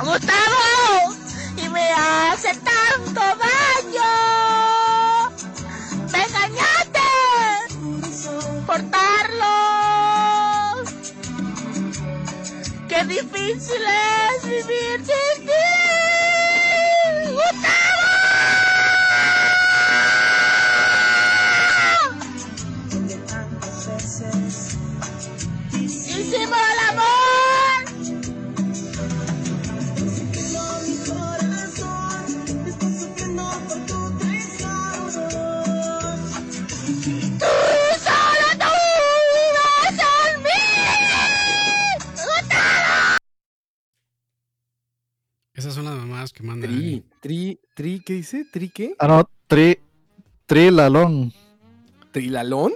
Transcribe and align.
Gustavo, 0.00 1.14
y 1.56 1.68
me 1.68 1.92
hace 1.92 2.54
tanto 2.54 3.20
daño. 3.20 4.12
Me 6.12 6.24
engañaste. 6.24 6.82
Qué 12.88 13.04
difícil 13.04 13.82
es 13.82 14.44
vivir 14.44 15.02
las 46.42 46.56
mamadas 46.56 46.66
que 46.68 46.70
mandan. 46.70 46.70
Tri, 46.70 47.04
tri, 47.20 47.60
tri, 47.74 48.00
¿qué 48.00 48.12
dice? 48.14 48.44
¿Tri 48.50 48.68
qué? 48.68 48.94
Ah, 48.98 49.08
no, 49.08 49.30
tri, 49.46 49.78
trilalón, 50.46 51.32
¿Trilalón? 52.10 52.72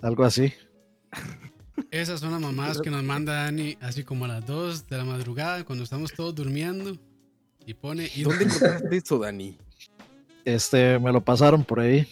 algo 0.00 0.24
así. 0.24 0.52
Esas 1.90 2.20
son 2.20 2.32
las 2.32 2.40
mamadas 2.40 2.80
que 2.80 2.90
nos 2.90 3.02
manda 3.02 3.44
Dani, 3.44 3.78
así 3.80 4.04
como 4.04 4.24
a 4.24 4.28
las 4.28 4.46
2 4.46 4.88
de 4.88 4.96
la 4.98 5.04
madrugada, 5.04 5.64
cuando 5.64 5.84
estamos 5.84 6.12
todos 6.12 6.34
durmiendo. 6.34 6.96
Y 7.64 7.74
pone. 7.74 8.10
Y 8.14 8.22
¿Dónde 8.22 8.44
encontraste 8.44 8.96
eso, 8.96 9.18
Dani? 9.18 9.58
Este, 10.44 10.98
me 10.98 11.12
lo 11.12 11.24
pasaron 11.24 11.64
por 11.64 11.80
ahí. 11.80 12.06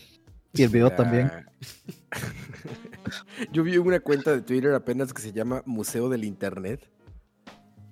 Y 0.52 0.62
el 0.62 0.68
video 0.68 0.90
también. 0.90 1.30
Ah. 1.32 1.44
Yo 3.52 3.62
vi 3.62 3.76
una 3.76 4.00
cuenta 4.00 4.32
de 4.32 4.42
Twitter 4.42 4.72
apenas 4.74 5.12
que 5.12 5.22
se 5.22 5.32
llama 5.32 5.62
Museo 5.66 6.08
del 6.08 6.24
Internet. 6.24 6.88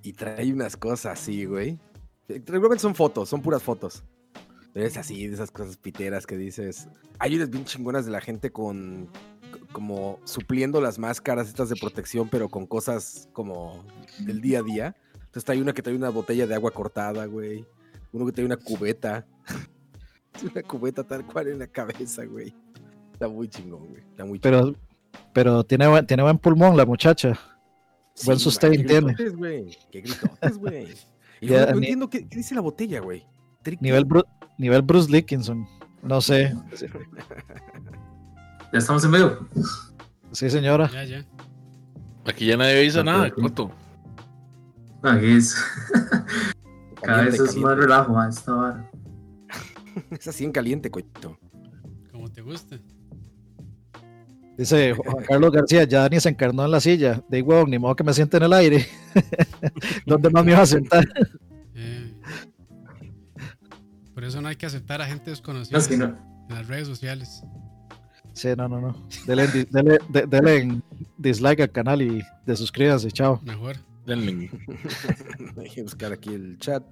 Y 0.03 0.13
trae 0.13 0.53
unas 0.53 0.77
cosas 0.77 1.21
así, 1.21 1.45
güey. 1.45 1.79
Regularmente 2.29 2.83
son 2.83 2.95
fotos, 2.95 3.29
son 3.29 3.43
puras 3.43 3.63
fotos. 3.63 4.05
Pero 4.73 4.87
es 4.87 4.97
así, 4.97 5.27
de 5.27 5.35
esas 5.35 5.51
cosas 5.51 5.77
piteras 5.77 6.27
que 6.27 6.37
dices. 6.37 6.89
Hay 7.19 7.37
unas 7.37 7.51
bien 7.51 7.65
chingonas 7.65 8.07
de 8.07 8.11
la 8.11 8.21
gente 8.23 8.51
con. 8.51 9.09
como 9.73 10.19
supliendo 10.25 10.81
las 10.81 10.99
máscaras 10.99 11.49
estas 11.49 11.69
de 11.69 11.77
protección, 11.77 12.29
pero 12.31 12.49
con 12.49 12.67
cosas 12.67 13.29
como 13.33 13.85
del 14.21 14.41
día 14.41 14.61
a 14.61 14.63
día. 14.63 14.97
Entonces 15.27 15.49
hay 15.51 15.61
una 15.61 15.73
que 15.75 15.83
trae 15.83 15.95
una 15.97 16.09
botella 16.11 16.47
de 16.47 16.55
agua 16.55 16.71
cortada, 16.71 17.27
güey. 17.27 17.67
Uno 18.13 18.25
que 18.27 18.33
trae 18.33 18.47
una 18.47 18.57
cubeta. 18.57 19.27
una 20.53 20.63
cubeta 20.63 21.05
tal 21.05 21.27
cual 21.27 21.49
en 21.49 21.59
la 21.59 21.67
cabeza, 21.67 22.25
güey. 22.25 22.55
Está 23.13 23.29
muy 23.29 23.49
chingón, 23.49 23.89
güey. 23.89 24.03
Está 24.03 24.25
muy 24.25 24.39
chingón. 24.41 24.77
Pero, 25.13 25.23
pero 25.35 25.65
tiene, 25.65 25.87
buen- 25.89 26.07
tiene 26.07 26.23
buen 26.23 26.39
pulmón 26.39 26.77
la 26.79 26.87
muchacha. 26.87 27.39
buen 28.25 28.39
sustain 28.39 28.73
man, 28.73 28.81
qué 28.83 28.89
tiene. 28.89 29.07
gritotes, 29.15 29.37
güey. 29.37 29.79
Qué 29.91 30.01
gritotes, 30.01 30.59
güey. 30.59 30.89
Y 31.43 31.49
Ya, 31.49 31.57
luego 31.57 31.73
no 31.73 31.79
entiendo 31.79 32.09
qué, 32.09 32.29
qué 32.29 32.37
dice 32.37 32.55
la 32.55 32.61
botella, 32.61 33.01
güey. 33.01 33.27
Nivel, 33.81 34.07
Bru- 34.07 34.27
nivel 34.59 34.83
Bruce 34.83 35.11
Dickinson. 35.13 35.67
No 36.03 36.21
sé. 36.21 36.55
Ya 38.73 38.79
estamos 38.79 39.05
en 39.05 39.11
vivo. 39.13 39.31
Sí, 40.31 40.49
señora. 40.49 40.89
Ya, 40.93 41.05
ya. 41.05 41.27
Aquí 42.25 42.47
ya 42.47 42.57
nadie 42.57 42.77
dice 42.81 43.03
nada. 43.03 43.29
Coto. 43.31 43.73
Aquí 45.03 45.33
es. 45.33 45.57
Cada 47.03 47.23
vez 47.23 47.31
Caliente, 47.37 47.51
es 47.51 47.57
más 47.57 47.77
relajo 47.77 48.19
a 48.19 48.29
esta 48.29 48.55
hora. 48.57 48.91
Es 50.11 50.29
así 50.29 50.45
en 50.45 50.53
caliente, 50.53 50.91
coito. 50.91 51.37
Como 52.13 52.31
te 52.31 52.41
gusta. 52.41 52.79
Dice 54.63 54.93
Juan 54.97 55.25
Carlos 55.25 55.51
García, 55.53 55.85
ya 55.85 56.03
Dani 56.03 56.21
se 56.21 56.29
encarnó 56.29 56.65
en 56.65 56.71
la 56.71 56.81
silla. 56.81 57.21
De 57.29 57.43
huevón, 57.43 57.71
ni 57.71 57.79
modo 57.79 57.97
que 57.97 58.05
me 58.05 58.13
siente 58.15 58.37
en 58.37 58.45
el 58.45 58.53
aire. 58.53 58.87
¿Dónde 60.07 60.31
más 60.31 60.45
me 60.45 60.53
iba 60.53 60.61
a 60.63 60.67
sentar? 60.67 61.05
Eh, 61.75 62.15
por 64.15 64.25
eso 64.25 64.41
no 64.41 64.49
hay 64.49 64.57
que 64.57 64.67
aceptar 64.67 65.01
a 65.03 65.07
gente 65.07 65.25
No, 65.27 65.31
desconocida 65.31 65.79
no. 65.97 66.05
en 66.49 66.55
las 66.55 66.67
redes 66.69 66.87
sociales. 66.87 67.43
Sí, 68.35 68.49
no, 68.57 68.69
no, 68.69 68.81
no. 68.81 69.09
Denle, 69.27 69.45
en 69.45 69.53
di- 69.53 69.65
denle- 69.65 69.99
de- 70.09 70.27
denle 70.27 70.57
en 70.59 70.83
dislike 71.19 71.61
al 71.61 71.71
canal 71.73 72.01
y 72.03 72.23
de 72.47 72.57
suscríbanse, 72.57 73.11
chao. 73.11 73.41
Mejor. 73.43 73.77
Denle. 74.07 74.51
Hay 75.59 75.71
que 75.75 75.83
buscar 75.83 76.13
aquí 76.13 76.31
el 76.35 76.57
chat. 76.59 76.83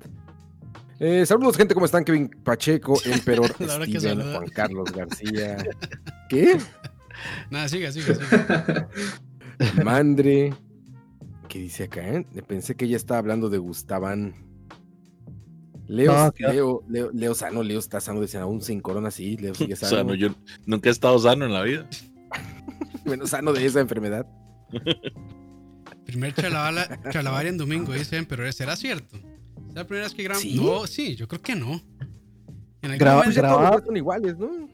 Eh, 0.98 1.24
saludos, 1.24 1.56
gente, 1.56 1.72
¿cómo 1.72 1.86
están? 1.86 2.04
Kevin 2.04 2.28
Pacheco, 2.44 2.98
Emperor, 3.06 3.50
La 3.58 3.76
hora 3.76 3.86
que 3.86 3.98
Steven. 3.98 4.34
Juan 4.34 4.48
Carlos 4.48 4.92
García. 4.92 5.56
¿Qué? 6.28 6.58
Nada, 7.50 7.68
siga, 7.68 7.92
siga, 7.92 8.14
siga. 8.14 8.88
Mandre. 9.84 10.52
¿Qué 11.48 11.58
dice 11.58 11.84
acá? 11.84 12.06
eh? 12.06 12.24
Pensé 12.46 12.74
que 12.76 12.84
ella 12.84 12.96
estaba 12.96 13.18
hablando 13.18 13.48
de 13.50 13.58
Gustavan. 13.58 14.34
Leo, 15.88 16.12
No, 16.12 16.32
Leo, 16.52 16.82
Leo, 16.88 17.10
Leo 17.12 17.34
sano, 17.34 17.64
Leo 17.64 17.80
está 17.80 18.00
sano, 18.00 18.20
dicen 18.20 18.40
aún 18.42 18.62
sin 18.62 18.80
corona, 18.80 19.10
sí, 19.10 19.36
Leo 19.36 19.54
sigue 19.56 19.74
sano. 19.76 19.90
Sano, 19.96 20.14
yo 20.14 20.28
nunca 20.64 20.88
he 20.88 20.92
estado 20.92 21.18
sano 21.18 21.44
en 21.46 21.52
la 21.52 21.62
vida. 21.62 21.88
Bueno, 23.04 23.26
sano 23.26 23.52
de 23.52 23.66
esa 23.66 23.80
enfermedad. 23.80 24.24
Primer 26.04 26.32
charlavaria 26.34 27.48
en 27.50 27.58
domingo, 27.58 27.92
dicen, 27.92 28.24
pero 28.26 28.50
¿será 28.52 28.76
cierto? 28.76 29.16
¿Es 29.68 29.74
la 29.74 29.84
primera 29.84 30.06
vez 30.06 30.14
que 30.14 30.22
grabamos? 30.22 30.42
¿Sí? 30.42 30.56
No, 30.56 30.86
sí, 30.86 31.16
yo 31.16 31.26
creo 31.26 31.42
que 31.42 31.56
no. 31.56 31.80
En 32.82 32.96
Graba- 32.98 33.28
Ya 33.30 33.82
son 33.84 33.96
iguales, 33.96 34.38
¿no? 34.38 34.68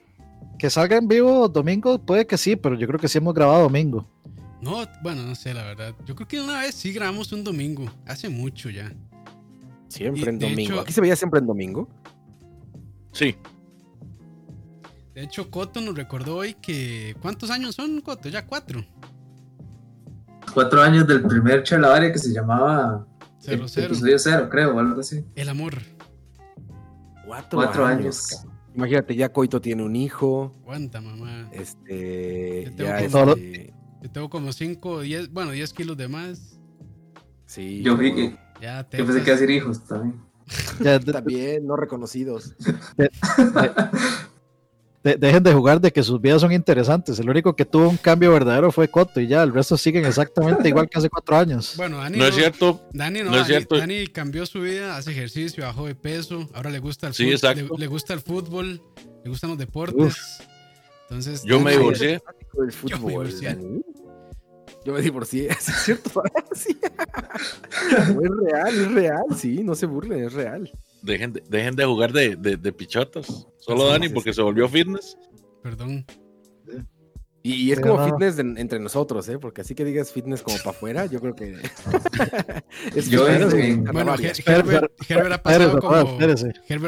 Que 0.59 0.71
salga 0.71 0.97
en 0.97 1.07
vivo 1.09 1.49
domingo, 1.49 1.99
puede 1.99 2.27
que 2.27 2.39
sí, 2.39 2.57
pero 2.57 2.77
yo 2.77 2.87
creo 2.87 2.99
que 2.99 3.09
sí 3.09 3.19
hemos 3.19 3.35
grabado 3.35 3.63
domingo. 3.65 4.07
No, 4.63 4.85
bueno, 5.03 5.23
no 5.23 5.35
sé, 5.35 5.53
la 5.53 5.63
verdad. 5.65 5.95
Yo 6.07 6.15
creo 6.15 6.27
que 6.27 6.41
una 6.41 6.61
vez 6.61 6.75
sí 6.75 6.93
grabamos 6.93 7.31
un 7.33 7.45
domingo. 7.45 7.85
Hace 8.07 8.29
mucho 8.29 8.71
ya. 8.71 8.91
Siempre 9.89 10.23
Y, 10.23 10.29
en 10.29 10.39
domingo. 10.39 10.73
hecho- 10.73 10.81
Aquí 10.81 10.93
se 10.93 11.01
veía 11.01 11.15
siempre 11.17 11.41
en 11.41 11.47
domingo. 11.47 11.89
Sí, 13.13 13.37
De 15.15 15.23
hecho, 15.23 15.51
Coto 15.51 15.81
nos 15.81 15.95
recordó 15.97 16.37
hoy 16.37 16.53
que. 16.55 17.17
¿Cuántos 17.23 17.51
años 17.51 17.75
son, 17.75 18.01
Coto? 18.03 18.29
Ya 18.29 18.45
cuatro. 18.47 18.85
Cuatro 20.53 20.83
años 20.83 21.07
del 21.07 21.23
primer 21.27 21.63
charlavaria 21.63 22.13
que 22.13 22.19
se 22.19 22.33
llamaba 22.35 23.07
Cero, 23.39 23.65
ep- 23.65 23.69
cero. 23.69 23.87
episodio 23.87 24.19
cero, 24.19 24.49
creo, 24.51 24.75
o 24.77 24.79
algo 24.79 25.01
así. 25.01 25.25
El 25.35 25.49
amor. 25.49 25.75
Cuatro, 27.27 27.59
Cuatro 27.59 27.87
años. 27.87 28.31
años. 28.33 28.47
Imagínate, 28.77 29.17
ya 29.17 29.33
Coito 29.33 29.61
tiene 29.61 29.83
un 29.83 29.97
hijo. 29.97 30.55
Aguanta, 30.63 31.01
mamá. 31.01 31.49
Este. 31.53 32.65
Yo 32.67 32.75
tengo 32.77 32.91
Ya 32.91 33.09
como- 33.09 33.33
este, 33.33 33.75
Yo 34.03 34.11
tengo 34.11 34.31
como 34.31 34.53
5, 34.53 35.01
10, 35.01 35.33
bueno, 35.33 35.51
10 35.53 35.73
kilos 35.73 35.97
de 35.97 36.09
más. 36.09 36.61
Sí. 37.47 37.83
Yo, 37.83 37.97
vi- 37.97 38.13
como- 38.13 38.39
Ya 38.61 38.85
te. 38.89 38.99
yo 38.99 39.07
pensé 39.07 39.21
que 39.23 39.31
iba 39.31 39.37
a 39.37 39.41
decir 39.41 39.51
hijos 39.57 39.85
también. 39.87 40.21
Ya, 40.81 41.01
También, 41.01 41.67
no 41.67 41.77
reconocidos. 41.77 42.55
de- 45.07 45.17
dejen 45.17 45.43
de 45.43 45.53
jugar 45.53 45.81
de 45.81 45.93
que 45.93 46.03
sus 46.03 46.21
vidas 46.21 46.41
son 46.41 46.53
interesantes. 46.53 47.19
El 47.21 47.31
único 47.31 47.55
que 47.55 47.65
tuvo 47.65 47.89
un 47.89 47.97
cambio 47.97 48.33
verdadero 48.33 48.73
fue 48.73 48.89
Coto 48.89 49.21
y 49.21 49.29
ya, 49.29 49.43
el 49.43 49.53
resto 49.53 49.77
siguen 49.77 50.05
exactamente 50.05 50.69
igual 50.69 50.89
que 50.89 50.99
hace 50.99 51.09
cuatro 51.09 51.37
años. 51.37 51.75
Bueno, 51.77 51.99
Dani. 51.99 52.19
no 52.19 52.27
es 52.27 52.35
cierto. 52.35 52.81
Dani 52.93 53.21
no, 53.21 53.27
no 53.27 53.31
es 53.33 53.37
Dani, 53.43 53.47
cierto. 53.47 53.77
Dani 53.79 54.07
cambió 54.09 54.45
su 54.47 54.61
vida, 54.61 54.97
hace 54.97 55.13
ejercicio, 55.13 55.65
bajó 55.65 55.87
de 55.87 55.95
peso, 55.95 56.49
ahora 56.55 56.71
le 56.71 56.79
gusta 56.81 57.07
el 57.07 57.15
Sí, 57.15 57.31
exacto. 57.31 57.75
Le, 57.75 57.79
le 57.79 57.87
gusta 57.87 58.15
el 58.15 58.21
fútbol, 58.21 58.83
le 59.23 59.31
gustan 59.31 59.51
los 59.51 59.59
deportes. 59.59 60.17
Entonces, 61.09 61.43
Yo 61.45 61.61
me 61.61 61.73
divorcié. 61.73 62.21
Me 62.59 62.73
fútbol. 62.73 63.31
Yo 64.85 64.93
me 64.93 65.01
divorcié, 65.03 65.49
¿es 65.51 65.65
cierto? 65.85 66.23
Sí. 66.55 66.77
No, 68.15 68.21
es 68.23 68.31
real, 68.53 68.69
es 68.75 68.93
real, 68.93 69.25
sí, 69.37 69.63
no 69.65 69.75
se 69.75 69.87
burlen, 69.87 70.25
es 70.25 70.33
real. 70.33 70.71
Dejen 71.03 71.33
de, 71.33 71.43
dejen 71.49 71.77
de 71.77 71.85
jugar 71.85 72.13
de, 72.13 72.37
de, 72.37 72.57
de 72.57 72.73
pichotas. 72.73 73.47
Solo 73.59 73.87
Sí, 73.87 73.93
Dani 73.93 74.09
sí, 74.09 74.15
porque 74.15 74.33
sí. 74.33 74.37
se 74.37 74.43
volvió 74.43 74.69
fitness. 74.69 75.17
Perdón. 75.63 76.05
Y, 77.43 77.55
y 77.55 77.71
es 77.73 77.79
Pero 77.79 77.93
como 77.93 78.07
no. 78.07 78.13
fitness 78.13 78.37
de- 78.37 78.61
entre 78.61 78.81
nosotros, 78.81 79.29
¿eh? 79.29 79.39
Porque 79.39 79.61
así 79.61 79.77
que 79.77 79.85
digas 79.85 80.11
fitness 80.11 80.43
como 80.43 80.57
para 80.59 80.71
afuera, 80.71 81.07
yo 81.07 81.21
creo 81.21 81.37
que. 81.37 81.55
es 82.97 83.09
Yo 83.09 83.23
Bueno, 83.23 83.49
Herbert, 84.19 85.33
ha 85.33 85.43
pasado 85.43 85.79
como. 85.79 85.95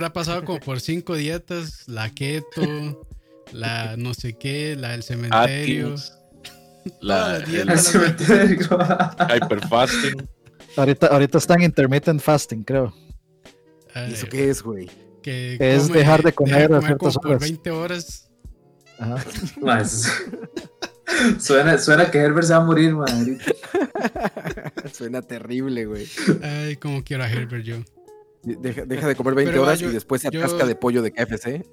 ha 0.05 0.13
pasado 0.13 0.45
como 0.45 0.59
por 0.59 0.81
cinco 0.81 1.15
dietas, 1.15 1.87
la 1.87 2.11
keto, 2.13 3.07
la 3.53 3.97
no 3.97 4.15
sé 4.15 4.37
qué, 4.37 4.75
la 4.77 4.91
del 4.91 5.05
cementerio. 5.05 5.95
Atkins. 5.95 6.15
La, 7.01 7.37
el. 7.37 7.69
El 7.71 7.79
cementerio. 7.79 8.67
hyperfasting. 9.37 10.29
Ahorita, 10.77 11.07
ahorita 11.07 11.39
está 11.39 11.55
en 11.55 11.63
intermittent 11.63 12.21
fasting, 12.21 12.65
creo. 12.65 12.93
Eh, 13.95 14.07
¿Y 14.11 14.15
eso 14.15 14.27
qué 14.29 14.51
es, 14.51 14.63
güey? 14.63 14.89
que 15.23 15.57
Es 15.61 15.89
dejar 15.89 16.23
de 16.23 16.33
comer 16.33 16.69
deja 16.69 16.77
a 16.79 16.81
comer 16.81 16.97
como 16.99 17.13
por 17.15 17.27
horas. 17.33 17.41
20 17.41 17.71
horas. 17.71 18.31
Ajá. 18.99 19.25
Más. 19.61 20.13
suena, 21.39 21.79
suena 21.79 22.11
que 22.11 22.19
Herbert 22.19 22.47
se 22.47 22.53
va 22.55 22.61
a 22.61 22.65
morir, 22.65 22.91
ahorita. 22.93 23.45
Suena 24.93 25.23
terrible, 25.23 25.87
güey. 25.87 26.07
Ay, 26.43 26.77
como 26.77 27.03
quiero 27.05 27.25
a 27.25 27.31
Herbert 27.31 27.65
yo. 27.65 27.77
Deja, 28.43 28.85
deja 28.87 29.09
de 29.09 29.15
comer 29.17 29.35
20 29.35 29.51
Pero, 29.53 29.63
horas 29.65 29.81
yo- 29.81 29.91
y 29.91 29.93
después 29.93 30.23
se 30.23 30.31
yo- 30.31 30.41
atasca 30.43 30.65
de 30.67 30.75
pollo 30.77 31.03
de 31.03 31.13
KFC. 31.13 31.65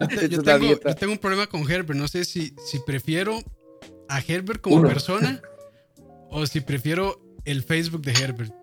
Yo, 0.00 0.08
te- 0.08 0.28
yo 0.30 0.42
tengo, 0.42 0.66
yo 0.80 0.94
tengo 0.94 1.12
un 1.12 1.18
problema 1.18 1.46
con 1.46 1.70
Herbert. 1.70 1.98
No 1.98 2.08
sé 2.08 2.24
si, 2.24 2.54
si 2.64 2.78
prefiero 2.86 3.38
a 4.08 4.20
Herbert 4.20 4.62
como 4.62 4.76
Uno. 4.76 4.88
persona 4.88 5.42
o 6.30 6.46
si 6.46 6.60
prefiero 6.60 7.20
el 7.44 7.62
Facebook 7.62 8.00
de 8.02 8.12
Herbert. 8.12 8.54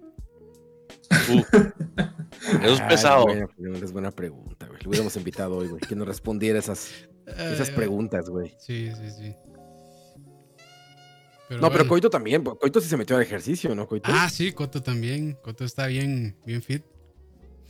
Uh, 1.29 1.39
eso 2.63 2.73
es 2.73 2.81
Ay, 2.81 2.87
pesado. 2.89 3.23
buena 3.25 3.47
pregunta, 3.47 3.85
es 3.85 3.91
buena 3.91 4.11
pregunta, 4.11 4.67
güey. 4.67 4.81
Lo 4.83 4.89
hubiéramos 4.89 5.15
invitado 5.15 5.57
hoy, 5.57 5.67
güey. 5.67 5.81
Que 5.81 5.95
nos 5.95 6.07
respondiera 6.07 6.59
esas, 6.59 6.91
esas 7.25 7.69
preguntas, 7.71 8.29
güey. 8.29 8.55
Sí, 8.59 8.89
sí, 8.95 9.09
sí. 9.11 9.35
Pero 11.49 11.61
No, 11.61 11.71
pero. 11.71 11.87
Coito 11.87 12.09
también. 12.09 12.43
Coito 12.43 12.81
sí 12.81 12.89
se 12.89 12.97
metió 12.97 13.15
al 13.15 13.21
ejercicio, 13.21 13.73
¿no, 13.73 13.87
Coito? 13.87 14.09
Ah, 14.13 14.29
sí, 14.29 14.51
Coto 14.51 14.81
también. 14.83 15.37
Coto 15.41 15.63
está 15.63 15.87
bien, 15.87 16.35
bien 16.45 16.61
fit. 16.61 16.83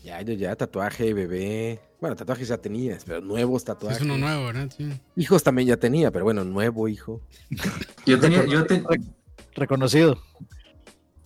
Ya, 0.04 0.22
ya, 0.22 0.34
ya, 0.34 0.56
tatuaje, 0.56 1.14
bebé. 1.14 1.80
Bueno, 2.00 2.16
tatuajes 2.16 2.48
ya 2.48 2.58
tenías, 2.58 3.04
pero 3.04 3.22
nuevos 3.22 3.64
Sí, 3.64 3.66
tatuajes. 3.68 3.98
es 4.00 4.04
uno 4.06 4.18
nuevo, 4.18 4.46
¿verdad? 4.46 4.70
Sí. 4.76 4.90
Hijos 5.16 5.44
también 5.44 5.68
ya 5.68 5.78
tenía, 5.78 6.12
pero 6.12 6.24
bueno, 6.26 6.44
nuevo 6.44 6.88
hijo. 6.88 7.22
Yo 8.06 8.20
tenía, 8.20 8.46
yo, 8.46 8.66
te- 8.66 8.84
Reconocido. 9.54 10.22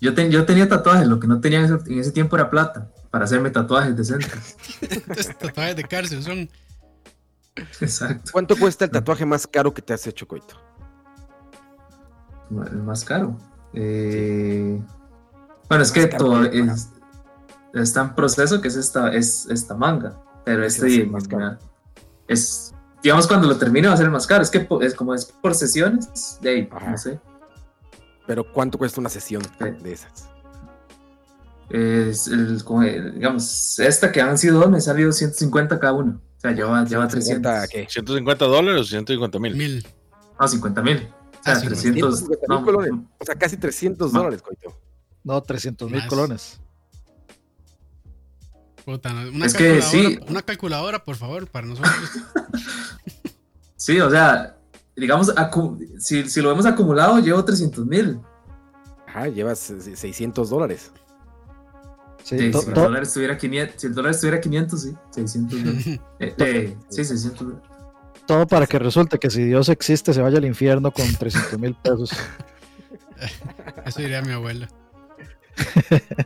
Yo, 0.01 0.13
te- 0.13 0.29
yo 0.29 0.45
tenía 0.45 0.67
tatuajes, 0.67 1.07
lo 1.07 1.19
que 1.19 1.27
no 1.27 1.39
tenía 1.39 1.59
en 1.59 1.65
ese, 1.65 1.93
en 1.93 1.99
ese 1.99 2.11
tiempo 2.11 2.35
era 2.35 2.49
plata 2.49 2.89
para 3.09 3.23
hacerme 3.25 3.49
tatuajes 3.51 3.95
decentes. 3.95 4.57
Tatuajes 5.39 5.75
de 5.77 5.83
cárcel 5.83 6.23
son. 6.23 6.49
Exacto. 7.81 8.31
¿Cuánto 8.33 8.55
cuesta 8.57 8.85
el 8.85 8.91
tatuaje 8.91 9.25
más 9.25 9.45
caro 9.47 9.73
que 9.73 9.81
te 9.81 9.93
has 9.93 10.05
hecho, 10.07 10.27
Coito? 10.27 10.55
El 12.71 12.83
más 12.83 13.03
caro. 13.05 13.37
Eh, 13.73 14.81
bueno, 15.69 15.83
es 15.83 15.91
que 15.91 16.07
todo 16.07 16.43
es- 16.43 16.89
está 17.73 18.01
en 18.01 18.15
proceso 18.15 18.61
que 18.61 18.67
es 18.67 18.75
esta, 18.75 19.13
es 19.13 19.45
esta 19.49 19.75
manga. 19.75 20.17
Pero 20.43 20.65
este 20.65 20.89
ser 20.89 21.07
más 21.07 21.27
caro. 21.27 21.57
es, 22.27 22.73
digamos, 23.03 23.27
cuando 23.27 23.47
lo 23.47 23.57
termine 23.57 23.87
va 23.87 23.93
a 23.93 23.97
ser 23.97 24.07
el 24.07 24.11
más 24.11 24.25
caro. 24.27 24.41
Es 24.43 24.49
que 24.49 24.67
es 24.81 24.95
como 24.95 25.13
es 25.13 25.25
por 25.25 25.53
sesiones, 25.53 26.37
de 26.41 26.49
ahí, 26.49 26.69
Ajá. 26.71 26.91
no 26.91 26.97
sé. 26.97 27.19
Pero 28.27 28.51
¿cuánto 28.51 28.77
cuesta 28.77 28.99
una 28.99 29.09
sesión 29.09 29.41
Sí. 29.43 29.65
de 29.83 29.93
esas? 29.93 30.29
Es 31.69 32.27
el, 32.27 32.63
como, 32.63 32.83
eh, 32.83 33.11
digamos, 33.13 33.79
esta 33.79 34.11
que 34.11 34.21
han 34.21 34.37
sido 34.37 34.59
dos, 34.59 34.69
me 34.69 34.81
salió 34.81 35.11
150 35.11 35.79
cada 35.79 35.93
uno. 35.93 36.21
O 36.37 36.39
sea, 36.41 36.51
lleva, 36.51 36.83
lleva 36.85 37.07
300. 37.07 37.51
150, 37.51 37.67
¿qué? 37.67 37.87
150 37.89 38.45
dólares 38.45 38.81
o 38.81 38.83
150 38.83 39.39
mil. 39.39 39.55
Mil. 39.55 39.87
No, 40.39 40.47
50 40.47 40.81
mil. 40.81 40.97
O 40.97 41.43
sea, 41.43 41.53
Ah, 41.55 41.59
300. 41.61 41.79
150 42.19 42.45
no, 42.49 42.55
mil 42.61 42.65
colones. 42.65 42.91
O 43.19 43.25
sea, 43.25 43.35
casi 43.35 43.57
300 43.57 44.11
Ma- 44.11 44.19
dólares, 44.19 44.41
Coito. 44.41 44.77
No, 45.23 45.41
300 45.41 45.89
mil 45.89 46.05
colones. 46.07 46.59
Puta, 48.83 49.13
no, 49.13 49.29
una, 49.29 49.45
Es 49.45 49.53
que 49.53 49.81
sí. 49.81 50.19
una 50.27 50.41
calculadora, 50.41 51.03
por 51.03 51.15
favor, 51.15 51.47
para 51.47 51.67
nosotros. 51.67 51.93
Sí, 53.75 53.99
o 53.99 54.11
sea, 54.11 54.57
digamos, 55.01 55.33
si, 55.97 56.29
si 56.29 56.41
lo 56.41 56.51
hemos 56.51 56.65
acumulado, 56.67 57.17
llevo 57.19 57.43
300 57.43 57.85
mil. 57.87 58.19
Ajá, 59.07 59.27
llevas 59.27 59.71
eh, 59.71 59.95
600 59.95 60.49
dólares. 60.49 60.91
Sí, 62.23 62.37
si, 62.37 62.45
el 62.45 62.51
dólar 62.51 63.01
estuviera 63.01 63.35
500, 63.35 63.81
si 63.81 63.87
el 63.87 63.95
dólar 63.95 64.11
estuviera 64.11 64.39
500, 64.39 64.81
sí, 64.81 64.93
600 65.09 65.59
mil. 65.59 66.01
Eh, 66.19 66.35
eh, 66.37 66.77
sí, 66.89 67.03
600 67.03 67.39
dólares. 67.39 67.69
todo 68.27 68.45
para 68.45 68.67
que 68.67 68.77
resulte 68.77 69.17
que 69.17 69.31
si 69.31 69.43
Dios 69.43 69.69
existe 69.69 70.13
se 70.13 70.21
vaya 70.21 70.37
al 70.37 70.45
infierno 70.45 70.91
con 70.91 71.11
300 71.11 71.59
mil 71.59 71.73
pesos. 71.73 72.11
Eso 73.85 74.01
diría 74.01 74.21
mi 74.21 74.33
abuela. 74.33 74.69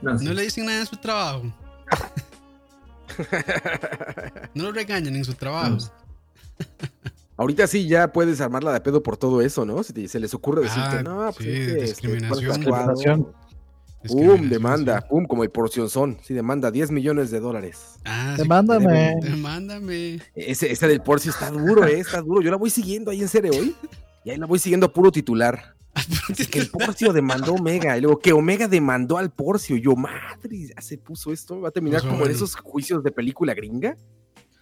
No, 0.01 0.19
sí. 0.19 0.25
No 0.25 0.33
le 0.33 0.42
dicen 0.44 0.66
nada 0.66 0.81
en 0.81 0.86
su 0.86 0.98
trabajo. 0.98 1.44
No 4.54 4.63
lo 4.66 4.72
regañan 4.74 5.16
en 5.16 5.24
su 5.24 5.33
trabajo. 5.33 5.77
Ahorita 7.37 7.67
sí 7.67 7.87
ya 7.87 8.11
puedes 8.13 8.39
armarla 8.41 8.71
de 8.73 8.81
pedo 8.81 9.03
por 9.03 9.17
todo 9.17 9.41
eso, 9.41 9.65
¿no? 9.65 9.83
Si 9.83 9.91
te- 9.93 10.07
se 10.07 10.19
les 10.19 10.33
ocurre 10.33 10.61
decirte, 10.61 10.97
Ah, 10.99 11.03
no, 11.03 11.17
pues 11.33 11.35
sí, 11.37 11.49
es 11.49 11.57
que, 11.57 11.71
este, 11.71 11.81
discriminación. 11.81 12.29
pones 12.29 12.59
tatuado". 12.65 12.93
Discriminación. 12.93 13.45
Pum, 14.07 14.49
demanda, 14.49 15.01
sí. 15.01 15.07
pum, 15.09 15.25
como 15.25 15.43
el 15.43 15.49
porcionzón. 15.49 16.17
Sí, 16.21 16.35
demanda 16.35 16.69
10 16.69 16.91
millones 16.91 17.31
de 17.31 17.39
dólares. 17.39 17.95
Ah, 18.05 18.33
sí. 18.35 18.43
Demándame. 18.43 19.15
Demándame. 19.21 20.19
Ese, 20.35 20.71
ese 20.71 20.87
del 20.87 21.01
Porcio 21.01 21.31
está 21.31 21.49
duro, 21.49 21.83
eh, 21.85 21.99
está 21.99 22.21
duro. 22.21 22.41
Yo 22.41 22.51
la 22.51 22.57
voy 22.57 22.69
siguiendo 22.69 23.09
ahí 23.09 23.21
en 23.21 23.27
serio 23.27 23.51
hoy. 23.59 23.75
Y 24.23 24.29
ahí 24.29 24.38
la 24.38 24.45
voy 24.45 24.59
siguiendo 24.59 24.85
a 24.85 24.93
puro 24.93 25.11
titular. 25.11 25.75
Dice 26.29 26.45
que 26.47 26.59
el 26.59 26.69
Porcio 26.69 27.13
demandó 27.13 27.53
Omega. 27.53 27.97
Y 27.97 28.01
luego 28.01 28.19
que 28.19 28.31
Omega 28.31 28.67
demandó 28.67 29.17
al 29.17 29.31
Porcio. 29.31 29.75
Yo, 29.75 29.95
madre, 29.95 30.67
ya 30.75 30.79
se 30.81 30.99
puso 30.99 31.33
esto. 31.33 31.59
Va 31.61 31.69
a 31.69 31.71
terminar 31.71 32.01
Puso 32.01 32.11
como 32.13 32.25
en 32.25 32.31
esos 32.31 32.55
juicios 32.55 33.03
de 33.03 33.11
película 33.11 33.55
gringa. 33.55 33.97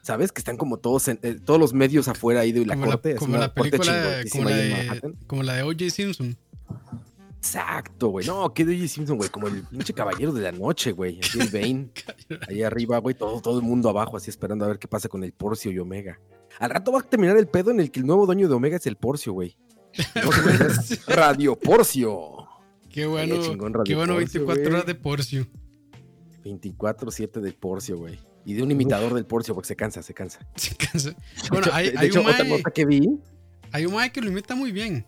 ¿Sabes? 0.04 0.32
Que 0.32 0.42
están 0.42 0.58
como 0.58 0.78
todos 0.78 1.08
en- 1.08 1.18
eh, 1.24 1.40
todos 1.44 1.60
los 1.60 1.74
medios 1.74 2.08
afuera 2.08 2.42
ahí 2.42 2.52
de 2.52 2.66
la 2.66 2.76
Como 2.76 2.86
corte. 2.88 3.16
como 3.16 3.38
la 3.38 3.52
película, 3.54 3.84
chingoncísima 4.24 4.44
como 4.44 4.50
la, 4.50 4.56
de, 4.56 5.14
como 5.26 5.44
la 5.44 5.54
de 5.56 5.64
O.J. 5.64 5.90
Simpson. 5.90 6.38
Exacto, 7.38 8.10
güey. 8.10 8.26
No, 8.28 8.54
qué 8.54 8.66
de 8.66 8.74
O.J. 8.76 8.88
Simpson, 8.90 9.18
güey. 9.18 9.30
Como 9.30 9.48
el 9.48 9.64
pinche 9.64 9.94
caballero 9.94 10.32
de 10.34 10.42
la 10.42 10.52
noche, 10.52 10.92
güey. 10.92 11.20
Así 11.22 11.40
el 11.40 11.48
Bane. 11.50 11.90
Ahí 12.50 12.64
arriba, 12.64 12.98
güey. 13.00 13.16
Todo, 13.16 13.42
todo 13.42 13.58
el 13.60 13.66
mundo 13.66 13.90
abajo, 13.90 14.18
así 14.18 14.30
esperando 14.30 14.66
a 14.66 14.68
ver 14.70 14.78
qué 14.80 14.88
pasa 14.88 15.08
con 15.10 15.24
el 15.24 15.32
Porcio 15.34 15.72
y 15.72 15.80
Omega. 15.80 16.20
Al 16.60 16.70
rato 16.70 16.92
va 16.92 17.00
a 17.00 17.04
terminar 17.04 17.38
el 17.38 17.48
pedo 17.48 17.72
en 17.72 17.80
el 17.80 17.90
que 17.90 18.00
el 18.00 18.06
nuevo 18.06 18.26
dueño 18.26 18.48
de 18.48 18.54
Omega 18.54 18.78
es 18.78 18.86
el 18.88 18.96
Porcio, 18.98 19.34
güey. 19.34 19.56
Radio 21.08 21.58
Porcio. 21.58 22.48
Qué 22.90 23.06
bueno, 23.08 23.42
chingón 23.42 23.74
Radio 23.74 23.86
qué 23.86 23.96
bueno 23.96 24.14
Porcio, 24.16 24.42
24 24.46 24.64
güey. 24.64 24.74
horas 24.74 24.86
de 24.86 24.96
Porcio. 24.96 25.48
24-7 26.44 27.40
del 27.42 27.54
Porcio, 27.56 27.98
güey. 27.98 28.20
Y 28.46 28.54
de 28.56 28.64
un 28.64 28.72
imitador 28.72 29.14
del 29.14 29.26
Porcio, 29.26 29.54
porque 29.56 29.68
se 29.68 29.76
cansa, 29.76 30.02
se 30.04 30.14
cansa. 30.14 30.40
Se 30.56 30.76
cansa. 30.76 31.16
Bueno, 31.50 31.68
hay, 31.72 31.92
de 31.92 31.98
hay 32.00 32.08
hecho, 32.08 32.22
un 32.22 32.28
otra 32.28 32.44
mae, 32.44 32.58
nota 32.58 32.72
que 32.72 32.86
vi. 32.86 33.20
hay 33.72 33.86
un 33.86 33.94
mae 33.94 34.12
que 34.12 34.22
lo 34.22 34.30
imita 34.30 34.54
muy 34.56 34.72
bien. 34.72 35.06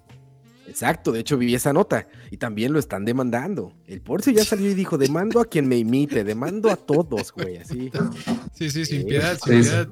Exacto, 0.68 1.12
de 1.12 1.20
hecho 1.20 1.38
vi 1.38 1.54
esa 1.54 1.74
nota 1.74 2.08
y 2.32 2.38
también 2.38 2.74
lo 2.74 2.80
están 2.80 3.06
demandando. 3.06 3.74
El 3.86 4.02
Porcio 4.02 4.34
ya 4.34 4.44
salió 4.44 4.70
y 4.72 4.74
dijo, 4.74 4.98
demando 4.98 5.40
a 5.40 5.46
quien 5.46 5.68
me 5.68 5.78
imite, 5.78 6.24
demando 6.24 6.72
a 6.72 6.76
todos, 6.76 7.32
güey, 7.34 7.58
así. 7.62 7.92
Sí, 8.54 8.70
sí, 8.72 8.84
sin 8.86 9.06
piedad, 9.06 9.38
sin 9.44 9.64
Sí, 9.64 9.70
piedad. 9.70 9.88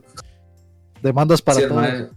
Demandas 1.03 1.41
para 1.41 1.57
Sí, 1.57 1.63
el, 1.63 1.69
todo. 1.69 1.79
mae, 1.81 2.09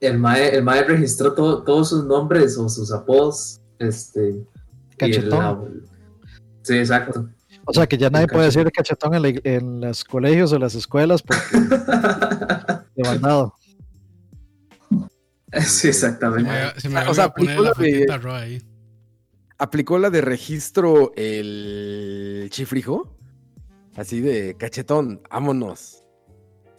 el, 0.00 0.18
mae, 0.18 0.56
el 0.56 0.64
mae 0.64 0.82
registró 0.84 1.34
todo- 1.34 1.62
todos 1.62 1.90
sus 1.90 2.04
nombres 2.06 2.56
o 2.58 2.68
sus 2.68 2.90
apodos. 2.92 3.60
Este, 3.78 4.30
y 4.30 4.34
el- 4.34 4.46
Cachetón. 4.96 5.38
la- 5.38 5.60
sí, 6.62 6.74
exacto. 6.78 7.28
O 7.66 7.72
sea 7.72 7.86
que 7.86 7.96
ya 7.98 8.10
nadie 8.10 8.26
puede 8.26 8.46
decir 8.46 8.70
cachetón 8.72 9.14
en, 9.14 9.22
la 9.22 9.28
en 9.44 9.80
los 9.80 10.04
colegios 10.04 10.52
o 10.52 10.58
las 10.58 10.74
escuelas 10.74 11.22
porque 11.22 11.42
demandado. 12.96 13.54
sí, 15.52 15.60
Se 15.62 15.88
exactamente. 15.88 16.50
me, 16.50 16.80
se 16.80 16.88
me 16.88 17.00
O 17.08 17.14
sea, 17.14 17.24
aplicó 17.24 17.62
la 17.62 17.72
de- 17.72 18.06
ahí. 18.32 18.62
aplicó 19.58 19.98
la 19.98 20.10
de 20.10 20.20
registro 20.20 21.12
el 21.16 22.48
chifrijo. 22.50 23.16
Así 23.96 24.20
de 24.20 24.56
cachetón, 24.58 25.22
vámonos. 25.30 26.02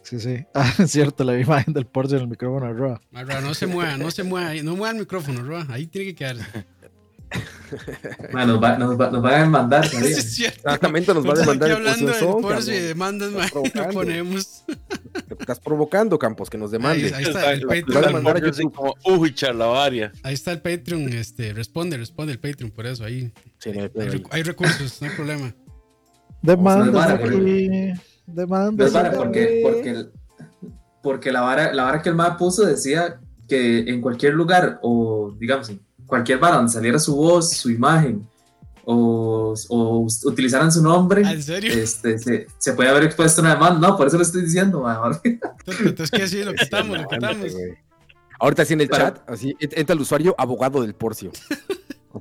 Sí, 0.02 0.20
sí. 0.20 0.44
Ah, 0.54 0.72
es 0.78 0.90
cierto, 0.92 1.24
la 1.24 1.38
imagen 1.38 1.72
del 1.74 1.86
Porsche 1.86 2.16
en 2.16 2.22
el 2.22 2.28
micrófono 2.28 2.66
de 2.66 2.72
Roa. 2.74 3.00
Roa, 3.12 3.40
no 3.40 3.54
se 3.54 3.66
mueva, 3.66 3.96
no 3.96 4.10
se 4.10 4.22
mueva. 4.22 4.54
No 4.62 4.76
mueva 4.76 4.90
el 4.92 4.98
micrófono, 5.00 5.42
Roa. 5.42 5.66
Ahí 5.70 5.86
tiene 5.86 6.08
que 6.08 6.14
quedarse. 6.14 6.44
Mae, 8.32 8.46
nos, 8.46 8.62
va, 8.62 8.78
nos, 8.78 9.00
va, 9.00 9.10
nos 9.10 9.22
van 9.22 9.34
a 9.34 9.38
demandar. 9.40 9.84
Exactamente, 10.02 11.12
nos 11.14 11.26
va 11.26 11.32
a 11.32 11.36
demandar 11.36 11.70
el 11.70 11.76
hablando 11.76 12.06
del 12.06 12.24
Porcio 12.24 12.38
Porsche 12.40 12.70
y 12.70 12.74
cabrón. 12.74 12.88
demandas, 12.88 13.32
lo 13.32 13.40
provocando. 13.52 13.92
ponemos. 13.92 14.64
Te 14.66 15.34
estás 15.40 15.60
provocando, 15.60 16.18
Campos, 16.18 16.50
que 16.50 16.58
nos 16.58 16.70
demande. 16.70 17.06
Ahí, 17.06 17.12
ahí 17.14 17.24
está 17.24 17.52
el 17.52 17.64
a 17.64 17.66
Patreon. 17.66 18.26
a 18.26 18.38
YouTube. 18.38 18.72
como, 18.74 18.94
uy, 19.04 19.34
charlavaria. 19.34 20.12
Ahí 20.22 20.34
está 20.34 20.52
el 20.52 20.60
Patreon. 20.60 21.08
Este, 21.12 21.52
responde, 21.52 21.96
responde 21.96 22.32
el 22.32 22.38
Patreon, 22.38 22.70
por 22.70 22.86
eso 22.86 23.04
ahí. 23.04 23.32
Sí, 23.58 23.72
no 23.72 23.82
hay 23.82 23.90
Hay, 23.98 24.22
hay 24.30 24.42
recursos, 24.42 25.00
no 25.00 25.08
hay 25.08 25.14
problema. 25.14 25.54
Demandas 26.42 26.92
vara, 26.92 27.14
aquí. 27.14 27.28
No 27.28 28.00
Demandas 28.26 28.88
es 28.88 28.92
vara, 28.92 29.08
aquí. 29.08 29.16
porque, 29.16 29.60
porque, 29.62 30.06
porque 31.02 31.32
la, 31.32 31.40
vara, 31.40 31.72
la 31.72 31.84
vara 31.84 32.02
que 32.02 32.08
el 32.08 32.14
mae 32.14 32.32
puso 32.38 32.64
decía 32.64 33.20
que 33.48 33.78
en 33.88 34.00
cualquier 34.00 34.34
lugar, 34.34 34.80
o 34.82 35.34
digamos, 35.38 35.68
en 35.70 35.85
cualquier 36.06 36.38
vara 36.38 36.56
donde 36.56 36.72
saliera 36.72 36.98
su 36.98 37.14
voz, 37.16 37.50
su 37.52 37.70
imagen, 37.70 38.26
o, 38.84 39.54
o 39.68 40.06
utilizaran 40.24 40.70
su 40.70 40.82
nombre, 40.82 41.22
Ah, 41.24 41.32
¿En 41.32 41.42
serio? 41.42 41.72
este, 41.72 42.18
se, 42.18 42.46
se 42.58 42.72
puede 42.74 42.88
haber 42.90 43.04
expuesto 43.04 43.40
una 43.40 43.54
demanda. 43.54 43.88
No, 43.88 43.96
por 43.96 44.06
eso 44.06 44.16
lo 44.16 44.22
estoy 44.22 44.42
diciendo, 44.42 44.84
Entonces, 45.24 46.10
¿qué 46.10 46.22
así? 46.22 46.44
Lo 46.44 46.54
quitamos, 46.54 46.98
lo 46.98 47.08
quitamos. 47.08 47.52
Ahorita 48.38 48.64
sí 48.64 48.74
en 48.74 48.82
el 48.82 48.88
Pero- 48.88 49.02
chat, 49.04 49.28
así, 49.30 49.54
ent- 49.60 49.72
entra 49.76 49.94
el 49.94 50.00
usuario 50.00 50.34
abogado 50.38 50.82
del 50.82 50.94
Porcio. 50.94 51.32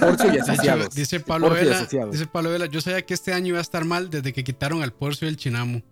Porcio 0.00 0.34
y 0.34 0.38
asociados. 0.38 0.94
dice 0.94 1.20
Pablo 1.20 1.48
Porcio 1.48 1.62
y 1.62 1.66
Vela, 1.68 1.78
asociados. 1.80 2.12
dice 2.12 2.26
Pablo 2.26 2.50
Vela, 2.50 2.66
yo 2.66 2.80
sabía 2.80 3.02
que 3.02 3.14
este 3.14 3.32
año 3.32 3.48
iba 3.48 3.58
a 3.58 3.62
estar 3.62 3.84
mal 3.84 4.10
desde 4.10 4.32
que 4.32 4.42
quitaron 4.44 4.82
al 4.82 4.92
Porcio 4.92 5.26
y 5.26 5.30
el 5.30 5.36
Chinamo. 5.36 5.82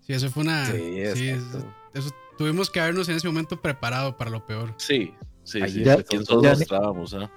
Sí, 0.00 0.12
eso 0.12 0.30
fue 0.30 0.42
una... 0.44 0.66
Sí, 0.66 0.98
eso, 1.00 1.64
eso- 1.94 2.10
tuvimos 2.36 2.70
que 2.70 2.80
habernos 2.80 3.08
en 3.08 3.16
ese 3.16 3.26
momento 3.26 3.60
preparado 3.60 4.16
para 4.16 4.30
lo 4.30 4.46
peor. 4.46 4.72
Sí, 4.76 5.12
sí, 5.48 5.62
Ahí 5.62 5.70
sí. 5.70 5.84
ya- 5.84 5.96
nosotros 5.96 6.42
ya 6.42 6.52
estábamos, 6.52 7.14
¿ah? 7.14 7.30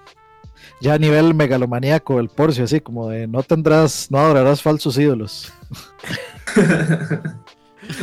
ya 0.80 0.94
a 0.94 0.98
nivel 0.98 1.34
megalomaníaco 1.34 2.20
el 2.20 2.30
Porcio, 2.30 2.64
así 2.66 2.80
como 2.82 3.10
de 3.10 3.28
no 3.28 3.42
tendrás, 3.44 4.10
no 4.12 4.20
adorarás 4.20 4.62
falsos 4.62 4.98
ídolos. 4.98 5.52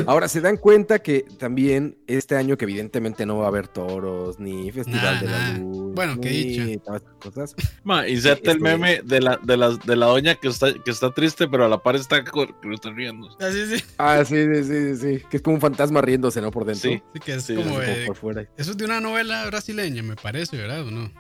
Ahora, 0.07 0.29
¿se 0.29 0.41
dan 0.41 0.57
cuenta 0.57 0.99
que 1.01 1.25
también 1.39 1.97
este 2.07 2.37
año 2.37 2.57
que 2.57 2.65
evidentemente 2.65 3.25
no 3.27 3.39
va 3.39 3.45
a 3.45 3.49
haber 3.49 3.69
toros, 3.69 4.39
ni 4.39 4.71
Festival 4.73 5.15
Nah, 5.15 5.21
de 5.21 5.27
la 5.27 5.53
nah. 5.53 5.59
Luz, 5.59 5.95
Bueno, 5.95 6.21
qué 6.21 6.31
ni 6.31 6.45
dicha. 6.45 6.83
todas 6.85 7.03
estas 7.03 7.15
cosas? 7.19 7.55
Ma, 7.85 8.09
inserta 8.09 8.51
el 8.51 8.61
meme 8.61 9.01
de 9.05 9.21
la, 9.21 9.39
de, 9.43 9.57
la, 9.57 9.71
de 9.71 9.97
la 9.97 10.07
doña 10.07 10.35
que 10.35 10.49
está, 10.49 10.73
que 10.73 10.91
está 10.91 11.13
triste, 11.13 11.47
pero 11.49 11.65
a 11.65 11.69
la 11.69 11.83
par 11.83 11.97
está, 11.97 12.25
que 12.25 12.31
está 12.73 12.91
riendo. 12.91 13.29
Así 13.41 13.79
sí. 13.79 13.85
Ah, 13.99 14.25
sí, 14.25 14.37
sí, 14.55 14.65
sí, 14.65 14.97
sí, 14.97 15.23
que 15.31 15.37
es 15.37 15.43
como 15.43 15.55
un 15.55 15.61
fantasma 15.61 16.01
riéndose, 16.01 16.41
¿no? 16.41 16.51
Por 16.51 16.65
dentro. 16.65 16.91
Sí. 16.91 17.03
Sí, 17.15 17.21
que 17.21 17.35
es 17.35 17.43
Sí, 17.45 17.55
como, 17.55 17.79
por 18.07 18.17
fuera. 18.17 18.43
Eso 18.57 18.73
es 18.73 18.77
de 18.77 18.85
una 18.85 19.01
novela 19.01 19.47
brasileña, 19.47 20.03
me 20.03 20.17
parece, 20.17 20.57
¿verdad? 20.57 20.83
¿O 20.87 20.91
no? 20.91 21.11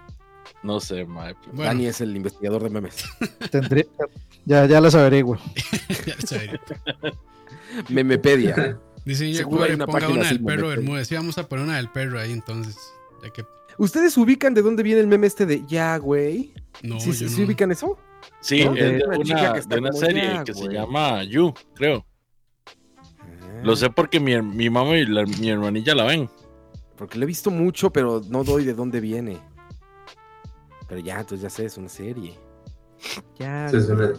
No 0.62 0.80
sé, 0.80 1.04
ma. 1.04 1.32
Bueno, 1.52 1.64
Dani 1.64 1.86
es 1.86 2.00
el 2.00 2.16
investigador 2.16 2.62
de 2.64 2.70
memes. 2.70 3.04
Tendría, 3.50 3.84
ya, 4.44 4.66
ya 4.66 4.80
les 4.80 4.94
averiguo. 4.94 5.38
ya 6.06 6.16
sé. 6.26 6.58
Memepedia. 7.88 8.78
Dice 9.04 9.30
yo 9.30 9.38
Seguro 9.38 9.64
hay 9.64 9.72
una 9.72 9.86
ponga 9.86 10.00
página 10.00 10.14
una 10.20 10.28
así, 10.28 10.36
del 10.36 10.44
perro. 10.44 10.68
Bermúdez. 10.68 11.08
Sí, 11.08 11.14
vamos 11.14 11.38
a 11.38 11.48
poner 11.48 11.64
una 11.64 11.76
del 11.76 11.90
perro 11.90 12.18
ahí 12.20 12.32
entonces. 12.32 12.76
Ya 13.22 13.30
que 13.30 13.44
¿Ustedes 13.78 14.16
ubican 14.18 14.54
de 14.54 14.62
dónde 14.62 14.82
viene 14.82 15.00
el 15.00 15.06
meme 15.06 15.26
este 15.26 15.46
de 15.46 15.64
ya, 15.66 15.96
güey? 15.98 16.52
no, 16.82 16.98
¿Sí, 17.00 17.12
yo 17.12 17.28
sí 17.28 17.40
no. 17.40 17.46
ubican 17.46 17.70
eso? 17.70 17.98
Sí, 18.40 18.64
¿No? 18.64 18.74
es 18.74 18.80
de 18.98 19.04
Una 19.06 19.18
chica 19.24 19.40
una, 19.40 19.52
que 19.52 19.58
está 19.60 19.74
de 19.76 19.80
una 19.80 19.92
serie 19.92 20.22
"Ya, 20.24 20.44
que 20.44 20.52
se 20.54 20.60
güey". 20.64 20.74
llama 20.74 21.22
You, 21.24 21.54
creo. 21.74 22.04
Lo 23.62 23.74
sé 23.76 23.88
porque 23.90 24.20
mi, 24.20 24.68
mamá 24.70 24.96
y 24.96 25.06
la- 25.06 25.24
mi 25.24 25.48
hermanilla 25.50 25.94
la 25.94 26.04
ven. 26.04 26.28
Porque 26.96 27.18
lo 27.18 27.24
he 27.24 27.26
visto 27.26 27.50
mucho, 27.50 27.90
pero 27.92 28.20
no 28.28 28.42
doy 28.44 28.64
de 28.64 28.74
dónde 28.74 29.00
viene. 29.00 29.38
Pero 30.88 31.00
ya, 31.00 31.20
entonces 31.20 31.42
ya 31.42 31.50
sé, 31.50 31.64
es 31.66 31.76
una 31.76 31.88
serie. 31.88 32.34
Ya. 33.38 33.68
Sí, 33.68 33.76
es 33.76 33.88
una- 33.88 34.06
Una 34.06 34.18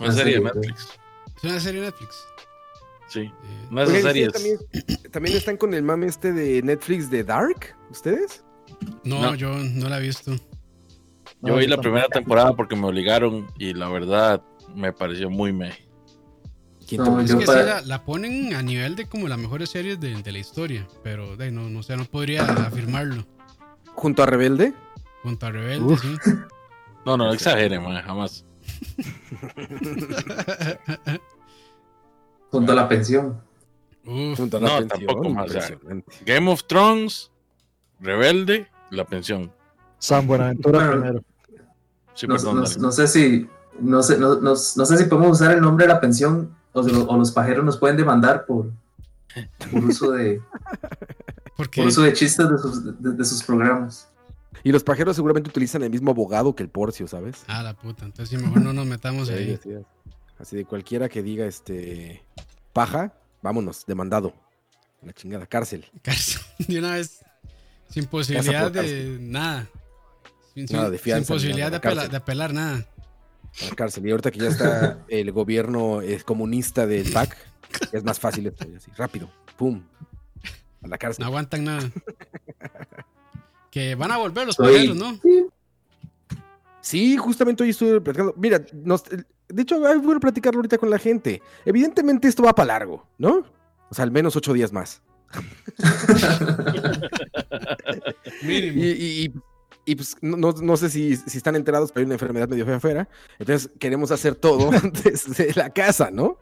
Una 0.00 0.12
serie 0.12 0.34
de 0.38 0.40
serie, 0.40 0.40
Netflix. 0.40 0.88
Es 1.36 1.44
una 1.44 1.60
serie 1.60 1.80
de 1.80 1.86
Netflix. 1.86 2.24
Sí. 3.08 3.20
Eh, 3.20 3.32
de 3.70 3.70
Oigan, 3.70 3.96
esas 3.96 3.98
¿ustedes 4.04 4.04
series. 4.04 4.32
También, 4.32 4.58
también 5.10 5.36
están 5.36 5.56
con 5.56 5.74
el 5.74 5.82
mame 5.82 6.06
este 6.06 6.32
de 6.32 6.62
Netflix 6.62 7.10
de 7.10 7.24
Dark, 7.24 7.74
¿ustedes? 7.90 8.44
no, 9.04 9.20
no. 9.22 9.34
yo 9.34 9.52
no 9.54 9.88
la 9.88 9.98
he 9.98 10.02
visto. 10.02 10.32
Yo 10.32 10.38
No, 11.40 11.56
vi 11.56 11.64
yo 11.64 11.70
la 11.70 11.76
tampoco. 11.76 11.80
primera 11.82 12.08
temporada 12.08 12.54
porque 12.56 12.76
me 12.76 12.86
obligaron 12.86 13.46
y 13.58 13.74
la 13.74 13.88
verdad 13.88 14.42
me 14.74 14.92
pareció 14.92 15.30
muy 15.30 15.52
me. 15.52 15.72
¿Quién 16.86 17.02
No, 17.02 17.20
Es 17.20 17.34
que 17.34 17.44
para- 17.44 17.60
sí 17.62 17.66
la, 17.66 17.82
la 17.82 18.04
ponen 18.04 18.54
a 18.54 18.62
nivel 18.62 18.96
de 18.96 19.06
como 19.06 19.28
las 19.28 19.38
mejores 19.38 19.70
series 19.70 20.00
de, 20.00 20.22
de 20.22 20.32
la 20.32 20.38
historia. 20.38 20.86
Pero 21.02 21.36
de, 21.36 21.50
no, 21.50 21.68
no 21.68 21.82
sé, 21.82 21.96
no 21.96 22.04
podría 22.06 22.44
afirmarlo. 22.44 23.26
Junto 23.94 24.22
a 24.22 24.26
Rebelde. 24.26 24.72
Junto 25.22 25.46
a 25.46 25.50
Rebelde, 25.50 25.84
Uf. 25.84 26.00
sí. 26.00 26.16
No, 27.04 27.16
no, 27.16 27.24
no 27.26 27.32
exagere, 27.34 27.78
man, 27.80 28.02
jamás. 28.02 28.44
Junto 32.50 32.72
a 32.72 32.74
la 32.74 32.88
pensión. 32.88 33.40
Uf, 34.06 34.36
Junto 34.38 34.56
a 34.56 34.60
la 34.60 34.68
No, 34.68 34.78
pensión, 34.78 35.06
tampoco 35.06 35.28
más, 35.30 35.46
o 35.46 35.48
sea, 35.52 35.62
impresionante. 35.68 36.12
Game 36.24 36.50
of 36.50 36.64
Thrones, 36.64 37.30
Rebelde, 38.00 38.68
La 38.90 39.04
Pensión. 39.04 39.52
San 39.98 40.26
Buenaventura 40.26 40.78
Bueno. 40.78 40.92
primero. 41.02 41.22
Sí, 42.14 42.26
No, 42.26 42.34
perdón, 42.36 42.54
no- 42.56 42.62
dale. 42.62 42.76
no 42.80 42.92
sé 42.92 43.06
si 43.08 43.48
no 43.80 44.02
sé, 44.02 44.18
no, 44.18 44.36
no- 44.36 44.50
no 44.50 44.56
sé 44.56 44.96
si 44.96 45.04
podemos 45.04 45.40
usar 45.40 45.52
el 45.54 45.60
nombre 45.60 45.86
de 45.86 45.92
la 45.92 46.00
pensión 46.00 46.52
o, 46.72 46.82
se 46.82 46.90
lo- 46.90 47.04
o 47.06 47.16
los 47.16 47.30
pajeros 47.32 47.64
nos 47.64 47.76
pueden 47.76 47.96
demandar 47.96 48.44
por, 48.46 48.70
por 49.70 49.84
uso 49.84 50.10
de 50.12 50.40
por 51.56 51.68
uso 51.86 52.02
de 52.02 52.12
chistes 52.12 52.48
de 52.50 52.58
sus, 52.58 53.02
de- 53.02 53.12
de 53.12 53.24
sus 53.24 53.42
programas. 53.44 54.08
Y 54.64 54.72
los 54.72 54.82
pajeros 54.82 55.14
seguramente 55.14 55.50
utilizan 55.50 55.82
el 55.84 55.90
mismo 55.90 56.10
abogado 56.10 56.54
que 56.56 56.62
el 56.64 56.68
Porcio, 56.68 57.06
¿sabes? 57.06 57.44
Ah, 57.46 57.62
la 57.62 57.74
puta. 57.74 58.04
Entonces 58.04 58.30
sí, 58.36 58.44
mejor 58.44 58.62
no 58.62 58.72
nos 58.72 58.86
metamos 58.86 59.28
Sí, 59.28 59.34
ahí. 59.34 59.54
así 59.54 59.70
es. 59.70 59.82
Así 60.38 60.56
de 60.56 60.64
cualquiera 60.64 61.08
que 61.08 61.22
diga 61.22 61.46
este 61.46 62.22
paja, 62.72 63.12
vámonos, 63.42 63.84
demandado. 63.86 64.32
La 65.02 65.12
chingada, 65.12 65.46
cárcel. 65.46 65.84
Cárcel, 66.02 66.40
De 66.58 66.78
una 66.78 66.94
vez. 66.94 67.20
Sin 67.88 68.06
posibilidad 68.06 68.70
de 68.70 69.16
nada. 69.20 69.68
Sin, 70.54 70.66
Nada 70.66 70.84
sin- 70.84 70.92
de 70.92 70.98
fianza, 70.98 71.24
sin 71.26 71.34
posibilidad 71.36 71.70
de, 71.70 71.80
apela- 71.80 72.14
apelar 72.16 72.52
nada. 72.52 72.86
A 73.62 73.64
la 73.70 73.74
cárcel. 73.76 74.06
Y 74.06 74.10
ahorita 74.10 74.30
que 74.30 74.38
ya 74.40 74.48
está 74.48 75.04
el 75.08 75.32
gobierno 75.32 76.00
comunista 76.24 76.86
del 76.86 77.10
PAC, 77.12 77.36
es 77.92 78.04
más 78.04 78.18
fácil 78.20 78.46
esto, 78.48 78.66
así, 78.76 78.90
rápido, 78.96 79.30
pum, 79.56 79.82
a 80.82 80.88
la 80.88 80.98
cárcel. 80.98 81.22
No 81.22 81.28
aguantan 81.28 81.64
nada. 81.64 81.90
que 83.70 83.94
van 83.94 84.10
a 84.12 84.16
volver 84.18 84.46
los 84.46 84.56
pajeros, 84.56 84.96
¿no? 84.96 85.18
Sí, 86.80 87.16
justamente 87.16 87.62
hoy 87.62 87.70
estuve 87.70 88.00
platicando. 88.00 88.34
Mira, 88.36 88.64
nos- 88.72 89.04
de 89.48 89.62
hecho, 89.62 89.78
voy 89.80 90.16
a 90.16 90.20
platicarlo 90.20 90.58
ahorita 90.58 90.78
con 90.78 90.90
la 90.90 90.98
gente. 90.98 91.42
Evidentemente 91.64 92.28
esto 92.28 92.42
va 92.42 92.54
para 92.54 92.66
largo, 92.68 93.06
¿no? 93.18 93.44
O 93.90 93.94
sea, 93.94 94.02
al 94.04 94.10
menos 94.10 94.36
ocho 94.36 94.52
días 94.52 94.72
más. 94.72 95.02
Y, 98.42 98.52
y- 98.52 99.24
y- 99.26 99.32
y, 99.84 99.96
pues 99.96 100.16
no, 100.20 100.36
no- 100.36 100.52
no 100.52 100.76
sé 100.76 100.90
si, 100.90 101.16
si 101.16 101.38
están 101.38 101.56
enterados, 101.56 101.92
pero 101.92 102.02
hay 102.02 102.04
una 102.06 102.14
enfermedad 102.16 102.46
medio 102.46 102.66
fea 102.66 102.76
afuera. 102.76 103.08
Entonces 103.38 103.70
queremos 103.78 104.10
hacer 104.10 104.34
todo 104.34 104.70
desde 105.04 105.54
la 105.54 105.70
casa, 105.70 106.10
¿no? 106.10 106.36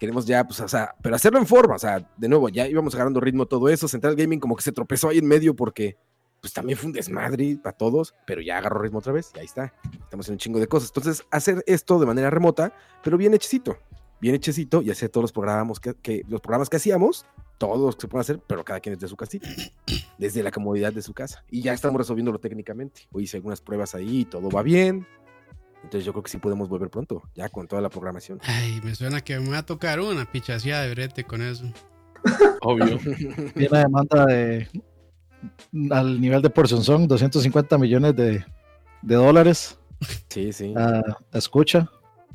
Queremos 0.00 0.26
ya, 0.26 0.42
pues, 0.44 0.58
o 0.60 0.66
sea, 0.66 0.96
pero 1.00 1.14
hacerlo 1.14 1.38
en 1.38 1.46
forma. 1.46 1.76
O 1.76 1.78
sea, 1.78 2.04
de 2.16 2.28
nuevo, 2.28 2.48
ya 2.48 2.66
íbamos 2.66 2.92
agarrando 2.94 3.20
ritmo 3.20 3.46
todo 3.46 3.68
eso. 3.68 3.86
Central 3.86 4.16
Gaming 4.16 4.40
como 4.40 4.56
que 4.56 4.62
se 4.62 4.72
tropezó 4.72 5.08
ahí 5.08 5.18
en 5.18 5.26
medio 5.28 5.54
porque, 5.54 5.98
pues 6.40 6.52
también 6.52 6.78
fue 6.78 6.86
un 6.86 6.92
desmadre 6.92 7.58
para 7.62 7.76
todos, 7.76 8.14
pero 8.26 8.40
ya 8.40 8.58
agarró 8.58 8.80
ritmo 8.82 8.98
otra 8.98 9.12
vez 9.12 9.30
y 9.34 9.38
ahí 9.40 9.44
está. 9.46 9.72
Estamos 10.00 10.26
en 10.28 10.32
un 10.34 10.38
chingo 10.38 10.58
de 10.58 10.66
cosas. 10.66 10.90
Entonces, 10.94 11.24
hacer 11.30 11.62
esto 11.66 11.98
de 11.98 12.06
manera 12.06 12.30
remota, 12.30 12.72
pero 13.02 13.16
bien 13.18 13.34
hechecito. 13.34 13.76
Bien 14.20 14.34
hechecito 14.34 14.82
y 14.82 14.90
hacer 14.90 15.08
todos 15.08 15.24
los 15.24 15.32
programas 15.32 15.80
que, 15.80 15.94
que- 15.94 16.22
los 16.28 16.40
programas 16.40 16.68
que 16.68 16.76
hacíamos, 16.76 17.24
todos 17.58 17.78
los 17.80 17.96
que 17.96 18.02
se 18.02 18.08
pueden 18.08 18.20
hacer, 18.20 18.40
pero 18.46 18.64
cada 18.64 18.80
quien 18.80 18.94
desde 18.94 19.08
su 19.08 19.16
casita 19.16 19.48
desde 20.18 20.42
la 20.42 20.50
comodidad 20.50 20.92
de 20.92 21.00
su 21.00 21.14
casa. 21.14 21.42
Y 21.50 21.62
ya 21.62 21.72
estamos 21.72 21.98
resolviéndolo 21.98 22.38
técnicamente. 22.38 23.08
Hoy 23.12 23.24
hice 23.24 23.38
algunas 23.38 23.60
pruebas 23.62 23.94
ahí 23.94 24.20
y 24.20 24.24
todo 24.26 24.50
va 24.50 24.62
bien. 24.62 25.06
Entonces 25.82 26.04
yo 26.04 26.12
creo 26.12 26.22
que 26.22 26.30
sí 26.30 26.36
podemos 26.36 26.68
volver 26.68 26.90
pronto, 26.90 27.22
ya 27.34 27.48
con 27.48 27.66
toda 27.66 27.80
la 27.80 27.88
programación. 27.88 28.38
Ay, 28.42 28.82
me 28.84 28.94
suena 28.94 29.22
que 29.22 29.40
me 29.40 29.48
va 29.48 29.58
a 29.58 29.66
tocar 29.66 29.98
una 30.00 30.30
pichacía 30.30 30.82
de 30.82 30.90
brete 30.90 31.24
con 31.24 31.40
eso. 31.40 31.64
Obvio. 32.60 32.98
Tiene 33.54 33.68
una 33.70 33.78
demanda 33.78 34.26
de 34.26 34.68
al 35.90 36.20
nivel 36.20 36.42
de 36.42 36.50
porción 36.50 36.82
son 36.82 37.06
250 37.08 37.78
millones 37.78 38.16
de, 38.16 38.44
de 39.02 39.14
dólares. 39.14 39.78
Sí, 40.28 40.52
sí. 40.52 40.72
a 40.76 41.02
escucha. 41.32 41.90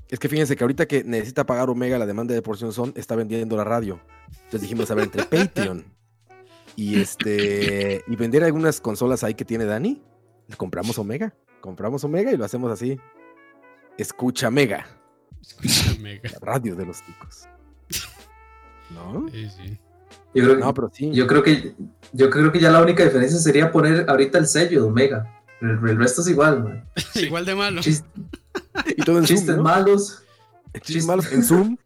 Es 0.09 0.19
que 0.19 0.29
fíjense 0.29 0.55
que 0.55 0.63
ahorita 0.63 0.85
que 0.85 1.03
necesita 1.03 1.45
pagar 1.45 1.69
Omega 1.69 1.97
la 1.97 2.05
demanda 2.05 2.33
de 2.35 2.41
porción 2.41 2.71
son, 2.71 2.93
está 2.95 3.15
vendiendo 3.15 3.57
la 3.57 3.63
radio. 3.63 3.99
Entonces 4.45 4.61
dijimos, 4.61 4.91
a 4.91 4.95
ver, 4.95 5.05
entre 5.05 5.23
Patreon 5.23 5.83
y 6.75 6.99
este 6.99 8.03
y 8.07 8.15
vender 8.15 8.43
algunas 8.43 8.79
consolas 8.81 9.23
ahí 9.23 9.33
que 9.33 9.45
tiene 9.45 9.65
Dani, 9.65 10.01
le 10.47 10.55
compramos 10.55 10.99
Omega. 10.99 11.33
Compramos 11.61 12.03
Omega 12.03 12.31
y 12.31 12.37
lo 12.37 12.45
hacemos 12.45 12.71
así. 12.71 12.99
Escucha 13.97 14.51
Mega, 14.51 14.85
Escucha, 15.41 15.99
mega. 16.01 16.29
la 16.33 16.39
radio 16.39 16.75
de 16.75 16.85
los 16.85 17.01
ticos. 17.01 17.47
¿No? 18.93 19.27
Sí, 19.31 19.49
sí. 19.49 19.79
Yo 20.35 20.43
creo, 20.43 20.55
No, 20.57 20.73
pero 20.73 20.89
sí. 20.93 21.11
yo 21.13 21.25
creo 21.27 21.41
que 21.41 21.73
yo 22.13 22.29
creo 22.29 22.51
que 22.51 22.59
ya 22.59 22.71
la 22.71 22.81
única 22.81 23.03
diferencia 23.03 23.37
sería 23.39 23.71
poner 23.71 24.05
ahorita 24.09 24.37
el 24.37 24.47
sello 24.47 24.81
de 24.83 24.87
Omega. 24.87 25.31
El, 25.61 25.69
el 25.87 25.97
resto 25.97 26.21
es 26.21 26.27
igual, 26.27 26.63
man. 26.63 26.89
Igual 27.15 27.45
de 27.45 27.55
malo. 27.55 27.81
Chis- 27.81 28.03
Y 28.97 29.01
todo 29.03 29.19
en 29.19 29.25
chistes 29.25 29.47
Zoom, 29.47 29.57
¿no? 29.57 29.63
malos, 29.63 30.23
Chistes 30.81 31.05
malos 31.05 31.31
en 31.31 31.43
Zoom. 31.43 31.77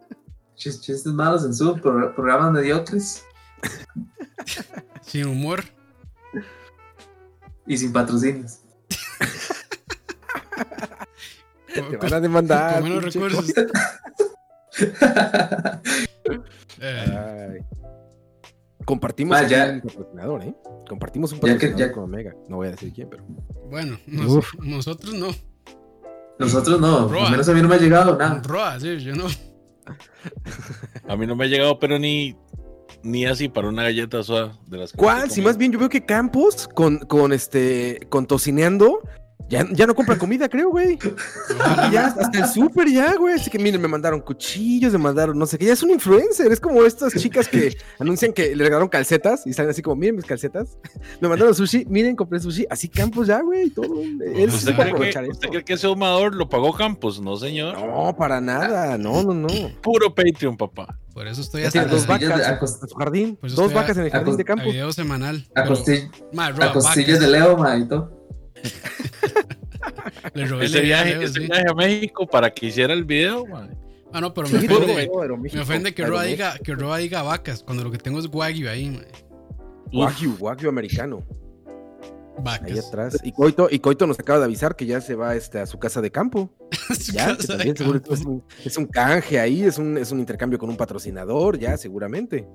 chis- 0.56 0.80
chistes 0.80 1.06
malos 1.12 1.44
en 1.44 1.54
Zoom, 1.54 1.80
pro- 1.80 2.14
programas 2.14 2.52
mediocres 2.52 3.24
Sin 5.06 5.26
humor. 5.26 5.64
y 7.66 7.76
sin 7.78 7.92
patrocinios. 7.92 8.58
Te 11.74 11.96
van 11.96 12.12
a 12.14 12.20
demandar. 12.20 12.74
con 12.80 12.84
menos 12.84 13.04
recursos. 13.04 13.52
Eh, 16.80 17.56
Ay. 17.56 17.64
Compartimos 18.84 19.36
Ah, 19.38 19.46
ya. 19.46 19.72
un 19.72 19.80
patrocinador, 19.80 20.42
¿eh? 20.44 20.54
Compartimos 20.88 21.32
un 21.32 21.38
Ya 21.38 21.42
que- 21.42 21.52
patrocinador 21.54 21.88
ya- 21.88 21.92
con 21.92 22.04
Omega. 22.04 22.34
No 22.48 22.56
voy 22.56 22.68
a 22.68 22.70
decir 22.72 22.92
quién, 22.92 23.08
pero. 23.10 23.24
bueno, 23.70 23.98
nos- 24.06 24.44
nosotros 24.60 25.14
no. 25.14 25.28
Nosotros 26.38 26.80
no, 26.80 27.08
Roa. 27.08 27.26
al 27.26 27.30
menos 27.30 27.48
a 27.48 27.52
mí 27.52 27.62
no 27.62 27.68
me 27.68 27.76
ha 27.76 27.78
llegado 27.78 28.16
nada. 28.18 28.42
Roa, 28.44 28.78
sí, 28.80 28.98
yo 28.98 29.14
no. 29.14 29.26
A 31.08 31.16
mí 31.16 31.26
no 31.26 31.36
me 31.36 31.44
ha 31.44 31.48
llegado, 31.48 31.78
pero 31.78 31.98
ni, 31.98 32.34
ni 33.02 33.26
así 33.26 33.48
para 33.48 33.68
una 33.68 33.82
galleta 33.82 34.22
soda 34.22 34.58
de 34.66 34.78
las 34.78 34.92
¿Cuál? 34.92 35.30
Si 35.30 35.42
más 35.42 35.56
bien 35.58 35.72
yo 35.72 35.78
veo 35.78 35.88
que 35.88 36.04
Campos 36.04 36.66
con, 36.68 36.98
con 37.00 37.32
este 37.32 38.00
con 38.08 38.26
tocineando 38.26 39.00
Ya, 39.48 39.66
ya 39.72 39.86
no 39.86 39.94
compra 39.94 40.16
comida, 40.16 40.48
creo, 40.48 40.70
güey. 40.70 40.98
Ya, 41.92 42.06
hasta 42.06 42.38
el 42.38 42.46
súper 42.48 42.88
ya, 42.88 43.14
güey. 43.16 43.34
Así 43.34 43.50
que 43.50 43.58
miren, 43.58 43.80
me 43.80 43.88
mandaron 43.88 44.20
cuchillos, 44.20 44.92
me 44.92 44.98
mandaron 44.98 45.38
no 45.38 45.44
sé 45.46 45.58
qué. 45.58 45.66
Ya 45.66 45.74
es 45.74 45.82
un 45.82 45.90
influencer. 45.90 46.50
Es 46.50 46.60
como 46.60 46.82
estas 46.82 47.12
chicas 47.14 47.46
que 47.46 47.76
anuncian 47.98 48.32
que 48.32 48.56
le 48.56 48.64
regalaron 48.64 48.88
calcetas 48.88 49.46
y 49.46 49.52
salen 49.52 49.70
así 49.70 49.82
como, 49.82 49.96
miren 49.96 50.16
mis 50.16 50.24
calcetas. 50.24 50.78
Me 51.20 51.28
mandaron 51.28 51.54
sushi, 51.54 51.84
miren, 51.88 52.16
compré 52.16 52.40
sushi. 52.40 52.66
Así 52.70 52.88
Campos 52.88 53.26
ya, 53.26 53.42
güey. 53.42 53.70
Todo. 53.70 54.00
Él 54.00 54.50
sí 54.50 54.56
¿Usted, 54.56 54.76
puede 54.76 54.92
cree 54.92 55.12
que, 55.12 55.30
¿Usted 55.30 55.48
cree 55.48 55.64
que 55.64 55.72
ese 55.74 55.88
humador 55.88 56.34
lo 56.34 56.48
pagó 56.48 56.72
Campos? 56.72 57.20
No, 57.20 57.36
señor. 57.36 57.78
No, 57.78 58.16
para 58.16 58.40
nada. 58.40 58.96
No, 58.96 59.22
no, 59.22 59.34
no. 59.34 59.48
Puro 59.82 60.14
Patreon, 60.14 60.56
papá. 60.56 60.98
Por 61.12 61.28
eso 61.28 61.42
estoy 61.42 61.64
hasta 61.64 61.84
dos 61.84 62.06
vacas 62.06 62.38
de- 62.38 62.44
en 62.82 62.88
su 62.88 62.94
jardín. 62.96 63.36
Pues 63.40 63.54
Dos 63.54 63.72
vacas 63.72 63.96
en 63.98 64.04
el 64.04 64.10
jardín 64.10 64.36
de 64.36 64.42
a 64.42 64.46
campo. 64.46 64.64
video 64.64 64.90
semanal. 64.92 65.46
A, 65.54 65.64
costillas 65.64 67.20
de 67.20 67.28
Leo, 67.28 67.56
ma, 67.56 67.76
y 67.76 67.86
todo. 67.86 68.23
Le 70.34 70.46
robé 70.46 70.66
Ese 70.66 70.78
el 70.80 70.84
viaje, 70.86 71.04
video, 71.14 71.22
ese 71.22 71.40
sí. 71.40 71.46
viaje 71.46 71.64
a 71.68 71.74
México 71.74 72.26
para 72.26 72.50
que 72.50 72.66
hiciera 72.66 72.92
el 72.94 73.04
video, 73.04 73.46
man. 73.46 73.76
Ah, 74.12 74.20
no, 74.20 74.32
pero 74.32 74.48
me 74.48 74.60
Sí, 74.60 74.66
ofende, 74.66 74.92
Aeroméxico, 75.20 75.56
me 75.56 75.62
ofende 75.62 75.94
que 75.94 76.06
Roa 76.06 76.22
diga, 76.24 76.56
que 76.58 76.74
Roa 76.74 76.98
diga 76.98 77.22
vacas, 77.22 77.62
cuando 77.64 77.82
lo 77.84 77.90
que 77.90 77.98
tengo 77.98 78.18
es 78.20 78.26
Wagyu 78.32 78.68
ahí, 78.68 78.90
ma. 78.90 79.00
Wagyu, 79.92 80.36
Wagyu 80.38 80.68
americano. 80.68 81.24
Ahí 82.36 82.42
Vacas. 82.42 82.86
atrás. 82.88 83.16
Y 83.22 83.32
Coito, 83.32 83.68
y 83.70 83.78
Coito 83.78 84.06
nos 84.06 84.18
acaba 84.18 84.40
de 84.40 84.44
avisar 84.46 84.74
que 84.76 84.86
ya 84.86 85.00
se 85.00 85.14
va 85.14 85.34
este, 85.36 85.58
a 85.60 85.66
su 85.66 85.78
casa 85.78 86.00
de 86.00 86.10
campo. 86.10 86.50
Ya, 87.12 87.36
que 87.36 87.46
también 87.46 87.76
seguro 87.76 88.00
campo. 88.00 88.14
es 88.14 88.20
un, 88.24 88.44
es 88.64 88.76
un 88.76 88.86
canje 88.86 89.38
ahí, 89.40 89.62
es 89.62 89.78
un, 89.78 89.96
es 89.98 90.10
un 90.12 90.20
intercambio 90.20 90.58
con 90.58 90.68
un 90.68 90.76
patrocinador, 90.76 91.58
ya, 91.58 91.76
seguramente. 91.76 92.46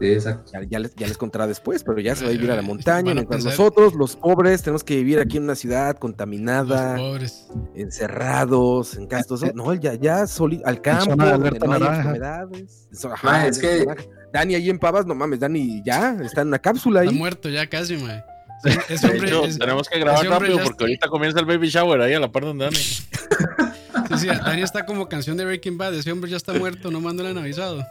Exacto. 0.00 0.52
Ya, 0.52 0.62
ya 0.68 0.78
les, 0.78 0.94
ya 0.94 1.06
les 1.08 1.18
contará 1.18 1.46
después, 1.46 1.82
pero 1.82 1.98
ya 2.00 2.14
se 2.14 2.24
va 2.24 2.30
a 2.30 2.32
vivir 2.32 2.50
a 2.50 2.54
la 2.54 2.60
a 2.60 2.62
montaña, 2.62 3.14
mientras 3.14 3.42
pensar- 3.42 3.50
nosotros, 3.58 3.94
los 3.94 4.14
pobres, 4.16 4.62
tenemos 4.62 4.84
que 4.84 4.96
vivir 4.96 5.18
aquí 5.18 5.38
en 5.38 5.42
una 5.44 5.54
ciudad 5.56 5.92
Los 5.94 6.00
contaminada, 6.00 6.96
pobres. 6.96 7.48
encerrados, 7.74 8.96
en 8.96 9.06
castos. 9.06 9.42
No, 9.54 9.72
él 9.72 9.80
ya, 9.80 9.94
ya 9.94 10.26
soli- 10.26 10.62
al 10.64 10.80
campo, 10.80 11.16
donde 11.16 11.50
no 11.58 11.72
hay 11.72 11.82
enfermedades. 11.82 12.88
Ajá, 13.04 13.26
Ma, 13.26 13.46
es 13.46 13.58
que-. 13.58 13.84
Dani 14.32 14.54
ahí 14.54 14.70
en 14.70 14.78
Pavas, 14.78 15.06
no 15.06 15.14
mames, 15.14 15.40
Dani 15.40 15.82
ya 15.84 16.16
está 16.22 16.42
en 16.42 16.48
una 16.48 16.58
cápsula 16.58 17.00
Está 17.00 17.10
ahí. 17.12 17.18
muerto 17.18 17.48
ya 17.48 17.66
casi, 17.68 17.96
De 17.96 18.72
hombre, 19.04 19.28
hecho, 19.28 19.44
es- 19.44 19.58
tenemos 19.58 19.88
que 19.88 19.98
grabar 20.00 20.26
rápido 20.26 20.58
ya 20.58 20.64
porque 20.64 20.84
ahorita 20.84 21.08
comienza 21.08 21.38
el 21.40 21.46
baby 21.46 21.68
shower 21.68 22.00
ahí 22.00 22.12
a 22.14 22.20
la 22.20 22.30
par 22.30 22.44
donde 22.44 22.64
Dani. 22.66 22.76
Sí, 22.76 24.16
sí, 24.18 24.26
Dani 24.26 24.62
está 24.62 24.84
como 24.86 25.08
canción 25.08 25.36
de 25.36 25.44
Breaking 25.44 25.78
Bad. 25.78 25.94
Ese 25.94 26.10
hombre 26.12 26.30
ya 26.30 26.36
está 26.36 26.52
muerto, 26.54 26.90
no 26.90 27.00
mando 27.00 27.22
le 27.22 27.30
han 27.30 27.38
avisado. 27.38 27.84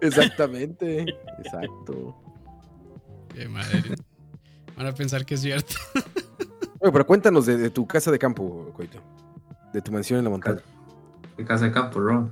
Exactamente, 0.00 1.06
exacto. 1.38 2.16
Qué 3.34 3.48
madre. 3.48 3.94
Van 4.76 4.86
a 4.86 4.92
pensar 4.94 5.24
que 5.24 5.34
es 5.34 5.40
cierto. 5.40 5.74
Bueno, 6.78 6.92
pero 6.92 7.06
cuéntanos 7.06 7.46
de, 7.46 7.56
de 7.56 7.70
tu 7.70 7.86
casa 7.86 8.12
de 8.12 8.18
campo, 8.18 8.70
Coito. 8.76 8.98
De 9.72 9.80
tu 9.80 9.90
mansión 9.90 10.18
en 10.18 10.24
la 10.24 10.30
montaña. 10.30 10.60
De 11.36 11.44
casa 11.44 11.64
de 11.64 11.72
campo, 11.72 11.98
Ron. 11.98 12.30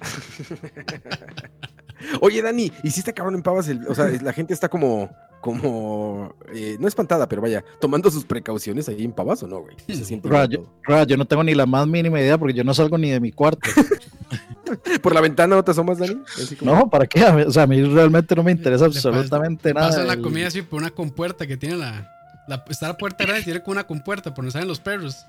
Oye, 2.20 2.40
Dani, 2.40 2.70
¿y 2.82 2.90
si 2.90 3.00
está 3.00 3.12
cabrón 3.12 3.34
en 3.34 3.42
Pavas? 3.42 3.68
el- 3.68 3.86
o 3.88 3.94
sea, 3.94 4.06
la 4.22 4.32
gente 4.32 4.54
está 4.54 4.68
como, 4.68 5.10
como, 5.40 6.34
eh, 6.54 6.76
no 6.78 6.86
espantada, 6.86 7.28
pero 7.28 7.42
vaya, 7.42 7.64
tomando 7.80 8.10
sus 8.10 8.24
precauciones 8.24 8.88
ahí 8.88 9.04
en 9.04 9.12
Pavas 9.12 9.42
o 9.42 9.48
no, 9.48 9.60
güey. 9.60 9.76
Se 9.88 10.04
siente 10.04 10.28
Ra, 10.28 10.46
yo, 10.46 10.64
Ra, 10.84 11.04
yo 11.04 11.16
no 11.16 11.26
tengo 11.26 11.42
ni 11.42 11.54
la 11.54 11.66
más 11.66 11.86
mínima 11.86 12.20
idea 12.20 12.38
porque 12.38 12.54
yo 12.54 12.62
no 12.64 12.72
salgo 12.74 12.96
ni 12.96 13.10
de 13.10 13.20
mi 13.20 13.32
cuarto. 13.32 13.68
¿Por 15.02 15.14
la 15.14 15.20
ventana 15.20 15.56
no 15.56 15.64
te 15.64 15.70
asomas, 15.70 15.98
Dani? 15.98 16.16
Como- 16.58 16.74
No, 16.74 16.88
¿para 16.90 17.06
qué? 17.06 17.24
O 17.24 17.50
sea, 17.50 17.64
a 17.64 17.66
mí 17.66 17.82
realmente 17.82 18.34
no 18.34 18.42
me 18.42 18.52
interesa 18.52 18.84
Le 18.86 18.94
absolutamente 18.94 19.72
nada. 19.74 19.88
Pasan 19.88 20.06
la 20.06 20.16
comida 20.18 20.48
así 20.48 20.62
por 20.62 20.80
una 20.80 20.90
compuerta 20.90 21.46
que 21.46 21.56
tiene 21.56 21.76
la. 21.76 22.10
la- 22.48 22.64
está 22.68 22.88
la 22.88 22.96
puerta 22.96 23.24
grande 23.24 23.40
y 23.42 23.44
tiene 23.44 23.60
como 23.62 23.72
una 23.72 23.86
compuerta 23.86 24.32
por 24.34 24.44
donde 24.44 24.52
salen 24.52 24.68
los 24.68 24.80
perros. 24.80 25.24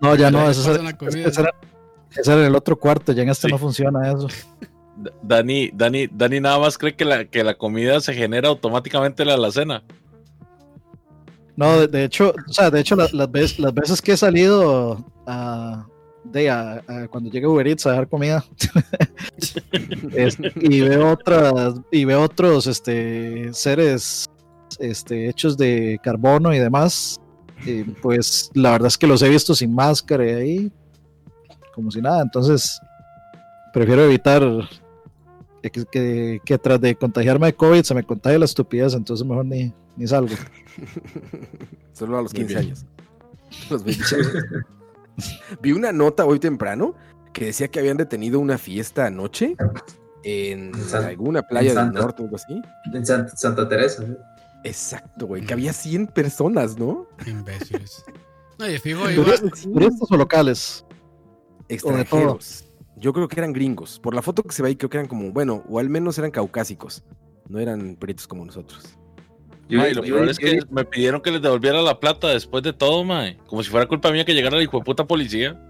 No, 0.00 0.14
ya 0.14 0.30
no, 0.30 0.48
eso 0.50 0.74
era, 0.74 0.82
la 0.82 0.96
comida. 0.96 1.28
ese 1.28 1.40
era, 1.40 1.54
ese 2.14 2.30
era 2.32 2.40
en 2.42 2.46
el 2.48 2.54
otro 2.54 2.76
cuarto, 2.78 3.12
ya 3.12 3.22
en 3.22 3.28
este 3.30 3.46
Sí. 3.48 3.52
no 3.52 3.58
funciona 3.58 4.10
eso. 4.10 4.28
Dani, 5.22 5.70
Dani, 5.74 6.06
Dani 6.10 6.40
nada 6.40 6.58
más 6.58 6.78
cree 6.78 6.94
que 6.96 7.04
la, 7.04 7.24
que 7.26 7.44
la 7.44 7.54
comida 7.54 8.00
se 8.00 8.14
genera 8.14 8.48
automáticamente 8.48 9.22
en 9.22 9.28
la 9.28 9.34
alacena. 9.34 9.82
No, 11.56 11.80
de, 11.80 11.88
de 11.88 12.04
hecho, 12.04 12.34
o 12.48 12.52
sea, 12.52 12.70
de 12.70 12.80
hecho 12.80 12.96
la- 12.96 13.08
las, 13.12 13.30
veces, 13.30 13.58
las 13.58 13.72
veces 13.74 14.02
que 14.02 14.12
he 14.12 14.16
salido 14.16 15.04
a, 15.26 15.86
de, 16.32 16.50
a- 16.50 16.82
a 16.86 17.08
cuando 17.08 17.30
llega 17.30 17.48
Uber 17.48 17.66
Eats 17.66 17.86
a 17.86 17.90
dejar 17.90 18.08
comida 18.08 18.44
es- 20.12 20.38
y 20.56 20.80
veo 20.80 21.12
otras 21.12 21.74
y 21.90 22.04
veo 22.04 22.22
otros 22.22 22.66
este 22.66 23.52
seres 23.52 24.26
este 24.78 25.28
hechos 25.28 25.56
de 25.56 25.98
carbono 26.02 26.52
y 26.54 26.58
demás, 26.58 27.18
y 27.64 27.82
pues 27.84 28.50
la 28.54 28.72
verdad 28.72 28.88
es 28.88 28.98
que 28.98 29.06
los 29.06 29.22
he 29.22 29.28
visto 29.28 29.54
sin 29.54 29.72
máscara 29.74 30.26
y 30.26 30.34
ahí 30.34 30.72
como 31.74 31.90
si 31.90 32.00
nada, 32.02 32.22
entonces 32.22 32.78
prefiero 33.72 34.04
evitar 34.04 34.42
que, 35.62 35.70
que, 35.90 36.40
que 36.44 36.58
tras 36.58 36.80
de 36.80 36.94
contagiarme 36.94 37.46
de 37.48 37.54
COVID 37.54 37.82
se 37.82 37.94
me 37.94 38.02
contagie 38.04 38.38
la 38.38 38.44
estupidez, 38.44 38.94
entonces 38.94 39.26
mejor 39.26 39.44
ni, 39.46 39.72
ni 39.96 40.06
salgo. 40.06 40.34
Solo 41.92 42.18
a 42.18 42.22
los 42.22 42.32
Muy 42.32 42.42
15 42.46 42.54
bien. 42.54 42.66
años. 42.66 42.84
Los 43.70 43.82
20 43.84 44.04
años. 44.14 44.26
Vi 45.62 45.72
una 45.72 45.92
nota 45.92 46.24
hoy 46.24 46.38
temprano 46.38 46.94
que 47.32 47.46
decía 47.46 47.68
que 47.68 47.78
habían 47.80 47.96
detenido 47.96 48.40
una 48.40 48.58
fiesta 48.58 49.06
anoche 49.06 49.56
en 50.22 50.74
San- 50.88 51.04
alguna 51.04 51.42
playa 51.42 51.68
del 51.70 51.78
Santa. 51.78 52.00
norte 52.00 52.22
o 52.22 52.24
algo 52.24 52.36
así. 52.36 52.60
En 52.92 53.04
Santa, 53.06 53.36
Santa 53.36 53.68
Teresa. 53.68 54.02
¿eh? 54.04 54.16
Exacto, 54.64 55.26
güey, 55.26 55.44
que 55.44 55.52
había 55.52 55.72
100 55.72 56.08
personas, 56.08 56.78
¿no? 56.78 57.06
Imbéciles. 57.26 58.04
No, 58.58 58.66
y 58.66 58.78
fijo, 58.78 59.10
iba, 59.10 59.22
¿Turistas 59.22 60.10
o 60.10 60.16
locales? 60.16 60.86
Extranjeros. 61.68 62.64
Yo 62.96 63.12
creo 63.12 63.28
que 63.28 63.38
eran 63.38 63.52
gringos. 63.52 64.00
Por 64.00 64.14
la 64.14 64.22
foto 64.22 64.42
que 64.42 64.52
se 64.54 64.62
ve 64.62 64.68
ahí, 64.70 64.76
creo 64.76 64.88
que 64.88 64.96
eran 64.96 65.08
como, 65.08 65.30
bueno, 65.30 65.62
o 65.68 65.78
al 65.78 65.90
menos 65.90 66.16
eran 66.16 66.30
caucásicos. 66.30 67.04
No 67.48 67.58
eran 67.58 67.96
peritos 67.96 68.26
como 68.26 68.46
nosotros. 68.46 68.96
Yo, 69.68 69.78
Mae, 69.78 69.94
lo 69.94 70.04
yo- 70.04 70.14
peor 70.16 70.28
es 70.28 70.38
yo- 70.38 70.46
que 70.46 70.60
me 70.70 70.84
pidieron 70.84 71.20
que 71.20 71.30
les 71.32 71.42
devolviera 71.42 71.82
la 71.82 71.98
plata 71.98 72.28
después 72.28 72.62
de 72.62 72.72
todo, 72.72 73.02
mae. 73.04 73.36
Como 73.46 73.62
si 73.62 73.70
fuera 73.70 73.86
culpa 73.86 74.12
mía 74.12 74.24
que 74.24 74.32
llegara 74.34 74.56
la 74.56 74.62
hijo 74.62 74.78
de 74.78 74.84
puta 74.84 75.04
policía. 75.06 75.60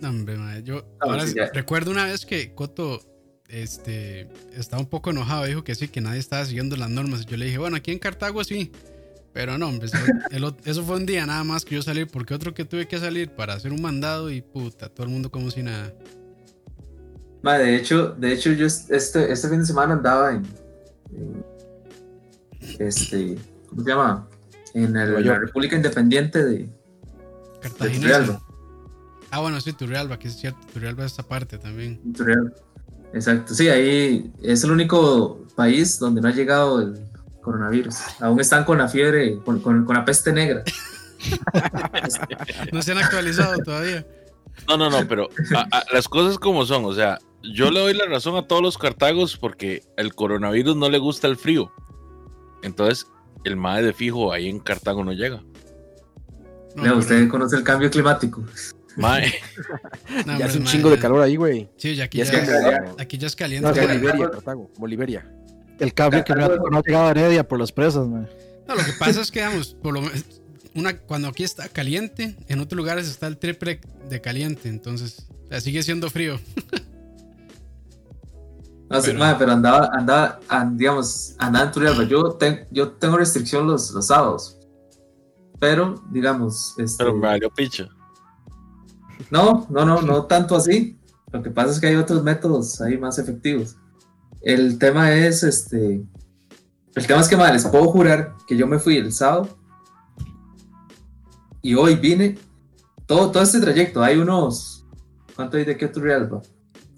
No, 0.00 0.08
hombre, 0.08 0.36
madre, 0.36 0.62
Yo 0.62 0.76
No, 0.76 0.84
ahora 1.12 1.22
sí, 1.26 1.28
sí- 1.32 1.34
ya. 1.36 1.50
recuerdo 1.52 1.90
una 1.90 2.06
vez 2.06 2.24
que 2.24 2.54
Coto 2.54 3.00
este, 3.48 4.28
estaba 4.56 4.80
un 4.80 4.88
poco 4.88 5.10
enojado. 5.10 5.44
Dijo 5.44 5.64
que 5.64 5.74
sí, 5.74 5.88
que 5.88 6.00
nadie 6.00 6.18
estaba 6.20 6.44
siguiendo 6.44 6.76
las 6.76 6.88
normas. 6.90 7.26
Yo 7.26 7.36
le 7.36 7.46
dije, 7.46 7.58
bueno, 7.58 7.76
aquí 7.76 7.90
en 7.92 7.98
Cartago 7.98 8.42
sí. 8.44 8.70
Pero 9.32 9.58
no, 9.58 9.68
hombre, 9.68 9.86
eso, 9.86 9.96
el 10.32 10.42
ot- 10.44 10.58
eso 10.64 10.82
fue 10.84 10.96
un 10.96 11.06
día 11.06 11.26
nada 11.26 11.44
más 11.44 11.64
que 11.64 11.74
yo 11.74 11.82
salí. 11.82 12.04
Porque 12.04 12.32
otro 12.34 12.54
que 12.54 12.64
tuve 12.64 12.86
que 12.88 12.98
salir 12.98 13.30
para 13.30 13.54
hacer 13.54 13.72
un 13.72 13.82
mandado 13.82 14.30
y 14.30 14.40
puta, 14.40 14.88
todo 14.88 15.04
el 15.06 15.12
mundo 15.12 15.30
como 15.30 15.50
si 15.50 15.62
nada. 15.62 15.92
Ma, 17.42 17.58
de 17.58 17.76
hecho, 17.76 18.08
de 18.12 18.32
hecho 18.32 18.52
yo 18.52 18.66
este, 18.66 19.32
este 19.32 19.48
fin 19.48 19.60
de 19.60 19.66
semana 19.66 19.94
andaba 19.94 20.32
en- 20.32 20.42
este, 22.78 23.38
¿cómo 23.68 23.82
se 23.82 23.88
llama? 23.90 24.28
En 24.74 24.96
el- 24.96 25.26
la. 25.26 25.38
República 25.38 25.76
Independiente 25.76 26.44
de, 26.44 26.50
de 26.58 26.70
Cartagena. 27.60 28.00
Turrialba. 28.00 28.42
Ah, 29.30 29.40
bueno, 29.40 29.60
sí, 29.60 29.72
Turrialba, 29.72 30.18
que 30.18 30.28
es 30.28 30.36
cierto. 30.36 30.58
Turrialba 30.72 31.04
es 31.04 31.12
esa 31.12 31.22
parte 31.22 31.58
también. 31.58 32.00
Turrialba. 32.12 32.50
Exacto, 33.12 33.54
sí, 33.54 33.68
ahí 33.68 34.32
es 34.42 34.62
el 34.62 34.70
único 34.70 35.44
país 35.56 35.98
donde 35.98 36.20
no 36.20 36.28
ha 36.28 36.32
llegado 36.32 36.80
el 36.80 37.00
coronavirus. 37.42 37.96
Aún 38.20 38.38
están 38.40 38.64
con 38.64 38.78
la 38.78 38.86
fiebre, 38.88 39.38
con, 39.44 39.58
con- 39.60 39.84
con 39.84 39.96
la 39.96 40.04
peste 40.04 40.32
negra. 40.32 40.62
No 42.72 42.80
se 42.80 42.92
han 42.92 42.98
actualizado 42.98 43.58
todavía. 43.58 44.06
No, 44.68 44.76
no, 44.78 44.88
no, 44.90 45.06
pero 45.06 45.28
a- 45.54 45.66
a- 45.78 45.84
las 45.92 46.08
cosas 46.08 46.38
como 46.38 46.64
son. 46.64 46.84
O 46.86 46.94
sea, 46.94 47.18
yo 47.42 47.70
le 47.70 47.80
doy 47.80 47.94
la 47.94 48.06
razón 48.06 48.36
a 48.36 48.46
todos 48.46 48.62
los 48.62 48.78
cartagos 48.78 49.36
porque 49.36 49.82
el 49.96 50.14
coronavirus 50.14 50.76
no 50.76 50.88
le 50.88 50.98
gusta 50.98 51.26
el 51.26 51.36
frío. 51.36 51.72
Entonces, 52.62 53.06
el 53.44 53.56
mae 53.56 53.82
de 53.82 53.92
fijo 53.92 54.32
ahí 54.32 54.48
en 54.48 54.60
Cartago 54.60 55.04
no 55.04 55.12
llega. 55.12 55.42
No, 56.76 56.84
Leo, 56.84 56.98
usted 56.98 57.28
conoce 57.28 57.56
el 57.56 57.64
cambio 57.64 57.90
climático. 57.90 58.44
Mae, 58.96 59.32
no, 60.26 60.38
ya 60.38 60.46
hace 60.46 60.58
un 60.58 60.64
madre, 60.64 60.76
chingo 60.76 60.90
de 60.90 60.98
calor 60.98 61.22
ahí, 61.22 61.36
güey. 61.36 61.68
Sí, 61.76 61.94
ya 61.94 62.04
aquí 62.04 62.18
Ya 62.18 62.24
es 62.24 62.30
ya, 62.30 62.82
como, 62.82 62.96
aquí 62.98 63.18
ya 63.18 63.26
es 63.26 63.34
No, 63.34 63.38
caliente. 63.38 63.68
sí. 63.74 63.80
madre. 63.80 63.94
Liberia, 63.94 64.30
Cartago, 64.30 64.70
como 64.74 64.86
Liberia. 64.86 65.32
El 65.78 65.94
cambio 65.94 66.22
climático 66.22 66.68
no 66.70 66.78
ha 66.78 66.82
llegado 66.82 67.06
a 67.06 67.10
Heredia 67.12 67.48
por 67.48 67.58
las 67.58 67.72
presas, 67.72 68.06
man. 68.06 68.28
No, 68.68 68.74
lo 68.74 68.84
que 68.84 68.92
pasa 68.98 69.22
es 69.22 69.30
que, 69.30 69.40
digamos, 69.40 69.74
por 69.82 69.94
lo 69.94 70.02
menos, 70.02 70.22
una, 70.74 70.96
cuando 70.98 71.28
aquí 71.28 71.42
está 71.42 71.68
caliente, 71.68 72.36
en 72.48 72.60
otros 72.60 72.76
lugares 72.76 73.08
está 73.08 73.26
el 73.26 73.38
triple 73.38 73.80
de 74.08 74.20
caliente, 74.20 74.68
entonces 74.68 75.26
o 75.46 75.48
sea, 75.48 75.60
sigue 75.60 75.82
siendo 75.82 76.10
frío. 76.10 76.38
No, 78.90 79.00
sí, 79.00 79.08
Pero- 79.12 79.18
ma, 79.20 79.38
pero 79.38 79.52
andaba, 79.52 79.88
andaba, 79.92 80.40
an- 80.48 80.76
digamos, 80.76 81.34
andaba 81.38 81.66
en 81.66 81.72
Turrialba. 81.72 82.04
Yo, 82.04 82.32
ten- 82.32 82.66
yo 82.72 82.90
tengo 82.92 83.16
restricción 83.16 83.66
los, 83.66 83.92
los 83.92 84.06
sábados. 84.08 84.58
Pero, 85.60 86.02
digamos, 86.10 86.74
este, 86.78 87.04
pero 87.04 87.14
me 87.16 87.26
valió 87.28 87.50
picha. 87.50 87.86
no, 89.30 89.66
no, 89.70 89.84
no, 89.84 90.02
no 90.02 90.24
tanto 90.24 90.56
así. 90.56 90.98
Lo 91.32 91.42
que 91.42 91.50
pasa 91.50 91.70
es 91.70 91.78
que 91.80 91.86
hay 91.86 91.96
otros 91.96 92.22
métodos 92.24 92.80
ahí 92.80 92.98
más 92.98 93.18
efectivos. 93.18 93.76
El 94.42 94.78
tema 94.78 95.12
es, 95.14 95.42
este, 95.44 96.02
El 96.96 97.06
tema 97.06 97.20
es 97.20 97.28
que, 97.28 97.36
madre, 97.36 97.52
les 97.54 97.66
puedo 97.68 97.84
jurar 97.88 98.34
que 98.48 98.56
yo 98.56 98.66
me 98.66 98.78
fui 98.80 98.96
el 98.96 99.12
sábado 99.12 99.48
y 101.62 101.74
hoy 101.74 101.94
vine. 101.94 102.38
Todo, 103.06 103.30
todo 103.30 103.42
este 103.42 103.60
trayecto, 103.60 104.02
hay 104.02 104.16
unos. 104.18 104.84
¿Cuánto 105.36 105.56
hay 105.58 105.64
de 105.64 105.72
aquí 105.72 105.84
a 105.84 105.92
Turrialba? 105.92 106.40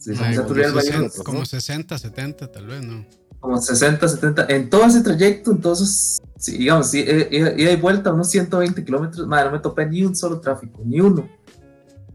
Sí, 0.03 0.13
Ay, 0.19 0.35
a 0.35 0.37
como, 0.39 0.49
Turrialba 0.49 0.81
hay 0.81 0.87
60, 0.87 1.01
unos 1.05 1.23
como 1.23 1.45
60, 1.45 1.99
70, 1.99 2.51
tal 2.51 2.67
vez, 2.67 2.83
¿no? 2.83 3.07
como 3.39 3.61
60, 3.61 4.09
70. 4.09 4.47
En 4.49 4.71
todo 4.71 4.85
ese 4.87 5.01
trayecto, 5.01 5.51
entonces, 5.53 6.21
sí, 6.37 6.59
digamos, 6.59 6.89
sí, 6.91 7.05
eh, 7.07 7.29
ida 7.31 7.53
ida 7.57 7.73
y 7.73 7.77
vuelta, 7.77 8.13
unos 8.13 8.31
120 8.31 8.85
kilómetros. 8.85 9.27
Madre, 9.27 9.47
no 9.47 9.53
me 9.53 9.59
topé 9.59 9.87
ni 9.87 10.05
un 10.05 10.15
solo 10.15 10.41
tráfico, 10.41 10.81
ni 10.85 11.01
uno. 11.01 11.29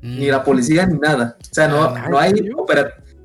Mm. 0.01 0.19
Ni 0.19 0.27
la 0.27 0.43
policía, 0.43 0.85
ni 0.85 0.97
nada. 0.97 1.37
O 1.39 1.53
sea, 1.53 1.67
no, 1.67 1.83
Ah, 1.83 2.07
no, 2.09 2.17
hay, 2.17 2.33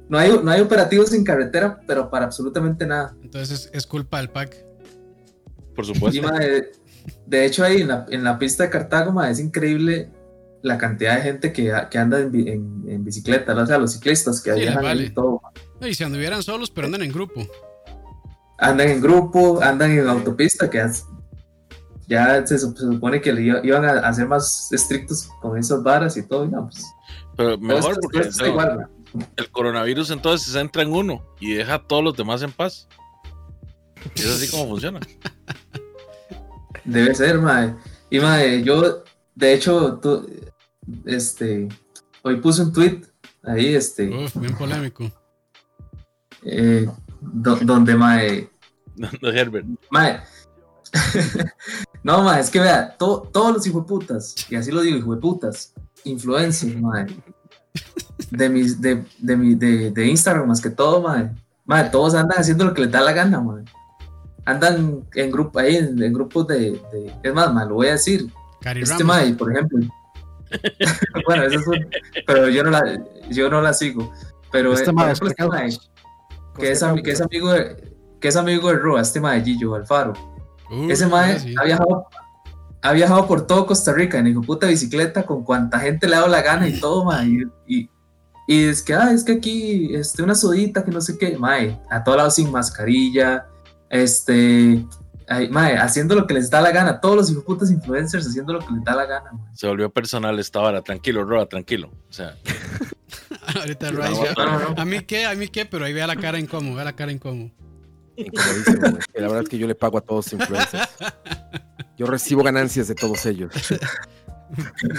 no, 0.09 0.18
hay, 0.18 0.40
no 0.42 0.51
hay 0.51 0.61
operativos 0.61 1.12
en 1.12 1.22
carretera, 1.25 1.81
pero 1.87 2.11
para 2.11 2.25
absolutamente 2.27 2.87
nada. 2.87 3.14
Entonces 3.22 3.70
es 3.72 3.87
culpa 3.87 4.18
del 4.18 4.31
pack. 4.31 4.57
Por 5.75 5.85
Y, 5.85 5.94
supuesto. 5.94 6.29
de 7.27 7.44
hecho, 7.46 7.64
ahí 7.64 7.83
en 7.83 7.88
la, 7.88 8.07
en 8.11 8.25
la 8.25 8.38
pista 8.38 8.64
de 8.64 8.70
Cartago, 8.70 9.12
mae, 9.12 9.31
es 9.33 9.38
increíble 9.38 10.11
la 10.62 10.79
cantidad 10.79 11.16
de 11.16 11.22
gente 11.22 11.53
que, 11.53 11.72
que 11.90 11.98
anda 11.98 12.20
en, 12.20 12.35
en- 12.48 12.85
en 12.88 13.05
bicicleta, 13.05 13.55
¿no? 13.55 13.62
o 13.62 13.66
sea, 13.66 13.79
los 13.79 13.92
ciclistas 13.92 14.40
que 14.40 14.53
Sí, 14.55 14.61
viajan 14.61 14.83
vale. 14.83 15.05
y 15.05 15.11
todo. 15.11 15.40
No, 15.81 15.87
y 15.88 15.94
si 15.94 16.05
anduvieran 16.05 16.42
solos, 16.42 16.70
pero 16.70 16.87
andan 16.87 17.03
en 17.03 17.12
grupo. 17.12 17.46
Andan 18.59 18.88
en 18.90 19.01
grupo, 19.01 19.61
andan 19.62 19.90
en 19.90 20.07
autopista, 20.09 20.70
que 20.70 20.81
es- 20.81 21.05
ya 22.07 22.46
se, 22.46 22.57
sup- 22.57 22.77
se 22.77 22.85
supone 22.87 23.20
que 23.20 23.33
le 23.33 23.42
iba- 23.42 23.61
iban 23.64 23.85
a, 23.85 23.92
a 24.07 24.12
ser 24.12 24.27
más 24.29 24.70
estrictos 24.72 25.29
con 25.40 25.59
esas 25.59 25.83
varas 25.83 26.16
y 26.16 26.22
todo. 26.27 26.44
y 26.44 26.48
no, 26.48 26.68
pues, 26.68 26.85
Pero 27.37 27.59
mejor 27.59 27.90
esto- 27.92 28.01
porque 28.03 28.18
todo 28.20 28.29
esto 28.29 28.31
está 28.31 28.44
no, 28.44 28.51
igual, 28.51 28.77
mae. 29.14 29.27
el 29.37 29.51
coronavirus 29.51 30.11
entonces 30.11 30.46
se 30.46 30.53
centra 30.59 30.83
en 30.83 30.92
uno 30.92 31.25
y 31.40 31.55
deja 31.55 31.75
a 31.75 31.87
todos 31.87 32.05
los 32.05 32.16
demás 32.16 32.42
en 32.42 32.53
paz. 32.53 32.87
Es 34.14 34.27
así 34.27 34.48
como 34.51 34.68
funciona. 34.68 35.01
Debe 36.85 37.14
ser, 37.14 37.38
mae. 37.40 37.75
Y 38.11 38.20
mae, 38.20 38.62
yo, 38.62 39.05
de 39.35 39.55
hecho, 39.55 39.98
tú, 40.03 40.29
este, 41.05 41.68
hoy 42.23 42.40
puse 42.40 42.62
un 42.62 42.73
tweet 42.73 43.03
ahí, 43.42 43.75
este, 43.75 44.09
Uf, 44.25 44.37
bien 44.37 44.55
polémico. 44.57 45.11
eh, 46.45 46.88
do- 47.21 47.57
donde 47.62 47.95
mae, 47.95 48.51
No, 48.97 49.09
no, 49.21 49.29
Herbert. 49.31 49.66
mae. 49.90 50.21
no, 52.03 52.23
mae, 52.23 52.40
es 52.40 52.51
que 52.51 52.61
vea, 52.61 52.97
to- 52.97 53.29
todos 53.33 53.55
los 53.55 53.66
hijueputas, 53.66 54.35
y 54.51 54.57
así 54.57 54.71
lo 54.71 54.83
digo, 54.83 54.99
hijueputas, 54.99 55.73
influencers, 56.05 56.77
mae, 56.81 57.07
de, 58.31 58.49
mis, 58.49 58.81
de, 58.81 59.05
de, 59.18 59.37
mi, 59.37 59.55
de, 59.55 59.90
de 59.90 60.07
Instagram 60.07 60.49
más 60.49 60.61
que 60.61 60.71
todo, 60.71 61.01
mae, 61.03 61.31
mae, 61.64 61.88
todos 61.90 62.14
andan 62.14 62.38
haciendo 62.38 62.64
lo 62.64 62.75
que 62.75 62.83
les 62.83 62.90
da 62.90 63.01
la 63.01 63.12
gana, 63.12 63.40
mae. 63.40 63.64
Andan 64.45 65.05
en 65.14 65.31
grupo, 65.31 65.59
ahí 65.61 65.77
en, 65.77 66.03
en 66.03 66.12
grupos 66.12 66.47
de, 66.49 66.73
de- 66.92 67.12
es 67.23 67.33
más, 67.35 67.53
mae, 67.55 67.66
lo 67.66 67.77
voy 67.77 67.87
a 67.88 67.92
decir, 67.92 68.27
Cari 68.61 68.83
Este. 68.83 69.03
Mae, 69.05 69.33
por 69.35 69.51
ejemplo. 69.53 69.79
bueno, 71.27 71.45
eso 71.45 71.59
es 71.61 71.67
un- 71.67 71.87
Pero 72.27 72.49
yo 72.49 72.62
no 72.65 72.71
la, 72.71 72.83
yo 73.31 73.49
no 73.51 73.61
la 73.61 73.73
sigo. 73.75 74.12
Pero 74.51 74.73
Este 74.73 74.91
eh, 74.91 74.95
ejemplo, 74.95 75.29
este 75.29 75.45
que, 76.59 76.71
es, 76.73 76.83
ami- 76.83 77.03
que 77.03 77.11
es 77.12 77.21
amigo 77.21 77.53
de, 77.53 77.95
que 78.21 78.29
es 78.29 78.37
amigo 78.37 78.69
de 78.69 78.75
Roa, 78.77 79.01
este 79.01 79.21
mae 79.21 79.43
Gillo 79.43 79.75
Alfaro. 79.75 80.12
Uy, 80.71 80.91
Ese 80.93 81.07
mae 81.07 81.38
sí. 81.41 81.55
ha 81.59 81.65
viajado 81.65 82.07
ha 82.85 82.93
viajado 82.93 83.29
por 83.29 83.47
todo 83.47 83.65
Costa 83.67 83.93
Rica 83.93 84.19
en 84.19 84.27
hijo 84.27 84.41
puta 84.43 84.67
bicicleta 84.67 85.23
con 85.25 85.45
cuanta 85.45 85.79
gente 85.79 86.09
le 86.09 86.17
ha 86.17 86.19
dado 86.19 86.31
la 86.31 86.43
gana 86.43 86.67
y 86.69 86.81
todo, 86.81 87.05
mae. 87.05 87.29
Y, 87.29 87.43
y, 87.67 87.91
y 88.49 88.65
es 88.65 88.83
que, 88.83 88.93
ah, 88.93 89.12
es 89.12 89.23
que 89.23 89.33
aquí, 89.35 89.95
este, 89.95 90.21
una 90.23 90.35
sodita 90.35 90.85
que 90.85 90.91
no 90.91 91.01
sé 91.01 91.17
qué, 91.17 91.38
mae, 91.38 91.81
a 91.88 92.03
todos 92.03 92.19
lados 92.19 92.35
sin 92.35 92.51
mascarilla, 92.51 93.47
este, 93.88 94.85
ay, 95.33 95.49
mae, 95.49 95.77
haciendo 95.77 96.14
lo 96.14 96.27
que 96.27 96.35
les 96.35 96.51
da 96.51 96.61
la 96.61 96.71
gana, 96.71 97.01
todos 97.01 97.16
los 97.16 97.31
hijos 97.31 97.45
putas 97.45 97.71
influencers 97.71 98.27
haciendo 98.27 98.53
lo 98.53 98.59
que 98.61 98.73
les 98.73 98.85
da 98.85 98.95
la 98.95 99.07
gana, 99.07 99.33
mae. 99.33 99.57
Se 99.57 99.66
volvió 99.66 99.90
personal 99.90 100.38
esta 100.38 100.61
hora. 100.61 100.83
Tranquilo, 100.83 101.25
Roa, 101.25 101.47
tranquilo. 101.47 101.90
O 102.09 102.12
sea, 102.12 102.37
Ahorita 103.61 103.90
no, 103.90 104.01
no. 104.01 104.75
a 104.77 104.85
mí 104.85 105.01
qué, 105.01 105.27
a 105.27 105.35
mí 105.35 105.49
qué, 105.49 105.66
pero 105.66 105.85
ahí 105.85 105.92
vea 105.92 106.07
la 106.07 106.16
cara 106.16 106.38
incómodo, 106.38 106.77
vea 106.77 106.85
la 106.85 106.92
cara 106.95 107.12
güey. 107.12 107.53
Que 108.16 109.21
La 109.21 109.27
verdad 109.29 109.42
es 109.42 109.49
que 109.49 109.59
yo 109.59 109.66
le 109.66 109.75
pago 109.75 109.99
a 109.99 110.01
todos 110.01 110.33
los 110.33 110.40
influencers. 110.40 110.88
Yo 111.97 112.07
recibo 112.07 112.42
ganancias 112.42 112.88
de 112.88 112.95
todos 112.95 113.25
ellos. 113.27 113.53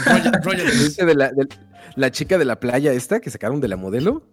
Roger, 0.05 0.31
Roger, 0.43 0.65
¿Viste 0.65 1.05
de 1.05 1.15
la, 1.15 1.31
de 1.31 1.47
la 1.95 2.11
chica 2.11 2.37
de 2.37 2.45
la 2.45 2.59
playa 2.59 2.91
esta 2.91 3.19
que 3.19 3.29
sacaron 3.29 3.61
de 3.61 3.67
la 3.67 3.77
modelo? 3.77 4.23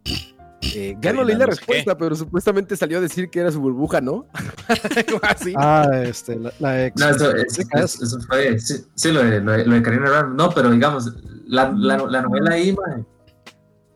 Eh, 0.63 0.97
ya 1.01 1.13
no 1.13 1.25
leí 1.25 1.37
la 1.37 1.47
respuesta, 1.47 1.97
pero 1.97 2.15
supuestamente 2.15 2.77
salió 2.77 2.99
a 2.99 3.01
decir 3.01 3.31
que 3.31 3.41
era 3.41 3.51
su 3.51 3.61
burbuja, 3.61 4.01
¿no? 4.01 4.27
Así. 5.23 5.55
Ah, 5.57 5.89
este, 6.05 6.37
la, 6.37 6.53
la 6.59 6.87
ex. 6.87 7.01
No, 7.01 7.09
eso, 7.11 7.35
eso- 7.37 7.63
eso- 7.73 8.05
eso 8.05 8.19
fue, 8.27 8.59
sí, 8.59 8.85
sí, 8.95 9.11
lo 9.13 9.23
de, 9.25 9.41
lo 9.41 9.53
de, 9.53 9.65
lo 9.67 9.75
de 9.75 9.83
Karina 9.83 10.07
Ramos. 10.11 10.35
No, 10.37 10.51
pero 10.51 10.71
digamos, 10.71 11.11
la, 11.47 11.71
la, 11.75 11.97
la 11.99 12.23
novela 12.23 12.53
ahí, 12.55 12.73
mae, 12.75 13.05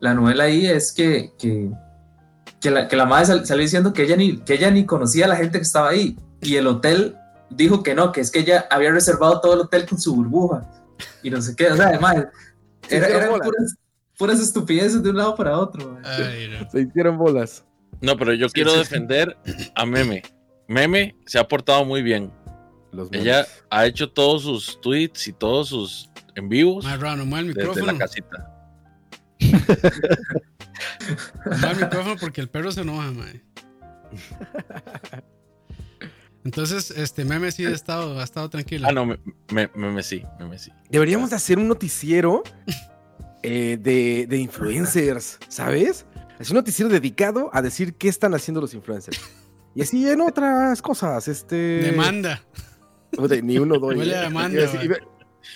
la 0.00 0.14
novela 0.14 0.44
ahí 0.44 0.66
es 0.66 0.92
que, 0.92 1.32
que, 1.38 1.70
que 2.60 2.70
la, 2.70 2.88
que 2.88 2.96
la 2.96 3.06
madre 3.06 3.26
sal- 3.26 3.46
salió 3.46 3.62
diciendo 3.62 3.92
que 3.92 4.02
ella, 4.04 4.16
ni, 4.16 4.38
que 4.38 4.54
ella 4.54 4.70
ni 4.70 4.84
conocía 4.86 5.26
a 5.26 5.28
la 5.28 5.36
gente 5.36 5.58
que 5.58 5.64
estaba 5.64 5.90
ahí. 5.90 6.18
Y 6.40 6.56
el 6.56 6.66
hotel 6.66 7.16
dijo 7.50 7.82
que 7.82 7.94
no, 7.94 8.10
que 8.12 8.20
es 8.20 8.30
que 8.30 8.40
ella 8.40 8.66
había 8.70 8.90
reservado 8.90 9.40
todo 9.40 9.54
el 9.54 9.60
hotel 9.60 9.86
con 9.86 9.98
su 10.00 10.14
burbuja. 10.14 10.62
Y 11.22 11.30
no 11.30 11.40
sé 11.42 11.54
qué, 11.56 11.70
o 11.70 11.76
sea, 11.76 11.88
además, 11.88 12.26
era, 12.88 13.06
eran 13.08 13.40
puras, 13.40 13.76
puras 14.18 14.40
estupideces 14.40 15.02
de 15.02 15.10
un 15.10 15.16
lado 15.16 15.34
para 15.34 15.58
otro. 15.58 15.92
mae. 15.92 16.02
Ay, 16.04 16.48
no. 16.48 16.70
Se 16.70 16.80
hicieron 16.82 17.18
bolas. 17.18 17.64
no, 18.00 18.16
pero 18.16 18.32
yo 18.34 18.48
Sí, 18.48 18.54
quiero 18.54 18.70
sí, 18.70 18.76
sí. 18.76 18.82
defender 18.84 19.36
a 19.74 19.86
Meme. 19.86 20.22
Meme 20.68 21.16
se 21.26 21.38
ha 21.38 21.46
portado 21.46 21.84
muy 21.84 22.02
bien. 22.02 22.32
Los 22.92 23.08
Ella 23.12 23.46
ha 23.70 23.86
hecho 23.86 24.10
todos 24.10 24.42
sus 24.42 24.80
tweets 24.80 25.26
y 25.28 25.32
todos 25.32 25.68
sus 25.68 26.10
en 26.36 26.48
vivos 26.48 26.84
Más 26.84 26.98
raro, 27.00 27.24
mueve 27.26 27.48
el 27.48 27.54
desde 27.54 27.68
micrófono. 27.68 27.92
la 27.92 27.98
casita. 27.98 28.50
El 31.44 31.76
micrófono 31.80 32.16
porque 32.20 32.40
el 32.40 32.48
perro 32.48 32.70
se 32.72 32.80
enoja, 32.82 33.10
mae. 33.12 33.42
Entonces, 36.44 36.90
este 36.90 37.24
meme 37.24 37.50
sí 37.52 37.64
ha 37.64 37.70
estado, 37.70 38.20
ha 38.20 38.24
estado 38.24 38.50
tranquilo. 38.50 38.86
Ah, 38.88 38.92
no, 38.92 39.06
me, 39.06 39.18
me- 39.50 39.70
Meme 39.74 40.02
sí, 40.02 40.22
Meme 40.38 40.58
sí. 40.58 40.70
Deberíamos 40.90 41.30
de 41.30 41.36
hacer 41.36 41.58
un 41.58 41.68
noticiero 41.68 42.42
eh, 43.44 43.76
de, 43.80 44.26
de 44.28 44.38
influencers, 44.38 45.38
¿sabes? 45.48 46.06
Es 46.38 46.50
un 46.50 46.56
noticiero 46.56 46.88
dedicado 46.90 47.50
a 47.52 47.62
decir 47.62 47.94
qué 47.94 48.08
están 48.08 48.34
haciendo 48.34 48.60
los 48.60 48.74
influencers. 48.74 49.20
Y 49.74 49.82
así 49.82 50.08
en 50.08 50.20
otras 50.20 50.80
cosas, 50.82 51.28
este... 51.28 51.54
Demanda. 51.56 52.42
Puta, 53.12 53.36
Ni 53.40 53.58
uno 53.58 53.78
doy. 53.78 53.96
Huele 53.96 54.14
a 54.16 54.20
¿eh? 54.20 54.24
demanda, 54.24 54.60
iba- 54.82 54.96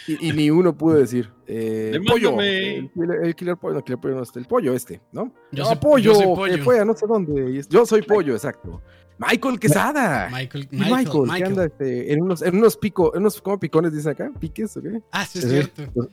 Y, 0.07 0.29
y 0.29 0.33
ni 0.33 0.51
uno 0.51 0.77
pude 0.77 1.01
decir. 1.01 1.31
Eh, 1.47 1.91
Demándame. 1.95 2.05
pollo. 2.21 2.41
El, 2.43 2.93
killer- 2.93 3.25
el 3.25 3.35
killer 3.35 3.57
pollo, 3.57 3.75
no, 3.75 3.85
killer 3.85 3.99
pollo 4.01 4.15
no 4.17 4.23
este, 4.23 4.39
el 4.39 4.45
pollo 4.47 4.75
este, 4.75 5.01
¿no? 5.13 5.33
Yo 5.51 5.63
no, 5.65 5.69
soy- 5.71 5.77
pollo, 5.79 6.13
yo 6.13 6.15
soy 6.15 6.23
que 6.27 6.35
pollo. 6.35 6.65
fue 6.65 6.79
a 6.81 6.85
no 6.85 6.95
sé 6.95 7.07
dónde. 7.07 7.51
y 7.51 7.63
Yo 7.69 7.87
soy 7.87 8.03
pollo, 8.03 8.35
exacto. 8.35 8.83
Michael 9.19 9.59
Quesada. 9.59 10.29
Michael, 10.31 10.69
Y 10.71 10.77
Michael, 10.77 10.95
Michael, 10.95 11.23
Michael. 11.23 11.43
que 11.43 11.49
anda 11.49 11.65
este, 11.65 12.13
en 12.13 12.23
unos, 12.23 12.43
en 12.43 12.57
unos 12.57 12.77
picos, 12.77 13.11
en 13.15 13.21
unos, 13.23 13.41
¿cómo 13.41 13.59
picones 13.59 13.93
dicen 13.93 14.13
acá? 14.13 14.31
¿Piques 14.39 14.77
o 14.77 14.83
qué? 14.83 15.01
Ah, 15.11 15.25
sí, 15.27 15.39
es 15.41 15.45
Sí. 15.45 15.51
cierto. 15.51 16.09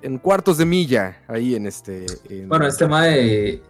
En 0.00 0.18
cuartos 0.18 0.58
de 0.58 0.64
milla, 0.64 1.22
ahí 1.28 1.54
en 1.54 1.66
este. 1.66 2.06
en- 2.28 2.48
Bueno, 2.48 2.66
este 2.66 2.84
tema 2.84 3.04
de. 3.06 3.62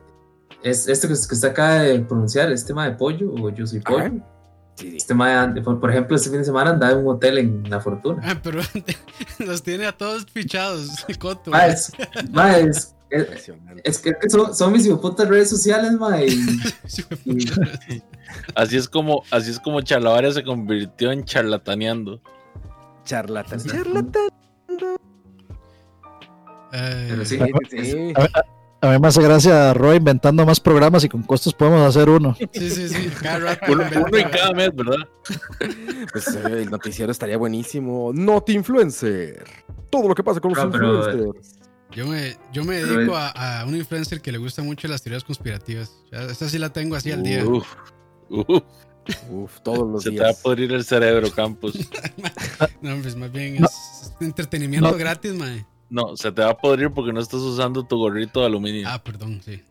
Es, 0.62 0.86
este 0.88 1.08
que, 1.08 1.14
que 1.14 1.34
está 1.34 1.48
acá 1.48 1.82
de 1.82 1.98
pronunciar, 2.00 2.52
¿es 2.52 2.64
tema 2.64 2.88
de 2.88 2.92
pollo 2.96 3.32
o 3.32 3.50
yo 3.50 3.66
soy 3.66 3.80
pollo? 3.80 3.98
Ajá. 3.98 4.12
Sí. 4.76 4.96
Este 4.96 5.12
mae, 5.12 5.60
por, 5.60 5.78
por 5.80 5.90
ejemplo, 5.90 6.16
este 6.16 6.30
fin 6.30 6.38
de 6.38 6.44
semana 6.46 6.70
andaba 6.70 6.92
en 6.92 6.98
un 7.00 7.08
hotel 7.08 7.36
en 7.38 7.68
La 7.68 7.78
Fortuna. 7.80 8.22
Ah, 8.24 8.40
pero 8.42 8.60
los 9.40 9.62
tiene 9.62 9.84
a 9.86 9.92
todos 9.92 10.24
fichados. 10.32 11.04
Coto. 11.18 11.50
Mae, 11.50 11.70
es, 11.72 11.92
mae, 12.30 12.62
es, 12.62 12.94
es- 13.10 13.20
Impresionante. 13.20 13.82
es 13.84 13.98
que, 13.98 14.14
son, 14.30 14.54
son 14.54 14.72
mis 14.72 14.86
hijoputas 14.86 15.28
redes 15.28 15.50
sociales, 15.50 15.92
mae. 15.92 16.26
y-. 17.26 18.02
Así 18.54 18.76
es 18.78 18.88
como, 18.88 19.24
así 19.30 19.50
es 19.50 19.60
como 19.60 19.82
Charlavaria 19.82 20.32
se 20.32 20.42
convirtió 20.42 21.12
en 21.12 21.24
charlataneando. 21.24 22.20
Charlatán. 23.04 23.60
Charlatán. 23.60 24.28
Pero 26.72 27.24
sí, 27.24 27.38
Sí. 27.70 28.12
A 28.84 28.90
mí 28.90 28.98
me 28.98 29.06
hace 29.06 29.22
gracia 29.22 29.72
Roy 29.74 29.98
inventando 29.98 30.44
más 30.44 30.58
programas 30.58 31.04
y 31.04 31.08
con 31.08 31.22
costos 31.22 31.54
podemos 31.54 31.86
hacer 31.88 32.08
uno. 32.08 32.34
Sí, 32.52 32.68
sí, 32.68 32.88
sí. 32.88 33.08
Cada 33.22 33.38
rato. 33.38 33.72
Uno, 33.72 33.84
uno 34.08 34.18
en 34.18 34.28
cada 34.28 34.50
mes, 34.54 34.70
¿verdad? 34.74 34.96
Pues 36.10 36.26
eh, 36.34 36.62
el 36.62 36.68
noticiero 36.70 37.12
estaría 37.12 37.36
buenísimo. 37.36 38.10
Not 38.12 38.48
influencer. 38.50 39.44
Todo 39.88 40.08
lo 40.08 40.14
que 40.16 40.24
pasa 40.24 40.40
con 40.40 40.52
los 40.52 40.64
No, 40.64 40.70
pero- 40.72 40.96
influencers. 40.96 41.58
Yo 41.92 42.06
me, 42.08 42.36
yo 42.52 42.64
me 42.64 42.82
dedico 42.82 43.14
a, 43.14 43.60
a 43.60 43.66
un 43.66 43.76
influencer 43.76 44.20
que 44.20 44.32
le 44.32 44.38
gusta 44.38 44.62
mucho 44.62 44.88
las 44.88 45.00
teorías 45.02 45.22
conspirativas. 45.22 45.92
Ya, 46.10 46.22
esta 46.22 46.48
sí 46.48 46.58
la 46.58 46.70
tengo 46.72 46.96
así 46.96 47.12
al 47.12 47.22
día. 47.22 47.44
Uf, 47.44 47.66
uf, 48.30 48.62
Uf, 49.30 49.60
todos 49.62 49.88
los 49.90 50.02
se 50.02 50.10
te 50.10 50.18
va 50.18 50.24
a 50.24 50.28
días. 50.30 50.40
podrir 50.40 50.72
el 50.72 50.84
cerebro, 50.84 51.30
Campus. 51.30 51.74
No, 52.80 52.96
pues 53.02 53.14
más 53.14 53.30
bien 53.30 53.58
No. 53.60 53.66
es 53.68 54.12
entretenimiento 54.20 54.90
No. 54.90 54.96
gratis, 54.96 55.34
mae. 55.34 55.66
No, 55.92 56.16
se 56.16 56.32
te 56.32 56.40
va 56.42 56.50
a 56.52 56.56
podrir 56.56 56.90
porque 56.90 57.12
no 57.12 57.20
estás 57.20 57.40
usando 57.40 57.84
tu 57.84 57.98
gorrito 57.98 58.40
de 58.40 58.46
aluminio. 58.46 58.88
Ah, 58.88 58.98
perdón, 59.02 59.42
sí. 59.44 59.62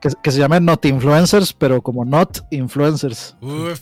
Que, 0.00 0.08
que 0.22 0.30
se 0.32 0.38
llame 0.38 0.58
Not 0.60 0.82
Influencers, 0.86 1.52
pero 1.52 1.82
como 1.82 2.06
Not 2.06 2.38
Influencers. 2.50 3.36
Uf, 3.42 3.78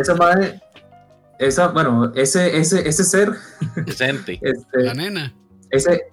esa 0.00 0.14
madre, 0.14 0.58
esa, 1.38 1.68
bueno, 1.68 2.12
ese, 2.14 2.56
ese, 2.56 2.88
ese 2.88 3.04
ser, 3.04 3.32
Decente. 3.84 4.38
este, 4.42 4.82
La 4.84 4.94
nena. 4.94 5.34
ese, 5.70 6.04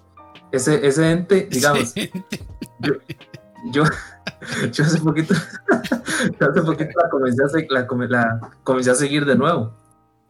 ese, 0.52 0.86
ese 0.86 1.10
ente, 1.12 1.48
digamos, 1.50 1.94
yo, 3.72 3.84
yo 4.72 4.84
hace 4.84 4.98
poquito, 5.00 5.34
yo 6.40 6.50
hace 6.50 6.60
poquito 6.62 6.90
la 7.02 7.08
comencé 7.08 7.42
a, 7.42 7.72
la, 7.72 7.86
come- 7.86 8.08
la 8.08 8.40
comencé 8.64 8.90
a 8.90 8.94
seguir 8.94 9.24
de 9.24 9.36
nuevo. 9.36 9.72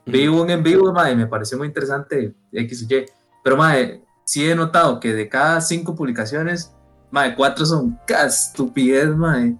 Vi 0.04 0.28
un 0.28 0.48
en 0.50 0.62
vivo, 0.62 0.92
mae, 0.92 1.16
me 1.16 1.26
pareció 1.26 1.58
muy 1.58 1.66
interesante, 1.66 2.32
X 2.52 2.86
y 2.88 2.94
Y. 2.94 3.06
Pero, 3.46 3.56
mae, 3.56 4.02
sí 4.24 4.50
he 4.50 4.56
notado 4.56 4.98
que 4.98 5.12
de 5.12 5.28
cada 5.28 5.60
cinco 5.60 5.94
publicaciones, 5.94 6.74
mae, 7.12 7.36
cuatro 7.36 7.64
son 7.64 7.96
cada 8.04 8.26
estupidez, 8.26 9.14
mae. 9.14 9.54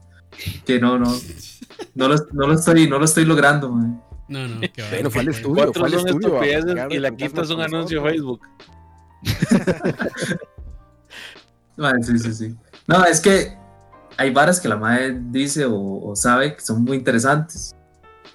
Que 0.65 0.81
no, 0.81 0.99
no, 0.99 1.15
no 1.95 2.09
lo, 2.09 2.17
no 2.33 2.47
lo 2.49 2.55
estoy, 2.55 2.91
no 2.91 2.99
lo 2.99 3.05
estoy 3.05 3.25
logrando, 3.27 3.71
mae. 3.71 3.93
No, 4.27 4.49
no, 4.49 4.61
qué 4.61 4.83
Bueno, 4.91 5.09
fue 5.09 5.21
al 5.21 5.27
bárbaro. 5.27 5.31
estudio. 5.31 5.55
Cuatro 5.55 5.73
fue 5.75 5.87
al 5.87 5.93
son 5.93 6.09
estudio 6.09 6.27
a 6.27 6.31
estupideces 6.31 6.65
platicar 6.65 6.93
y 6.93 6.99
la 6.99 7.11
quinta 7.13 7.43
es 7.43 7.51
un 7.51 7.61
anuncio 7.61 8.03
de. 8.03 8.11
Facebook. 8.11 8.41
Mae, 11.77 12.03
sí, 12.03 12.19
sí, 12.19 12.33
sí. 12.35 12.57
No, 12.89 13.05
es 13.05 13.21
que 13.21 13.57
hay 14.17 14.33
varas 14.33 14.59
que 14.61 14.67
la 14.67 14.77
madre 14.79 15.17
dice 15.31 15.65
o, 15.65 16.09
o 16.09 16.17
sabe 16.17 16.57
que 16.57 16.61
son 16.61 16.83
muy 16.83 16.97
interesantes. 16.97 17.73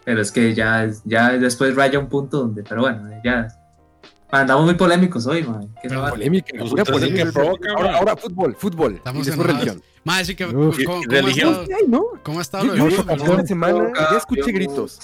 Pero 0.06 0.22
es 0.22 0.32
que 0.32 0.56
ya, 0.56 0.90
ya 1.04 1.32
después 1.38 1.76
raya 1.76 2.00
un 2.00 2.08
punto 2.08 2.38
donde, 2.38 2.64
pero 2.64 2.84
bueno, 2.84 3.10
ya. 3.22 3.50
Andamos 4.32 4.66
muy 4.66 4.76
polémicos 4.76 5.28
hoy, 5.28 5.44
mae. 5.44 5.68
¿Qué 5.82 5.90
Pero? 5.90 6.10
Polémica, 6.10 6.48
pura 6.52 6.64
ustedes 6.66 6.90
polémica. 6.90 7.26
que 7.26 7.32
provocan, 7.32 7.72
ahora, 7.72 7.84
man. 7.88 7.96
ahora 7.96 8.16
fútbol, 8.18 8.56
fútbol. 8.56 8.96
Estamos 8.96 9.22
y 9.22 9.30
después 9.30 9.50
enojados. 9.50 9.82
religión. 10.06 10.26
Sí 10.26 10.36
que. 10.36 10.46
Uf. 10.46 10.78
¿cómo, 10.86 11.02
cómo 11.02 11.02
ha 11.02 11.16
Religión. 11.22 11.50
estado, 11.54 11.68
Ay, 11.80 11.86
¿no? 11.88 12.04
¿Cómo 12.24 12.40
ha 12.40 12.42
estado 12.42 12.66
Yo, 12.66 12.76
lo 12.76 12.90
yo 12.90 13.04
semana 13.46 13.92
ya 14.12 14.18
escuché 14.18 14.42
Campeón. 14.42 14.56
gritos. 14.56 15.00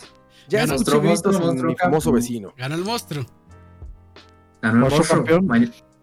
Ya 0.47 0.59
Ganó. 0.59 0.75
escuché 0.75 0.97
gritos 0.99 1.33
monstruo, 1.33 1.51
en 1.51 1.65
mi 1.67 1.75
famoso 1.75 2.11
vecino. 2.13 2.53
Gana 2.57 2.75
el 2.75 2.83
monstruo. 2.85 3.25
Ganó 4.61 4.73
el 4.75 4.79
Monstruo 4.91 5.05
campeón. 5.07 5.45
Ma- 5.45 5.59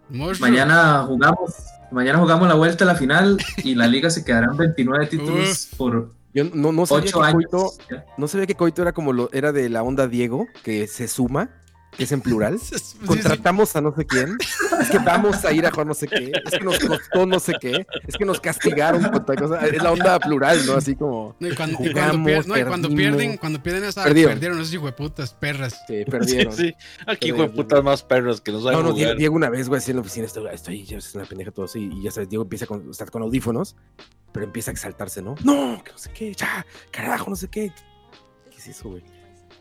Monstruo. 0.09 0.49
mañana 0.49 1.03
jugamos. 1.07 1.55
Mañana 1.91 2.19
jugamos 2.19 2.47
la 2.47 2.55
vuelta 2.55 2.83
a 2.83 2.87
la 2.87 2.95
final 2.95 3.37
y 3.63 3.75
la 3.75 3.87
liga 3.87 4.09
se 4.09 4.23
quedará 4.23 4.47
en 4.51 4.57
29 4.57 5.07
títulos 5.07 5.69
por 5.77 6.11
Yo 6.33 6.43
no, 6.53 6.71
no 6.71 6.85
sabía 6.85 7.05
8 7.09 7.19
que 7.19 7.25
años. 7.25 7.43
Coito, 7.49 7.71
no 8.17 8.27
sabía 8.27 8.45
que 8.47 8.55
Coito 8.55 8.81
era 8.81 8.91
como 8.93 9.13
lo 9.13 9.29
era 9.33 9.51
de 9.51 9.69
la 9.69 9.81
onda 9.83 10.07
Diego, 10.07 10.47
que 10.63 10.87
se 10.87 11.07
suma, 11.07 11.49
que 11.97 12.03
es 12.03 12.11
en 12.11 12.21
plural. 12.21 12.59
Sí, 12.65 12.77
sí. 12.79 12.97
Contratamos 13.05 13.75
a 13.75 13.81
no 13.81 13.93
sé 13.95 14.05
quién. 14.05 14.37
Es 14.81 14.89
que 14.89 14.97
vamos 14.99 15.43
a 15.45 15.51
ir 15.53 15.65
a 15.65 15.71
jugar 15.71 15.87
no 15.87 15.93
sé 15.93 16.07
qué. 16.07 16.31
Es 16.45 16.51
que 16.57 16.63
nos 16.63 16.79
costó 16.79 17.25
no 17.25 17.39
sé 17.39 17.53
qué. 17.59 17.85
Es 18.07 18.15
que 18.17 18.25
nos 18.25 18.39
castigaron 18.39 19.03
con 19.03 19.25
tal 19.25 19.35
cosa. 19.37 19.65
Es 19.65 19.81
la 19.81 19.91
onda 19.91 20.19
plural, 20.19 20.65
¿no? 20.65 20.73
Así 20.73 20.95
como 20.95 21.35
No, 21.39 21.47
y 21.47 21.55
cuando, 21.55 21.73
y 21.73 21.91
cuando 21.93 22.11
Jugamos, 22.13 22.27
pier- 22.27 22.45
no, 22.47 22.57
y 22.57 22.63
cuando 22.63 22.89
pierden, 22.89 23.37
cuando 23.37 23.61
pierden 23.63 23.83
esa 23.85 24.03
Perdieron. 24.03 24.33
perdieron, 24.33 24.59
esos 24.59 24.73
hijueputas, 24.73 25.33
perras. 25.33 25.81
Sí, 25.87 26.03
perdieron. 26.09 26.53
sí. 26.53 26.73
Aquí, 27.07 27.31
Pero- 27.31 27.35
hijo 27.35 27.41
de 27.43 27.49
putas 27.49 27.83
más 27.83 28.03
perros 28.03 28.41
que 28.41 28.51
no 28.51 28.61
saben 28.61 28.77
No, 28.79 28.83
no, 28.83 28.93
Diego, 28.93 29.07
jugar. 29.09 29.17
Diego 29.17 29.35
una 29.35 29.49
vez, 29.49 29.67
güey, 29.69 29.79
así 29.79 29.91
en 29.91 29.97
la 29.97 30.01
oficina, 30.01 30.25
estoy, 30.25 30.47
estoy 30.53 30.83
ya 30.85 30.97
es 30.97 31.15
una 31.15 31.25
pendeja 31.25 31.51
todo 31.51 31.65
así, 31.65 31.89
y 31.93 32.03
ya 32.03 32.11
sabes, 32.11 32.29
Diego 32.29 32.43
empieza 32.43 32.65
con, 32.65 32.89
estar 32.89 33.09
con 33.11 33.21
audífonos, 33.21 33.75
pero 34.31 34.45
empieza 34.45 34.71
a 34.71 34.73
exaltarse, 34.73 35.21
¿no? 35.21 35.35
No, 35.43 35.81
que 35.83 35.91
no 35.91 35.97
sé 35.97 36.11
qué, 36.13 36.33
ya, 36.33 36.65
carajo, 36.91 37.29
no 37.29 37.35
sé 37.35 37.47
qué. 37.47 37.71
¿Qué 38.51 38.57
es 38.57 38.67
eso, 38.67 38.89
güey? 38.89 39.03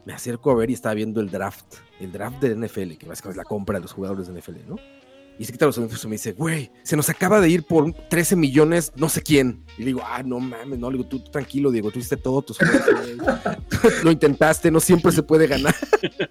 Me 0.04 0.12
acerco 0.12 0.50
a 0.50 0.54
ver 0.54 0.70
y 0.70 0.74
estaba 0.74 0.94
viendo 0.94 1.20
el 1.20 1.30
draft, 1.30 1.76
el 2.00 2.12
draft 2.12 2.40
de 2.40 2.54
NFL, 2.54 2.96
que 2.98 3.06
básicamente 3.06 3.30
es 3.30 3.36
la 3.36 3.44
compra 3.44 3.78
de 3.78 3.82
los 3.82 3.92
jugadores 3.92 4.28
de 4.28 4.38
NFL, 4.38 4.68
¿no? 4.68 4.76
Y 5.36 5.44
se 5.44 5.52
quita 5.52 5.66
los 5.66 5.76
audífonos 5.78 6.04
y 6.04 6.06
me 6.06 6.12
dice, 6.12 6.32
güey, 6.32 6.70
se 6.84 6.96
nos 6.96 7.08
acaba 7.08 7.40
de 7.40 7.48
ir 7.48 7.64
por 7.64 7.92
13 7.92 8.36
millones, 8.36 8.92
no 8.94 9.08
sé 9.08 9.20
quién. 9.20 9.64
Y 9.76 9.80
le 9.80 9.86
digo, 9.86 10.02
ah, 10.04 10.22
no 10.22 10.38
mames, 10.38 10.78
no, 10.78 10.90
le 10.90 10.98
digo, 10.98 11.08
tú, 11.08 11.18
tú 11.18 11.30
tranquilo, 11.32 11.72
Diego, 11.72 11.90
tú 11.90 11.98
hiciste 11.98 12.16
todo 12.16 12.40
tus 12.42 12.58
juegos, 12.58 12.82
güey. 12.86 13.16
Lo 14.04 14.12
intentaste, 14.12 14.70
no 14.70 14.78
siempre 14.78 15.10
se 15.10 15.24
puede 15.24 15.48
ganar. 15.48 15.74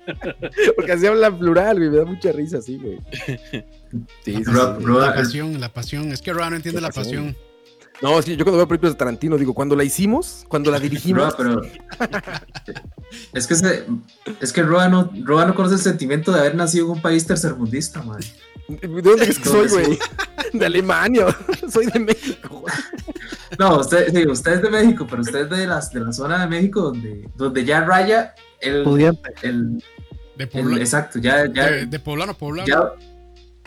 Porque 0.78 0.92
así 0.94 1.06
habla 1.06 1.38
plural, 1.38 1.78
güey, 1.80 1.90
me 1.90 1.98
da 1.98 2.06
mucha 2.06 2.32
risa 2.32 2.60
así, 2.60 2.78
güey. 2.78 3.00
Sí, 3.12 3.36
sí, 3.52 3.64
sí, 4.24 4.44
sí. 4.46 4.52
La 4.54 5.14
pasión, 5.14 5.60
la 5.60 5.74
pasión. 5.74 6.12
Es 6.14 6.22
que 6.22 6.32
Roa 6.32 6.50
no 6.50 6.56
entiende 6.56 6.80
La 6.80 6.88
la 6.88 6.94
pasión. 6.94 7.36
No, 8.02 8.20
es 8.20 8.26
que 8.26 8.36
yo 8.36 8.44
cuando 8.44 8.58
veo 8.58 8.68
películas 8.68 8.94
de 8.94 8.98
Tarantino 8.98 9.38
digo, 9.38 9.54
cuando 9.54 9.76
la 9.76 9.84
hicimos, 9.84 10.46
cuando 10.50 10.72
la 10.72 10.80
dirigimos, 10.80 11.22
Roa, 11.38 11.38
pero 11.38 11.62
es 13.34 13.48
que 13.48 13.56
se- 13.56 13.86
es 14.42 14.52
que 14.52 14.62
Roa 14.64 14.90
no, 14.90 15.12
Roa 15.24 15.46
no 15.46 15.56
conoce 15.56 15.76
el 15.76 15.82
sentimiento 15.82 16.32
de 16.32 16.40
haber 16.40 16.56
nacido 16.56 16.86
en 16.86 16.92
un 16.94 17.02
país 17.02 17.26
tercermundista, 17.26 18.02
man. 18.02 18.20
¿de 18.68 19.02
dónde 19.02 19.26
es 19.26 19.40
que 19.40 19.46
soy, 19.50 19.68
¿Dónde 19.68 19.86
güey? 19.88 20.00
De 20.54 20.66
Alemania, 20.66 21.28
soy 21.72 21.86
de 21.88 22.00
México. 22.00 22.64
No, 23.60 23.80
usted, 23.80 24.12
sí, 24.14 24.28
usted 24.28 24.54
es 24.54 24.62
de 24.64 24.70
México, 24.70 25.06
pero 25.10 25.22
usted 25.22 25.42
es 25.44 25.50
de, 25.50 25.68
las, 25.68 25.92
de 25.92 26.00
la 26.00 26.12
zona 26.14 26.40
de 26.42 26.48
México 26.48 26.82
donde, 26.82 27.30
donde 27.36 27.64
ya 27.66 27.82
raya 27.86 28.34
el, 28.60 28.84
Pudiente. 28.84 29.34
el, 29.44 29.78
De, 30.38 30.44
el- 30.46 30.50
Pobla- 30.50 30.80
exacto, 30.80 31.20
ya, 31.20 31.46
ya, 31.54 31.70
de, 31.70 31.86
de 31.86 32.00
poblano, 32.00 32.34
poblano. 32.38 32.68
ya 32.68 32.82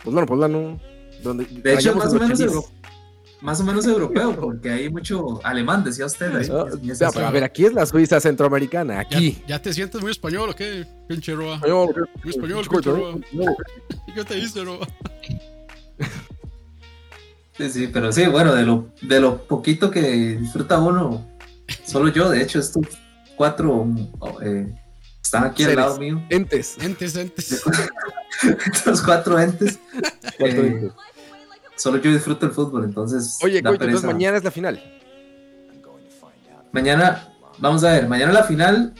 Pues 0.02 0.12
bueno, 0.14 0.26
pues 0.26 0.50
no. 0.50 0.80
Donde 1.22 1.44
de 1.46 1.74
hecho 1.74 1.94
más 1.94 2.12
o 2.12 2.16
en 2.16 2.22
menos 2.28 2.38
más 3.40 3.60
o 3.60 3.64
menos 3.64 3.86
europeo, 3.86 4.34
porque 4.34 4.70
hay 4.70 4.90
mucho 4.90 5.40
alemán, 5.44 5.84
decía 5.84 6.06
usted. 6.06 6.34
ahí, 6.34 6.94
sea, 6.94 7.10
pero 7.12 7.26
a 7.26 7.30
ver, 7.30 7.44
aquí 7.44 7.66
es 7.66 7.72
la 7.72 7.84
Suiza 7.86 8.20
centroamericana, 8.20 8.94
¿Ya, 8.94 9.00
aquí. 9.00 9.42
ya 9.46 9.60
te 9.60 9.72
sientes 9.72 10.00
muy 10.00 10.10
español 10.10 10.50
o 10.50 10.54
qué? 10.54 10.86
Pinche 11.08 11.34
Roa. 11.34 11.56
Español, 11.56 12.08
Muy 12.24 12.30
español, 12.32 12.66
pinche 12.68 12.90
¿no? 12.90 12.96
Roa. 12.96 13.14
No. 13.32 13.56
¿Y 14.08 14.12
¿Qué 14.14 14.24
te 14.24 14.34
dice, 14.36 14.64
Roa? 14.64 14.86
Sí, 17.56 17.70
sí, 17.70 17.88
pero 17.92 18.12
sí, 18.12 18.26
bueno, 18.26 18.54
de 18.54 18.64
lo, 18.64 18.88
de 19.02 19.18
lo 19.20 19.42
poquito 19.46 19.90
que 19.90 20.00
disfruta 20.38 20.78
uno, 20.78 21.26
solo 21.86 22.08
yo, 22.08 22.28
de 22.28 22.42
hecho, 22.42 22.58
estos 22.58 22.86
cuatro 23.34 23.86
eh, 24.42 24.66
están 25.22 25.44
aquí 25.44 25.62
Seres. 25.62 25.78
al 25.78 25.84
lado 25.84 25.98
mío, 25.98 26.22
Entes. 26.28 26.76
Entes, 26.80 27.16
entes. 27.16 27.62
estos 28.74 29.00
cuatro 29.02 29.38
entes, 29.40 29.78
Cuatro 30.38 30.62
eh, 30.62 30.66
entes. 30.66 30.92
Solo 31.76 31.98
yo 32.00 32.10
disfruto 32.12 32.46
el 32.46 32.52
fútbol, 32.52 32.84
entonces. 32.84 33.38
Oye, 33.42 33.62
Coito, 33.62 33.84
entonces 33.84 34.06
mañana 34.06 34.36
es 34.38 34.44
la 34.44 34.50
final. 34.50 34.82
Mañana, 36.72 37.28
vamos 37.58 37.84
a 37.84 37.92
ver, 37.92 38.08
mañana 38.08 38.32
la 38.32 38.44
final, 38.44 38.92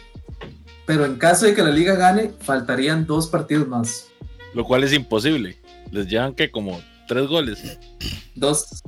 pero 0.87 1.05
en 1.05 1.17
caso 1.19 1.47
de 1.47 1.55
que 1.55 1.62
la 1.62 1.71
liga 1.71 1.95
gane, 1.95 2.33
faltarían 2.41 3.07
dos 3.07 3.27
partidos 3.27 3.69
más. 3.69 4.07
Lo 4.55 4.65
cual 4.65 4.85
es 4.85 4.93
imposible. 4.93 5.59
Les 5.91 6.07
llevan 6.09 6.35
que 6.35 6.51
como 6.51 6.81
tres 7.07 7.27
goles. 7.29 7.79
Dos. 8.35 8.83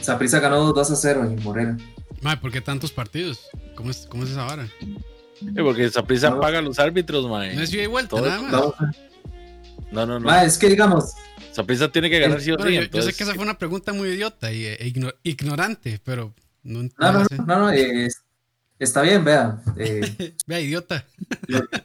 Saprissa 0.00 0.40
ganó 0.40 0.72
2 0.72 0.90
a 0.90 0.96
0 0.96 1.24
en 1.24 1.42
Morena. 1.42 1.76
Mae, 2.22 2.36
¿por 2.36 2.50
qué 2.52 2.60
tantos 2.60 2.92
partidos? 2.92 3.40
¿Cómo 3.74 3.90
es, 3.90 4.06
cómo 4.08 4.24
es 4.24 4.30
esa 4.30 4.44
vara? 4.44 4.68
Eh, 4.80 5.62
Porque 5.62 5.88
Saprissa 5.90 6.30
No. 6.30 6.40
paga 6.40 6.58
a 6.58 6.62
los 6.62 6.78
árbitros, 6.78 7.28
mae. 7.28 7.54
No 7.54 7.62
es 7.62 7.72
ida 7.72 7.82
y 7.82 7.86
vuelta, 7.86 8.16
Todo- 8.16 8.26
nada 8.26 8.40
más. 8.42 8.52
No, 9.92 10.06
no, 10.06 10.18
no. 10.18 10.26
Ma, 10.26 10.44
es 10.44 10.56
que 10.58 10.68
digamos, 10.68 11.12
Saprissa 11.56 11.90
tiene 11.90 12.10
que 12.10 12.18
ganar 12.20 12.40
sí 12.40 12.52
o 12.52 12.56
sí. 12.58 12.64
yo, 12.64 12.70
yo 12.70 12.78
sé 12.80 12.84
entonces- 12.84 13.16
que 13.16 13.24
esa 13.24 13.34
fue 13.34 13.42
una 13.44 13.58
pregunta 13.58 13.92
muy 13.92 14.08
idiota 14.10 14.52
y 14.52 14.64
igno- 14.80 15.14
ignorante, 15.22 16.00
pero 16.04 16.34
no, 16.62 16.82
no, 16.82 16.88
no 16.98 17.12
no, 17.12 17.26
no, 17.46 17.58
no, 17.58 17.70
eh, 17.72 18.08
está 18.78 19.00
bien, 19.02 19.24
vea. 19.24 19.58
eh, 19.78 20.34
Vea, 20.46 20.60
idiota. 20.60 21.04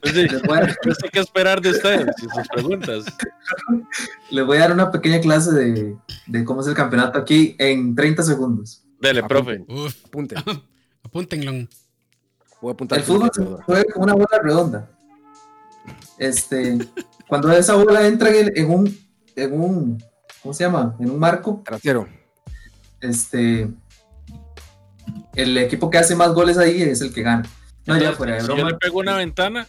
Pues 0.01 0.13
sí, 0.13 0.27
yo 0.29 0.93
sé 0.95 1.10
qué 1.12 1.19
esperar 1.19 1.62
de 1.62 1.69
ustedes 1.71 2.07
y 2.17 2.21
sus 2.23 2.47
preguntas. 2.53 3.05
les 4.31 4.45
voy 4.45 4.57
a 4.57 4.62
dar 4.62 4.73
una 4.73 4.91
pequeña 4.91 5.21
clase 5.21 5.51
de, 5.51 5.95
de 6.27 6.43
cómo 6.45 6.62
es 6.62 6.67
el 6.67 6.73
campeonato 6.73 7.17
aquí 7.19 7.55
en 7.60 7.95
30 7.95 8.23
segundos. 8.23 8.84
Dele, 8.99 9.23
profe. 9.23 9.63
Uf, 9.67 9.95
Apunte. 10.05 10.36
apúntenlo. 11.03 11.51
Voy 12.62 12.69
a 12.71 12.73
apuntar. 12.73 12.99
El 12.99 13.05
fútbol 13.05 13.31
se 13.34 13.43
juega 13.43 13.84
con 13.93 14.03
una 14.03 14.13
bola 14.13 14.39
redonda. 14.43 14.89
Este, 16.17 16.77
cuando 17.27 17.51
esa 17.51 17.75
bola 17.75 18.05
entra 18.07 18.29
en, 18.29 18.36
el- 18.47 18.57
en 18.57 18.69
un, 18.69 18.99
en 19.36 19.54
un, 19.60 20.04
¿cómo 20.41 20.54
se 20.54 20.63
llama? 20.63 20.96
En 21.00 21.10
un 21.10 21.20
marco, 21.20 21.62
Trasero. 21.65 22.08
este, 23.00 23.70
el 25.36 25.58
equipo 25.58 25.89
que 25.89 25.98
hace 25.98 26.15
más 26.15 26.34
goles 26.34 26.58
ahí 26.58 26.82
es 26.82 27.02
el 27.02 27.13
que 27.13 27.22
gana. 27.24 27.44
No, 27.86 27.98
ya 27.98 28.12
fuera 28.13 28.36
de 28.36 28.41
si 28.41 28.48
yo 28.48 28.54
broma. 28.56 28.70
le 28.72 28.78
pego 28.78 29.00
una 29.00 29.15
ventana, 29.17 29.67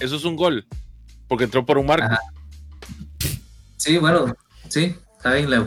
eso 0.00 0.16
es 0.16 0.24
un 0.24 0.36
gol. 0.36 0.66
Porque 1.26 1.44
entró 1.44 1.64
por 1.64 1.78
un 1.78 1.86
marco. 1.86 2.06
Ajá. 2.06 2.18
Sí, 3.76 3.98
bueno, 3.98 4.34
sí, 4.68 4.96
está 5.16 5.32
bien, 5.34 5.50
Leo. 5.50 5.64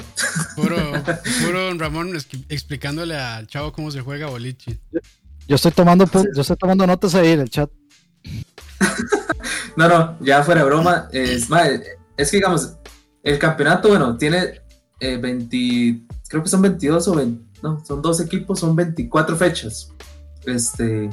Puro, 0.56 1.74
Ramón 1.78 2.16
explicándole 2.50 3.16
al 3.18 3.48
chavo 3.48 3.72
cómo 3.72 3.90
se 3.92 4.02
juega 4.02 4.28
boliche. 4.28 4.80
Yo 5.48 5.56
estoy 5.56 5.72
tomando 5.72 6.06
yo 6.36 6.42
estoy 6.42 6.58
tomando 6.58 6.86
notas 6.86 7.16
ahí 7.16 7.30
en 7.32 7.42
el 7.42 7.50
chat. 7.50 7.70
No, 9.78 9.88
no, 9.88 10.18
ya 10.20 10.44
fuera 10.44 10.62
de 10.62 10.68
broma. 10.68 11.08
Es, 11.14 11.48
es 12.18 12.30
que 12.30 12.38
digamos, 12.38 12.74
el 13.24 13.38
campeonato, 13.40 13.90
bueno, 13.90 14.18
tiene 14.18 14.62
eh, 15.00 15.18
20, 15.18 16.02
creo 16.28 16.44
que 16.44 16.50
son 16.50 16.62
22 16.62 17.08
o 17.08 17.16
20, 17.16 17.60
no, 17.64 17.84
son 17.86 18.02
dos 18.02 18.20
equipos, 18.20 18.60
son 18.60 18.76
24 18.76 19.36
fechas. 19.36 19.90
Este, 20.46 21.10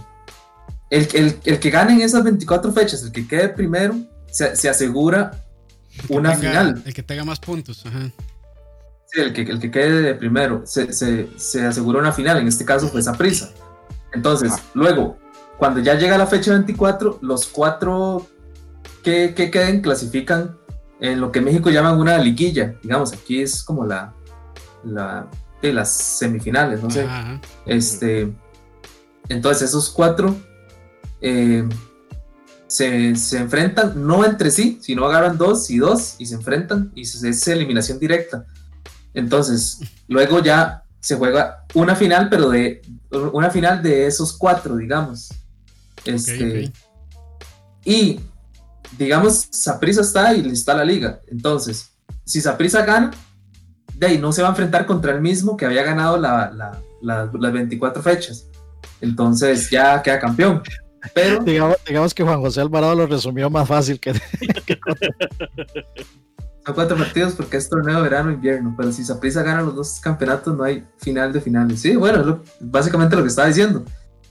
el, 0.90 1.08
el, 1.14 1.38
el 1.44 1.58
que 1.60 1.70
gane 1.70 1.92
en 1.94 2.00
esas 2.02 2.24
24 2.24 2.72
fechas, 2.72 3.02
el 3.02 3.12
que 3.12 3.26
quede 3.28 3.48
primero, 3.50 3.94
se, 4.30 4.56
se 4.56 4.68
asegura 4.68 5.44
una 6.08 6.32
tenga- 6.34 6.38
final. 6.40 6.82
El 6.86 6.94
que 6.94 7.02
tenga 7.02 7.24
más 7.24 7.40
puntos. 7.40 7.84
Ajá. 7.86 8.10
Sí, 9.10 9.20
el 9.20 9.32
que, 9.32 9.42
el 9.42 9.58
que 9.58 9.70
quede 9.70 10.02
de 10.02 10.14
primero 10.14 10.62
se, 10.66 10.92
se, 10.92 11.28
se 11.36 11.64
asegura 11.66 11.98
una 11.98 12.12
final, 12.12 12.38
en 12.38 12.46
este 12.48 12.64
caso 12.64 12.88
fue 12.88 13.00
esa 13.00 13.14
prisa. 13.14 13.50
Entonces, 14.12 14.52
luego, 14.74 15.18
cuando 15.58 15.80
ya 15.80 15.94
llega 15.94 16.16
la 16.18 16.26
fecha 16.26 16.52
24, 16.52 17.18
los 17.22 17.46
cuatro 17.46 18.26
que, 19.02 19.34
que 19.34 19.50
queden 19.50 19.80
clasifican 19.82 20.56
en 21.00 21.20
lo 21.20 21.30
que 21.32 21.40
México 21.40 21.70
llaman 21.70 21.98
una 21.98 22.18
liguilla. 22.18 22.74
Digamos, 22.82 23.12
aquí 23.12 23.40
es 23.42 23.62
como 23.62 23.84
la, 23.84 24.14
la 24.84 25.28
de 25.62 25.72
las 25.72 25.92
semifinales, 25.92 26.82
no 26.82 26.90
sé. 26.90 27.02
Ajá. 27.02 27.40
Este, 27.66 28.32
entonces 29.28 29.68
esos 29.68 29.90
cuatro 29.90 30.36
eh, 31.20 31.68
se, 32.66 33.16
se 33.16 33.38
enfrentan, 33.38 34.06
no 34.06 34.24
entre 34.24 34.50
sí, 34.50 34.78
sino 34.80 35.06
agarran 35.06 35.38
dos 35.38 35.70
y 35.70 35.78
dos 35.78 36.16
y 36.18 36.26
se 36.26 36.34
enfrentan 36.34 36.92
y 36.94 37.02
es 37.02 37.48
eliminación 37.48 37.98
directa. 37.98 38.46
Entonces, 39.14 39.80
luego 40.06 40.40
ya 40.42 40.84
se 41.00 41.16
juega 41.16 41.64
una 41.74 41.96
final, 41.96 42.28
pero 42.28 42.50
de 42.50 42.82
una 43.10 43.50
final 43.50 43.82
de 43.82 44.06
esos 44.06 44.32
cuatro, 44.36 44.76
digamos. 44.76 45.30
Este. 46.04 46.72
Y 47.84 48.20
digamos, 48.96 49.48
Saprisa 49.50 50.00
está 50.02 50.34
y 50.34 50.48
está 50.50 50.74
la 50.74 50.84
liga. 50.84 51.20
Entonces, 51.28 51.90
si 52.24 52.40
Saprisa 52.40 52.84
gana, 52.84 53.10
de 53.94 54.06
ahí 54.06 54.18
no 54.18 54.32
se 54.32 54.42
va 54.42 54.48
a 54.48 54.50
enfrentar 54.52 54.86
contra 54.86 55.12
el 55.12 55.20
mismo 55.20 55.56
que 55.56 55.66
había 55.66 55.82
ganado 55.82 56.16
la- 56.18 56.50
la- 56.50 56.78
la- 57.02 57.30
las 57.32 57.52
24 57.52 58.02
fechas. 58.02 58.46
Entonces 59.00 59.70
ya 59.70 60.02
queda 60.02 60.18
campeón. 60.18 60.62
Pero 61.14 61.42
Digamos, 61.44 61.76
digamos 61.86 62.14
que 62.14 62.22
Juan 62.22 62.40
José 62.40 62.60
Alvarado 62.60 62.94
lo 62.94 63.06
resumió 63.06 63.48
más 63.50 63.66
fácil 63.68 63.98
que. 64.00 64.14
son 66.64 66.74
cuatro 66.74 66.96
partidos 66.96 67.32
porque 67.34 67.56
es 67.56 67.68
torneo 67.68 68.02
verano-invierno. 68.02 68.74
Pero 68.76 68.92
si 68.92 69.04
Saprisa 69.04 69.42
gana 69.42 69.62
los 69.62 69.74
dos 69.74 70.00
campeonatos, 70.00 70.56
no 70.56 70.64
hay 70.64 70.84
final 70.98 71.32
de 71.32 71.40
finales. 71.40 71.80
Sí, 71.80 71.96
bueno, 71.96 72.20
es 72.20 72.26
lo- 72.26 72.42
básicamente 72.60 73.16
lo 73.16 73.22
que 73.22 73.28
estaba 73.28 73.48
diciendo. 73.48 73.84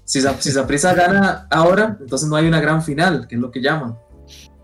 Si, 0.04 0.22
Sa- 0.22 0.40
si 0.40 0.52
Saprissa 0.52 0.94
gana 0.94 1.48
ahora, 1.50 1.98
entonces 2.00 2.30
no 2.30 2.36
hay 2.36 2.48
una 2.48 2.62
gran 2.62 2.82
final, 2.82 3.28
que 3.28 3.36
es 3.36 3.42
lo 3.42 3.52
que 3.52 3.62
llaman. 3.62 3.98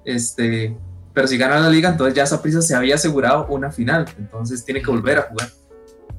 Este, 0.05 0.75
pero 1.13 1.27
si 1.27 1.37
gana 1.37 1.59
la 1.59 1.69
liga, 1.69 1.89
entonces 1.89 2.15
ya 2.15 2.25
Saprissa 2.25 2.61
se 2.61 2.75
había 2.75 2.95
asegurado 2.95 3.45
una 3.47 3.71
final. 3.71 4.05
Entonces 4.17 4.63
tiene 4.65 4.81
que 4.81 4.89
volver 4.91 5.19
a 5.19 5.21
jugar. 5.23 5.49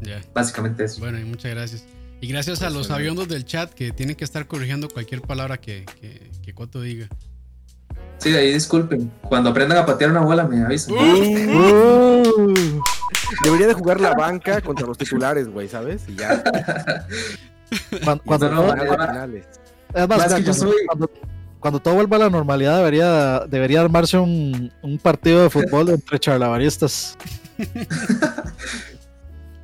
Ya. 0.00 0.20
Básicamente 0.34 0.84
eso. 0.84 1.00
Bueno, 1.00 1.18
y 1.18 1.24
muchas 1.24 1.52
gracias. 1.54 1.84
Y 2.20 2.28
gracias 2.28 2.62
a 2.62 2.70
los 2.70 2.90
aviondos 2.90 3.28
del 3.28 3.44
chat 3.44 3.70
que 3.72 3.92
tienen 3.92 4.16
que 4.16 4.24
estar 4.24 4.46
corrigiendo 4.46 4.88
cualquier 4.88 5.20
palabra 5.22 5.58
que, 5.58 5.84
que, 6.00 6.30
que 6.42 6.54
Coto 6.54 6.80
diga. 6.80 7.08
Sí, 8.18 8.34
ahí 8.34 8.52
disculpen. 8.52 9.10
Cuando 9.22 9.50
aprendan 9.50 9.78
a 9.78 9.84
patear 9.86 10.10
una 10.10 10.20
bola, 10.20 10.44
me 10.46 10.62
avisan. 10.64 10.94
Uh, 10.94 12.22
Debería 13.44 13.66
de 13.66 13.74
jugar 13.74 14.00
la 14.00 14.14
banca 14.14 14.60
contra 14.60 14.86
los 14.86 14.96
titulares, 14.96 15.48
güey, 15.48 15.68
¿sabes? 15.68 16.02
Y 16.08 16.14
ya. 16.16 16.42
cuando, 18.04 18.22
cuando 18.24 18.50
No, 18.50 18.74
no, 18.74 18.82
finales. 18.82 19.46
es 19.92 20.08
más, 20.08 20.18
Más 20.18 20.34
que 20.34 20.42
yo 20.44 20.54
soy- 20.54 20.72
cuando- 20.86 21.10
cuando 21.64 21.80
todo 21.80 21.94
vuelva 21.94 22.16
a 22.16 22.20
la 22.20 22.28
normalidad, 22.28 22.76
debería, 22.76 23.40
debería 23.48 23.80
armarse 23.80 24.18
un, 24.18 24.70
un 24.82 24.98
partido 24.98 25.44
de 25.44 25.48
fútbol 25.48 25.88
entre 25.88 26.18
charlavaristas. 26.18 27.16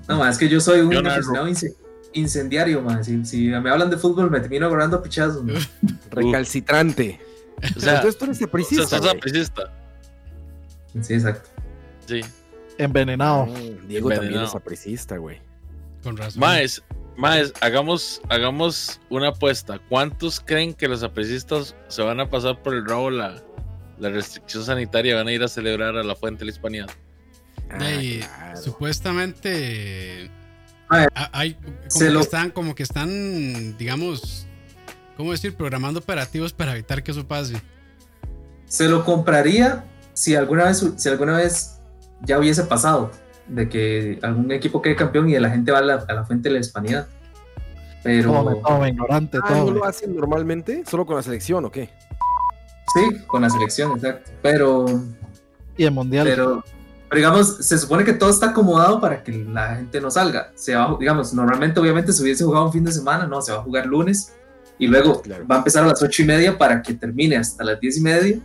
No, 0.08 0.16
ma, 0.18 0.30
es 0.30 0.38
que 0.38 0.48
yo 0.48 0.58
soy 0.60 0.80
un 0.80 0.90
Yo 0.90 1.00
aficionado 1.00 1.46
ince- 1.46 1.76
incendiario, 2.14 2.82
man. 2.82 3.04
Si, 3.04 3.24
si 3.24 3.46
me 3.48 3.70
hablan 3.70 3.90
de 3.90 3.96
fútbol, 3.96 4.28
me 4.30 4.40
termino 4.40 4.66
agarrando 4.66 4.96
a 4.96 5.02
pichazos. 5.02 5.44
ma. 5.44 5.52
Recalcitrante. 6.10 7.20
O 7.76 7.80
sea, 7.80 7.96
Entonces 7.96 8.18
tú 8.18 8.24
eres 8.24 8.42
o 8.42 8.86
sea, 8.88 8.98
güey. 8.98 9.10
sapricista. 9.12 9.72
Sí, 11.02 11.14
exacto. 11.14 11.48
Sí. 12.06 12.22
Envenenado. 12.78 13.46
Diego 13.86 14.08
también 14.08 14.40
es 14.40 14.50
sapricista, 14.50 15.16
güey. 15.18 15.38
Con 16.02 16.16
razón. 16.16 16.40
Maes, 16.40 16.82
Maes, 17.20 17.52
hagamos, 17.60 18.22
hagamos 18.30 18.98
una 19.10 19.28
apuesta. 19.28 19.78
¿Cuántos 19.90 20.40
creen 20.40 20.72
que 20.72 20.88
los 20.88 21.02
aprecistas 21.02 21.76
se 21.88 22.00
van 22.02 22.18
a 22.18 22.30
pasar 22.30 22.62
por 22.62 22.72
el 22.74 22.86
rabo 22.86 23.10
la, 23.10 23.42
la 23.98 24.08
restricción 24.08 24.64
sanitaria 24.64 25.12
y 25.12 25.14
van 25.16 25.28
a 25.28 25.32
ir 25.32 25.42
a 25.42 25.48
celebrar 25.48 25.96
a 25.96 26.02
la 26.02 26.14
fuente 26.16 26.40
de 26.40 26.44
la 26.46 26.50
hispanidad? 26.52 26.86
Ah, 27.72 27.76
claro. 27.78 28.60
supuestamente 28.60 30.30
hay 30.88 31.54
como 31.54 31.76
se 31.86 32.04
que 32.06 32.10
lo- 32.10 32.20
están 32.20 32.50
como 32.50 32.74
que 32.74 32.82
están 32.82 33.76
digamos 33.78 34.44
cómo 35.16 35.30
decir 35.30 35.54
programando 35.54 36.00
operativos 36.00 36.52
para 36.52 36.72
evitar 36.72 37.04
que 37.04 37.12
eso 37.12 37.28
pase 37.28 37.62
Se 38.66 38.88
lo 38.88 39.04
compraría 39.04 39.84
si 40.14 40.34
alguna 40.34 40.64
vez, 40.64 40.84
si 40.96 41.08
alguna 41.08 41.36
vez 41.36 41.78
ya 42.22 42.40
hubiese 42.40 42.64
pasado 42.64 43.12
de 43.50 43.68
que 43.68 44.18
algún 44.22 44.50
equipo 44.52 44.80
quede 44.80 44.96
campeón 44.96 45.28
y 45.28 45.38
la 45.38 45.50
gente 45.50 45.72
va 45.72 45.78
a 45.78 45.82
la, 45.82 45.94
a 46.08 46.12
la 46.12 46.24
fuente 46.24 46.48
de 46.48 46.54
la 46.54 46.60
hispanidad. 46.60 47.06
Pero 48.02 48.32
Tome, 48.32 48.56
tome, 48.66 48.88
ignorante, 48.88 49.38
Ah, 49.42 49.50
¿no 49.50 49.64
tome. 49.66 49.78
lo 49.78 49.84
hacen 49.84 50.16
normalmente? 50.16 50.82
¿Solo 50.88 51.04
con 51.04 51.16
la 51.16 51.22
selección 51.22 51.64
o 51.64 51.70
qué? 51.70 51.90
sí, 52.94 53.18
con 53.26 53.42
la 53.42 53.50
selección, 53.50 53.92
exacto. 53.92 54.30
Pero, 54.42 54.84
Y 55.76 55.84
el 55.84 55.92
mundial. 55.92 56.26
pero, 56.26 56.64
pero 57.08 57.16
digamos, 57.18 57.56
se 57.58 57.78
supone 57.78 58.02
que 58.04 58.12
todo 58.14 58.30
está 58.30 58.50
acomodado 58.50 59.00
para 59.00 59.22
que 59.22 59.32
la 59.32 59.76
gente 59.76 60.00
no 60.00 60.10
salga. 60.10 60.50
Se 60.56 60.74
va, 60.74 60.96
digamos, 60.98 61.32
normalmente, 61.34 61.78
obviamente, 61.78 62.12
se 62.12 62.22
hubiese 62.22 62.42
jugado 62.44 62.66
un 62.66 62.72
fin 62.72 62.84
de 62.84 62.90
semana, 62.92 63.26
no, 63.28 63.40
se 63.42 63.52
va 63.52 63.58
a 63.58 63.62
jugar 63.62 63.86
lunes 63.86 64.32
y 64.78 64.86
luego 64.88 65.20
Claro. 65.22 65.46
va 65.46 65.56
a 65.56 65.58
empezar 65.58 65.84
a 65.84 65.86
las 65.88 66.02
ocho 66.02 66.22
y 66.22 66.24
media 66.26 66.56
para 66.58 66.82
que 66.82 66.94
termine 66.94 67.36
hasta 67.36 67.62
las 67.62 67.78
diez 67.78 67.98
y 67.98 68.00
media 68.00 68.38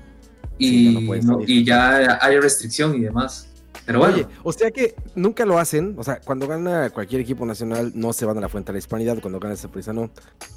y, 0.59 0.67
Sí, 0.69 0.93
ya 0.93 0.99
no 0.99 1.07
pueden 1.07 1.25
no- 1.25 1.33
salir. 1.35 1.49
y 1.49 1.65
ya 1.65 2.17
haya 2.21 2.39
restricción 2.41 2.93
y 2.95 2.99
demás. 2.99 3.47
Pero 3.85 3.99
bueno, 3.99 4.15
Oye, 4.15 4.27
o 4.43 4.51
sea 4.51 4.71
que 4.71 4.95
nunca 5.13 5.45
lo 5.45 5.59
hacen. 5.59 5.93
O 5.97 6.03
sea, 6.03 6.19
cuando 6.19 6.47
gana 6.47 6.89
cualquier 6.89 7.21
equipo 7.21 7.45
nacional, 7.45 7.91
no 7.93 8.13
se 8.13 8.25
van 8.25 8.37
a 8.37 8.41
la 8.41 8.49
fuente 8.49 8.71
de 8.71 8.73
la 8.73 8.79
hispanidad. 8.79 9.19
Cuando 9.21 9.39
gana 9.39 9.53
esa 9.53 9.69
prisa, 9.69 9.93
no. 9.93 10.09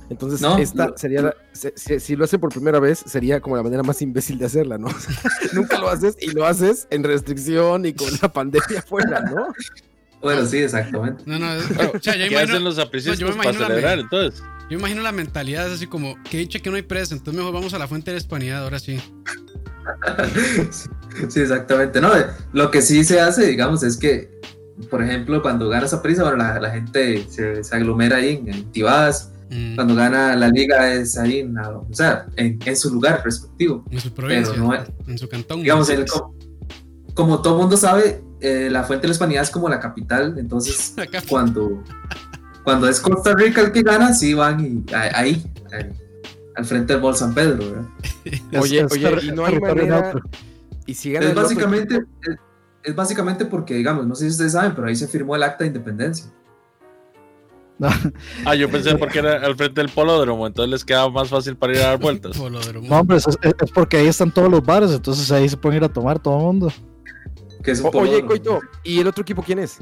Entonces, 0.08 0.40
No, 0.40 0.56
esta 0.56 0.92
sería. 0.96 1.20
la- 1.22 1.34
se- 1.52 1.74
si, 1.76 2.00
si 2.00 2.16
lo 2.16 2.24
hacen 2.24 2.40
por 2.40 2.50
primera 2.50 2.80
vez, 2.80 2.98
sería 3.06 3.40
como 3.40 3.56
la 3.56 3.62
manera 3.62 3.82
más 3.82 4.00
imbécil 4.00 4.38
de 4.38 4.46
hacerla, 4.46 4.78
¿no? 4.78 4.86
O 4.96 4.98
sea, 4.98 5.14
nunca 5.52 5.78
lo 5.78 5.88
haces 5.90 6.16
y 6.20 6.30
lo 6.30 6.46
haces 6.46 6.86
en 6.90 7.04
restricción 7.04 7.84
y 7.84 7.92
con 7.92 8.08
la 8.22 8.32
pandemia 8.32 8.78
afuera, 8.78 9.20
¿no? 9.20 9.48
bueno, 10.22 10.44
sí, 10.46 10.58
exactamente. 10.58 11.22
no 11.26 11.38
no 11.38 11.52
es- 11.52 11.64
o 11.94 12.00
sea, 12.00 12.14
yo 12.16 12.24
¿Qué 12.26 12.32
imagino, 12.32 12.38
hacen 12.40 12.64
los 12.64 12.78
aprecistas 12.78 13.20
no, 13.20 13.26
yo 13.28 13.32
me 13.32 13.36
para 13.36 13.50
imagino 13.50 13.60
la 13.68 13.74
celebrar 13.74 13.96
me- 13.98 14.02
entonces? 14.02 14.42
yo 14.68 14.78
imagino 14.78 15.02
la 15.02 15.12
mentalidad 15.12 15.68
es 15.68 15.74
así 15.74 15.86
como 15.86 16.16
que 16.24 16.38
dicho 16.38 16.58
que 16.60 16.70
no 16.70 16.76
hay 16.76 16.82
presa 16.82 17.14
entonces 17.14 17.38
mejor 17.38 17.54
vamos 17.54 17.72
a 17.72 17.78
la 17.78 17.86
fuente 17.86 18.10
de 18.10 18.16
la 18.16 18.18
hispanidad 18.18 18.64
ahora 18.64 18.80
sí 18.80 18.98
Sí, 20.72 20.88
exactamente. 21.36 22.00
No, 22.00 22.10
lo 22.52 22.70
que 22.70 22.82
sí 22.82 23.04
se 23.04 23.20
hace, 23.20 23.46
digamos, 23.46 23.82
es 23.82 23.96
que, 23.96 24.30
por 24.90 25.02
ejemplo, 25.02 25.42
cuando 25.42 25.68
gana 25.68 25.86
esa 25.86 26.02
prisa, 26.02 26.22
bueno, 26.22 26.38
la, 26.38 26.60
la 26.60 26.70
gente 26.70 27.26
se, 27.28 27.62
se 27.64 27.74
aglomera 27.76 28.16
ahí 28.16 28.36
en, 28.36 28.52
en 28.52 28.72
Tibás. 28.72 29.32
Mm, 29.50 29.76
Cuando 29.76 29.94
gana 29.94 30.36
la 30.36 30.48
liga 30.48 30.92
es 30.92 31.16
ahí, 31.16 31.38
en, 31.40 31.56
o 31.58 31.86
sea, 31.92 32.26
en, 32.36 32.58
en 32.66 32.76
su 32.76 32.92
lugar 32.92 33.22
respectivo. 33.24 33.82
en 33.90 33.98
su 34.00 34.12
provincia 34.12 34.52
Pero 34.52 34.62
no 34.64 34.74
es- 34.74 34.82
en 35.06 35.16
su 35.18 35.26
cantón 35.28 35.62
Digamos, 35.62 35.88
el- 35.88 36.04
co- 36.04 36.34
como 37.14 37.40
todo 37.40 37.56
mundo 37.56 37.76
sabe, 37.78 38.22
eh, 38.40 38.68
la 38.70 38.84
Fuente 38.84 39.02
de 39.02 39.08
la 39.08 39.12
Hispanidad 39.12 39.42
es 39.44 39.50
como 39.50 39.68
la 39.70 39.80
capital, 39.80 40.36
entonces 40.38 40.94
cuando, 41.30 41.82
cuando 42.62 42.88
es 42.88 43.00
Costa 43.00 43.34
Rica 43.34 43.62
el 43.62 43.72
que 43.72 43.80
gana, 43.82 44.12
sí 44.12 44.34
van 44.34 44.60
y, 44.86 44.94
ahí, 44.94 45.10
ahí, 45.72 45.92
al 46.54 46.64
frente 46.66 46.92
del 46.92 47.00
Bol 47.02 47.16
San 47.16 47.32
Pedro, 47.34 47.88
Oye, 48.60 48.84
oye, 48.84 49.08
y 49.22 49.32
no 49.32 49.46
hay 49.46 49.58
manera. 49.58 50.12
Neutro. 50.88 50.92
Y 50.92 50.94
si 50.94 51.12
gana 51.12 51.26
Es 51.26 51.30
el 51.32 51.36
básicamente, 51.36 51.94
es, 51.96 52.36
es 52.82 52.94
básicamente 52.96 53.44
porque, 53.44 53.74
digamos, 53.74 54.06
no 54.06 54.14
sé 54.14 54.24
si 54.24 54.30
ustedes 54.30 54.52
saben, 54.52 54.74
pero 54.74 54.88
ahí 54.88 54.96
se 54.96 55.06
firmó 55.08 55.36
el 55.36 55.42
acta 55.42 55.64
de 55.64 55.68
independencia. 55.68 56.30
No, 57.80 57.88
Ah, 58.44 58.56
yo 58.56 58.68
pensé 58.68 58.96
porque 58.96 59.20
era 59.20 59.34
al 59.36 59.54
frente 59.54 59.80
del 59.80 59.88
polódromo, 59.88 60.48
entonces 60.48 60.68
les 60.68 60.84
quedaba 60.84 61.08
más 61.10 61.28
fácil 61.28 61.56
para 61.56 61.74
ir 61.74 61.78
a 61.78 61.86
dar 61.90 61.98
vueltas. 62.00 62.36
Polódromo. 62.36 62.88
no, 62.88 62.98
hombre, 62.98 63.18
es, 63.18 63.26
es- 63.28 63.70
porque 63.72 63.98
ahí 63.98 64.08
están 64.08 64.32
todos 64.34 64.50
los 64.50 64.64
bares, 64.64 64.90
entonces 64.90 65.30
ahí 65.30 65.48
se 65.48 65.56
pueden 65.56 65.76
ir 65.76 65.84
a 65.84 65.88
tomar 65.88 66.18
todo 66.18 66.36
el 66.38 66.42
mundo. 66.42 66.72
Es 67.62 67.80
O- 67.84 67.90
oye. 67.90 68.24
Coito, 68.26 68.58
¿y 68.82 68.98
el 68.98 69.06
otro 69.06 69.22
equipo 69.22 69.44
quién 69.44 69.60
es? 69.60 69.78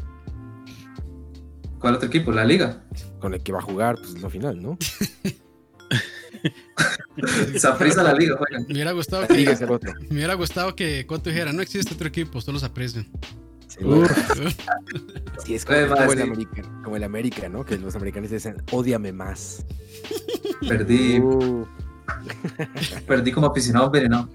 ¿Cuál 1.79 1.95
otro 1.95 2.09
equipo? 2.09 2.33
La 2.33 2.45
Liga. 2.45 2.85
Con 3.19 3.33
el 3.33 3.42
que 3.42 3.53
va 3.53 3.61
a 3.61 3.62
jugar, 3.62 3.97
pues 3.97 4.21
la 4.21 4.29
final, 4.29 4.62
¿no? 4.62 4.77
Saprissa 7.59 8.03
la 8.03 8.12
Liga, 8.14 8.37
juegan. 8.37 8.66
me 8.68 8.75
hubiera 8.75 8.92
gustado 8.92 9.22
La 9.29 9.35
liga 9.35 9.51
que 9.51 9.55
es 9.57 9.61
el 9.62 9.70
otro. 9.70 9.92
me 10.09 10.16
hubiera 10.16 10.35
gustado 10.35 10.75
que 10.77 11.07
Coto 11.07 11.31
dijera 11.31 11.53
no 11.53 11.62
existe 11.62 11.94
otro 11.94 12.09
equipo 12.09 12.40
solo 12.40 12.59
se 12.59 12.66
aprecian 12.66 13.07
Sí. 13.69 13.85
Sí, 15.44 15.54
es 15.54 15.65
como, 15.67 15.77
Oye, 15.79 15.87
como 15.88 16.00
madre, 16.00 16.23
el. 16.23 16.31
América, 16.31 16.63
como 16.83 16.96
el 16.96 17.04
América, 17.04 17.48
¿no? 17.50 17.65
Que 17.65 17.77
los 17.77 17.94
americanos 17.94 18.31
dicen, 18.31 18.63
ódiame 18.73 19.13
más. 19.13 19.67
Perdí, 20.67 21.19
Uh, 21.21 21.67
perdí 23.06 23.33
como 23.33 23.48
aficionado 23.48 23.87
envenenado. 23.87 24.31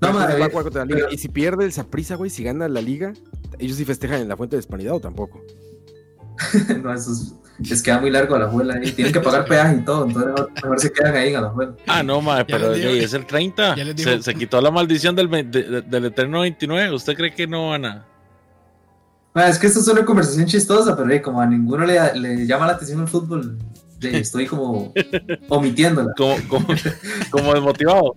No, 0.00 0.12
madre, 0.12 0.38
va 0.38 0.46
a 0.46 0.50
jugar 0.50 0.62
contra 0.64 0.84
la 0.84 0.86
liga. 0.86 0.98
pero- 1.06 1.12
Y 1.12 1.18
si 1.18 1.28
pierde 1.28 1.64
el 1.64 1.72
Saprissa, 1.72 2.14
güey, 2.14 2.30
si 2.30 2.44
gana 2.44 2.68
la 2.68 2.80
liga, 2.80 3.14
ellos 3.58 3.76
sí 3.78 3.84
festejan 3.84 4.20
en 4.20 4.28
la 4.28 4.36
fuente 4.36 4.54
de 4.54 4.60
hispanidad 4.60 4.94
o 4.94 5.00
tampoco. 5.00 5.42
no, 6.82 6.94
eso 6.94 7.12
es, 7.12 7.34
les 7.68 7.82
queda 7.82 8.00
muy 8.00 8.10
largo 8.10 8.34
a 8.34 8.38
la 8.38 8.44
abuela 8.46 8.74
ahí. 8.74 8.90
Tienen 8.92 9.12
que 9.12 9.20
pagar 9.20 9.44
peaje 9.48 9.76
y 9.76 9.84
todo, 9.84 10.06
entonces 10.06 10.32
mejor, 10.62 10.80
se 10.80 10.92
quedan 10.92 11.14
ahí 11.16 11.34
en 11.34 11.42
la 11.42 11.48
abuela. 11.48 11.72
Ah, 11.86 12.02
no, 12.02 12.20
madre, 12.20 12.44
pero 12.48 12.72
digo- 12.72 12.90
es 12.90 13.12
el 13.14 13.26
30. 13.26 13.76
ya 13.76 13.84
les 13.84 13.96
digo- 13.96 14.10
Se, 14.10 14.22
se 14.22 14.34
quitó 14.34 14.60
la 14.60 14.70
maldición 14.70 15.14
del, 15.14 15.28
de- 15.30 15.82
del 15.82 16.04
eterno 16.06 16.40
29. 16.40 16.94
¿Usted 16.94 17.14
cree 17.14 17.34
que 17.34 17.46
no 17.46 17.70
van 17.70 17.84
a.? 17.84 18.06
Ah, 19.34 19.48
es 19.48 19.58
que 19.58 19.68
esto 19.68 19.78
es 19.80 19.86
una 19.88 20.04
conversación 20.04 20.46
chistosa, 20.46 20.96
pero 20.96 21.08
eh, 21.10 21.22
como 21.22 21.40
a 21.40 21.46
ninguno 21.46 21.84
le, 21.86 22.14
le 22.18 22.46
llama 22.46 22.66
la 22.66 22.72
atención 22.72 23.00
el 23.02 23.08
fútbol, 23.08 23.58
de- 23.98 24.18
estoy 24.18 24.46
como 24.46 24.92
omitiéndola. 25.48 26.12
Como, 26.16 26.36
como, 26.48 26.66
como 27.30 27.52
desmotivado. 27.54 28.14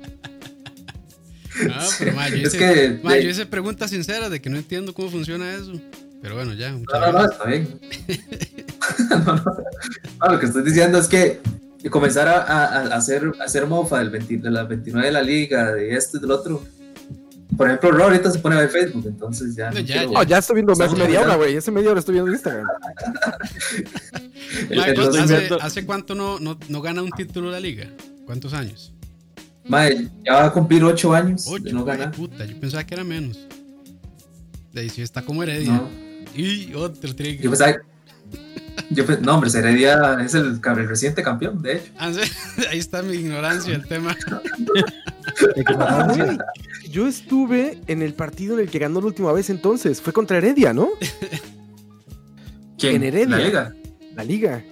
Ah, 1.70 1.88
pero 2.00 2.14
ma, 2.14 2.30
yo 2.30 2.36
es 2.38 2.41
hice, 2.56 2.58
que. 2.58 3.00
ma, 3.04 3.16
yo 3.18 3.30
hice 3.30 3.46
preguntas 3.46 3.91
sinceras 3.91 4.32
de 4.32 4.41
que 4.41 4.50
no 4.50 4.58
entiendo 4.58 4.91
cómo 4.94 5.10
funciona 5.10 5.54
eso. 5.54 5.74
Pero 6.24 6.34
bueno, 6.36 6.53
ya. 6.53 6.71
No, 6.93 6.99
no, 6.99 7.11
no, 7.11 7.26
está 7.32 7.43
bien. 7.45 7.80
no, 9.09 9.17
no. 9.36 9.43
No, 10.21 10.32
lo 10.34 10.39
que 10.39 10.45
estoy 10.47 10.63
diciendo 10.63 10.97
es 10.97 11.07
que 11.07 11.39
comenzar 11.91 12.28
a, 12.30 12.41
a- 12.41 12.65
a 12.88 12.95
hacer, 12.95 13.30
a 13.39 13.43
hacer 13.43 13.67
mofa 13.67 13.99
del 13.99 14.09
20 14.09 14.38
de 14.38 14.49
las 14.49 14.67
29 14.67 15.05
de 15.07 15.11
la 15.13 15.21
liga, 15.21 15.71
de 15.74 15.93
esto 15.95 16.17
y 16.17 16.21
del 16.21 16.32
otro. 16.32 16.63
Por 17.57 17.67
ejemplo, 17.67 17.91
Ro 17.91 18.05
ahorita 18.05 18.32
se 18.32 18.39
pone 18.39 18.55
a 18.55 18.59
ver 18.59 18.69
Facebook, 18.69 19.03
entonces 19.05 19.55
ya. 19.55 19.69
No, 19.69 19.76
no 19.76 19.80
ya, 19.82 19.97
quiero- 20.05 20.11
Oh, 20.19 20.24
ya 20.24 20.38
estoy 20.39 20.55
viendo 20.55 20.74
más 20.76 20.91
de 20.91 20.97
media 21.03 21.21
hora, 21.21 21.36
güey. 21.36 21.55
Hace 21.57 21.69
media 21.71 21.91
hora 21.91 21.99
estoy 21.99 22.13
viendo 22.13 22.32
Instagram. 22.32 22.65
Entonces, 24.69 25.51
¿hace, 25.61 25.86
cuánto 25.86 26.15
no, 26.15 26.39
no, 26.39 26.57
no 26.69 26.82
gana 26.82 27.01
un 27.03 27.11
título 27.11 27.51
la 27.51 27.59
liga? 27.59 27.88
¿Cuántos 28.26 28.53
años? 28.53 28.91
Mae, 29.65 30.07
ya 30.26 30.34
va 30.34 30.45
a 30.45 30.51
cumplir 30.51 30.84
8 30.84 31.13
años 31.13 31.45
Ocho, 31.47 31.63
de 31.63 31.74
no 31.74 31.84
güey, 31.84 31.97
ganar. 31.97 32.13
puta. 32.15 32.45
Yo 32.45 32.59
pensaba 32.59 32.84
que 32.86 32.95
era 32.95 33.03
menos. 33.03 33.38
De 34.74 34.82
ahí 34.82 34.89
sí 34.89 35.01
está 35.01 35.21
como 35.21 35.43
Heredia. 35.43 35.71
No, 35.71 35.89
Y 36.36 36.74
otro 36.74 37.16
trigger. 37.16 37.42
yo 37.42 37.50
pensaba. 37.50 37.78
Yo 38.90 39.04
no, 39.22 39.36
hombre, 39.36 39.50
Heredia 39.54 40.18
es 40.24 40.34
el, 40.34 40.60
el 40.64 40.88
reciente 40.88 41.24
campeón, 41.24 41.62
de 41.62 41.78
hecho. 41.78 41.92
Ah, 41.98 42.12
Ahí 42.70 42.80
está 42.80 43.02
mi 43.02 43.16
ignorancia 43.16 43.74
del 43.74 43.88
tema. 43.88 44.16
Yo 46.90 47.08
estuve 47.08 47.80
en 47.88 48.02
el 48.02 48.14
partido 48.14 48.56
en 48.56 48.62
el 48.62 48.70
que 48.70 48.80
ganó 48.80 49.00
la 49.00 49.08
última 49.08 49.32
vez 49.32 49.50
entonces. 49.50 50.02
Fue 50.02 50.14
contra 50.14 50.38
Heredia, 50.38 50.74
¿no? 50.74 50.90
¿Quién? 52.78 52.98
En 52.98 53.04
Heredia. 53.04 53.38
La 53.38 53.44
liga. 53.44 53.74
La 54.16 54.24
liga. 54.24 54.64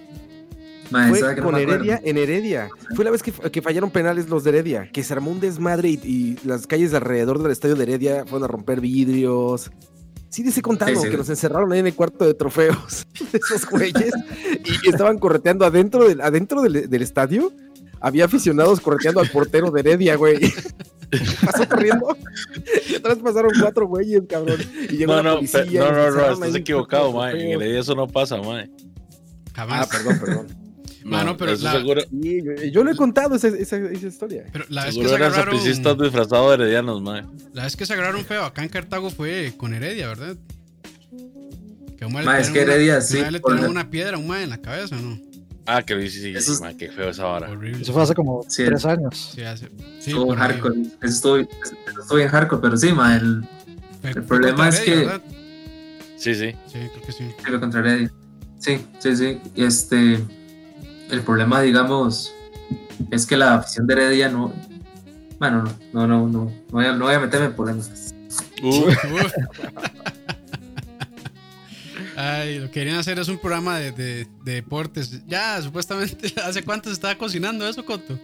Mae, 0.90 1.08
Fue 1.08 1.20
sabe 1.20 1.34
que 1.34 1.40
no 1.40 1.46
con. 1.48 1.56
Heredia 1.56 2.00
en 2.04 2.18
Heredia. 2.18 2.68
Fue 2.94 3.04
la 3.04 3.10
vez 3.10 3.22
que, 3.22 3.32
que 3.32 3.62
fallaron 3.62 3.90
penales 3.90 4.28
los 4.28 4.44
de 4.44 4.50
Heredia, 4.50 4.90
que 4.92 5.02
se 5.02 5.12
armó 5.14 5.30
un 5.30 5.40
desmadre 5.40 5.88
y, 5.88 5.94
y 6.04 6.38
las 6.44 6.66
calles 6.66 6.92
alrededor 6.94 7.42
del 7.42 7.50
estadio 7.50 7.74
de 7.74 7.82
Heredia 7.84 8.24
fueron 8.24 8.44
a 8.44 8.48
romper 8.48 8.80
vidrios. 8.80 9.70
Sí, 10.32 10.42
les 10.42 10.56
he 10.56 10.62
contado 10.62 10.90
Sí, 10.94 10.96
sí. 11.02 11.10
que 11.10 11.18
nos 11.18 11.28
encerraron 11.28 11.70
ahí 11.72 11.80
en 11.80 11.88
el 11.88 11.94
cuarto 11.94 12.24
de 12.24 12.32
trofeos 12.32 13.06
de 13.32 13.38
esos 13.38 13.66
güeyes 13.68 14.12
y 14.84 14.88
estaban 14.88 15.18
correteando 15.18 15.66
adentro 15.66 16.08
del, 16.08 16.20
adentro 16.22 16.62
del, 16.62 16.88
del 16.88 17.02
estadio. 17.02 17.52
Había 18.00 18.24
aficionados 18.24 18.80
correteando 18.80 19.20
al 19.20 19.28
portero 19.30 19.70
de 19.70 19.80
Heredia, 19.80 20.16
güey. 20.16 20.38
Pasó 21.44 21.68
corriendo. 21.68 22.16
Y 22.88 22.94
atrás 22.96 23.18
pasaron 23.22 23.52
cuatro 23.60 23.86
güeyes, 23.86 24.22
cabrón. 24.28 24.58
Y 24.88 24.96
llegó 24.96 25.12
No, 25.12 25.22
la 25.22 25.30
no, 25.30 25.34
policía. 25.36 25.62
no, 25.84 25.92
no, 25.92 26.10
no, 26.10 26.24
ahí 26.26 26.32
estás 26.32 26.54
equivocado, 26.56 27.12
mae. 27.12 27.52
En 27.52 27.60
el 27.62 27.76
eso 27.76 27.94
no 27.94 28.08
pasa, 28.08 28.38
mae. 28.38 28.70
Jamás. 29.54 29.86
Ah, 29.86 29.88
perdón, 29.92 30.18
perdón. 30.18 30.46
Mano, 31.04 31.36
pero 31.36 31.54
la- 31.56 31.72
seguro, 31.72 32.00
Sí, 32.02 32.42
yo, 32.44 32.52
yo 32.70 32.84
le 32.84 32.92
he 32.92 32.96
contado 32.96 33.34
esa, 33.36 33.48
esa, 33.48 33.76
esa 33.76 34.06
historia. 34.06 34.44
Pero 34.52 34.64
la 34.68 34.84
vez 34.84 34.90
que 34.94 35.00
seguro 35.00 35.08
se 35.10 35.14
eran 35.16 35.32
agarraron. 35.32 35.58
sapricistas 35.58 35.98
disfrazados 35.98 36.48
de 36.48 36.54
heredianos, 36.64 37.02
mae. 37.02 37.24
La 37.52 37.64
vez 37.64 37.76
que 37.76 37.86
se 37.86 37.92
agarraron 37.92 38.24
feo 38.24 38.44
acá 38.44 38.62
en 38.62 38.68
Cartago 38.68 39.10
fue 39.10 39.52
con 39.56 39.74
Heredia, 39.74 40.08
¿verdad? 40.08 40.36
Que 41.98 42.04
a 42.04 42.06
un 42.06 42.12
mae 42.12 42.40
es 42.40 42.48
que 42.50 42.62
una- 42.62 42.72
Heredia, 42.72 42.94
que 42.96 43.00
sí, 43.02 43.18
una 43.18 43.30
le 43.30 43.40
la- 43.44 43.68
una 43.68 43.90
piedra 43.90 44.16
a 44.16 44.18
un 44.18 44.26
mae 44.26 44.42
en 44.44 44.50
la 44.50 44.58
cabeza, 44.58 44.96
¿no? 44.96 45.18
Ah, 45.66 45.82
que 45.82 45.94
sí, 46.10 46.20
sí, 46.20 46.32
Eso 46.34 46.52
es- 46.54 46.60
mae, 46.60 46.76
qué 46.76 46.88
feo 46.90 47.10
esa 47.10 47.24
vara. 47.24 47.48
Horrible. 47.50 47.82
Eso 47.82 47.92
fue 47.92 48.02
hace 48.02 48.14
como 48.14 48.44
Sí. 48.48 48.64
tres 48.64 48.84
años. 48.84 49.32
Sí, 49.34 49.42
hace. 49.42 49.66
Sí, 50.00 50.10
Estuvo 50.10 50.32
ahí. 50.32 50.38
hardcore. 50.38 50.80
Eso 50.80 50.90
estuvo, 51.02 51.36
eso 51.36 51.50
estuvo 52.00 52.16
bien 52.16 52.28
hardcore, 52.28 52.60
pero 52.62 52.76
sí, 52.76 52.92
ma, 52.92 53.16
el, 53.16 53.44
Fue- 54.00 54.12
fue 54.12 54.22
problema 54.22 54.68
es 54.68 54.74
Heredia, 54.80 54.94
que- 54.94 55.00
¿verdad? 55.06 55.22
Sí, 56.16 56.34
sí. 56.34 56.50
Sí, 56.66 56.78
creo 56.78 57.02
que 57.06 57.12
sí. 57.12 57.24
Lo 57.50 57.60
contra 57.60 57.80
Heredia. 57.80 58.12
Sí, 58.58 58.78
sí, 58.98 59.16
sí. 59.16 59.40
Este, 59.56 60.18
el 61.12 61.20
problema, 61.22 61.60
digamos, 61.60 62.34
es 63.10 63.26
que 63.26 63.36
la 63.36 63.54
afición 63.54 63.86
de 63.86 63.94
Heredia 63.94 64.28
no. 64.28 64.52
Bueno, 65.38 65.64
no, 65.92 66.06
no, 66.06 66.06
no, 66.06 66.26
no, 66.28 66.44
no 66.44 66.52
voy 66.70 66.86
a, 66.86 66.92
no 66.92 67.04
voy 67.06 67.14
a 67.14 67.20
meterme 67.20 67.46
en 67.46 67.52
problemas. 67.54 68.14
Uh, 68.62 68.68
Uf. 68.68 68.94
Ay, 72.16 72.58
lo 72.58 72.66
que 72.66 72.72
querían 72.72 72.96
hacer 72.96 73.18
es 73.18 73.28
un 73.28 73.38
programa 73.38 73.78
de, 73.78 73.92
de- 73.92 74.26
de 74.44 74.52
deportes. 74.54 75.26
Ya, 75.26 75.60
supuestamente, 75.62 76.32
¿hace 76.44 76.62
cuánto 76.62 76.88
se 76.88 76.94
estaba 76.94 77.16
cocinando 77.16 77.66
eso, 77.66 77.84
Coto? 77.84 78.18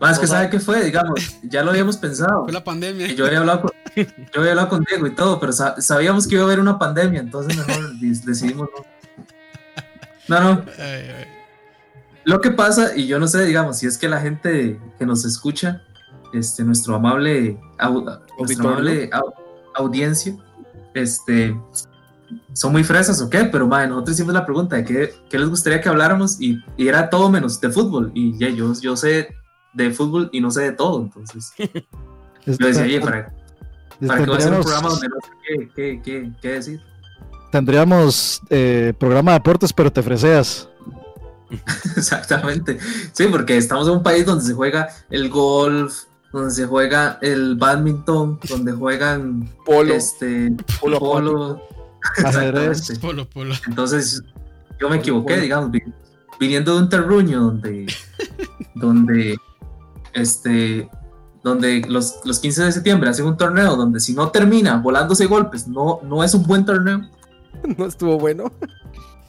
Más 0.00 0.18
que 0.18 0.26
sabe 0.26 0.50
qué 0.50 0.58
fue, 0.58 0.82
digamos, 0.84 1.38
ya 1.42 1.62
lo 1.62 1.70
habíamos 1.70 1.96
pensado. 1.98 2.44
Fue 2.44 2.52
la 2.52 2.64
pandemia. 2.64 3.06
Y 3.08 3.14
Yo 3.14 3.26
había 3.26 3.38
hablado 3.40 3.62
con, 3.62 3.70
yo 3.96 4.40
había 4.40 4.50
hablado 4.52 4.68
con 4.68 4.84
Diego 4.84 5.06
y 5.06 5.14
todo, 5.14 5.38
pero 5.38 5.52
sa- 5.52 5.80
sabíamos 5.80 6.26
que 6.26 6.34
iba 6.36 6.42
a 6.44 6.46
haber 6.46 6.60
una 6.60 6.78
pandemia, 6.78 7.20
entonces 7.20 7.56
mejor 7.56 7.92
decidimos 7.98 8.68
no. 8.76 8.84
No, 10.28 10.40
no, 10.54 10.64
Ay, 10.78 10.84
ay. 11.18 11.26
Lo 12.24 12.40
que 12.40 12.50
pasa, 12.52 12.96
y 12.96 13.06
yo 13.06 13.18
no 13.18 13.26
sé, 13.26 13.44
digamos, 13.44 13.78
si 13.78 13.86
es 13.86 13.98
que 13.98 14.08
la 14.08 14.20
gente 14.20 14.80
que 14.98 15.06
nos 15.06 15.24
escucha, 15.24 15.82
este, 16.32 16.62
nuestro 16.64 16.94
amable, 16.94 17.58
au- 17.78 18.04
nuestra 18.04 18.24
Auditorio. 18.38 18.70
amable 18.70 19.10
au- 19.12 19.34
audiencia, 19.74 20.36
este, 20.94 21.56
son 22.52 22.72
muy 22.72 22.84
fresas 22.84 23.20
o 23.20 23.28
qué, 23.28 23.44
pero 23.44 23.66
madre, 23.66 23.88
nosotros 23.88 24.16
hicimos 24.16 24.34
la 24.34 24.44
pregunta 24.46 24.76
de 24.76 24.84
qué, 24.84 25.14
qué 25.28 25.38
les 25.38 25.48
gustaría 25.48 25.80
que 25.80 25.88
habláramos 25.88 26.40
y, 26.40 26.62
y 26.76 26.88
era 26.88 27.10
todo 27.10 27.28
menos 27.30 27.60
de 27.60 27.70
fútbol. 27.70 28.12
Y 28.14 28.38
ya 28.38 28.48
yo, 28.50 28.72
yo 28.80 28.96
sé 28.96 29.28
de 29.74 29.90
fútbol 29.90 30.28
y 30.32 30.40
no 30.40 30.50
sé 30.50 30.62
de 30.62 30.72
todo, 30.72 31.02
entonces 31.02 31.52
yo 31.58 32.66
decía, 32.66 32.82
oye, 32.84 33.00
¿para, 33.00 33.32
para 34.06 34.24
qué 34.24 34.30
voy 34.30 34.42
a 34.42 34.48
un 34.48 34.60
programa 34.62 34.88
donde 34.90 35.08
no 35.08 35.16
sé 35.22 35.30
qué, 35.46 35.70
qué, 35.74 36.02
qué, 36.02 36.32
qué 36.40 36.48
decir? 36.48 36.80
tendríamos, 37.50 38.40
eh, 38.48 38.94
programa 38.98 39.32
de 39.32 39.38
deportes, 39.38 39.72
pero 39.74 39.92
te 39.92 40.02
freseas. 40.02 40.68
Exactamente. 41.96 42.78
Sí, 43.12 43.26
porque 43.30 43.56
estamos 43.56 43.86
en 43.88 43.94
un 43.94 44.02
país 44.02 44.24
donde 44.26 44.44
se 44.44 44.54
juega 44.54 44.88
el 45.10 45.28
golf, 45.28 46.04
donde 46.32 46.50
se 46.50 46.66
juega 46.66 47.18
el 47.22 47.56
badminton, 47.56 48.38
donde 48.48 48.72
juegan 48.72 49.48
Polo. 49.64 49.94
este 49.94 50.52
Polo 50.80 50.98
polo. 50.98 51.62
Exactamente. 52.16 52.96
Polo, 53.00 53.28
polo. 53.28 53.54
Entonces, 53.66 54.22
yo 54.80 54.88
me 54.88 54.96
equivoqué, 54.96 55.34
Polo. 55.34 55.42
digamos, 55.42 55.70
vi- 55.70 55.82
viniendo 56.40 56.74
de 56.74 56.80
un 56.82 56.88
terruño 56.88 57.40
donde, 57.40 57.86
donde, 58.74 59.36
este, 60.12 60.88
donde 61.44 61.82
los, 61.88 62.14
los 62.24 62.38
15 62.40 62.64
de 62.64 62.72
septiembre 62.72 63.10
hacen 63.10 63.26
un 63.26 63.36
torneo 63.36 63.76
donde 63.76 64.00
si 64.00 64.14
no 64.14 64.30
termina 64.30 64.76
volándose 64.78 65.26
golpes, 65.26 65.68
no, 65.68 66.00
no 66.02 66.24
es 66.24 66.34
un 66.34 66.42
buen 66.44 66.64
torneo. 66.64 67.00
No 67.78 67.86
estuvo 67.86 68.18
bueno. 68.18 68.50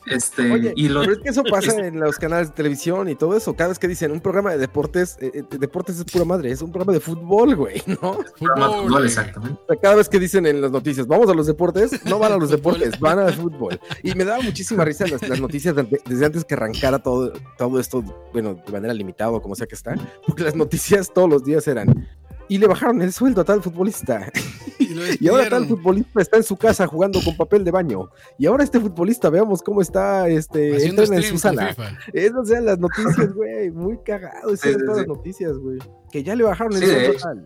Este, 0.05 0.51
Oye, 0.51 0.73
y 0.75 0.89
los, 0.89 1.05
pero 1.05 1.17
es 1.17 1.23
que 1.23 1.29
eso 1.29 1.43
pasa 1.43 1.75
en 1.85 1.99
los 1.99 2.17
canales 2.17 2.49
de 2.49 2.53
televisión 2.55 3.07
y 3.09 3.15
todo 3.15 3.35
eso. 3.37 3.53
Cada 3.55 3.69
vez 3.69 3.79
que 3.79 3.87
dicen 3.87 4.11
un 4.11 4.19
programa 4.19 4.51
de 4.51 4.57
deportes, 4.57 5.17
eh, 5.21 5.31
eh, 5.33 5.43
deportes 5.57 5.97
es 5.97 6.05
pura 6.05 6.25
madre, 6.25 6.51
es 6.51 6.61
un 6.61 6.71
programa 6.71 6.93
de 6.93 6.99
fútbol, 6.99 7.55
güey, 7.55 7.81
¿no? 7.85 8.17
programa 8.39 8.75
de 8.75 8.83
Fútbol. 8.83 9.05
exactamente. 9.05 9.59
O 9.63 9.67
sea, 9.67 9.75
cada 9.81 9.95
vez 9.95 10.09
que 10.09 10.19
dicen 10.19 10.45
en 10.45 10.61
las 10.61 10.71
noticias, 10.71 11.07
vamos 11.07 11.29
a 11.29 11.33
los 11.33 11.47
deportes, 11.47 12.05
no 12.05 12.19
van 12.19 12.33
a 12.33 12.37
los 12.37 12.49
deportes, 12.51 12.99
van 12.99 13.19
al 13.19 13.33
fútbol. 13.33 13.79
Y 14.03 14.13
me 14.15 14.25
daba 14.25 14.41
muchísima 14.43 14.83
risa 14.85 15.05
las, 15.07 15.27
las 15.27 15.39
noticias 15.39 15.75
de- 15.75 16.01
desde 16.05 16.25
antes 16.25 16.43
que 16.45 16.53
arrancara 16.55 16.99
todo, 16.99 17.31
todo 17.57 17.79
esto, 17.79 18.03
bueno, 18.33 18.55
de 18.65 18.71
manera 18.71 18.93
limitada 18.93 19.31
o 19.31 19.41
como 19.41 19.55
sea 19.55 19.67
que 19.67 19.75
está, 19.75 19.95
porque 20.27 20.43
las 20.43 20.55
noticias 20.55 21.11
todos 21.13 21.29
los 21.29 21.43
días 21.43 21.67
eran, 21.67 22.07
y 22.53 22.59
le 22.59 22.67
bajaron 22.67 23.01
el 23.01 23.11
sueldo 23.11 23.41
a 23.41 23.45
tal 23.45 23.63
futbolista, 23.63 24.31
Y, 25.19 25.27
ahora 25.27 25.49
tal 25.49 25.67
futbolista 25.67 26.21
está 26.21 26.37
en 26.37 26.43
su 26.43 26.55
casa 26.55 26.85
jugando 26.85 27.19
con 27.23 27.35
papel 27.35 27.63
de 27.63 27.71
baño, 27.71 28.11
y 28.37 28.45
ahora 28.45 28.63
este 28.63 28.79
futbolista, 28.79 29.31
veamos 29.31 29.63
cómo 29.63 29.81
está, 29.81 30.27
este, 30.27 30.85
entrena 30.85 31.15
en 31.15 31.23
su 31.23 31.39
sala. 31.39 31.75
Esas 32.13 32.51
eran 32.51 32.65
las 32.65 32.77
noticias, 32.77 33.33
güey, 33.35 33.71
muy 33.71 33.97
cagado, 34.05 34.53
esas 34.53 34.73
Sí, 34.73 34.77
todas 34.77 34.97
sí. 34.97 34.99
las 34.99 35.07
noticias, 35.07 35.57
güey, 35.57 35.79
que 36.11 36.21
ya 36.21 36.35
le 36.35 36.43
bajaron 36.43 36.73
el 36.73 36.79
sueldo 36.79 36.99
a 36.99 37.03
hecho. 37.05 37.23
tal. 37.23 37.45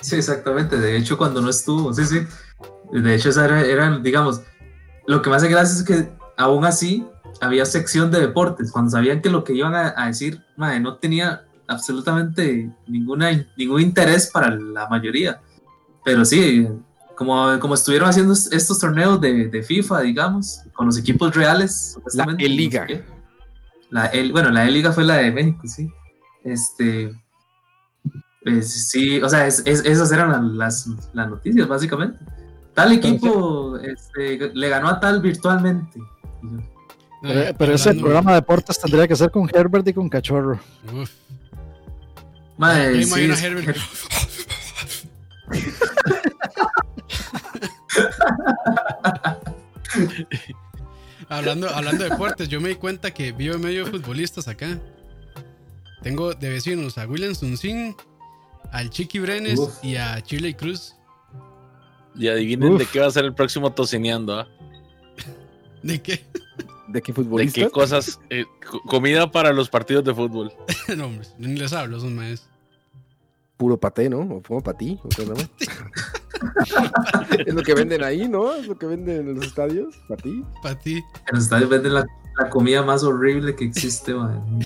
Sí, 0.00 0.16
exactamente. 0.16 0.78
De 0.78 0.96
hecho, 0.96 1.18
cuando 1.18 1.42
no 1.42 1.50
estuvo, 1.50 1.92
sí, 1.92 2.06
sí. 2.06 2.20
De 2.90 3.14
hecho, 3.14 3.28
esa 3.28 3.44
era, 3.44 3.60
eran, 3.66 4.02
digamos, 4.02 4.40
lo 5.06 5.20
que 5.20 5.28
me 5.28 5.36
hace 5.36 5.48
gracia 5.48 5.76
es 5.76 5.82
que 5.82 6.08
aún 6.38 6.64
así 6.64 7.06
había 7.42 7.66
sección 7.66 8.10
de 8.10 8.20
deportes, 8.20 8.72
cuando 8.72 8.90
sabían 8.90 9.20
que 9.20 9.28
lo 9.28 9.44
que 9.44 9.52
iban 9.52 9.74
a, 9.74 9.92
a 9.94 10.06
decir, 10.06 10.42
madre, 10.56 10.80
no 10.80 10.96
tenía 10.96 11.47
absolutamente 11.68 12.70
ninguna, 12.86 13.46
ningún 13.56 13.80
interés 13.82 14.30
para 14.32 14.50
la 14.50 14.88
mayoría. 14.88 15.40
Pero 16.04 16.24
sí, 16.24 16.66
como, 17.14 17.58
como 17.60 17.74
estuvieron 17.74 18.08
haciendo 18.08 18.32
est- 18.32 18.52
estos 18.52 18.78
torneos 18.78 19.20
de, 19.20 19.48
de 19.48 19.62
FIFA, 19.62 20.00
digamos, 20.00 20.60
con 20.72 20.86
los 20.86 20.98
equipos 20.98 21.34
reales, 21.36 21.92
supuestamente. 21.94 22.44
E-Liga. 22.44 22.82
no 22.82 22.88
sé. 22.96 23.04
La 23.90 24.06
E- 24.12 24.32
bueno, 24.32 24.50
la 24.50 24.66
E-Liga 24.66 24.92
fue 24.92 25.04
la 25.04 25.16
de 25.16 25.30
México, 25.32 25.62
sí. 25.66 25.88
Este, 26.44 27.12
pues, 28.42 28.88
sí, 28.88 29.20
o 29.20 29.28
sea, 29.28 29.46
es- 29.46 29.62
es- 29.66 29.84
esas 29.84 30.10
eran 30.12 30.56
las, 30.56 30.86
las 31.12 31.28
noticias, 31.28 31.66
básicamente. 31.68 32.18
Tal 32.74 32.92
equipo 32.92 33.76
este, 33.78 34.50
le 34.54 34.68
ganó 34.68 34.88
a 34.88 35.00
tal 35.00 35.20
virtualmente. 35.20 36.00
Pero, 37.20 37.56
pero 37.58 37.72
ese 37.74 37.88
hablando- 37.88 38.02
programa 38.06 38.30
de 38.30 38.36
deportes 38.36 38.78
tendría 38.80 39.08
que 39.08 39.16
ser 39.16 39.30
con 39.32 39.50
Herbert 39.52 39.88
y 39.88 39.92
con 39.92 40.08
Cachorro. 40.08 40.60
Uf. 40.94 41.10
Madre, 42.58 43.04
sí, 43.04 43.20
es- 43.22 43.42
Herbert. 43.42 43.78
hablando, 51.28 51.68
hablando 51.68 52.04
de 52.04 52.10
deportes, 52.10 52.48
yo 52.48 52.60
me 52.60 52.70
di 52.70 52.74
cuenta 52.76 53.12
que 53.12 53.32
vivo 53.32 53.54
en 53.56 53.60
medio 53.60 53.84
de 53.84 53.90
futbolistas 53.90 54.48
acá. 54.48 54.78
Tengo 56.02 56.34
de 56.34 56.48
vecinos 56.50 56.96
a 56.98 57.06
William 57.06 57.34
Sunsin, 57.34 57.94
al 58.72 58.90
Chiqui 58.90 59.18
Brenes 59.18 59.58
Uf. 59.58 59.82
y 59.84 59.96
a 59.96 60.20
Chile 60.22 60.56
Cruz. 60.56 60.94
Y 62.14 62.28
adivinen 62.28 62.74
Uf. 62.74 62.78
de 62.80 62.86
qué 62.86 63.00
va 63.00 63.06
a 63.06 63.10
ser 63.10 63.24
el 63.24 63.34
próximo 63.34 63.72
tocineando, 63.72 64.40
¿ah? 64.40 64.48
¿De 65.82 66.00
qué? 66.00 66.24
¿De 66.88 67.02
qué 67.02 67.12
De 67.12 67.16
futbolista? 67.16 67.60
qué 67.60 67.70
cosas. 67.70 68.20
eh, 68.30 68.44
co- 68.70 68.80
comida 68.82 69.30
para 69.30 69.52
los 69.52 69.68
partidos 69.68 70.04
de 70.04 70.14
fútbol. 70.14 70.52
no, 70.96 71.06
hombre, 71.06 71.26
ni 71.38 71.56
les 71.56 71.72
hablo, 71.72 72.00
son 72.00 72.14
maes. 72.16 72.48
Puro 73.56 73.78
paté, 73.78 74.08
¿no? 74.08 74.20
O 74.20 74.42
como 74.42 74.62
patí. 74.62 74.98
¿o 75.02 75.08
qué 75.08 75.26
no? 75.26 75.34
es 77.46 77.54
lo 77.54 77.62
que 77.62 77.74
venden 77.74 78.04
ahí, 78.04 78.28
¿no? 78.28 78.54
Es 78.54 78.66
lo 78.68 78.78
que 78.78 78.86
venden 78.86 79.28
en 79.28 79.34
los 79.34 79.46
estadios. 79.46 79.96
Patí. 80.08 80.44
Para 80.62 80.78
ti. 80.78 80.94
En 80.96 81.34
los 81.34 81.44
estadios 81.44 81.68
venden 81.68 81.94
la, 81.94 82.06
la 82.38 82.48
comida 82.50 82.82
más 82.82 83.02
horrible 83.02 83.56
que 83.56 83.64
existe, 83.64 84.14
man. 84.18 84.60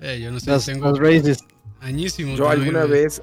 Eh, 0.00 0.20
yo 0.20 0.30
no 0.32 0.40
sé, 0.40 0.50
Las, 0.50 0.66
tengo 0.66 0.90
las 0.90 1.44
añísimos. 1.80 2.36
Yo 2.38 2.44
de 2.46 2.50
alguna 2.50 2.84
vez 2.84 3.22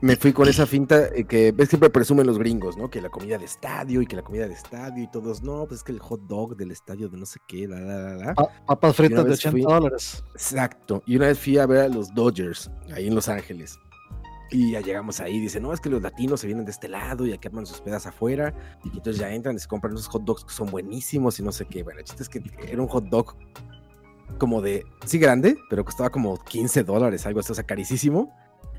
me 0.00 0.16
fui 0.16 0.32
con 0.32 0.48
esa 0.48 0.66
finta 0.66 1.08
eh, 1.14 1.24
que 1.24 1.52
ves 1.52 1.68
siempre 1.68 1.90
presumen 1.90 2.26
los 2.26 2.38
gringos, 2.38 2.76
¿no? 2.76 2.88
Que 2.90 3.00
la 3.00 3.08
comida 3.10 3.38
de 3.38 3.44
estadio 3.44 4.02
y 4.02 4.06
que 4.06 4.16
la 4.16 4.22
comida 4.22 4.46
de 4.48 4.54
estadio 4.54 5.02
y 5.04 5.10
todos, 5.10 5.42
no, 5.42 5.66
pues 5.66 5.80
es 5.80 5.84
que 5.84 5.92
el 5.92 5.98
hot 6.00 6.20
dog 6.26 6.56
del 6.56 6.70
estadio 6.70 7.08
de 7.08 7.16
no 7.18 7.26
sé 7.26 7.38
qué, 7.46 7.66
la, 7.68 7.80
la, 7.80 7.98
la, 7.98 8.14
la. 8.16 8.34
Pa- 8.34 8.48
papas 8.66 8.96
fritas 8.96 9.24
de 9.24 9.30
vez 9.30 9.38
80 9.40 9.50
fui- 9.52 9.62
dólares. 9.62 10.24
Exacto. 10.32 11.02
Y 11.06 11.16
una 11.16 11.26
vez 11.26 11.38
fui 11.38 11.58
a 11.58 11.66
ver 11.66 11.80
a 11.82 11.88
los 11.88 12.12
Dodgers, 12.14 12.70
ahí 12.94 13.06
en 13.08 13.14
Los 13.14 13.28
Ángeles. 13.28 13.78
Y 14.52 14.72
ya 14.72 14.80
llegamos 14.80 15.20
ahí, 15.20 15.38
dice, 15.38 15.60
no, 15.60 15.72
es 15.72 15.80
que 15.80 15.88
los 15.88 16.02
latinos 16.02 16.40
se 16.40 16.48
vienen 16.48 16.64
de 16.64 16.72
este 16.72 16.88
lado 16.88 17.24
y 17.24 17.32
aquí 17.32 17.46
arman 17.46 17.66
sus 17.66 17.80
pedas 17.80 18.04
afuera. 18.06 18.52
Y 18.84 18.88
entonces 18.88 19.18
ya 19.18 19.32
entran 19.32 19.54
y 19.54 19.60
se 19.60 19.68
compran 19.68 19.94
esos 19.94 20.08
hot 20.08 20.24
dogs 20.24 20.44
que 20.44 20.52
son 20.52 20.68
buenísimos 20.70 21.38
y 21.38 21.44
no 21.44 21.52
sé 21.52 21.66
qué. 21.66 21.84
Bueno, 21.84 22.00
el 22.00 22.04
chiste 22.04 22.24
es 22.24 22.28
que 22.28 22.42
era 22.66 22.82
un 22.82 22.88
hot 22.88 23.04
dog 23.04 23.36
como 24.38 24.60
de, 24.60 24.84
sí 25.04 25.18
grande, 25.18 25.56
pero 25.68 25.84
costaba 25.84 26.10
como 26.10 26.36
15 26.42 26.82
dólares, 26.82 27.26
algo 27.26 27.40
así, 27.40 27.52
o 27.52 27.54
sea, 27.54 27.64
carísimo. 27.64 28.34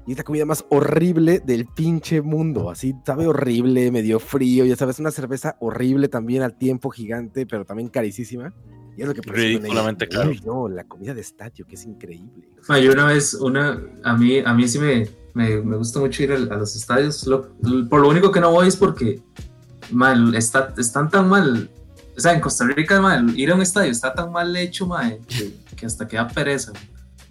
Y 0.08 0.14
es 0.14 0.18
la 0.18 0.24
comida 0.24 0.45
más 0.45 0.66
horrible 0.70 1.39
del 1.45 1.66
pinche 1.68 2.22
mundo. 2.22 2.70
Así, 2.72 2.95
sabe 3.06 3.28
horrible, 3.28 3.91
medio 3.91 4.20
frío, 4.20 4.66
ya 4.66 4.76
sabes, 4.76 4.99
una 4.99 5.12
cerveza 5.12 5.58
horrible 5.60 6.08
también 6.08 6.41
al 6.41 6.58
tiempo, 6.58 6.89
gigante, 6.89 7.45
pero 7.45 7.66
también 7.66 7.89
carísima. 7.89 8.52
Y 8.97 9.02
es 9.04 9.08
lo 9.08 9.14
que. 9.14 9.22
Ridículamente 9.22 10.10
caro. 10.10 10.30
Uy, 10.30 10.41
No, 10.45 10.68
la 10.68 10.84
comida 10.86 11.14
de 11.14 11.22
estadio, 11.22 11.66
que 11.68 11.76
es 11.76 11.86
increíble. 11.86 12.49
Ma, 12.68 12.80
yo 12.80 12.91
una 12.91 13.06
vez, 13.06 13.34
una, 13.36 13.80
a 14.04 14.18
mí, 14.18 14.39
a 14.39 14.54
mí 14.54 14.68
sí 14.68 14.80
me, 14.80 15.08
me, 15.34 15.62
me 15.62 15.78
gusta 15.78 15.99
mucho 15.99 16.24
ir 16.24 16.32
a, 16.34 16.38
los 16.39 16.76
estadios. 16.76 17.26
Lo- 17.28 17.49
por 17.89 18.02
lo 18.02 18.10
único 18.10 18.32
que 18.32 18.39
no 18.41 18.52
voy 18.52 18.68
es 18.68 18.76
porque 18.76 19.22
mal, 19.91 20.34
está, 20.36 20.74
están 20.78 21.10
tan 21.10 21.30
mal. 21.30 21.70
O 22.18 22.20
sea, 22.20 22.34
en 22.34 22.41
Costa 22.41 22.66
Rica, 22.66 22.99
mal, 22.99 23.38
ir 23.39 23.52
a 23.52 23.56
un 23.56 23.62
estadio 23.62 23.91
está 23.91 24.14
tan 24.14 24.32
mal 24.32 24.54
hecho, 24.58 24.86
ma, 24.88 25.10
que, 25.28 25.54
que 25.76 25.86
hasta 25.86 26.08
queda 26.08 26.28
pereza. 26.28 26.74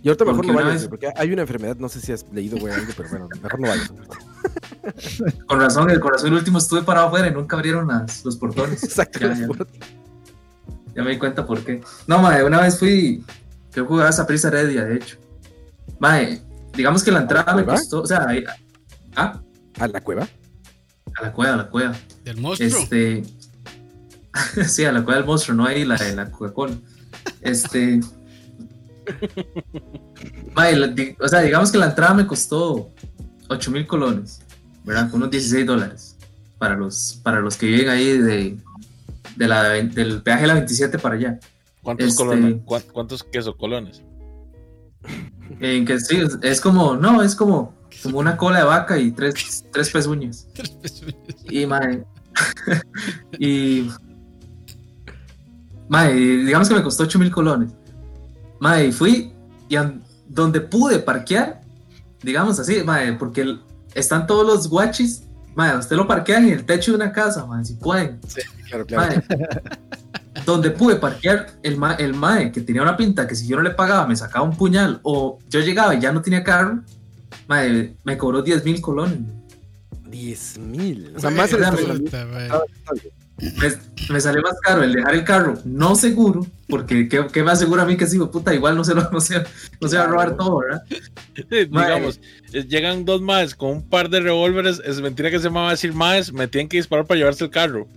Y 0.02 0.08
ahorita 0.08 0.24
mejor 0.24 0.36
Porque 0.38 0.52
no 0.52 0.58
una 0.58 0.66
vayas, 0.66 0.80
vez- 0.82 0.88
porque 0.88 1.08
hay 1.14 1.32
una 1.32 1.42
enfermedad, 1.42 1.76
no 1.76 1.88
sé 1.88 2.00
si 2.00 2.10
has 2.12 2.24
leído, 2.32 2.58
güey, 2.58 2.72
algo, 2.72 2.90
pero 2.96 3.08
bueno, 3.10 3.28
mejor 3.42 3.60
no 3.60 3.68
vayas. 3.68 3.92
Con 5.46 5.60
razón, 5.60 5.90
el 5.90 6.00
corazón 6.00 6.28
el 6.28 6.34
último 6.34 6.58
estuve 6.58 6.82
parado 6.82 7.08
afuera 7.08 7.28
y 7.28 7.32
nunca 7.32 7.56
abrieron 7.56 7.86
las, 7.88 8.24
los 8.24 8.36
portones. 8.36 8.82
Exacto. 8.84 9.18
Ya, 9.20 9.34
ya. 9.34 9.46
Ya 10.94 11.02
me 11.02 11.10
di 11.10 11.18
cuenta 11.18 11.46
por 11.46 11.62
qué. 11.64 11.80
No, 12.06 12.20
mae, 12.20 12.42
una 12.44 12.60
vez 12.62 12.78
fui. 12.78 13.24
Yo 13.74 13.84
jugaba 13.86 14.08
a 14.08 14.12
Saprissa 14.12 14.48
Heredia, 14.48 14.84
de 14.84 14.96
hecho. 14.96 15.18
Mae, 15.98 16.42
digamos 16.74 17.04
que 17.04 17.12
la 17.12 17.20
entrada 17.20 17.54
me 17.54 17.64
costó. 17.64 18.02
O 18.02 18.06
sea, 18.06 18.26
ahí- 18.26 18.44
ah, 19.16 19.40
¿A 19.78 19.86
la 19.88 20.00
cueva? 20.00 20.26
a 21.18 21.22
la 21.22 21.32
cueva, 21.32 21.54
a 21.54 21.56
la 21.58 21.68
cueva. 21.68 21.92
Del 22.24 22.38
monstruo. 22.38 22.68
Este. 22.68 23.22
sí, 24.66 24.84
a 24.84 24.92
la 24.92 25.02
cueva 25.04 25.18
del 25.18 25.26
monstruo, 25.26 25.56
no 25.56 25.66
ahí 25.66 25.84
la 25.84 25.96
de 25.96 26.14
la 26.16 26.30
Coca-Cola. 26.30 26.74
Este. 27.42 28.00
La- 30.56 30.86
di- 30.88 31.16
o 31.20 31.28
sea, 31.28 31.40
digamos 31.40 31.70
que 31.72 31.78
la 31.78 31.86
entrada 31.86 32.14
me 32.14 32.26
costó 32.26 32.90
8 33.48 33.70
mil 33.70 33.86
colones, 33.86 34.40
¿verdad? 34.84 35.08
Unos 35.12 35.30
16 35.30 35.66
dólares. 35.66 36.16
Para 36.58 36.76
los, 36.76 37.18
para 37.22 37.40
los 37.40 37.56
que 37.56 37.66
viven 37.66 37.88
ahí 37.88 38.18
de, 38.18 38.58
de 39.36 39.48
la, 39.48 39.62
del 39.70 40.22
peaje 40.22 40.42
de 40.42 40.46
la 40.48 40.54
27 40.54 40.98
para 40.98 41.14
allá. 41.14 41.38
¿Cuántos 41.82 42.08
Este- 42.08 42.16
colones? 42.22 42.56
¿Cuán- 42.66 42.82
¿Cuántos 42.92 43.24
queso 43.24 43.56
colones? 43.56 44.02
En 45.60 45.86
que 45.86 45.98
sí, 45.98 46.16
es- 46.18 46.38
es 46.42 46.60
como, 46.60 46.96
no, 46.96 47.22
es 47.22 47.34
como, 47.34 47.74
como 48.02 48.18
una 48.18 48.36
cola 48.36 48.58
de 48.58 48.64
vaca 48.64 48.98
y 48.98 49.10
tres, 49.12 49.64
tres 49.72 49.88
pezuñas. 49.90 50.46
Tres 50.54 50.68
pezuñas. 50.70 51.16
Y, 51.48 51.64
mae, 51.64 52.04
y, 53.38 53.88
mae, 55.88 56.12
digamos 56.14 56.68
que 56.68 56.74
me 56.74 56.82
costó 56.82 57.04
8 57.04 57.18
mil 57.18 57.30
colones. 57.30 57.72
Mae, 58.60 58.92
fui 58.92 59.32
y 59.68 59.76
donde 60.28 60.60
pude 60.60 60.98
parquear, 61.00 61.60
digamos 62.22 62.58
así, 62.60 62.82
mae, 62.84 63.14
porque 63.14 63.40
el- 63.40 63.60
están 63.94 64.26
todos 64.26 64.46
los 64.46 64.68
guachis, 64.68 65.24
mae, 65.56 65.76
usted 65.76 65.96
lo 65.96 66.06
parquean 66.06 66.44
en 66.46 66.52
el 66.52 66.64
techo 66.64 66.92
de 66.92 66.96
una 66.96 67.12
casa, 67.12 67.44
mae, 67.46 67.64
si 67.64 67.74
pueden. 67.74 68.20
Claro, 68.68 68.86
claro. 68.86 69.22
Mae, 69.28 70.42
donde 70.46 70.70
pude 70.70 70.96
parquear 70.96 71.48
el, 71.62 71.76
ma- 71.76 71.94
el 71.94 72.14
mae 72.14 72.52
que 72.52 72.60
tenía 72.60 72.82
una 72.82 72.96
pinta 72.96 73.26
que 73.26 73.34
si 73.34 73.46
yo 73.48 73.56
no 73.56 73.62
le 73.62 73.70
pagaba 73.70 74.06
me 74.06 74.14
sacaba 74.14 74.44
un 74.44 74.56
puñal 74.56 75.00
o 75.02 75.38
yo 75.48 75.60
llegaba 75.60 75.94
y 75.94 76.00
ya 76.00 76.12
no 76.12 76.22
tenía 76.22 76.44
carro, 76.44 76.82
mae, 77.48 77.94
me 78.04 78.16
cobró 78.16 78.42
10 78.42 78.64
mil 78.64 78.80
colones. 78.80 79.18
10 80.08 80.58
mil. 80.58 81.12
O 81.16 81.20
sea, 81.20 81.30
más 81.30 81.50
el. 81.52 82.10
Me, 83.40 83.72
me 84.12 84.20
salió 84.20 84.42
más 84.42 84.54
caro 84.62 84.82
el 84.82 84.92
dejar 84.92 85.14
el 85.14 85.24
carro 85.24 85.54
no 85.64 85.94
seguro, 85.94 86.46
porque 86.68 87.08
¿qué, 87.08 87.26
qué 87.32 87.42
me 87.42 87.52
asegura 87.52 87.82
a 87.84 87.86
mí 87.86 87.96
que 87.96 88.06
sí, 88.06 88.18
puta, 88.18 88.52
igual 88.54 88.76
no 88.76 88.84
se, 88.84 88.94
lo, 88.94 89.10
no 89.10 89.20
se, 89.20 89.42
no 89.80 89.88
se 89.88 89.96
va 89.96 90.04
a 90.04 90.06
robar 90.06 90.36
todo, 90.36 90.58
¿verdad? 90.58 90.82
Digamos, 91.50 92.20
eh, 92.52 92.64
llegan 92.68 93.04
dos 93.04 93.22
más 93.22 93.54
con 93.54 93.70
un 93.70 93.88
par 93.88 94.10
de 94.10 94.20
revólveres. 94.20 94.82
Es 94.84 95.00
mentira 95.00 95.30
que 95.30 95.38
se 95.38 95.48
me 95.48 95.56
va 95.56 95.68
a 95.68 95.70
decir 95.72 95.94
más. 95.94 96.32
Me 96.32 96.48
tienen 96.48 96.68
que 96.68 96.76
disparar 96.76 97.06
para 97.06 97.18
llevarse 97.18 97.44
el 97.44 97.50
carro. 97.50 97.86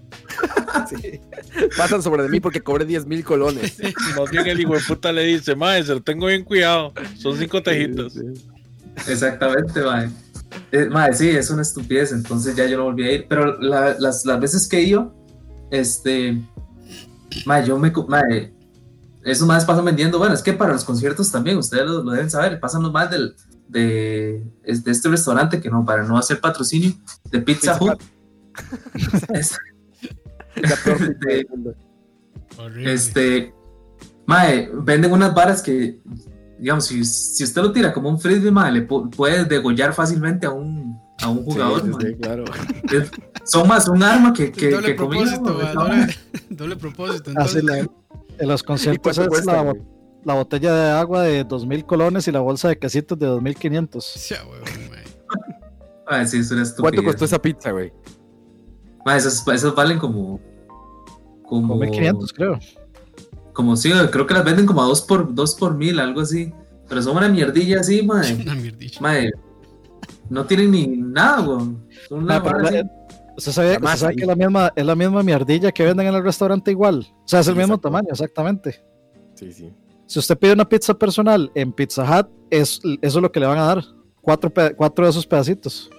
Sí. 0.89 1.19
Pasan 1.77 2.01
sobre 2.01 2.23
de 2.23 2.29
mí 2.29 2.39
porque 2.39 2.59
cobré 2.59 2.83
10 2.83 3.05
mil 3.05 3.23
colones. 3.23 3.77
Más 4.17 4.29
bien 4.31 4.47
el 4.47 4.59
hijo 4.59 4.73
de 4.73 4.81
puta 4.81 5.11
le 5.11 5.23
dice, 5.23 5.55
mae, 5.55 5.83
se 5.83 5.93
lo 5.93 6.01
tengo 6.01 6.25
bien 6.25 6.43
cuidado. 6.43 6.93
Son 7.17 7.37
cinco 7.37 7.61
tejitos. 7.61 8.15
Exactamente, 9.07 9.81
mae. 9.81 10.09
Eh, 10.71 10.85
mae, 10.89 11.13
sí, 11.13 11.29
es 11.29 11.49
una 11.49 11.61
estupidez, 11.61 12.11
entonces 12.11 12.55
ya 12.55 12.65
yo 12.65 12.77
no 12.77 12.83
volví 12.85 13.07
a 13.07 13.11
ir. 13.11 13.25
Pero 13.29 13.59
la- 13.61 13.95
las, 13.99 14.25
las 14.25 14.39
veces 14.39 14.67
que 14.67 14.81
iba, 14.81 15.11
este. 15.71 16.41
Mae, 17.45 17.65
yo 17.65 17.77
me. 17.79 17.91
Mae, 18.07 18.53
esos 19.23 19.47
más 19.47 19.65
pasan 19.65 19.85
vendiendo. 19.85 20.17
Bueno, 20.19 20.33
es 20.33 20.41
que 20.43 20.53
para 20.53 20.73
los 20.73 20.83
conciertos 20.83 21.31
también, 21.31 21.57
ustedes 21.57 21.85
lo, 21.85 22.03
lo 22.03 22.11
deben 22.11 22.29
saber, 22.29 22.59
pasan 22.59 22.83
los 22.83 22.91
más 22.91 23.09
del, 23.09 23.35
de, 23.67 24.43
es- 24.63 24.83
de 24.83 24.91
este 24.91 25.09
restaurante 25.09 25.59
que 25.61 25.69
no, 25.69 25.83
para 25.85 26.03
no 26.03 26.17
hacer 26.17 26.39
patrocinio, 26.41 26.91
de 27.31 27.39
Pizza 27.39 27.77
Pizza 27.79 27.93
Hut. 27.93 28.01
Es- 29.33 29.57
de- 31.19 31.47
este. 32.85 33.53
Mae, 34.25 34.69
venden 34.73 35.11
unas 35.11 35.33
varas 35.33 35.61
que. 35.61 35.99
Digamos, 36.59 36.85
si, 36.85 37.03
si 37.03 37.43
usted 37.43 37.61
lo 37.61 37.71
tira 37.73 37.91
como 37.91 38.07
un 38.09 38.19
frisbee, 38.19 38.51
mae, 38.51 38.71
le 38.71 38.87
pu- 38.87 39.09
puede 39.13 39.43
degollar 39.43 39.93
fácilmente 39.93 40.45
a 40.45 40.51
un, 40.51 40.97
a 41.23 41.29
un 41.29 41.43
jugador. 41.43 41.81
Sí, 41.83 42.07
sí, 42.07 42.15
claro. 42.15 42.43
Es- 42.91 43.11
son 43.45 43.67
más 43.67 43.87
un 43.87 44.01
arma 44.03 44.33
que, 44.33 44.51
que, 44.51 44.69
doble 44.71 44.87
que 44.87 44.95
comida, 44.95 45.23
propósito, 45.41 45.73
no, 45.73 45.83
doble, 45.83 46.15
doble 46.49 46.75
propósito. 46.77 47.31
Así 47.35 47.61
la- 47.61 47.79
en 47.79 48.47
los 48.47 48.61
¿Y 48.61 48.65
conciertos 48.65 49.11
es 49.11 49.17
la, 49.17 49.27
cuesta, 49.27 50.33
botella 50.35 50.73
de 50.73 50.91
agua 50.91 51.21
de 51.23 51.45
2.000 51.45 51.85
colones 51.85 52.27
y 52.27 52.31
la 52.31 52.39
bolsa 52.39 52.69
de 52.69 52.77
quesitos 52.79 53.17
de 53.19 53.27
2.500. 53.27 54.29
Ya, 54.29 54.43
huevón, 54.43 54.67
güey. 54.87 54.99
Ay, 56.07 56.27
sí, 56.27 56.39
es 56.39 56.51
una 56.51 56.63
estupidez. 56.63 56.81
¿Cuánto 56.93 57.03
costó 57.03 57.25
esa 57.25 57.41
pizza, 57.41 57.71
güey? 57.71 57.91
Ma, 59.05 59.17
esas, 59.17 59.45
esas 59.47 59.75
valen 59.75 59.99
como. 59.99 60.39
Como. 61.43 61.67
Como 61.77 61.81
1.500 61.83 62.33
creo. 62.33 62.59
Como 63.53 63.75
sí, 63.77 63.91
creo 64.11 64.25
que 64.25 64.33
las 64.33 64.43
venden 64.43 64.65
como 64.65 64.81
a 64.81 64.85
dos 64.85 65.01
por, 65.01 65.33
dos 65.33 65.55
por 65.55 65.75
mil, 65.75 65.99
algo 65.99 66.21
así. 66.21 66.51
Pero 66.89 67.01
son 67.01 67.17
una 67.17 67.29
mierdilla 67.29 67.81
así, 67.81 68.01
mae. 68.03 68.33
Una 68.41 68.55
mierdilla. 68.55 68.99
Mae, 68.99 69.31
no 70.29 70.45
tienen 70.45 70.71
ni 70.71 70.87
nada, 70.87 71.41
güey. 71.41 71.67
Son 72.07 72.23
una 72.23 72.37
Ah, 72.37 72.43
pero 72.43 72.57
vara 72.57 72.71
la- 72.71 72.79
así. 72.79 72.89
¿Usted 73.35 73.51
sabía, 73.51 73.69
La 73.71 73.75
usted 73.77 73.83
masa 73.85 73.97
sabe 73.97 74.09
ahí. 74.11 74.15
que 74.17 74.21
es 74.21 74.27
la, 74.27 74.35
misma, 74.35 74.73
es 74.75 74.85
la 74.85 74.95
misma 74.95 75.23
mierdilla 75.23 75.71
que 75.71 75.83
venden 75.83 76.05
en 76.07 76.13
el 76.15 76.23
restaurante 76.23 76.69
igual? 76.69 77.07
O 77.23 77.27
sea, 77.27 77.39
es 77.39 77.47
el 77.47 77.53
Sí, 77.55 77.59
mismo 77.59 77.79
tamaño, 77.79 78.07
exactamente. 78.11 78.85
Sí, 79.33 79.51
sí. 79.51 79.73
Si 80.05 80.19
usted 80.19 80.37
pide 80.37 80.53
una 80.53 80.69
pizza 80.69 80.93
personal 80.93 81.51
en 81.55 81.71
Pizza 81.73 82.03
Hut, 82.03 82.27
es, 82.51 82.79
eso 83.01 83.17
es 83.17 83.21
lo 83.23 83.31
que 83.31 83.39
le 83.39 83.47
van 83.47 83.57
a 83.57 83.63
dar. 83.65 83.83
Cuatro, 84.21 84.51
cuatro 84.77 85.05
de 85.05 85.09
esos 85.11 85.25
pedacitos. 85.25 85.89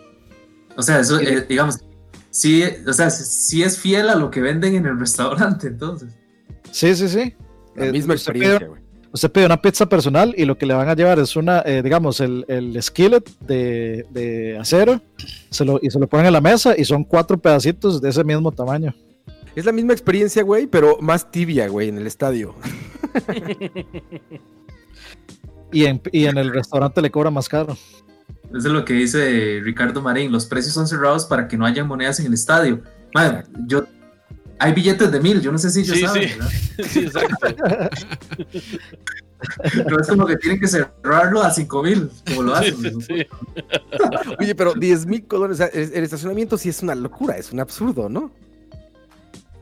O 0.77 0.83
sea, 0.83 1.01
eso, 1.01 1.18
eh, 1.18 1.45
digamos, 1.49 1.79
sí, 2.31 2.62
o 2.87 2.93
sea, 2.93 3.11
sí 3.11 3.62
es 3.64 3.79
fiel 3.81 4.09
a 4.11 4.14
lo 4.14 4.31
que 4.31 4.41
venden 4.41 4.77
en 4.77 4.87
el 4.87 4.99
restaurante, 4.99 5.66
entonces. 5.66 6.16
Sí, 6.70 6.95
sí, 6.95 7.09
sí. 7.09 7.35
La 7.75 7.87
Eh, 7.87 7.93
misma 7.93 8.14
experiencia, 8.14 8.68
güey. 8.68 8.81
Usted 9.14 9.30
pide 9.30 9.46
una 9.46 9.62
pizza 9.62 9.86
personal 9.86 10.34
y 10.36 10.44
lo 10.44 10.58
que 10.58 10.66
le 10.66 10.74
van 10.74 10.88
a 10.88 10.94
llevar 10.96 11.20
es 11.20 11.36
una, 11.36 11.60
eh, 11.60 11.82
digamos, 11.84 12.18
el, 12.18 12.44
el 12.48 12.82
skillet 12.82 13.22
de, 13.38 14.04
de 14.10 14.58
acero 14.58 15.00
se 15.50 15.64
lo, 15.64 15.78
y 15.80 15.88
se 15.88 16.00
lo 16.00 16.08
ponen 16.08 16.26
en 16.26 16.32
la 16.32 16.40
mesa 16.40 16.74
y 16.76 16.84
son 16.84 17.04
cuatro 17.04 17.38
pedacitos 17.38 18.02
de 18.02 18.10
ese 18.10 18.24
mismo 18.24 18.50
tamaño. 18.50 18.92
Es 19.54 19.64
la 19.64 19.70
misma 19.70 19.92
experiencia, 19.92 20.42
güey, 20.42 20.66
pero 20.66 20.98
más 21.00 21.30
tibia, 21.30 21.68
güey, 21.68 21.90
en 21.90 21.98
el 21.98 22.08
estadio. 22.08 22.56
Y 25.74 25.86
en, 25.86 26.00
y 26.12 26.26
en 26.26 26.38
el 26.38 26.52
restaurante 26.52 27.02
le 27.02 27.10
cobra 27.10 27.32
más 27.32 27.48
caro. 27.48 27.76
Eso 28.50 28.68
es 28.68 28.72
lo 28.72 28.84
que 28.84 28.94
dice 28.94 29.60
Ricardo 29.64 30.00
Marín. 30.00 30.30
Los 30.30 30.46
precios 30.46 30.72
son 30.72 30.86
cerrados 30.86 31.24
para 31.26 31.48
que 31.48 31.56
no 31.56 31.66
haya 31.66 31.82
monedas 31.82 32.20
en 32.20 32.26
el 32.26 32.34
estadio. 32.34 32.80
Madre, 33.12 33.42
yo, 33.66 33.84
hay 34.59 34.72
billetes 34.72 35.11
de 35.12 35.20
mil, 35.20 35.40
yo 35.40 35.50
no 35.52 35.59
sé 35.59 35.70
si 35.70 35.80
ellos 35.80 35.96
Sí, 35.96 36.02
saben, 36.07 36.28
sí. 36.28 36.34
¿verdad? 36.38 36.50
Sí, 36.88 36.98
exacto. 37.00 37.36
Pero 39.74 40.00
es 40.00 40.09
como 40.09 40.24
que 40.26 40.36
tienen 40.36 40.59
que 40.59 40.66
cerrarlo 40.66 41.42
a 41.42 41.50
cinco 41.50 41.82
mil, 41.82 42.09
como 42.26 42.42
lo 42.44 42.55
hacen. 42.55 42.76
sí, 42.76 43.07
sí. 43.07 43.26
Oye, 44.38 44.55
pero 44.55 44.72
10 44.72 45.05
mil 45.07 45.26
colones, 45.26 45.61
el 45.61 45.92
el 45.92 46.05
estacionamiento 46.05 46.57
sí 46.57 46.70
es 46.70 46.82
una 46.82 46.94
locura, 46.94 47.36
es 47.36 47.52
un 47.52 47.61
absurdo, 47.61 48.09
¿no? 48.09 48.32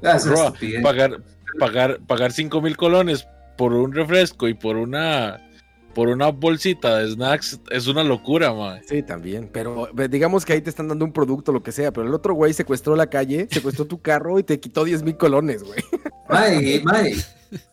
Ah, 0.04 0.18
Roa, 0.24 0.52
pagar, 0.82 1.20
pagar, 1.58 1.98
pagar 2.06 2.30
5 2.32 2.60
mil 2.62 2.76
colones 2.76 3.26
por 3.58 3.72
un 3.72 3.92
refresco 3.92 4.46
y 4.46 4.54
por 4.54 4.76
una 4.76 5.40
por 5.94 6.08
una 6.08 6.28
bolsita 6.30 6.98
de 6.98 7.10
snacks 7.12 7.60
es 7.70 7.86
una 7.86 8.02
locura, 8.04 8.52
man. 8.52 8.80
Sí, 8.86 9.02
también, 9.02 9.48
pero 9.52 9.88
digamos 10.10 10.44
que 10.44 10.54
ahí 10.54 10.60
te 10.62 10.70
están 10.70 10.88
dando 10.88 11.04
un 11.04 11.12
producto, 11.12 11.52
lo 11.52 11.62
que 11.62 11.72
sea, 11.72 11.92
pero 11.92 12.06
el 12.06 12.14
otro 12.14 12.34
güey 12.34 12.52
secuestró 12.52 12.96
la 12.96 13.08
calle, 13.08 13.48
secuestró 13.50 13.84
tu 13.86 14.00
carro 14.00 14.38
y 14.38 14.42
te 14.42 14.58
quitó 14.60 14.84
10 14.84 15.02
mil 15.02 15.16
colones, 15.16 15.62
güey. 15.62 15.80
Mae, 16.28 16.80
mae, 16.84 17.14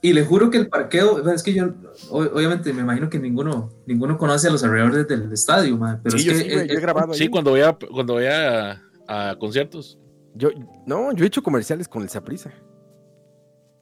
y 0.02 0.12
le 0.14 0.26
juro 0.26 0.50
que 0.50 0.58
el 0.58 0.68
parqueo, 0.68 1.30
es 1.32 1.44
que 1.44 1.54
yo, 1.54 1.70
obviamente, 2.10 2.74
me 2.74 2.82
imagino 2.82 3.10
que 3.10 3.20
ninguno, 3.20 3.70
ninguno 3.86 4.18
conoce 4.18 4.48
a 4.48 4.52
los 4.52 4.64
alrededores 4.64 5.08
del 5.08 5.32
estadio, 5.32 5.78
mae, 5.78 5.98
pero 6.04 6.18
Sí, 6.18 6.22
es 6.22 6.26
yo 6.26 6.32
que 6.34 6.40
sí, 6.50 6.54
güey, 6.54 6.66
es- 6.66 6.72
yo 6.74 6.78
he 6.78 6.82
grabado 6.82 7.14
ahí. 7.14 7.18
Sí, 7.18 7.28
cuando 7.30 7.52
voy 7.52 7.62
a, 7.62 7.74
cuando 7.74 8.14
voy 8.16 8.26
a, 8.26 8.82
a 9.08 9.36
conciertos. 9.40 9.98
Yo, 10.36 10.50
no, 10.86 11.12
yo 11.14 11.24
he 11.24 11.28
hecho 11.28 11.42
comerciales 11.42 11.88
con 11.88 12.04
el 12.04 12.10
Saprisa. 12.10 12.52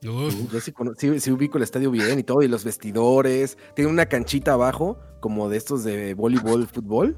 Uf, 0.06 0.52
Yo 0.52 0.60
sí, 0.60 0.72
sí- 0.96 1.20
sí 1.20 1.30
ubico 1.32 1.56
el 1.58 1.64
estadio 1.64 1.90
bien 1.90 2.18
y 2.18 2.22
todo, 2.22 2.42
y 2.42 2.48
los 2.48 2.64
vestidores. 2.64 3.58
Tiene 3.74 3.90
una 3.90 4.06
canchita 4.06 4.52
abajo, 4.52 4.98
como 5.20 5.48
de 5.48 5.56
estos 5.56 5.82
de 5.84 6.14
voleibol, 6.14 6.66
fútbol. 6.68 7.16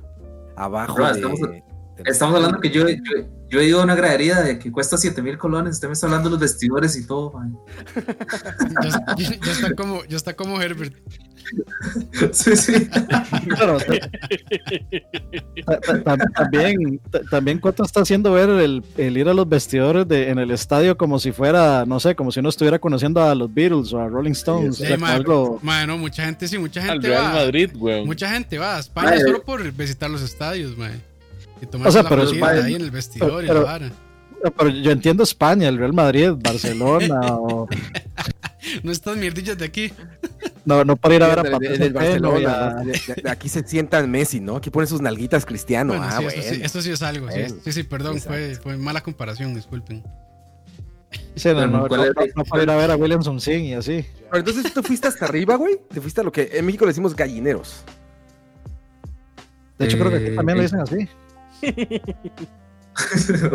Abajo 0.57 0.95
Bro, 0.95 1.07
de, 1.13 1.63
estamos- 2.07 2.37
hablando 2.37 2.61
que 2.61 2.71
yo, 2.71 2.87
estadio. 2.89 3.23
yo, 3.23 3.29
yo 3.51 3.61
he 3.61 3.67
ido 3.67 3.81
a 3.81 3.85
una 3.85 3.95
gradería 3.95 4.41
de 4.41 4.59
que 4.59 4.73
cuesta 4.73 4.97
7 4.97 5.21
mil 5.23 5.37
colones, 5.39 5.75
usted 5.75 5.89
me 5.89 5.93
está 5.95 6.07
hablando 6.07 6.29
de 6.29 6.33
los 6.33 6.41
vestidores 6.41 6.97
y 6.97 7.07
todo, 7.07 7.33
ya, 8.83 9.05
ya- 9.17 9.39
ya 9.45 9.53
está 9.53 9.75
como, 9.75 10.05
ya 10.05 10.17
está 10.17 10.35
como 10.35 10.61
Herbert. 10.61 10.95
Sí, 12.33 12.57
sí. 12.57 12.89
Claro, 13.49 13.79
ta- 15.67 15.81
ta- 15.81 16.03
ta- 16.03 16.17
también, 16.37 17.01
ta- 17.11 17.21
también 17.31 17.59
cuánto 17.59 17.85
está 17.85 18.01
haciendo 18.03 18.33
ver 18.33 18.49
el, 18.51 18.83
el 18.97 19.17
ir 19.17 19.29
a 19.29 19.35
los 19.35 19.49
vestidores 19.49 20.07
de, 20.09 20.31
en 20.31 20.39
el 20.39 20.51
estadio 20.51 20.97
como 20.97 21.19
si 21.19 21.33
fuera, 21.33 21.85
no 21.87 22.01
sé, 22.01 22.15
como 22.15 22.31
si 22.33 22.41
uno 22.41 22.49
estuviera 22.49 22.79
conociendo 22.79 23.23
a 23.23 23.35
los 23.35 23.53
Beatles 23.53 23.93
o 23.93 24.01
a 24.01 24.09
Rolling 24.09 24.33
Stones. 24.33 24.77
Sí, 24.77 24.85
o 24.85 24.87
sea, 24.87 25.15
algo- 25.15 25.61
no, 25.87 25.99
mucha 25.99 26.25
gente 26.25 26.47
sí, 26.49 26.59
mucha 26.59 26.83
Al 26.83 26.93
gente 26.93 27.09
Real 27.09 27.25
va. 27.25 27.33
Madrid, 27.35 27.71
weón. 27.75 28.07
Mucha 28.07 28.31
gente 28.31 28.59
va 28.59 28.77
a 28.77 28.81
España 28.81 29.19
solo 29.21 29.43
por 29.43 29.71
visitar 29.73 30.11
los 30.11 30.23
estadios, 30.23 30.77
mae. 30.77 31.01
Y 31.63 31.67
tomarse 31.67 31.89
O 31.89 31.93
sea, 31.93 32.03
la 32.03 32.09
pero- 32.09 32.47
ahí 32.65 32.75
en 32.75 32.81
el 32.83 32.91
vestidor 32.91 33.45
y 33.45 33.49
pero- 33.49 33.61
la 33.61 33.67
vara. 33.67 33.91
pero 34.57 34.71
yo 34.71 34.91
entiendo 34.91 35.23
España, 35.23 35.69
el 35.69 35.77
Real 35.77 35.93
Madrid, 35.93 36.31
Barcelona, 36.39 37.21
o, 37.37 37.69
No 38.83 38.93
estas 38.93 39.17
mierdillas 39.17 39.57
de 39.59 39.65
aquí. 39.65 39.93
no, 40.65 40.85
no 40.85 40.97
para 40.97 41.15
ir 41.15 41.23
a 41.23 41.29
ver 41.29 41.39
a 41.39 41.43
de- 41.43 41.49
de- 41.49 41.53
Patricio 41.53 41.79
del 41.79 41.93
Centeno 41.93 42.39
y 42.39 42.45
Barcelona. 42.45 42.67
a- 42.67 42.71
¿no? 42.75 42.85
De- 42.85 42.93
de- 43.15 43.23
de 43.23 43.31
aquí 43.31 43.49
se 43.49 43.67
sientan 43.67 44.11
Messi, 44.11 44.41
¿no? 44.41 44.57
Aquí 44.57 44.71
pone 44.71 44.87
sus 44.87 45.01
nalguitas 45.01 45.47
cristiano. 45.47 45.93
Bueno, 45.93 46.07
ah, 46.07 46.17
sí, 46.19 46.25
bueno. 46.25 46.41
esto, 46.41 46.55
sí, 46.55 46.61
esto 46.63 46.83
sí 46.83 46.91
es 46.91 47.03
algo. 47.03 47.29
Sí, 47.31 47.41
Bueno, 47.41 47.55
sí, 47.65 47.73
sí, 47.73 47.83
perdón, 47.85 48.21
fue, 48.21 48.59
mala 48.77 49.01
comparación, 49.03 49.55
disculpen. 49.55 50.03
Sí, 51.35 51.49
no, 51.49 51.67
no, 51.67 51.89
¿Cuál 51.89 52.01
no- 52.01 52.07
es? 52.07 52.15
no- 52.35 52.43
no 52.43 52.45
para 52.45 52.63
ir 52.65 52.71
a 52.71 52.77
ver 52.77 52.91
a 52.91 52.97
Williamson 52.97 53.41
Singh 53.41 53.65
y 53.65 53.75
así. 53.75 54.05
Pero 54.31 54.39
entonces 54.39 54.73
tú 54.73 54.83
fuiste 54.83 55.09
hasta 55.09 55.25
arriba, 55.25 55.57
güey. 55.57 55.81
Te 55.93 56.01
fuiste 56.01 56.21
a 56.21 56.25
lo 56.25 56.31
que 56.33 56.51
en 56.53 56.67
México 56.67 56.85
le 56.85 56.91
decimos 56.91 57.17
gallineros. 57.17 57.83
De 59.79 59.87
hecho, 59.87 59.99
creo 59.99 60.11
que 60.11 60.17
aquí 60.19 60.27
Eh, 60.27 60.37
también 60.37 60.59
lo 60.59 60.63
eh. 60.63 60.67
dicen 60.67 60.81
así. 60.81 61.09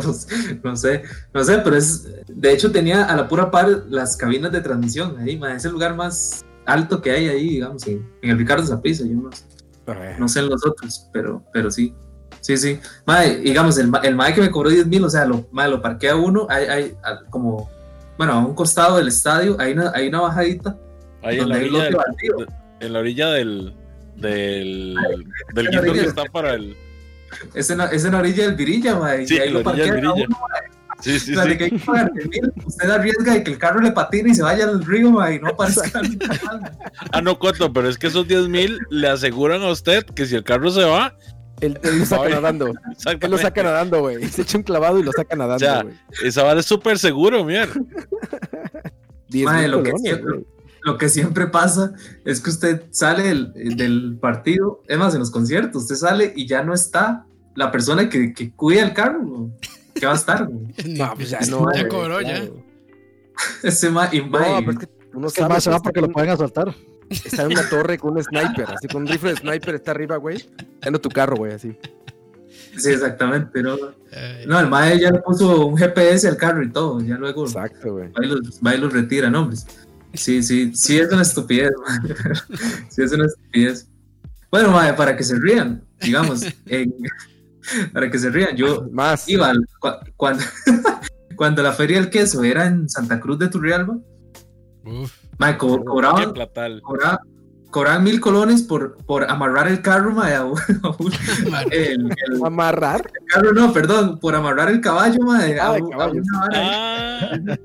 no, 0.64 0.76
sé- 0.76 1.04
no 1.34 1.44
sé, 1.44 1.58
pero 1.60 1.76
es. 1.76 2.08
De 2.28 2.52
hecho, 2.54 2.72
tenía 2.72 3.06
a 3.06 3.16
la 3.16 3.28
pura 3.28 3.52
par 3.52 3.84
las 3.90 4.16
cabinas 4.18 4.52
de 4.52 4.62
transmisión 4.62 5.18
ahí, 5.20 5.38
mae, 5.38 5.56
es 5.56 5.66
el 5.66 5.72
lugar 5.74 5.96
más 5.96 6.44
alto 6.66 7.02
que 7.02 7.12
hay 7.12 7.28
ahí, 7.28 7.50
digamos, 7.50 7.86
en, 7.88 8.08
en 8.22 8.30
el 8.32 8.38
Ricardo 8.38 8.66
Zaprisa. 8.66 9.04
Yo 9.06 9.14
no, 9.16 9.32
sé- 9.32 9.46
no 10.20 10.28
sé 10.28 10.40
en 10.40 10.50
los 10.50 10.66
otros, 10.66 11.08
pero, 11.14 11.44
pero 11.54 11.70
sí. 11.70 11.94
Sí, 12.42 12.58
sí. 12.58 12.80
Mae, 13.06 13.38
digamos, 13.38 13.78
el, 13.78 13.88
ma- 13.88 14.00
el 14.00 14.16
mae 14.16 14.34
que 14.34 14.42
me 14.42 14.52
cobró 14.52 14.70
10 14.70 14.88
mil, 14.88 15.04
o 15.04 15.10
sea, 15.10 15.26
lo, 15.26 15.48
mae, 15.52 15.70
lo 15.70 15.82
parqué 15.82 16.10
a 16.10 16.16
uno, 16.16 16.48
hay, 16.50 16.66
hay 16.66 16.94
a- 17.04 17.24
como, 17.30 17.70
bueno, 18.18 18.34
a 18.34 18.40
un 18.46 18.54
costado 18.56 18.98
del 18.98 19.08
estadio, 19.08 19.58
hay 19.60 19.74
una, 19.74 19.92
hay 19.94 20.08
una 20.08 20.22
bajadita. 20.22 20.78
Ahí 21.24 21.40
en 21.40 21.50
la 21.50 21.56
hay 21.56 21.62
orilla 21.64 21.84
del, 21.84 21.96
baldío. 21.96 22.36
en 22.80 22.94
la 22.94 23.00
orilla 23.00 23.30
del 23.32 23.74
del, 24.16 24.96
guindo 25.56 25.94
que 25.94 26.02
está 26.06 26.24
para 26.26 26.54
el 26.54 26.76
Es 27.54 27.70
en, 27.70 27.78
la- 27.80 27.86
es 27.88 28.06
en 28.06 28.12
la 28.14 28.20
orilla 28.20 28.46
del 28.46 28.56
Virilla, 28.56 28.96
mae, 28.98 29.28
Sí, 29.28 29.36
y 29.36 29.40
ahí 29.40 29.50
lo 29.52 29.60
del 29.64 29.68
a 29.68 29.94
Virilla. 29.96 30.14
uno, 30.14 30.38
sí 31.02 31.20
sí 31.20 31.34
O 31.34 31.36
sea, 31.36 31.44
de 31.46 31.52
sí 31.52 31.58
que 31.58 31.64
hay 31.66 31.72
que 31.72 31.80
pagar 31.80 32.12
10 32.14 32.30
mil, 32.30 32.54
usted 32.66 32.90
arriesga 32.90 33.34
de 33.34 33.44
que 33.44 33.52
el 33.52 33.58
carro 33.58 33.80
le 33.82 33.92
patine 33.92 34.32
y 34.32 34.36
se 34.36 34.42
vaya 34.44 34.64
al 34.66 34.84
río 34.86 35.12
mae, 35.12 35.36
y 35.36 35.40
no 35.40 35.50
aparezca 35.50 36.02
mae. 36.02 36.18
ah 37.12 37.22
no 37.22 37.38
cuento 37.38 37.72
pero 37.74 37.90
es 37.90 37.98
que 37.98 38.08
esos 38.08 38.28
10 38.28 38.48
mil 38.48 38.80
le 38.90 39.08
aseguran 39.10 39.62
a 39.62 39.70
usted 39.70 40.06
que 40.06 40.26
si 40.26 40.36
el 40.36 40.44
carro 40.44 40.70
se 40.72 40.84
va 40.84 41.16
Él, 41.62 41.80
él 41.84 42.00
lo 42.00 42.06
saca 42.06 42.30
nadando. 42.30 42.68
Él 42.68 43.32
lo 43.32 43.38
saca 43.38 43.64
nadando, 43.64 44.00
güey. 44.02 44.26
Se 44.28 44.42
echa 44.42 44.58
un 44.58 44.64
clavado 44.64 45.00
y 45.00 45.04
lo 45.04 45.12
saca 45.14 45.36
nadando, 45.36 45.84
güey. 45.84 45.96
esa 46.24 46.44
vara 46.44 46.60
es 46.60 46.66
súper 46.66 46.98
seguro 47.00 47.44
mira 47.46 47.68
10 49.30 49.46
Mae, 49.46 49.62
mil 49.64 49.72
lo 49.72 49.84
que 49.84 49.92
siempre-. 49.98 50.46
Lo 50.86 50.98
que 50.98 51.10
siempre 51.10 51.48
pasa 51.48 51.94
es 52.24 52.40
que 52.40 52.50
usted 52.52 52.84
sale 52.92 53.24
del, 53.24 53.54
del 53.76 54.18
partido, 54.22 54.84
es 54.88 54.98
más, 54.98 55.14
en 55.16 55.20
los 55.20 55.32
conciertos, 55.32 55.82
usted 55.84 55.96
sale 55.96 56.32
y 56.36 56.48
ya 56.48 56.64
no 56.64 56.74
está 56.74 57.26
la 57.56 57.72
persona 57.72 58.08
que, 58.08 58.34
que 58.34 58.52
cuida 58.52 58.84
el 58.84 58.94
carro, 58.94 59.22
güey. 59.26 59.52
¿qué 59.96 60.06
va 60.06 60.12
a 60.14 60.16
estar? 60.16 60.46
güey? 60.48 60.68
No, 60.98 61.12
pues 61.16 61.30
ya 61.32 61.40
no. 61.50 61.66
Ya 61.74 61.88
cobró, 61.88 62.22
ya. 62.22 62.44
Ese 63.64 63.90
ma, 63.90 64.10
y 64.12 64.22
No, 64.22 64.32
pero 64.32 64.72
es 64.72 64.78
que 64.78 64.88
uno 65.14 65.28
Es 65.28 65.34
que 65.34 65.42
sabe, 65.42 65.54
más 65.56 65.64
se 65.64 65.70
va 65.70 65.78
pues, 65.78 65.84
porque 65.84 66.02
lo 66.02 66.10
pueden 66.10 66.30
asaltar. 66.30 66.68
en- 66.70 66.96
Está 67.10 67.44
en 67.44 67.52
una 67.52 67.70
torre 67.70 67.98
con 68.00 68.16
un 68.18 68.24
sniper, 68.24 68.66
así 68.70 68.88
con 68.88 69.04
un 69.04 69.08
rifle 69.08 69.30
de 69.32 69.36
sniper 69.38 69.76
está 69.76 69.92
arriba, 69.92 70.18
güey. 70.18 70.44
Dando 70.82 71.00
tu 71.00 71.10
carro, 71.10 71.36
güey, 71.36 71.54
así. 71.54 71.78
sí, 72.78 72.90
exactamente, 72.90 73.62
¿no? 73.62 73.78
No, 74.48 74.60
el 74.60 74.68
mae 74.70 75.00
ya 75.00 75.12
le 75.12 75.20
puso 75.20 75.68
un 75.68 75.78
GPS 75.78 76.28
al 76.28 76.38
carro 76.38 76.64
y 76.64 76.72
todo, 76.72 77.00
ya 77.02 77.16
luego 77.16 77.46
Exacto, 77.46 77.94
güey. 77.94 78.10
va 78.12 78.26
y 78.26 78.28
los, 78.28 78.60
va 78.66 78.76
y 78.76 78.78
los 78.80 78.92
retira, 78.94 79.30
¿no, 79.30 79.42
hombres? 79.42 79.66
Sí, 80.18 80.42
sí, 80.44 80.74
sí 80.76 80.98
es 81.00 81.12
una 81.12 81.22
estupidez, 81.22 81.72
mae. 81.86 82.16
Sí 82.90 83.02
es 83.04 83.12
una 83.12 83.26
estupidez. 83.26 83.88
Bueno, 84.52 84.72
mae, 84.72 84.94
para 84.94 85.16
que 85.18 85.24
se 85.24 85.38
rían, 85.40 85.84
digamos, 86.02 86.44
en- 86.68 86.94
para 87.94 88.10
que 88.12 88.20
se 88.20 88.30
rían, 88.30 88.56
yo 88.56 88.88
Más. 88.92 89.28
iba 89.28 89.50
al- 89.50 89.66
cu- 89.80 89.90
cuando, 90.16 90.44
cuando 91.36 91.64
la 91.64 91.74
feria 91.74 92.00
del 92.00 92.10
queso 92.10 92.44
era 92.44 92.66
en 92.68 92.88
Santa 92.90 93.20
Cruz 93.20 93.40
de 93.40 93.48
Turrialba, 93.50 93.98
uf. 94.86 95.12
co- 95.58 95.84
cobraban, 95.84 96.34
cobraban, 96.82 97.20
cobraban 97.72 98.04
mil 98.04 98.22
colones 98.22 98.62
por, 98.62 98.96
por 99.06 99.30
amarrar 99.30 99.68
el 99.68 99.82
carro, 99.82 100.12
mae, 100.12 100.36
a 100.36 100.46
un- 100.46 100.58
a 101.54 101.62
el, 101.72 102.10
el 102.32 102.46
Amarrar. 102.46 103.12
carro, 103.28 103.52
no, 103.52 103.74
perdón, 103.74 104.20
por 104.20 104.36
amarrar 104.36 104.70
el 104.70 104.80
caballo, 104.80 105.32
a, 105.32 105.40
Ah, 105.40 105.46
el 105.48 105.60
a 105.60 105.90
caballo, 105.90 106.22
una 106.22 106.40
vara, 106.40 106.60
ah 106.62 107.58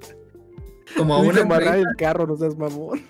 como 0.97 1.15
a 1.15 1.19
una 1.19 1.43
amarrar 1.43 1.79
el 1.79 1.87
carro, 1.97 2.27
no 2.27 2.37
seas 2.37 2.57
mamón. 2.57 3.01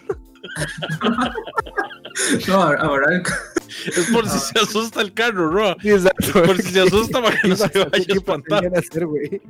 no, 2.48 2.62
amarrar 2.62 3.12
el 3.12 3.22
carro. 3.22 3.40
es 3.86 4.10
por 4.12 4.28
si 4.28 4.38
se 4.38 4.58
asusta 4.60 5.00
el 5.00 5.14
carro 5.14 5.76
Sí, 5.80 5.90
exacto. 5.90 6.42
por 6.42 6.56
si 6.60 6.70
se 6.70 6.80
asusta 6.80 7.22
para 7.22 7.40
que 7.40 7.48
no 7.48 7.56
se 7.56 7.66
vaya 7.68 7.82
a 7.86 7.90
¿Qué 7.90 8.12
espantar 8.12 8.66
hacer, 8.76 9.06
güey? 9.06 9.40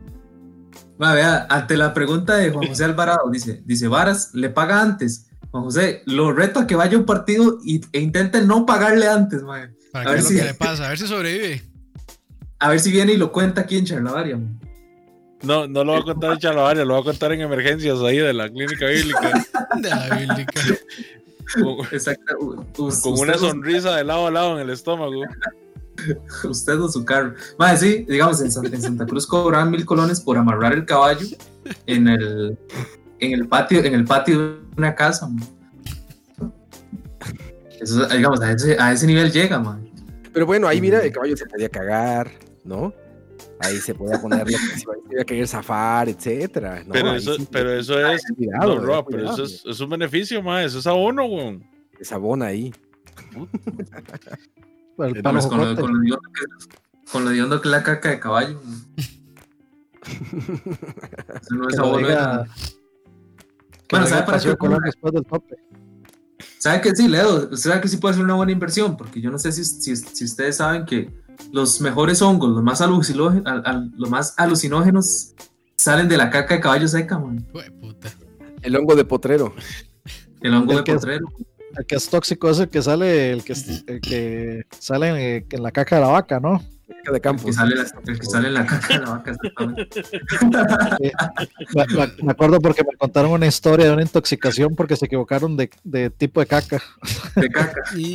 Ma, 0.98 1.14
vea, 1.14 1.46
ante 1.48 1.76
la 1.78 1.94
pregunta 1.94 2.36
de 2.36 2.50
Juan 2.50 2.68
José 2.68 2.84
Alvarado, 2.84 3.30
dice, 3.30 3.62
dice, 3.64 3.88
Varas, 3.88 4.34
¿le 4.34 4.50
paga 4.50 4.82
antes? 4.82 5.28
Juan 5.50 5.64
José, 5.64 6.02
lo 6.04 6.32
reto 6.32 6.60
a 6.60 6.66
que 6.66 6.76
vaya 6.76 6.96
a 6.96 7.00
un 7.00 7.06
partido 7.06 7.58
y, 7.64 7.80
e 7.92 8.00
intente 8.00 8.42
no 8.42 8.66
pagarle 8.66 9.08
antes, 9.08 9.42
ma. 9.42 9.70
Para 9.92 10.10
A 10.10 10.12
ver 10.12 10.18
es 10.18 10.24
lo 10.24 10.30
si- 10.30 10.36
que 10.36 10.44
le 10.44 10.54
pasa, 10.54 10.84
a 10.86 10.88
ver 10.90 10.98
si 10.98 11.06
sobrevive. 11.06 11.62
A 12.58 12.68
ver 12.68 12.80
si 12.80 12.92
viene 12.92 13.14
y 13.14 13.16
lo 13.16 13.32
cuenta 13.32 13.62
aquí 13.62 13.78
en 13.78 13.86
Charlavaria. 13.86 14.36
ma. 14.36 14.46
No 15.42 15.66
no 15.66 15.84
lo 15.84 15.92
va 15.92 15.98
a 15.98 16.02
contar 16.02 16.32
en 16.32 16.38
Chalabaria 16.38 16.84
lo 16.84 16.94
va 16.94 17.00
a 17.00 17.04
contar 17.04 17.32
en 17.32 17.40
emergencias 17.40 17.98
ahí 18.00 18.18
de 18.18 18.32
la 18.32 18.48
clínica 18.48 18.86
bíblica 18.86 19.46
De 19.80 19.88
la 19.88 20.16
bíblica. 20.16 20.62
con, 21.54 21.86
Exacto. 21.92 22.36
u- 22.40 22.64
con 23.02 23.18
una 23.18 23.34
sonrisa 23.38 23.96
de 23.96 24.04
lado 24.04 24.26
a 24.26 24.30
lado 24.30 24.54
en 24.56 24.62
el 24.68 24.70
estómago 24.70 25.22
Usted 26.44 26.80
o 26.80 26.88
su 26.88 27.04
carro. 27.04 27.34
Ma, 27.58 27.76
sí, 27.76 28.06
digamos, 28.08 28.40
en, 28.40 28.50
San- 28.50 28.64
en 28.64 28.80
Santa 28.80 29.04
Cruz 29.04 29.26
cobraban 29.26 29.70
mil 29.70 29.84
colones 29.84 30.18
por 30.20 30.38
amarrar 30.38 30.72
el 30.72 30.86
caballo 30.86 31.26
en 31.86 32.08
el, 32.08 32.58
en 33.18 33.32
el 33.34 33.46
patio, 33.46 33.84
en 33.84 33.92
el 33.92 34.04
patio 34.06 34.38
de 34.38 34.56
una 34.78 34.94
casa. 34.94 35.28
Eso, 37.80 38.06
digamos, 38.06 38.40
a 38.40 38.52
ese, 38.52 38.76
a 38.78 38.92
ese 38.92 39.06
nivel 39.06 39.30
llega, 39.30 39.58
man. 39.58 39.88
Pero 40.32 40.46
bueno, 40.46 40.68
ahí 40.68 40.80
mira, 40.80 41.02
el 41.02 41.12
caballo 41.12 41.36
se 41.36 41.44
podía 41.46 41.68
cagar, 41.68 42.30
¿no? 42.64 42.94
Ahí 43.60 43.76
se 43.76 43.94
podía 43.94 44.20
poner 44.20 44.40
lo 44.40 44.46
que 44.46 44.56
se 44.56 44.84
iba 45.10 45.20
a 45.20 45.24
querer 45.24 45.46
zafar, 45.46 46.08
etcétera. 46.08 46.82
No, 46.84 46.92
pero, 46.92 47.14
eso, 47.14 47.34
sí, 47.34 47.46
pero 47.50 47.72
eso 47.72 47.98
es. 48.06 48.22
cuidado, 48.34 48.80
no, 48.80 49.04
pero 49.04 49.04
cuidado. 49.04 49.34
eso 49.34 49.44
es, 49.44 49.62
es 49.66 49.80
un 49.80 49.90
beneficio, 49.90 50.42
ma. 50.42 50.64
Eso 50.64 50.78
es 50.78 50.86
abono, 50.86 51.26
weón. 51.26 51.64
Esa 51.98 52.16
bona 52.16 52.46
ahí. 52.46 52.72
El 54.98 55.22
palo 55.22 55.40
con, 55.48 55.58
lo, 55.58 55.76
con, 55.76 55.92
lo 55.92 56.00
hediondo 56.02 56.20
que, 56.32 56.44
con 57.10 57.24
lo 57.24 57.60
que 57.60 57.68
es 57.68 57.72
la 57.72 57.82
caca 57.82 58.10
de 58.10 58.20
caballo. 58.20 58.60
Eso 61.42 61.54
no 61.54 61.68
es 61.68 61.78
abono 61.78 61.96
de 61.98 62.04
diga- 62.04 62.14
nada. 62.14 62.44
que 62.44 63.96
Bueno, 63.96 64.06
¿sabe 64.06 64.22
para 64.26 64.38
qué? 64.40 64.56
color 64.56 64.82
después 64.82 65.12
del 65.14 65.24
tope. 65.24 65.56
¿Sabe 66.58 66.80
que 66.82 66.94
sí, 66.94 67.08
Leo? 67.08 67.44
¿Usted 67.50 67.56
sabe 67.70 67.80
que 67.80 67.88
sí 67.88 67.96
puede 67.96 68.14
ser 68.14 68.24
una 68.24 68.34
buena 68.34 68.52
inversión? 68.52 68.96
Porque 68.96 69.20
yo 69.20 69.30
no 69.30 69.38
sé 69.38 69.52
si, 69.52 69.64
si, 69.64 69.96
si 69.96 70.24
ustedes 70.24 70.56
saben 70.56 70.84
que 70.84 71.10
los 71.52 71.80
mejores 71.80 72.22
hongos, 72.22 72.50
los 72.50 72.62
más, 72.62 72.80
alucinógenos, 72.80 73.46
al- 73.46 73.62
al- 73.66 73.90
los 73.96 74.08
más 74.10 74.34
alucinógenos, 74.36 75.34
salen 75.76 76.08
de 76.08 76.16
la 76.16 76.30
caca 76.30 76.54
de 76.54 76.60
caballo 76.60 76.86
seca, 76.88 77.18
man. 77.18 77.44
Puta. 77.80 78.08
El 78.62 78.76
hongo 78.76 78.94
de 78.94 79.04
potrero. 79.04 79.54
El 80.42 80.54
hongo 80.54 80.72
El 80.72 80.78
de 80.78 80.84
que 80.84 80.94
potrero. 80.94 81.26
El 81.76 81.86
que 81.86 81.94
es 81.94 82.08
tóxico 82.08 82.50
es 82.50 82.58
el 82.58 82.68
que 82.68 82.82
sale, 82.82 83.30
el 83.32 83.44
que, 83.44 83.52
es- 83.52 83.84
el 83.86 84.00
que 84.00 84.64
sale 84.78 85.36
en, 85.36 85.46
en 85.48 85.62
la 85.62 85.70
caca 85.70 85.96
de 85.96 86.02
la 86.02 86.08
vaca, 86.08 86.40
¿no? 86.40 86.60
De 87.12 87.20
campo. 87.20 87.42
El 87.42 87.46
que, 87.48 87.52
sale, 87.52 87.74
el 88.06 88.18
que 88.18 88.26
sale 88.26 88.48
en 88.48 88.54
la 88.54 88.66
caca 88.66 88.88
de 88.98 88.98
la 89.04 89.10
vaca, 89.10 89.30
exactamente. 89.30 90.02
Me, 91.74 91.86
me- 91.96 92.12
me 92.24 92.32
acuerdo 92.32 92.60
porque 92.60 92.82
me 92.82 92.96
contaron 92.96 93.30
una 93.32 93.46
historia 93.46 93.86
de 93.86 93.92
una 93.92 94.02
intoxicación 94.02 94.74
porque 94.74 94.96
se 94.96 95.06
equivocaron 95.06 95.56
de, 95.56 95.70
de 95.84 96.10
tipo 96.10 96.40
de 96.40 96.46
caca. 96.46 96.82
De 97.36 97.48
caca. 97.48 97.80
Y 97.96 98.14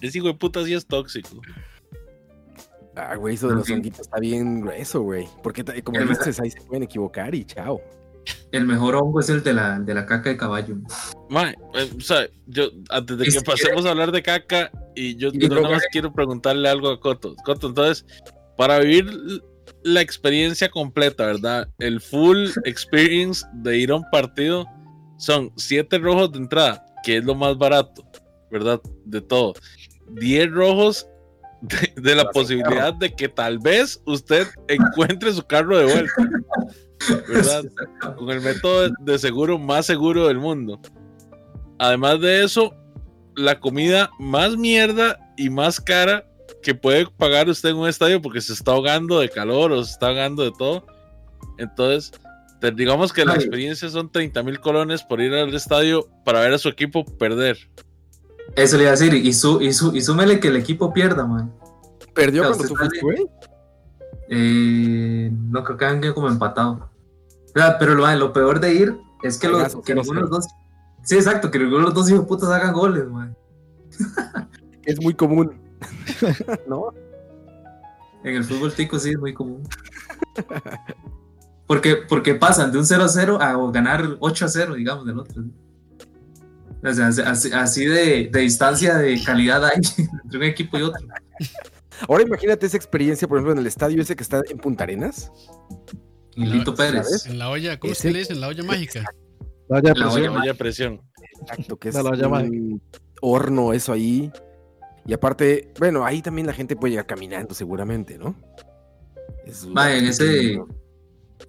Ese 0.00 0.18
hijo 0.18 0.28
de 0.28 0.34
puta 0.34 0.64
sí 0.64 0.72
es 0.74 0.86
tóxico. 0.86 1.40
Ah, 2.96 3.16
güey, 3.16 3.34
eso 3.34 3.48
de 3.48 3.54
los 3.56 3.68
honguitos 3.70 4.00
está 4.00 4.20
bien 4.20 4.60
grueso, 4.60 5.02
güey. 5.02 5.26
Porque 5.42 5.64
como 5.82 5.98
El- 5.98 6.08
dices, 6.08 6.38
ahí 6.40 6.50
se 6.50 6.60
pueden 6.62 6.84
equivocar 6.84 7.34
y 7.34 7.44
chao. 7.44 7.80
El 8.52 8.66
mejor 8.66 8.94
hongo 8.94 9.20
es 9.20 9.28
el 9.28 9.42
de 9.42 9.52
la, 9.52 9.78
de 9.80 9.92
la 9.94 10.06
caca 10.06 10.30
de 10.30 10.36
caballo. 10.36 10.76
Ma, 11.28 11.50
eh, 11.50 11.90
o 11.96 12.00
sea, 12.00 12.26
yo, 12.46 12.70
antes 12.88 13.18
de 13.18 13.24
que 13.24 13.30
si 13.32 13.40
pasemos 13.40 13.84
a 13.84 13.90
hablar 13.90 14.12
de 14.12 14.22
caca, 14.22 14.70
y 14.94 15.16
yo, 15.16 15.30
nada 15.32 15.48
más 15.48 15.70
droga. 15.70 15.80
quiero 15.90 16.12
preguntarle 16.12 16.68
algo 16.68 16.88
a 16.88 17.00
Coto. 17.00 17.34
Coto, 17.44 17.66
entonces, 17.68 18.06
para 18.56 18.78
vivir 18.78 19.10
la 19.82 20.00
experiencia 20.00 20.70
completa, 20.70 21.26
¿verdad? 21.26 21.68
El 21.78 22.00
full 22.00 22.48
experience 22.64 23.44
de 23.54 23.76
ir 23.78 23.90
a 23.90 23.96
un 23.96 24.08
partido 24.10 24.66
son 25.18 25.52
siete 25.56 25.98
rojos 25.98 26.32
de 26.32 26.38
entrada, 26.38 26.86
que 27.02 27.18
es 27.18 27.24
lo 27.24 27.34
más 27.34 27.58
barato, 27.58 28.06
¿verdad? 28.50 28.80
De 29.04 29.20
todo. 29.20 29.52
10 30.12 30.50
rojos 30.50 31.08
de, 31.68 31.92
de 32.00 32.14
la 32.14 32.30
posibilidad 32.30 32.92
de 32.94 33.14
que 33.14 33.28
tal 33.28 33.58
vez 33.58 34.00
usted 34.06 34.46
encuentre 34.68 35.32
su 35.32 35.42
carro 35.46 35.78
de 35.78 35.84
vuelta, 35.84 36.12
¿verdad? 37.28 37.64
con 38.16 38.30
el 38.30 38.40
método 38.40 38.90
de 39.00 39.18
seguro 39.18 39.58
más 39.58 39.86
seguro 39.86 40.28
del 40.28 40.38
mundo. 40.38 40.80
Además 41.78 42.20
de 42.20 42.44
eso, 42.44 42.74
la 43.36 43.58
comida 43.58 44.10
más 44.18 44.56
mierda 44.56 45.18
y 45.36 45.50
más 45.50 45.80
cara 45.80 46.26
que 46.62 46.74
puede 46.74 47.06
pagar 47.06 47.48
usted 47.48 47.70
en 47.70 47.76
un 47.76 47.88
estadio 47.88 48.22
porque 48.22 48.40
se 48.40 48.52
está 48.52 48.72
ahogando 48.72 49.20
de 49.20 49.28
calor 49.28 49.72
o 49.72 49.84
se 49.84 49.92
está 49.92 50.08
ahogando 50.08 50.44
de 50.44 50.52
todo. 50.52 50.86
Entonces, 51.58 52.12
digamos 52.74 53.12
que 53.12 53.24
la 53.24 53.34
experiencia 53.34 53.88
son 53.88 54.10
30 54.10 54.42
mil 54.42 54.60
colones 54.60 55.02
por 55.02 55.20
ir 55.20 55.32
al 55.34 55.54
estadio 55.54 56.08
para 56.24 56.40
ver 56.40 56.54
a 56.54 56.58
su 56.58 56.68
equipo 56.68 57.04
perder. 57.04 57.58
Eso 58.56 58.76
le 58.76 58.84
iba 58.84 58.90
a 58.92 58.96
decir. 58.96 59.14
Y, 59.14 59.32
su, 59.32 59.60
y, 59.60 59.72
su, 59.72 59.94
y 59.94 60.00
súmele 60.00 60.40
que 60.40 60.48
el 60.48 60.56
equipo 60.56 60.92
pierda, 60.92 61.26
man. 61.26 61.52
¿Perdió 62.14 62.42
Claro, 62.42 62.56
cuando 62.56 62.74
tú 62.74 62.76
fuiste, 62.78 63.00
güey? 63.00 63.26
Eh, 64.28 65.30
no 65.32 65.64
creo 65.64 65.76
que 65.76 65.84
hayan 65.84 66.00
quedado 66.00 66.14
como 66.14 66.28
empatado. 66.28 66.88
O 67.46 67.58
sea, 67.58 67.78
pero 67.78 67.94
lo, 67.94 68.10
lo 68.14 68.32
peor 68.32 68.60
de 68.60 68.74
ir 68.74 68.96
es 69.22 69.38
que, 69.38 69.48
lo- 69.48 69.54
Juegazo, 69.54 69.82
que 69.82 69.94
ninguno 69.94 70.20
de 70.20 70.28
los 70.28 70.30
0-0. 70.30 70.34
dos. 70.36 70.46
Sí, 71.02 71.16
exacto, 71.16 71.50
que 71.50 71.58
ninguno 71.58 71.78
de 71.78 71.84
los 71.84 71.94
dos 71.94 72.10
hijos 72.10 72.24
putas 72.26 72.48
hagan 72.50 72.72
goles, 72.72 73.06
man. 73.08 73.36
Es 74.84 75.00
muy 75.00 75.14
común. 75.14 75.52
¿No? 76.68 76.92
En 78.22 78.34
el 78.36 78.44
fútbol 78.44 78.72
tico 78.72 78.98
sí 78.98 79.10
es 79.10 79.18
muy 79.18 79.32
común. 79.34 79.62
Porque, 81.66 81.96
porque 82.08 82.34
pasan 82.34 82.70
de 82.70 82.78
un 82.78 82.84
0 82.86 83.04
a 83.04 83.08
0 83.08 83.38
a 83.40 83.70
ganar 83.70 84.16
8 84.20 84.44
a 84.44 84.48
0, 84.48 84.74
digamos, 84.74 85.06
del 85.06 85.18
otro. 85.18 85.42
O 86.84 86.92
sea, 86.92 87.08
así, 87.08 87.50
así 87.52 87.86
de, 87.86 88.28
de 88.30 88.40
distancia 88.40 88.96
de 88.96 89.22
calidad 89.22 89.64
hay 89.64 89.80
entre 90.24 90.38
un 90.38 90.44
equipo 90.44 90.78
y 90.78 90.82
otro. 90.82 91.06
Ahora 92.08 92.22
imagínate 92.24 92.66
esa 92.66 92.76
experiencia, 92.76 93.26
por 93.26 93.38
ejemplo, 93.38 93.52
en 93.52 93.58
el 93.58 93.66
estadio 93.66 94.02
ese 94.02 94.14
que 94.16 94.22
está 94.22 94.42
en 94.48 94.58
Punta 94.58 94.84
Arenas. 94.84 95.30
Y 96.34 96.44
Lito 96.46 96.74
Pérez. 96.74 97.06
¿sabes? 97.06 97.26
en 97.26 97.38
la 97.38 97.48
olla, 97.48 97.78
¿cómo 97.78 97.94
que 97.94 98.10
le 98.10 98.18
dicen? 98.20 98.40
La 98.40 98.48
olla 98.48 98.62
mágica. 98.64 99.04
La 99.68 99.78
olla 99.78 99.94
La 99.94 99.94
presión. 100.10 100.36
olla. 100.36 100.54
Presión. 100.54 101.00
Exacto, 101.40 101.76
que 101.78 101.88
es 101.88 101.94
llama. 101.94 102.40
un 102.40 102.82
horno 103.22 103.72
eso 103.72 103.92
ahí. 103.92 104.30
Y 105.06 105.12
aparte, 105.12 105.72
bueno, 105.78 106.04
ahí 106.04 106.20
también 106.22 106.46
la 106.46 106.52
gente 106.52 106.76
puede 106.76 106.92
llegar 106.92 107.06
caminando 107.06 107.54
seguramente, 107.54 108.18
¿no? 108.18 108.34
Es 109.46 109.64
Ma, 109.66 109.94
en 109.94 110.06
ese- 110.06 110.58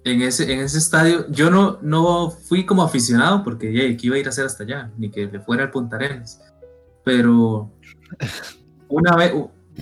En 0.06 0.22
ese, 0.22 0.52
en 0.52 0.60
ese 0.60 0.78
estadio, 0.78 1.26
yo 1.30 1.50
no, 1.50 1.78
no 1.82 2.30
fui 2.30 2.64
como 2.64 2.82
aficionado 2.84 3.42
porque 3.42 3.72
yeah, 3.72 3.96
¿qué 3.96 4.06
iba 4.06 4.14
a 4.14 4.18
ir 4.20 4.26
a 4.26 4.28
hacer 4.28 4.46
hasta 4.46 4.62
allá? 4.62 4.90
Ni 4.96 5.10
que 5.10 5.26
le 5.26 5.40
fuera 5.40 5.64
al 5.64 5.70
Punta 5.72 5.96
Arenas. 5.96 6.40
Pero 7.02 7.72
una 8.88 9.16
vez, 9.16 9.32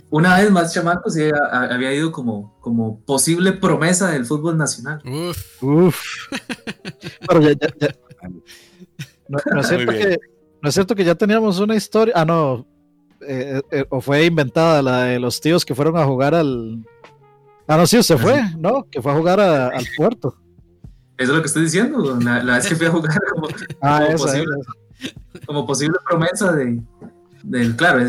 una 0.08 0.38
vez 0.38 0.50
más, 0.50 0.72
chamaco, 0.72 1.10
sí 1.10 1.24
a- 1.24 1.46
a- 1.58 1.74
había 1.74 1.92
ido 1.92 2.10
como, 2.10 2.56
como 2.60 3.00
posible 3.00 3.52
promesa 3.52 4.10
del 4.12 4.24
fútbol 4.24 4.56
nacional. 4.56 5.02
Uf, 5.04 5.62
Uf. 5.62 6.02
Pero 7.28 7.40
ya, 7.42 7.52
ya, 7.52 7.68
ya. 7.80 7.94
No, 9.28 9.38
no 9.52 9.60
es 9.60 9.68
cierto 9.68 9.92
que, 9.92 10.18
no 10.62 10.68
es 10.68 10.74
cierto 10.74 10.94
que 10.94 11.04
ya 11.04 11.14
teníamos 11.14 11.58
una 11.60 11.74
historia. 11.76 12.14
Ah, 12.16 12.24
no. 12.24 12.66
eh, 13.26 13.60
eh, 13.70 13.84
o 13.90 14.00
fue 14.00 14.24
inventada 14.24 14.80
la 14.82 15.02
de 15.04 15.20
los 15.20 15.38
tíos 15.40 15.64
que 15.66 15.74
fueron 15.74 15.98
a 15.98 16.04
jugar 16.06 16.34
al. 16.34 16.82
Ah, 17.66 17.76
no, 17.76 17.86
sí, 17.86 18.02
se 18.02 18.16
fue, 18.18 18.42
¿no? 18.58 18.86
Que 18.90 19.00
fue 19.00 19.12
a 19.12 19.16
jugar 19.16 19.40
a- 19.40 19.68
al 19.68 19.86
puerto. 19.96 20.36
Eso 21.16 21.30
es 21.30 21.36
lo 21.36 21.40
que 21.42 21.46
estoy 21.46 21.62
diciendo. 21.62 22.18
La, 22.20 22.42
la 22.42 22.56
vez 22.56 22.66
que 22.68 22.74
fui 22.76 22.86
a 22.86 22.90
jugar 22.90 23.18
como, 23.32 23.48
Ah, 23.80 24.00
Como 24.04 24.14
esa, 24.16 24.24
posible. 24.26 24.56
esa. 25.00 25.44
como 25.46 25.66
posible 25.66 25.96
promesa 26.08 26.52
de, 26.52 26.82
del, 27.42 27.76
claro, 27.76 28.00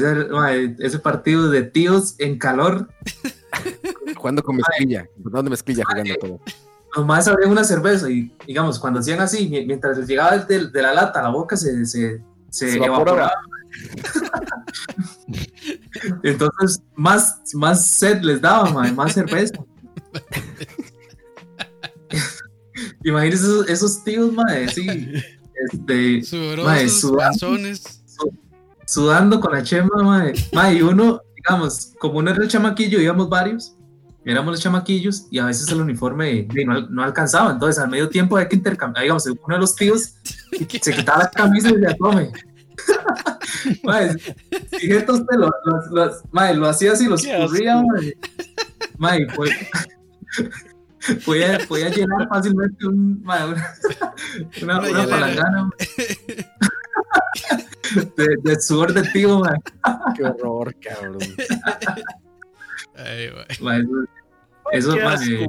ese, 0.79 0.99
partido 0.99 1.49
de 1.49 1.63
tíos 1.63 2.15
en 2.19 2.37
calor. 2.37 2.89
Jugando 4.15 4.43
con 4.43 4.55
mezclilla. 4.57 5.07
Jugando 5.23 5.49
mezclilla, 5.51 5.83
jugando 5.85 6.15
todo. 6.15 6.39
Nomás 6.97 7.27
abrían 7.27 7.51
una 7.51 7.63
cerveza 7.63 8.09
y, 8.09 8.33
digamos, 8.47 8.79
cuando 8.79 8.99
hacían 9.01 9.19
así, 9.19 9.47
mi- 9.49 9.65
mientras 9.65 9.97
les 9.97 10.07
llegaba 10.07 10.37
de, 10.37 10.67
de 10.69 10.81
la 10.81 10.93
lata 10.93 11.19
a 11.19 11.23
la 11.23 11.29
boca, 11.29 11.55
se, 11.57 11.85
se, 11.85 12.21
se 12.49 12.71
Se 12.71 12.77
evaporaba. 12.77 13.31
evaporaba. 13.31 14.65
Entonces, 16.23 16.81
más, 16.95 17.41
más 17.53 17.85
sed 17.87 18.21
les 18.21 18.41
daba, 18.41 18.69
más 18.91 19.13
cerveza. 19.13 19.63
Imagínense 23.03 23.45
esos, 23.45 23.69
esos 23.69 24.03
tíos, 24.03 24.33
madre, 24.33 24.67
sí, 24.69 24.87
este, 25.71 26.23
sudorosos, 26.23 26.91
sudando. 26.99 27.17
panzones. 27.17 28.03
sudando 28.85 29.39
con 29.39 29.53
la 29.53 29.63
chema, 29.63 30.03
mae. 30.03 30.33
Mae, 30.53 30.75
y 30.75 30.81
uno, 30.81 31.21
digamos, 31.35 31.93
como 31.99 32.19
uno 32.19 32.31
era 32.31 32.43
el 32.43 32.49
chamaquillo, 32.49 32.99
íbamos 32.99 33.29
varios, 33.29 33.75
éramos 34.25 34.53
los 34.53 34.61
chamaquillos, 34.61 35.27
y 35.29 35.39
a 35.39 35.45
veces 35.45 35.69
el 35.69 35.81
uniforme 35.81 36.47
no, 36.65 36.81
no 36.89 37.03
alcanzaba, 37.03 37.51
entonces 37.51 37.81
al 37.81 37.89
medio 37.89 38.09
tiempo 38.09 38.37
hay 38.37 38.47
que 38.47 38.55
intercambiar, 38.55 39.03
digamos, 39.03 39.25
uno 39.27 39.55
de 39.55 39.59
los 39.59 39.75
tíos 39.75 40.15
se 40.81 40.93
quitaba 40.93 41.23
la 41.23 41.31
camisa 41.31 41.69
y 41.69 41.77
le 41.77 41.97
come. 41.97 42.31
Mae, 43.83 44.09
fíjate 44.79 45.11
usted, 45.11 45.35
lo, 45.37 45.49
lo- 45.65 45.85
lo- 45.91 46.21
mae, 46.31 46.53
lo 46.55 46.67
hacía 46.67 46.93
así, 46.93 47.05
lo 47.07 47.17
Qué 47.17 47.35
escurría, 47.37 47.81
mae. 47.81 48.13
Mae, 48.97 49.27
pues, 49.35 49.51
podía, 51.25 51.59
podía 51.67 51.89
llenar 51.89 52.27
fácilmente 52.27 52.87
un, 52.87 53.21
mae, 53.23 53.45
una, 53.45 53.73
una, 54.61 54.79
Una 54.79 55.07
palangana, 55.07 55.63
mae. 55.65 55.87
de, 58.17 58.27
de 58.43 58.61
sudor 58.61 58.93
de 58.93 59.03
tío, 59.09 59.39
mae. 59.39 59.57
Qué 60.15 60.23
horror, 60.23 60.75
cabrón. 60.81 61.19
Ay, 62.95 63.29
güey. 63.29 63.45
Ma, 63.61 63.77
Eso, 63.77 64.05
eso 64.71 64.93
Qué 64.95 65.01
asco, 65.03 65.31
eh, 65.31 65.47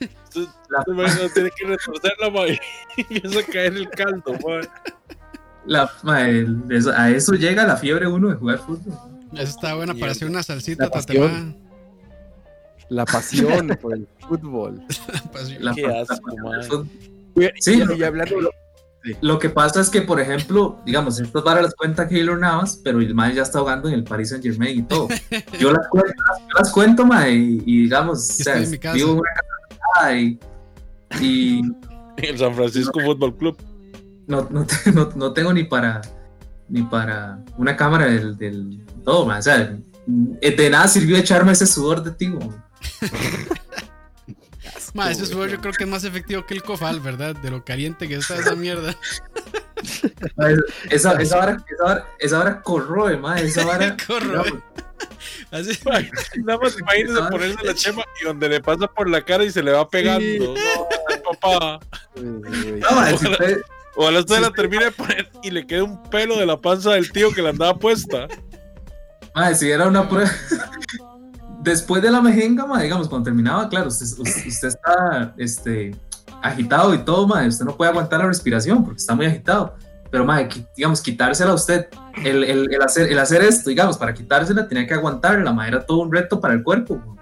mae. 0.00 0.10
Usted- 0.24 0.48
la, 0.68 0.84
mae, 0.94 1.22
no 1.22 1.28
tiene 1.32 1.50
que 1.56 1.66
retorcerla, 1.66 2.30
mae, 2.30 2.60
y 2.96 3.00
empieza 3.16 3.40
a 3.40 3.52
caer 3.52 3.72
el 3.74 3.88
caldo, 3.90 4.32
mae. 4.44 4.68
La- 5.66 5.90
ma, 6.02 6.28
el- 6.28 6.62
eso- 6.70 6.92
a 6.94 7.10
eso 7.10 7.32
llega 7.34 7.66
la 7.66 7.76
fiebre 7.76 8.06
uno 8.06 8.28
de 8.28 8.34
jugar 8.36 8.58
fútbol. 8.58 8.94
Esa 9.32 9.42
está 9.42 9.74
buena 9.74 9.94
para 9.94 10.12
hacer 10.12 10.28
una 10.28 10.42
salsita 10.42 10.84
La 10.84 10.90
pasión. 10.90 11.56
La 12.88 13.04
por 13.80 13.94
el 13.94 14.06
fútbol. 14.20 14.80
Pasión. 15.32 15.64
La, 15.64 15.74
Qué 15.74 15.82
la- 15.82 16.00
asco, 16.02 16.30
la- 16.36 16.42
ma. 16.42 16.56
el 16.56 16.64
fútbol. 16.64 16.88
Sí. 17.60 17.82
y, 17.98 18.02
hablando, 18.02 18.36
Lo 19.20 19.38
que 19.38 19.50
pasa 19.50 19.80
es 19.80 19.90
que, 19.90 20.02
por 20.02 20.20
ejemplo, 20.20 20.80
digamos, 20.86 21.20
estas 21.20 21.44
varas 21.44 21.62
las 21.64 21.74
cuenta 21.74 22.08
Keylor 22.08 22.38
Navas, 22.38 22.80
pero 22.82 23.00
el 23.00 23.14
mae 23.14 23.34
ya 23.34 23.42
está 23.42 23.60
jugando 23.60 23.88
en 23.88 23.94
el 23.94 24.04
Paris 24.04 24.30
Saint 24.30 24.42
Germain 24.44 24.78
y 24.80 24.82
todo. 24.82 25.08
Yo 25.60 25.72
las 25.72 25.86
cuento, 25.88 26.12
yo 26.16 26.58
las 26.58 26.72
cuento 26.72 27.04
mae, 27.06 27.34
y, 27.34 27.62
y 27.66 27.82
digamos, 27.82 28.18
o 28.18 28.42
sea, 28.42 28.54
vivo 28.94 29.12
en 29.12 29.18
una 29.18 29.30
casa 29.94 30.16
y, 30.16 30.38
y 31.20 31.60
El 32.16 32.38
San 32.38 32.54
Francisco 32.54 32.98
Fútbol 33.00 33.36
Club. 33.36 33.56
No, 34.26 34.46
no, 34.50 34.66
te- 34.66 34.92
no- 34.92 35.10
no 35.14 35.32
tengo 35.32 35.52
ni 35.52 35.64
para 35.64 36.00
ni 36.68 36.82
para 36.82 37.38
una 37.56 37.76
cámara 37.76 38.06
del, 38.06 38.36
del 38.36 38.84
todo, 39.04 39.24
mae. 39.24 39.38
o 39.38 39.42
sea, 39.42 39.76
de 40.06 40.70
nada 40.70 40.88
sirvió 40.88 41.16
echarme 41.16 41.52
ese 41.52 41.66
sudor 41.66 42.02
de 42.02 42.10
ti. 42.10 42.28
Ma, 44.94 45.10
ese 45.10 45.26
sudor 45.26 45.50
yo 45.50 45.60
creo 45.60 45.72
que 45.74 45.84
es 45.84 45.90
más 45.90 46.04
efectivo 46.04 46.46
que 46.46 46.54
el 46.54 46.62
cofal, 46.62 47.00
¿verdad? 47.00 47.36
De 47.36 47.50
lo 47.50 47.64
caliente 47.64 48.08
que 48.08 48.14
está 48.16 48.36
esa 48.36 48.54
mierda. 48.56 48.96
Esa, 50.90 51.12
esa 51.20 51.36
vara, 51.36 51.56
esa 51.68 51.84
vara, 51.84 52.06
esa 52.18 52.38
vara 52.38 52.62
corroe, 52.62 53.16
mae, 53.18 53.44
esa 53.44 53.64
vara. 53.64 53.94
Corroe. 54.06 54.60
Así. 55.50 55.78
Nada 56.42 56.58
más 56.58 56.78
imagínese 56.78 57.20
ponerse 57.30 57.64
la 57.64 57.74
chema 57.74 58.02
y 58.20 58.24
donde 58.24 58.48
le 58.48 58.60
pasa 58.60 58.86
por 58.88 59.08
la 59.08 59.22
cara 59.22 59.44
y 59.44 59.50
se 59.50 59.62
le 59.62 59.72
va 59.72 59.86
pegando. 59.88 60.54
Papá. 61.30 61.78
no, 62.16 63.18
si 63.18 63.28
usted- 63.28 63.60
Ojalá 63.96 64.20
usted 64.20 64.40
la 64.40 64.50
termine 64.50 64.84
de 64.84 64.90
poner 64.92 65.28
y 65.42 65.50
le 65.50 65.66
quede 65.66 65.82
un 65.82 66.02
pelo 66.04 66.36
de 66.36 66.44
la 66.46 66.60
panza 66.60 66.90
del 66.92 67.10
tío 67.10 67.32
que 67.32 67.40
le 67.42 67.48
andaba 67.50 67.78
puesta. 67.78 68.28
Mae, 69.34 69.54
si 69.54 69.70
era 69.70 69.86
una 69.86 70.08
prueba. 70.08 70.30
Después 71.62 72.02
de 72.02 72.10
la 72.10 72.20
mejenga, 72.20 72.66
mae, 72.66 72.84
digamos, 72.84 73.08
cuando 73.08 73.24
terminaba, 73.24 73.68
claro, 73.68 73.88
usted, 73.88 74.06
usted- 74.18 74.68
está 74.68 75.34
este, 75.36 75.96
agitado 76.42 76.94
y 76.94 76.98
todo, 76.98 77.26
mae, 77.26 77.48
usted 77.48 77.64
no 77.64 77.76
puede 77.76 77.90
aguantar 77.90 78.20
la 78.20 78.26
respiración 78.26 78.84
porque 78.84 78.98
está 78.98 79.14
muy 79.14 79.26
agitado. 79.26 79.74
Pero, 80.10 80.24
qui- 80.24 80.66
digamos, 80.76 81.00
quitársela 81.00 81.50
a 81.50 81.54
usted, 81.54 81.86
el, 82.24 82.44
el- 82.44 82.72
el 82.72 82.82
hacer, 82.82 83.10
el 83.10 83.18
hacer 83.18 83.42
esto, 83.42 83.68
digamos, 83.70 83.98
para 83.98 84.14
quitársela 84.14 84.68
tenía 84.68 84.86
que 84.86 84.94
aguantarla, 84.94 85.52
mae, 85.52 85.68
era 85.68 85.84
todo 85.84 85.98
un 85.98 86.12
reto 86.12 86.40
para 86.40 86.54
el 86.54 86.62
cuerpo. 86.62 87.15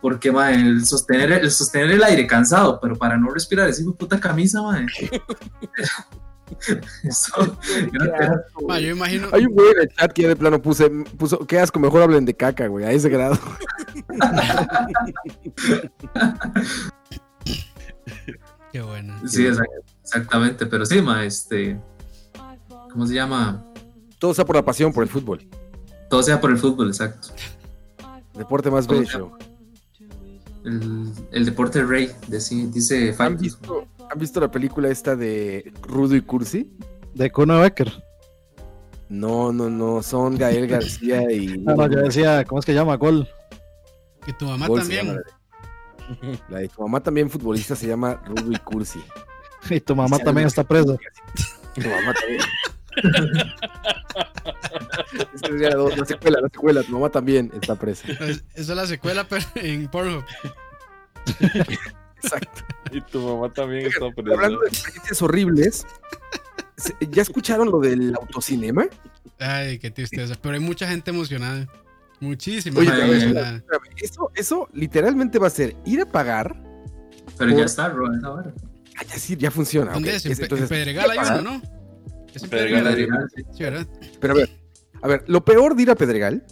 Porque, 0.00 0.30
mae, 0.30 0.54
el 0.54 0.84
sostener, 0.86 1.32
el 1.32 1.50
sostener 1.50 1.90
el 1.90 2.02
aire 2.04 2.26
cansado, 2.26 2.78
pero 2.80 2.96
para 2.96 3.16
no 3.16 3.30
respirar 3.30 3.72
de 3.72 3.84
puta 3.92 4.20
camisa, 4.20 4.62
mae. 4.62 4.86
Eso, 7.02 7.58
Ma, 8.68 8.78
yo 8.78 8.92
imagino. 8.92 9.28
Hay 9.32 9.46
un 9.46 9.52
güey 9.54 9.68
en 9.72 9.80
el 9.82 9.88
chat 9.88 10.12
que 10.12 10.22
ya 10.22 10.28
de 10.28 10.36
plano 10.36 10.62
puse, 10.62 10.88
puso, 11.18 11.44
qué 11.44 11.58
asco, 11.58 11.80
mejor 11.80 12.02
hablen 12.02 12.24
de 12.24 12.34
caca, 12.34 12.68
güey, 12.68 12.84
a 12.84 12.92
ese 12.92 13.08
grado. 13.08 13.36
Qué 18.72 18.80
buena. 18.82 19.20
Sí, 19.26 19.44
exact- 19.46 19.82
exactamente, 20.02 20.66
pero 20.66 20.84
sí, 20.86 21.00
ma, 21.00 21.24
este, 21.24 21.80
¿cómo 22.92 23.06
se 23.06 23.14
llama? 23.14 23.64
Todo 24.18 24.34
sea 24.34 24.44
por 24.44 24.56
la 24.56 24.64
pasión 24.64 24.92
por 24.92 25.02
el 25.02 25.08
fútbol. 25.08 25.46
Todo 26.10 26.22
sea 26.22 26.40
por 26.40 26.50
el 26.50 26.58
fútbol, 26.58 26.88
exacto. 26.88 27.28
Deporte 28.34 28.70
más 28.70 28.86
¿Cómo 28.86 29.00
bello. 29.00 29.32
El, 30.66 31.12
el 31.30 31.44
deporte 31.44 31.82
rey, 31.84 32.10
dice, 32.28 32.54
dice 32.72 33.14
¿Han 33.18 33.36
visto, 33.38 33.86
¿Han 34.10 34.18
visto 34.18 34.40
la 34.40 34.50
película 34.50 34.88
esta 34.88 35.14
de 35.16 35.72
Rudo 35.82 36.14
y 36.16 36.20
Cursi? 36.22 36.70
De 37.14 37.30
Kuno 37.30 37.60
Becker. 37.60 38.02
No, 39.08 39.52
no, 39.52 39.70
no, 39.70 40.02
son 40.02 40.36
Gael 40.36 40.66
García 40.68 41.30
y... 41.30 41.64
Ah, 41.66 41.74
no, 41.76 41.88
yo 41.88 42.00
decía, 42.02 42.44
¿cómo 42.44 42.58
es 42.58 42.66
que 42.66 42.74
llama? 42.74 42.96
Gol. 42.96 43.28
Y 44.26 44.32
tu 44.32 44.44
mamá 44.46 44.66
Gol 44.66 44.80
también. 44.80 45.06
llama 45.06 45.20
la 45.20 45.22
de- 46.30 46.38
La 46.48 46.58
de 46.58 46.68
tu 46.68 46.82
mamá 46.82 47.00
también 47.00 47.30
futbolista 47.30 47.74
se 47.76 47.86
llama 47.86 48.20
Rudo 48.26 48.50
y 48.52 48.58
Cursi. 48.58 49.00
Y 49.70 49.80
tu 49.80 49.96
mamá 49.96 50.18
también 50.18 50.46
está 50.46 50.62
presa. 50.62 50.96
Tu 51.74 51.80
mamá 51.88 52.12
también. 52.14 52.40
La, 55.42 55.70
la 55.96 56.04
secuela, 56.06 56.40
la 56.40 56.48
secuela, 56.48 56.82
tu 56.82 56.92
mamá 56.92 57.10
también 57.10 57.50
está 57.60 57.74
presa. 57.76 58.08
Es- 58.10 58.44
Esa 58.54 58.72
es 58.72 58.76
la 58.76 58.86
secuela, 58.86 59.24
pero 59.28 59.44
en 59.56 59.88
Pornhub. 59.88 60.24
Exacto. 62.22 62.62
Y 62.92 63.00
tu 63.02 63.20
mamá 63.20 63.52
también 63.52 63.86
está 63.86 64.04
Hablando 64.06 64.60
de 64.60 64.68
experiencias 64.68 65.20
horribles, 65.22 65.86
¿se- 66.76 66.94
¿ya 67.10 67.22
escucharon 67.22 67.70
lo 67.70 67.80
del 67.80 68.14
autocinema? 68.14 68.86
Ay, 69.38 69.78
qué 69.78 69.90
tristeza. 69.90 70.34
Pero 70.40 70.54
hay 70.54 70.60
mucha 70.60 70.88
gente 70.88 71.10
emocionada. 71.10 71.66
Muchísima 72.20 72.80
Oye, 72.80 72.90
gente 72.90 73.04
emocionada. 73.04 73.56
Espérame, 73.56 73.82
Eso, 73.98 74.30
eso 74.34 74.68
literalmente 74.72 75.38
va 75.38 75.48
a 75.48 75.50
ser 75.50 75.76
ir 75.84 76.00
a 76.00 76.06
pagar. 76.06 76.56
Pero 77.36 77.50
por- 77.50 77.58
ya 77.60 77.64
está, 77.66 77.88
Ro, 77.90 78.12
esa 78.14 78.28
vara. 78.30 78.52
Ah, 78.98 79.04
ya 79.06 79.18
sí, 79.18 79.36
ya 79.36 79.50
funciona. 79.50 79.92
¿Dónde 79.92 80.16
es? 80.16 80.24
En, 80.24 80.32
entonces, 80.32 80.62
en 80.62 80.68
Pedregal 80.68 81.10
hay 81.10 81.18
uno, 81.18 81.42
¿no? 81.42 81.62
Pedregal, 82.42 82.84
Pedregal. 82.84 83.28
Sí. 83.34 83.42
Sí, 83.52 83.62
¿verdad? 83.62 83.86
Pero 84.20 84.34
a 84.34 84.36
ver, 84.36 84.50
a 85.02 85.08
ver, 85.08 85.24
lo 85.26 85.44
peor 85.44 85.76
de 85.76 85.82
ir 85.82 85.90
a 85.90 85.94
Pedregal 85.94 86.44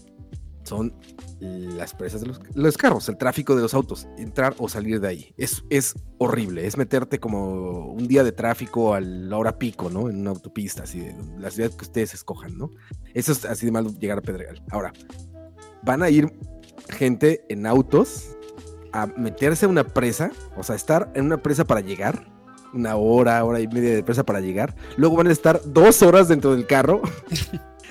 son 0.64 0.94
las 1.40 1.94
presas 1.94 2.22
de 2.22 2.28
los, 2.28 2.40
los 2.54 2.76
carros, 2.76 3.08
el 3.08 3.18
tráfico 3.18 3.54
de 3.54 3.62
los 3.62 3.74
autos, 3.74 4.08
entrar 4.16 4.54
o 4.58 4.68
salir 4.68 5.00
de 5.00 5.08
ahí. 5.08 5.34
Es, 5.36 5.62
es 5.68 5.94
horrible, 6.18 6.66
es 6.66 6.76
meterte 6.76 7.18
como 7.18 7.92
un 7.92 8.08
día 8.08 8.24
de 8.24 8.32
tráfico 8.32 8.94
a 8.94 9.00
la 9.00 9.36
hora 9.36 9.58
pico, 9.58 9.90
¿no? 9.90 10.08
En 10.08 10.20
una 10.20 10.30
autopista, 10.30 10.84
así 10.84 11.00
de 11.00 11.14
la 11.38 11.50
ciudad 11.50 11.70
que 11.70 11.84
ustedes 11.84 12.14
escojan, 12.14 12.56
¿no? 12.56 12.70
Eso 13.12 13.32
es 13.32 13.44
así 13.44 13.66
de 13.66 13.72
mal 13.72 13.98
llegar 13.98 14.18
a 14.18 14.22
Pedregal. 14.22 14.62
Ahora, 14.70 14.92
van 15.82 16.02
a 16.02 16.10
ir 16.10 16.32
gente 16.88 17.44
en 17.48 17.66
autos 17.66 18.36
a 18.92 19.06
meterse 19.06 19.66
a 19.66 19.68
una 19.68 19.84
presa, 19.84 20.30
o 20.56 20.62
sea, 20.62 20.76
estar 20.76 21.12
en 21.14 21.26
una 21.26 21.42
presa 21.42 21.64
para 21.64 21.80
llegar, 21.80 22.32
una 22.74 22.96
hora, 22.96 23.44
hora 23.44 23.60
y 23.60 23.68
media 23.68 23.94
de 23.94 24.02
presa 24.02 24.24
para 24.24 24.40
llegar. 24.40 24.74
Luego 24.96 25.16
van 25.16 25.28
a 25.28 25.32
estar 25.32 25.60
dos 25.64 26.02
horas 26.02 26.28
dentro 26.28 26.54
del 26.54 26.66
carro, 26.66 27.00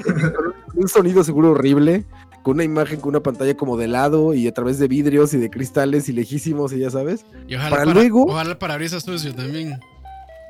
con 0.03 0.43
un 0.75 0.87
sonido 0.87 1.23
seguro 1.23 1.51
horrible, 1.51 2.05
con 2.43 2.55
una 2.55 2.63
imagen, 2.63 2.99
con 2.99 3.09
una 3.09 3.21
pantalla 3.23 3.55
como 3.55 3.77
de 3.77 3.87
lado 3.87 4.33
y 4.33 4.47
a 4.47 4.53
través 4.53 4.79
de 4.79 4.87
vidrios 4.87 5.33
y 5.33 5.37
de 5.37 5.49
cristales 5.49 6.09
y 6.09 6.13
lejísimos, 6.13 6.73
y 6.73 6.79
ya 6.79 6.89
sabes. 6.89 7.25
Y 7.47 7.55
ojalá 7.55 7.69
Para 7.69 7.85
para, 7.85 7.93
luego- 7.93 8.25
Ojalá 8.25 8.51
el 8.51 8.57
parabrisas 8.57 9.03
sucio 9.03 9.33
también. 9.33 9.79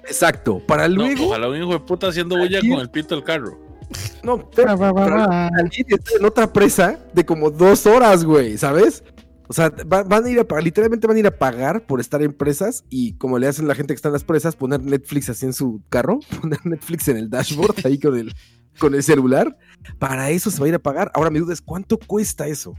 Exacto, 0.05 0.59
para 0.65 0.87
No, 0.89 0.95
luego. 0.95 1.27
ojalá 1.27 1.47
un 1.49 1.57
hijo 1.57 1.71
de 1.73 1.79
puta 1.79 2.07
haciendo 2.07 2.37
bulla 2.37 2.59
con 2.59 2.79
el 2.79 2.89
pito 2.89 3.15
del 3.15 3.23
carro. 3.23 3.57
No, 4.23 4.49
pero, 4.49 4.73
y 5.71 5.93
estar 5.93 6.17
en 6.19 6.25
otra 6.25 6.51
presa 6.51 6.97
de 7.13 7.23
como 7.25 7.51
dos 7.51 7.85
horas, 7.85 8.23
güey, 8.23 8.57
¿sabes? 8.57 9.03
O 9.47 9.53
sea, 9.53 9.69
va- 9.69 10.03
van 10.03 10.25
a 10.25 10.29
ir 10.29 10.39
a 10.39 10.47
pagar, 10.47 10.63
literalmente 10.63 11.05
van 11.05 11.17
a 11.17 11.19
ir 11.19 11.27
a 11.27 11.37
pagar 11.37 11.85
por 11.85 11.99
estar 11.99 12.21
en 12.21 12.31
presas 12.33 12.85
y 12.89 13.13
como 13.17 13.37
le 13.39 13.47
hacen 13.47 13.67
la 13.67 13.75
gente 13.75 13.93
que 13.93 13.95
está 13.97 14.07
en 14.09 14.13
las 14.13 14.23
presas, 14.23 14.55
poner 14.55 14.81
Netflix 14.83 15.29
así 15.29 15.45
en 15.45 15.53
su 15.53 15.81
carro, 15.89 16.19
poner 16.41 16.65
Netflix 16.65 17.07
en 17.09 17.17
el 17.17 17.29
dashboard 17.29 17.85
ahí 17.85 17.99
con 17.99 18.17
el, 18.17 18.33
con 18.79 18.95
el 18.95 19.03
celular. 19.03 19.57
Para 19.99 20.29
eso 20.29 20.49
se 20.49 20.59
va 20.59 20.65
a 20.65 20.69
ir 20.69 20.75
a 20.75 20.79
pagar. 20.79 21.11
Ahora 21.13 21.29
mi 21.29 21.39
duda 21.39 21.53
es, 21.53 21.61
¿cuánto 21.61 21.97
cuesta 21.99 22.47
eso? 22.47 22.73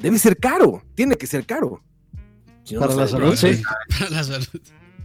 Debe 0.00 0.18
ser 0.18 0.36
caro, 0.38 0.82
tiene 0.94 1.16
que 1.16 1.26
ser 1.26 1.44
caro. 1.44 1.82
Si 2.62 2.74
no, 2.74 2.80
Para 2.80 2.94
no 2.94 3.00
la 3.00 3.08
salud, 3.08 3.34
sí. 3.34 3.60
Para 3.98 4.10
la 4.10 4.24
salud. 4.24 4.46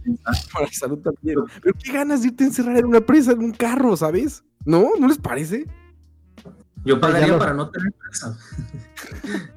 Para 0.52 0.66
la 0.66 0.72
salud 0.72 0.98
también. 0.98 1.38
Pero 1.62 1.74
qué 1.82 1.92
ganas 1.92 2.22
de 2.22 2.28
irte 2.28 2.44
a 2.44 2.46
encerrar 2.46 2.76
en 2.76 2.84
una 2.84 3.00
presa, 3.00 3.32
en 3.32 3.40
un 3.40 3.52
carro, 3.52 3.96
¿sabes? 3.96 4.44
¿No? 4.64 4.90
¿No 5.00 5.08
les 5.08 5.18
parece? 5.18 5.66
Yo 6.84 7.00
pagaría 7.00 7.28
lo- 7.28 7.38
para 7.38 7.54
no 7.54 7.68
tener 7.70 7.92
presa. 7.92 8.38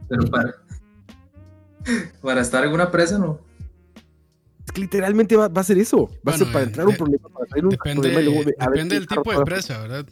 Pero 0.10 0.26
para, 0.32 0.56
para 2.22 2.42
estar 2.42 2.64
en 2.66 2.72
una 2.74 2.92
presa, 2.92 3.18
no. 3.18 3.40
Es 4.66 4.72
que 4.72 4.82
literalmente 4.82 5.36
va, 5.36 5.48
va 5.48 5.62
a 5.62 5.64
ser 5.64 5.78
eso. 5.78 6.10
Va 6.28 6.34
a 6.34 6.38
ser 6.38 6.48
para 6.52 6.62
eh, 6.62 6.68
entrar 6.68 6.86
un 6.86 6.92
de- 6.94 6.98
problema, 6.98 7.30
para 7.30 7.46
un 7.64 7.70
Depende, 7.70 8.02
problema 8.02 8.22
y 8.22 8.26
luego 8.26 8.40
de- 8.44 8.56
depende 8.60 8.96
del 8.96 9.08
tipo 9.08 9.32
de 9.40 9.46
presa, 9.46 9.80
¿verdad? 9.80 10.06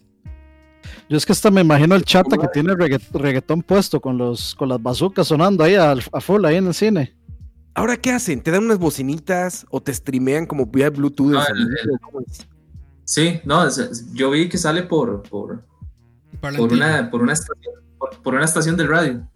Yo 1.10 1.18
es 1.18 1.26
que 1.26 1.32
hasta 1.34 1.52
me 1.52 1.62
imagino 1.62 1.96
el 1.96 2.04
chata 2.04 2.38
que 2.38 2.48
tiene 2.48 2.74
regga- 2.74 3.00
reggaetón 3.14 3.62
puesto 3.62 4.00
con 4.00 4.18
los 4.18 4.56
con 4.56 4.70
las 4.70 4.82
bazucas 4.82 5.28
sonando 5.28 5.64
ahí 5.64 5.76
a, 5.76 5.96
full 6.22 6.46
ahí 6.46 6.56
en 6.56 6.68
el 6.68 6.74
cine. 6.74 7.16
Ahora, 7.74 7.98
¿qué 7.98 8.12
hacen? 8.12 8.42
¿Te 8.42 8.52
dan 8.52 8.64
unas 8.64 8.80
bocinitas 8.80 9.66
o 9.70 9.82
te 9.82 9.94
streamean 9.94 10.46
como 10.46 10.66
vía 10.66 10.90
Bluetooth? 10.90 11.32
No, 11.32 11.46
el 11.46 11.58
el- 11.58 11.78
sonido? 11.78 11.98
¿Cómo 12.02 12.22
es? 12.22 12.48
Sí, 13.04 13.40
no, 13.44 13.68
es- 13.68 14.14
yo 14.14 14.32
vi 14.32 14.48
que 14.48 14.58
sale 14.58 14.84
por, 14.84 15.22
por, 15.24 15.64
por, 16.40 16.72
una, 16.74 17.10
por, 17.12 17.22
una 17.22 17.34
estación, 17.34 17.76
por, 17.98 18.18
por 18.22 18.34
una 18.34 18.46
estación 18.46 18.78
del 18.78 18.88
radio. 18.88 19.28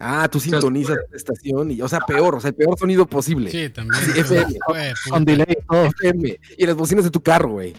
Ah, 0.00 0.28
tú 0.30 0.38
sintonizas 0.40 0.96
la 1.10 1.16
estación 1.16 1.70
y, 1.70 1.80
o 1.82 1.88
sea, 1.88 2.00
peor, 2.00 2.34
o 2.36 2.40
sea, 2.40 2.50
el 2.50 2.54
peor 2.56 2.78
sonido 2.78 3.06
posible. 3.06 3.50
Sí, 3.50 3.68
también. 3.70 4.02
Sí, 4.04 4.20
FM. 4.20 4.56
Jue 4.66 4.92
Con 5.10 5.24
delay 5.24 5.46
y 5.60 5.66
todo. 5.66 5.84
FM. 5.86 6.40
Y 6.56 6.66
las 6.66 6.76
bocinas 6.76 7.04
de 7.04 7.10
tu 7.10 7.22
carro, 7.22 7.50
güey. 7.50 7.74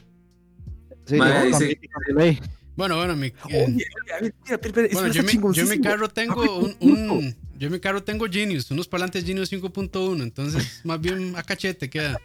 Sí, 1.05 1.15
Madre, 1.15 1.51
con, 1.51 1.59
sí. 1.59 1.75
con 1.75 2.15
delay. 2.15 2.39
Bueno, 2.75 2.95
bueno, 2.97 3.15
mi, 3.15 3.27
eh, 3.27 3.33
Oye, 3.67 3.85
a 4.17 4.21
ver, 4.21 4.33
mira, 4.43 4.55
espera, 4.55 4.67
espera, 4.67 4.87
eso 4.87 4.93
bueno 4.95 5.07
está 5.11 5.21
yo, 5.33 5.39
mi, 5.49 5.53
yo 5.55 5.65
mi 5.65 5.81
carro 5.81 6.07
tengo 6.09 6.59
un, 6.59 6.75
un- 6.79 7.35
yo 7.57 7.69
mi 7.69 7.79
carro 7.81 8.01
tengo 8.03 8.25
Genius, 8.31 8.71
unos 8.71 8.87
parlantes 8.87 9.25
Genius 9.25 9.51
5.1, 9.51 10.23
entonces 10.23 10.79
más 10.85 11.01
bien 11.01 11.35
a 11.35 11.43
cachete 11.43 11.89
queda. 11.89 12.17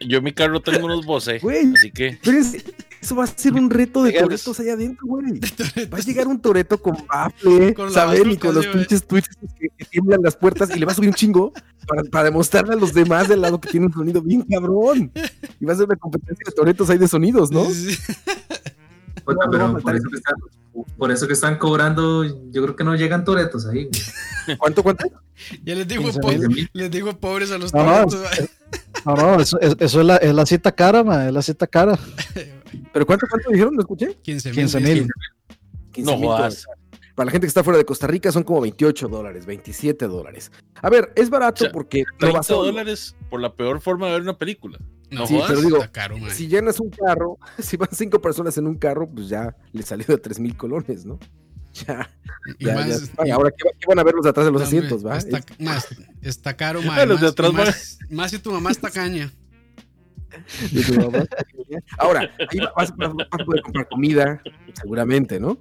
Yo 0.00 0.18
en 0.18 0.24
mi 0.24 0.32
carro 0.32 0.60
tengo 0.60 0.86
unos 0.86 1.04
Bose, 1.06 1.38
Güey. 1.38 1.72
así 1.74 1.90
que 1.90 2.18
Pero 2.22 2.38
es- 2.38 2.64
eso 3.00 3.16
va 3.16 3.24
a 3.24 3.26
ser 3.26 3.54
un 3.54 3.70
reto 3.70 4.02
de 4.02 4.12
toretos 4.12 4.60
allá 4.60 4.74
adentro, 4.74 5.06
güey. 5.06 5.40
Va 5.92 5.96
a 5.98 6.00
llegar 6.02 6.26
un 6.28 6.38
toreto 6.38 6.76
con 6.82 6.96
bafle, 7.06 7.72
Con 7.72 7.86
la 7.86 7.92
¿saben? 7.92 8.30
Y 8.30 8.36
con 8.36 8.54
los 8.54 8.66
pinches 8.66 9.06
tweets 9.06 9.28
que, 9.58 9.68
que 9.70 9.84
tiemblan 9.86 10.20
las 10.22 10.36
puertas 10.36 10.68
y 10.76 10.78
le 10.78 10.84
va 10.84 10.92
a 10.92 10.94
subir 10.94 11.08
un 11.08 11.14
chingo 11.14 11.52
para, 11.88 12.02
para 12.04 12.24
demostrarle 12.24 12.74
a 12.74 12.76
los 12.76 12.92
demás 12.92 13.26
del 13.28 13.40
lado 13.40 13.58
que 13.58 13.70
tiene 13.70 13.86
un 13.86 13.92
sonido 13.94 14.20
bien 14.20 14.42
cabrón. 14.42 15.10
Y 15.58 15.64
va 15.64 15.72
a 15.72 15.76
ser 15.76 15.86
una 15.86 15.96
competencia 15.96 16.44
de 16.46 16.52
toretos 16.52 16.90
ahí 16.90 16.98
de 16.98 17.08
sonidos, 17.08 17.50
¿no? 17.50 17.64
Sí, 17.70 17.94
sí. 17.94 18.12
Puta, 19.24 19.44
No, 19.46 19.50
pero 19.50 19.68
no, 19.68 19.78
por, 19.78 19.96
eso 19.96 20.08
que 20.10 20.16
están, 20.16 20.34
por 20.98 21.10
eso 21.10 21.26
que 21.26 21.32
están 21.32 21.58
cobrando, 21.58 22.24
yo 22.24 22.62
creo 22.62 22.76
que 22.76 22.84
no 22.84 22.94
llegan 22.96 23.24
toretos 23.24 23.66
ahí. 23.66 23.88
güey. 24.46 24.58
¿Cuánto, 24.58 24.82
cuánto? 24.82 25.06
Ya 25.64 25.74
les 25.74 25.88
digo, 25.88 26.02
15 26.02 26.20
po- 26.20 26.30
les 26.74 26.90
digo 26.90 27.18
pobres 27.18 27.50
a 27.50 27.56
los 27.56 27.72
No, 27.72 27.82
toretos. 28.06 28.20
No, 29.06 29.14
no, 29.14 29.40
eso, 29.40 29.58
es- 29.60 29.76
eso 29.78 30.00
es, 30.00 30.06
la, 30.06 30.16
es 30.16 30.34
la 30.34 30.46
cita 30.46 30.72
cara, 30.72 31.02
ma, 31.04 31.26
es 31.26 31.32
la 31.32 31.42
cita 31.42 31.66
cara. 31.66 31.98
¿Pero 32.92 33.06
cuánto, 33.06 33.26
cuánto 33.28 33.50
dijeron? 33.50 33.74
¿Lo 33.74 33.80
escuché? 33.80 34.16
15 34.22 34.48
mil. 34.50 34.56
15 34.56 34.80
mil. 34.80 35.08
15 35.92 36.10
no 36.12 36.18
jodas. 36.18 36.66
Para 37.14 37.26
la 37.26 37.32
gente 37.32 37.46
que 37.46 37.48
está 37.48 37.62
fuera 37.64 37.76
de 37.78 37.84
Costa 37.84 38.06
Rica 38.06 38.30
son 38.32 38.44
como 38.44 38.60
28 38.62 39.08
dólares, 39.08 39.44
27 39.44 40.06
dólares. 40.06 40.50
A 40.80 40.88
ver, 40.88 41.12
es 41.16 41.28
barato 41.28 41.64
O 41.64 41.66
sea, 41.66 41.72
porque 41.72 42.04
no 42.12 42.16
30 42.18 42.38
va 42.38 42.42
solo. 42.42 42.64
dólares 42.66 43.16
por 43.28 43.40
la 43.40 43.52
peor 43.54 43.80
forma 43.80 44.06
de 44.06 44.12
ver 44.12 44.22
una 44.22 44.38
película. 44.38 44.78
No, 45.10 45.26
Sí, 45.26 45.34
jodas, 45.34 45.48
pero 45.50 45.60
digo, 45.60 45.78
caro. 45.92 46.16
Si 46.30 46.46
llenas 46.46 46.78
un 46.80 46.88
carro, 46.90 47.36
si 47.58 47.76
van 47.76 47.88
cinco 47.92 48.20
personas 48.22 48.56
en 48.58 48.66
un 48.68 48.76
carro, 48.76 49.08
pues 49.10 49.28
ya 49.28 49.54
le 49.72 49.82
salió 49.82 50.06
de 50.06 50.18
3 50.18 50.38
mil 50.40 50.56
colones, 50.56 51.04
¿no? 51.04 51.18
Ya, 51.86 52.10
Y 52.58 52.64
ya, 52.66 52.74
más- 52.74 52.88
ya. 52.88 53.12
Ay, 53.18 53.28
y- 53.28 53.30
ahora, 53.32 53.50
¿qué, 53.56 53.64
va- 53.68 53.74
qué 53.78 53.86
van 53.86 53.98
a 53.98 54.02
ver 54.02 54.14
los 54.14 54.24
de 54.24 54.30
atrás 54.30 54.46
de 54.46 54.52
los 54.52 54.60
no, 54.62 54.66
hombre, 54.66 54.78
asientos, 54.78 55.06
va? 55.06 55.16
Está, 55.18 55.38
Es- 55.38 55.60
más, 55.60 55.86
está 56.22 56.56
caro, 56.56 56.80
mae. 56.86 57.06
Los 57.06 57.20
de 57.20 57.26
más- 57.26 57.32
atrás 57.32 57.52
más, 57.52 57.98
más 58.10 58.30
si 58.30 58.38
tu 58.40 58.50
mamá 58.52 58.70
está 58.70 58.90
caña. 58.90 59.30
Ahora, 61.98 62.30
ahí 62.50 62.58
va- 62.58 62.72
vas, 62.76 62.96
vas- 62.96 63.14
vas 63.14 63.26
a 63.40 63.44
poder 63.44 63.62
comprar 63.62 63.88
comida, 63.88 64.42
seguramente, 64.74 65.38
¿no? 65.38 65.58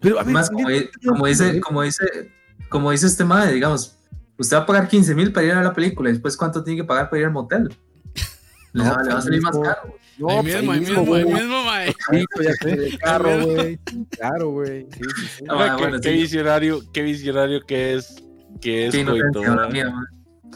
Pero 0.00 0.16
a 0.16 0.22
ver, 0.22 0.24
Además, 0.36 0.50
como, 0.50 0.68
dice, 1.26 1.60
como 1.60 1.82
dice, 1.82 2.30
como 2.68 2.90
dice 2.90 3.06
este 3.06 3.24
madre, 3.24 3.52
digamos, 3.54 3.96
usted 4.38 4.56
va 4.56 4.60
a 4.60 4.66
pagar 4.66 4.88
15 4.88 5.14
mil 5.14 5.32
para 5.32 5.46
ir 5.46 5.52
a 5.52 5.62
la 5.62 5.72
película, 5.72 6.10
y 6.10 6.12
después 6.12 6.36
cuánto 6.36 6.62
tiene 6.62 6.80
que 6.82 6.84
pagar 6.86 7.08
para 7.08 7.20
ir 7.20 7.26
al 7.26 7.32
motel. 7.32 7.74
Le, 8.72 8.84
No, 8.84 8.94
va, 8.94 9.02
le 9.02 9.12
va 9.12 9.18
a 9.18 9.22
salir 9.22 9.40
más 9.40 9.56
caro. 9.58 9.96
No, 10.18 10.28
ahí 10.28 10.42
pues 10.42 10.56
mismo, 10.56 10.72
ahí 10.72 10.80
mismo, 10.80 11.04
güey. 11.04 11.22
ahí 11.22 11.34
mismo, 11.34 11.64
mae. 11.64 11.94
Listo, 12.12 12.42
ya 12.42 12.52
que 12.60 12.70
en 12.70 12.82
el 12.82 12.98
carro, 12.98 13.46
güey. 13.46 13.78
Claro, 14.10 14.50
güey. 14.50 14.86
Sí, 14.90 15.00
sí, 15.16 15.26
sí. 15.38 15.44
Ah, 15.48 15.54
Oiga, 15.54 15.76
qué, 15.76 15.82
bueno, 15.82 16.00
qué 16.00 16.10
sí. 16.10 16.16
visionario, 16.16 16.80
qué 16.92 17.02
visionario 17.02 17.60
que 17.66 17.94
es, 17.94 18.22
que 18.60 18.86
es 18.86 18.92
Qué 18.92 19.00
inocencia 19.00 19.32
coito, 19.32 19.54
la 19.54 19.68
mía, 19.68 19.90
man. 19.90 20.06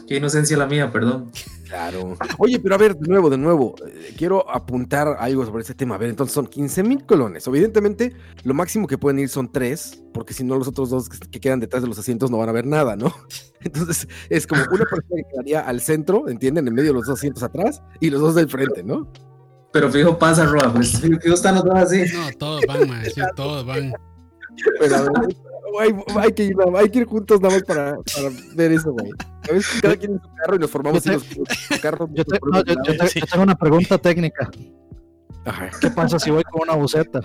Qué 0.07 0.17
inocencia 0.17 0.57
la 0.57 0.65
mía, 0.65 0.91
perdón. 0.91 1.31
Claro. 1.67 2.17
Oye, 2.39 2.59
pero 2.59 2.73
a 2.73 2.77
ver, 2.79 2.95
de 2.95 3.07
nuevo, 3.07 3.29
de 3.29 3.37
nuevo, 3.37 3.75
eh, 3.85 4.13
quiero 4.17 4.49
apuntar 4.49 5.07
algo 5.19 5.45
sobre 5.45 5.61
este 5.61 5.75
tema. 5.75 5.95
A 5.95 5.97
ver, 5.99 6.09
entonces 6.09 6.33
son 6.33 6.47
15 6.47 6.81
mil 6.81 7.05
colones. 7.05 7.45
Evidentemente, 7.45 8.15
lo 8.43 8.55
máximo 8.55 8.87
que 8.87 8.97
pueden 8.97 9.19
ir 9.19 9.29
son 9.29 9.51
tres, 9.51 10.01
porque 10.11 10.33
si 10.33 10.43
no, 10.43 10.57
los 10.57 10.67
otros 10.67 10.89
dos 10.89 11.09
que, 11.09 11.19
que 11.29 11.39
quedan 11.39 11.59
detrás 11.59 11.83
de 11.83 11.87
los 11.87 11.99
asientos 11.99 12.31
no 12.31 12.39
van 12.39 12.49
a 12.49 12.53
ver 12.53 12.65
nada, 12.65 12.95
¿no? 12.95 13.13
Entonces, 13.61 14.07
es 14.29 14.47
como 14.47 14.63
una 14.63 14.85
persona 14.85 15.03
que 15.15 15.29
quedaría 15.31 15.61
al 15.61 15.79
centro, 15.79 16.27
¿entienden? 16.27 16.67
En 16.67 16.73
medio 16.73 16.89
de 16.89 16.93
los 16.95 17.05
dos 17.05 17.19
asientos 17.19 17.43
atrás 17.43 17.83
y 17.99 18.09
los 18.09 18.19
dos 18.19 18.33
del 18.33 18.49
frente, 18.49 18.83
¿no? 18.83 19.11
Pero 19.71 19.91
fijo 19.91 20.17
pasa, 20.17 20.45
Roa, 20.45 20.73
pues 20.73 20.91
fijo, 21.01 21.33
están 21.33 21.55
los 21.55 21.63
dos 21.65 21.75
así. 21.75 22.03
No, 22.13 22.29
todos 22.37 22.61
van. 22.67 23.05
Sí, 23.05 23.21
todos 23.35 23.65
van. 23.65 23.93
Pero 24.79 24.95
a 24.95 25.01
ver, 25.03 25.11
hay, 25.79 25.95
hay 26.23 26.31
que 26.33 26.43
ir, 26.45 26.55
hay 26.75 26.89
que 26.89 26.99
ir 26.99 27.05
juntos 27.05 27.39
nada 27.39 27.53
más 27.53 27.63
para, 27.63 27.95
para 27.95 28.29
ver 28.55 28.71
eso, 28.73 28.91
güey. 28.91 29.11
A 29.49 29.53
ver, 29.53 29.61
cada 29.81 29.95
quien 29.95 30.13
en 30.13 30.21
su 30.21 30.27
carro 30.35 30.55
y 30.55 30.59
nos 30.59 30.69
formamos 30.71 31.05
en 31.05 31.13
los, 31.13 31.23
carros. 31.81 32.09
Yo, 32.13 32.25
te- 32.25 32.39
por 32.39 32.51
no, 32.51 32.63
yo- 32.63 32.73
yo 32.83 32.97
te- 32.97 33.19
yo 33.19 33.25
tengo 33.27 33.43
una 33.43 33.55
pregunta 33.55 33.97
técnica. 33.97 34.49
Ajá. 35.45 35.69
¿Qué 35.79 35.89
pasa 35.91 36.19
si 36.19 36.29
voy 36.31 36.43
con 36.43 36.63
una 36.63 36.73
buceta? 36.75 37.21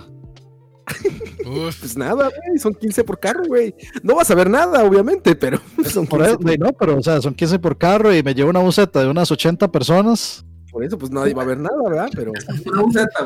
Uf, 1.45 1.79
Pues 1.79 1.97
nada, 1.97 2.29
güey, 2.29 2.59
son 2.59 2.73
15 2.73 3.03
por 3.03 3.19
carro, 3.19 3.43
güey. 3.47 3.73
No 4.03 4.15
vas 4.15 4.29
a 4.31 4.35
ver 4.35 4.49
nada, 4.49 4.83
obviamente, 4.83 5.35
pero 5.35 5.59
son 5.91 6.05
Por 6.07 6.19
15 6.19 6.29
eso, 6.31 6.39
güey, 6.41 6.57
no, 6.57 6.71
pero 6.73 6.97
o 6.97 7.03
sea, 7.03 7.21
son 7.21 7.33
15 7.33 7.59
por 7.59 7.77
carro 7.77 8.13
y 8.15 8.21
me 8.23 8.33
llevo 8.33 8.51
una 8.51 8.59
buceta 8.59 9.01
de 9.01 9.09
unas 9.09 9.31
80 9.31 9.71
personas. 9.71 10.45
Por 10.75 10.83
eso, 10.83 10.97
pues 10.97 11.09
nadie 11.09 11.33
va 11.33 11.43
a 11.43 11.45
ver 11.45 11.57
nada, 11.57 11.77
¿verdad? 11.87 12.09
Pero, 12.13 12.33
Una 12.65 12.81
buseta, 12.81 13.25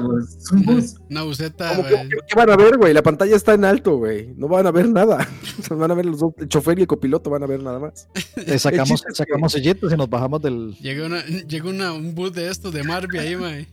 pues, 0.66 0.96
una 1.10 1.24
buceta, 1.24 1.70
¿cómo 1.70 1.82
mae. 1.82 2.08
que- 2.08 2.18
¿qué, 2.28 2.36
van 2.36 2.52
a 2.52 2.56
ver, 2.56 2.78
güey? 2.78 2.94
La 2.94 3.02
pantalla 3.02 3.36
está 3.36 3.56
en 3.56 3.66
alto, 3.66 3.98
güey. 3.98 4.36
No 4.38 4.48
van 4.48 4.68
a 4.68 4.72
ver 4.72 4.88
nada. 4.88 5.28
O 5.60 5.64
sea, 5.64 5.76
van 5.76 5.90
a 5.90 5.96
ver 5.96 6.06
los 6.06 6.20
dos, 6.20 6.32
el 6.38 6.48
chofer 6.48 6.78
y 6.78 6.82
el 6.84 6.88
copiloto 6.88 7.32
van 7.32 7.42
a 7.42 7.48
ver 7.48 7.64
nada 7.64 7.80
más. 7.80 8.08
Sacamos, 8.60 9.02
que- 9.02 9.16
sacamos 9.16 9.56
y 9.56 9.98
nos 9.98 10.08
bajamos 10.08 10.40
del. 10.44 10.76
Llega, 10.80 11.08
una, 11.08 11.92
un 11.92 12.14
bus 12.14 12.32
de 12.34 12.50
estos 12.52 12.72
de 12.72 12.84
Marby 12.84 13.18
ahí, 13.18 13.36
mae. 13.36 13.68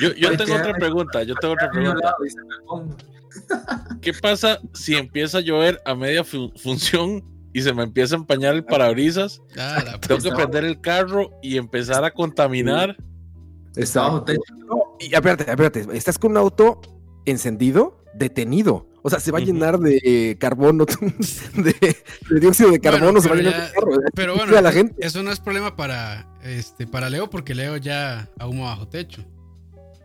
Yo, 0.00 0.12
yo 0.14 0.30
tengo 0.36 0.44
qué- 0.54 0.60
otra 0.60 0.74
pregunta, 0.74 1.22
yo 1.24 1.34
tengo 1.34 1.54
otra 1.54 1.68
pregunta. 1.72 2.14
¿Qué 4.00 4.12
pasa 4.12 4.60
si 4.72 4.94
empieza 4.94 5.38
a 5.38 5.40
llover 5.40 5.80
a 5.84 5.96
media 5.96 6.22
fu- 6.22 6.52
función 6.56 7.24
y 7.52 7.62
se 7.62 7.72
me 7.74 7.82
empieza 7.82 8.14
a 8.14 8.18
empañar 8.18 8.54
el 8.54 8.64
parabrisas? 8.64 9.40
Ah, 9.58 9.82
la 9.84 10.00
Tengo 10.00 10.20
que 10.20 10.28
Está- 10.28 10.36
prender 10.36 10.64
el 10.64 10.80
carro 10.80 11.30
y 11.42 11.56
empezar 11.58 12.04
a 12.04 12.10
contaminar. 12.12 12.96
Está 13.76 14.02
bajo 14.02 14.24
techo. 14.24 14.40
No, 14.66 14.96
y 15.00 15.14
espérate, 15.14 15.50
espérate. 15.50 15.86
Estás 15.96 16.18
con 16.18 16.32
un 16.32 16.36
auto 16.38 16.80
encendido, 17.24 18.02
detenido. 18.14 18.88
O 19.04 19.10
sea, 19.10 19.18
se 19.18 19.32
va 19.32 19.38
a 19.38 19.40
llenar 19.40 19.78
de 19.80 20.00
eh, 20.04 20.36
carbono, 20.38 20.84
de, 21.56 21.72
de 22.30 22.40
dióxido 22.40 22.70
de 22.70 22.78
Bueno, 22.78 22.98
carbono, 22.98 23.20
se 23.20 23.28
va 23.28 23.34
a 23.34 23.38
pero 23.38 23.50
llenar 23.50 23.60
ya- 23.60 23.66
de 23.68 23.72
carro. 23.74 23.94
¿eh? 23.94 24.10
Pero 24.14 24.34
bueno, 24.36 24.56
a 24.56 24.60
la 24.60 24.68
eso- 24.68 24.78
gente. 24.78 25.06
eso 25.06 25.22
no 25.24 25.32
es 25.32 25.40
problema 25.40 25.74
para, 25.74 26.28
este, 26.44 26.86
para 26.86 27.10
Leo, 27.10 27.28
porque 27.28 27.54
Leo 27.54 27.76
ya 27.78 28.28
ahuma 28.38 28.66
bajo 28.66 28.86
techo. 28.88 29.24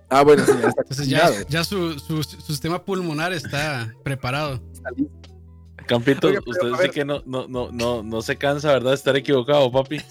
Ah, 0.10 0.24
bueno, 0.24 0.44
sí, 0.46 0.54
ya 0.62 0.70
está 0.70 0.82
Entonces 0.82 1.08
ya, 1.10 1.30
ya 1.50 1.64
su, 1.66 2.00
su, 2.00 2.24
su 2.24 2.40
sistema 2.42 2.84
pulmonar 2.86 3.34
está 3.34 3.94
preparado. 4.04 4.62
Campito, 5.88 6.28
Oiga, 6.28 6.42
usted 6.46 6.68
sí 6.82 6.90
que 6.90 7.06
no, 7.06 7.22
no, 7.26 7.48
no, 7.48 7.72
no, 7.72 8.04
no 8.04 8.22
se 8.22 8.36
cansa, 8.36 8.74
¿verdad? 8.74 8.92
De 8.92 8.96
estar 8.96 9.16
equivocado, 9.16 9.72
papi. 9.72 10.02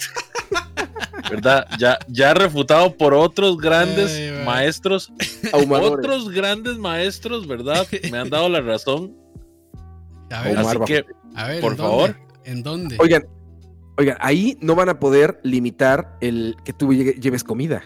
¿Verdad? 1.30 1.66
Ya, 1.78 1.98
ya 2.08 2.34
refutado 2.34 2.96
por 2.96 3.12
otros 3.12 3.58
grandes 3.58 4.12
Ay, 4.12 4.44
maestros, 4.44 5.12
otros 5.52 6.30
grandes 6.30 6.78
maestros, 6.78 7.46
¿verdad? 7.46 7.86
Me 8.10 8.18
han 8.18 8.30
dado 8.30 8.48
la 8.48 8.60
razón. 8.60 9.14
A 10.30 10.42
ver, 10.42 10.58
Omar 10.58 10.76
Así 10.76 10.84
que, 10.86 11.04
a 11.34 11.48
ver, 11.48 11.60
por 11.60 11.72
¿en 11.72 11.78
favor. 11.78 12.10
dónde? 12.10 12.50
¿En 12.50 12.62
dónde? 12.62 12.96
Oigan, 13.00 13.26
oigan, 13.98 14.16
ahí 14.20 14.56
no 14.60 14.74
van 14.74 14.88
a 14.88 14.98
poder 14.98 15.40
limitar 15.42 16.16
el 16.20 16.56
que 16.64 16.72
tú 16.72 16.92
lleves 16.92 17.44
comida. 17.44 17.82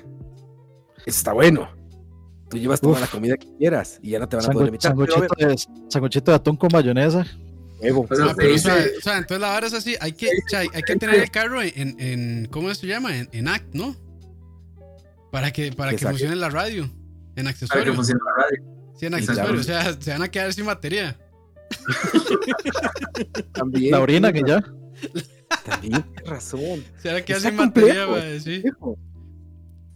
Eso 1.06 1.18
está 1.18 1.32
bueno. 1.32 1.68
Tú 2.50 2.58
llevas 2.58 2.80
toda 2.80 2.94
Uf. 2.94 3.00
la 3.00 3.06
comida 3.06 3.36
que 3.36 3.46
quieras 3.56 3.98
y 4.02 4.10
ya 4.10 4.18
no 4.18 4.28
te 4.28 4.36
van 4.36 4.44
a 4.46 4.48
poder 4.50 4.66
limitar. 4.66 4.90
Sanguchito, 4.90 5.34
de, 5.38 5.56
sanguchito 5.88 6.30
de 6.32 6.36
atún 6.36 6.56
con 6.56 6.68
mayonesa. 6.72 7.24
Huevo. 7.80 8.06
Ah, 8.10 8.34
pero, 8.36 8.54
o, 8.54 8.58
sea, 8.58 8.76
dice- 8.76 8.92
o 8.98 9.00
sea, 9.00 9.18
entonces 9.18 9.40
la 9.40 9.48
vara 9.48 9.66
es 9.66 9.74
así, 9.74 9.96
hay 10.00 10.12
que, 10.12 10.26
o 10.28 10.48
sea, 10.48 10.60
hay 10.60 10.82
que 10.82 10.96
tener 10.96 11.16
el 11.16 11.30
carro 11.30 11.62
en, 11.62 11.96
en 12.00 12.46
¿cómo 12.50 12.72
se 12.74 12.86
llama? 12.86 13.16
En, 13.16 13.28
en 13.32 13.48
ACT, 13.48 13.74
¿no? 13.74 13.96
Para 15.32 15.50
que, 15.52 15.72
para 15.72 15.92
que 15.92 15.98
funcione 15.98 16.36
la 16.36 16.50
radio, 16.50 16.84
en 16.84 16.90
para 17.34 17.42
que 17.44 17.48
accesorios. 17.50 17.96
funcione 17.96 18.20
la 18.24 18.42
radio. 18.42 18.64
Sí, 18.98 19.06
en 19.06 19.14
accesorios, 19.14 19.60
o 19.60 19.62
sea, 19.64 19.96
se 20.00 20.10
van 20.10 20.22
a 20.22 20.28
quedar 20.28 20.52
sin 20.52 20.66
batería. 20.66 21.16
También. 23.52 23.90
La 23.92 24.00
orina 24.00 24.32
que 24.32 24.42
ya. 24.46 24.62
También, 25.64 26.02
tienes 26.02 26.24
razón. 26.26 26.84
Se 26.98 27.08
van 27.08 27.16
a 27.18 27.22
quedar 27.22 27.38
Está 27.38 27.48
sin 27.48 27.56
batería, 27.58 28.06
mae, 28.06 28.40
sí. 28.40 28.62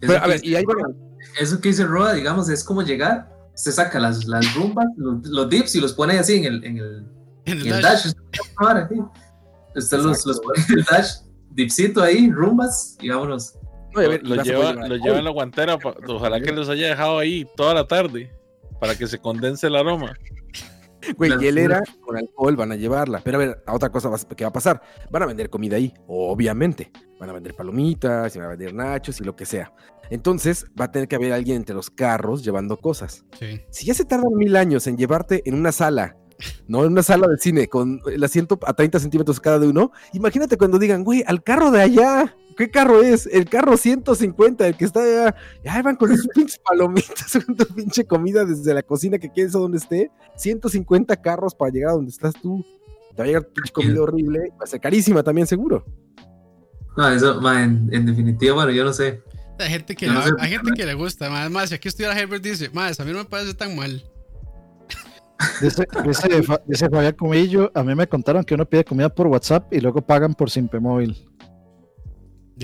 Pero, 0.01 0.17
a 0.19 0.23
que 0.23 0.29
ver, 0.29 0.45
y 0.45 0.55
a- 0.57 0.63
Eso 1.41 1.61
que 1.61 1.69
dice 1.69 1.85
Roa, 1.85 2.13
digamos, 2.15 2.49
es 2.49 2.63
como 2.65 2.83
llegar, 2.83 3.31
se 3.55 3.73
saca 3.73 3.99
las, 3.99 4.25
las 4.27 4.55
rumbas, 4.55 4.87
los, 4.97 5.27
los 5.27 5.49
dips 5.51 5.75
y 5.77 5.81
los 5.81 5.93
pone 5.93 6.19
así 6.19 6.37
en 6.37 6.45
el, 6.45 6.65
en 6.65 6.79
el, 6.79 7.07
En 7.47 7.53
en 7.61 7.67
el 7.67 7.73
el 7.75 7.83
dash. 7.83 8.05
dash. 8.05 8.13
Usted 9.77 9.99
los, 9.99 10.25
los 10.27 10.41
pone 10.41 10.63
en 10.69 10.79
el 10.79 10.85
dash, 10.85 11.11
dipsito 11.51 12.03
ahí, 12.03 12.31
rumbas, 12.31 12.97
y 13.01 13.09
vámonos. 13.09 13.59
No, 13.93 14.03
y 14.03 14.09
ver, 14.09 14.21
y 14.25 14.29
lo, 14.29 14.43
lleva, 14.43 14.73
lo 14.73 14.95
en 15.19 15.25
la 15.25 15.31
guantera. 15.31 15.79
pa- 15.79 15.95
ojalá 16.09 16.41
que 16.41 16.53
los 16.53 16.69
haya 16.69 16.89
dejado 16.89 17.19
ahí 17.19 17.47
toda 17.57 17.75
la 17.75 17.87
tarde 17.87 18.33
para 18.81 18.95
que 18.97 19.07
se 19.07 19.19
condense 19.19 19.67
el 19.67 19.77
aroma. 19.77 20.15
Güey, 21.17 21.31
Las- 21.31 21.41
hielera 21.41 21.83
con 22.01 22.17
alcohol 22.17 22.57
van 22.57 22.73
a 22.73 22.77
llevarla. 22.77 23.21
Pero 23.23 23.37
a 23.37 23.41
ver, 23.41 23.63
a 23.67 23.75
otra 23.75 23.91
cosa 23.91 24.11
que 24.37 24.45
va 24.45 24.49
a 24.49 24.53
pasar. 24.53 24.81
Van 25.11 25.23
a 25.23 25.27
vender 25.27 25.51
comida 25.51 25.77
ahí, 25.77 25.93
obviamente. 26.07 26.91
Van 27.21 27.29
a 27.31 27.33
vender 27.35 27.55
palomitas, 27.55 28.35
y 28.35 28.39
van 28.39 28.47
a 28.47 28.51
vender 28.51 28.73
nachos 28.75 29.21
y 29.21 29.25
lo 29.25 29.37
que 29.37 29.45
sea. 29.45 29.73
Entonces, 30.11 30.67
va 30.81 30.87
a 30.87 30.91
tener 30.93 31.07
que 31.09 31.17
haber 31.17 31.33
alguien 31.33 31.59
entre 31.59 31.75
los 31.75 31.91
carros 31.91 32.43
llevando 32.45 32.77
cosas. 32.79 33.25
Sí. 33.39 33.61
Si 33.71 33.87
ya 33.87 33.95
se 33.95 34.05
tardan 34.05 34.35
mil 34.35 34.57
años 34.57 34.87
en 34.87 34.97
llevarte 34.97 35.43
en 35.47 35.55
una 35.55 35.73
sala, 35.73 36.17
no 36.69 36.85
en 36.85 36.93
una 36.93 37.03
sala 37.03 37.27
de 37.29 37.39
cine, 37.39 37.69
con 37.69 38.01
el 38.07 38.23
asiento 38.25 38.59
a 38.67 38.73
30 38.75 38.99
centímetros 39.01 39.41
cada 39.41 39.59
de 39.59 39.69
uno, 39.69 39.93
imagínate 40.13 40.57
cuando 40.57 40.79
digan, 40.79 41.05
güey, 41.05 41.23
al 41.27 41.43
carro 41.43 41.71
de 41.71 41.81
allá. 41.83 42.35
¿Qué 42.57 42.71
carro 42.71 43.03
es? 43.03 43.27
El 43.33 43.47
carro 43.49 43.77
150, 43.77 44.69
el 44.69 44.77
que 44.77 44.85
está 44.85 45.01
allá. 45.03 45.35
Ya 45.65 45.83
van 45.83 45.97
con 45.97 46.17
sus 46.17 46.29
pinches 46.35 46.59
palomitas, 46.59 47.37
con 47.47 47.57
tu 47.57 47.67
pinche 47.75 48.05
comida 48.05 48.45
desde 48.45 48.73
la 48.73 48.83
cocina 48.83 49.19
que 49.19 49.29
quieres 49.31 49.57
a 49.57 49.59
donde 49.59 49.79
esté. 49.79 50.11
150 50.37 51.17
carros 51.21 51.55
para 51.55 51.73
llegar 51.73 51.91
a 51.91 51.95
donde 51.95 52.11
estás 52.11 52.35
tú. 52.41 52.65
Te 53.11 53.17
va 53.19 53.25
a 53.25 53.27
llegar 53.27 53.43
tu 53.45 53.55
pinche 53.55 53.73
comida 53.73 54.01
horrible. 54.03 54.53
Va 54.53 54.65
a 54.65 54.67
ser 54.69 54.81
carísima 54.81 55.23
también, 55.25 55.49
seguro. 55.49 55.85
No, 56.97 57.09
eso, 57.09 57.41
ma, 57.41 57.65
en, 57.65 57.89
en 57.93 58.07
definitiva, 58.07 58.55
bueno, 58.55 58.71
yo 58.71 58.85
no 58.85 58.93
sé. 58.93 59.23
Hay 59.59 59.71
gente 59.71 59.97
que, 59.97 60.07
No 60.07 60.21
le, 60.21 60.27
sé. 60.27 60.33
hay 60.39 60.51
gente 60.51 60.71
que 60.77 60.87
le 60.87 60.95
gusta. 60.95 61.29
ma. 61.31 61.41
Además, 61.41 61.71
si 61.71 61.75
aquí 61.75 61.89
estuviera 61.89 62.17
Herbert, 62.17 62.43
dice, 62.43 62.71
más, 62.71 63.01
a 63.01 63.05
mí 63.05 63.11
no 63.11 63.19
me 63.19 63.25
parece 63.25 63.55
tan 63.55 63.75
mal. 63.75 64.05
Dice, 65.61 65.87
dice, 66.05 66.29
dice 66.67 66.89
Fabián 66.89 67.15
Comillo, 67.15 67.71
a 67.75 67.83
mí 67.83 67.95
me 67.95 68.07
contaron 68.07 68.45
que 68.45 68.55
uno 68.55 68.65
pide 68.67 68.85
comida 68.85 69.09
por 69.09 69.27
WhatsApp 69.27 69.73
y 69.73 69.81
luego 69.81 70.01
pagan 70.01 70.35
por 70.35 70.51
Simpe 70.51 70.79
Móvil. 70.81 71.17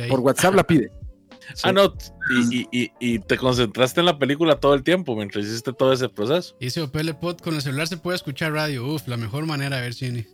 Por 0.09 0.21
WhatsApp 0.21 0.55
la 0.55 0.65
pide. 0.65 0.91
Ah, 1.65 1.73
no. 1.73 1.93
Y, 2.53 2.61
y, 2.61 2.69
y, 2.71 2.93
y 3.01 3.19
te 3.19 3.37
concentraste 3.37 3.99
en 3.99 4.07
la 4.07 4.17
película 4.21 4.61
todo 4.61 4.75
el 4.75 4.85
tiempo 4.85 5.17
mientras 5.17 5.45
hiciste 5.45 5.73
todo 5.73 5.93
ese 5.93 6.09
proceso. 6.09 6.55
Dice 6.61 6.81
Opele 6.81 7.13
Pod, 7.13 7.39
con 7.41 7.57
el 7.57 7.61
celular 7.61 7.89
se 7.89 7.97
puede 7.97 8.15
escuchar 8.15 8.53
radio. 8.53 8.87
Uf, 8.87 9.09
la 9.09 9.17
mejor 9.17 9.47
manera 9.47 9.77
de 9.79 9.83
ver 9.83 9.95
cine. 9.95 10.29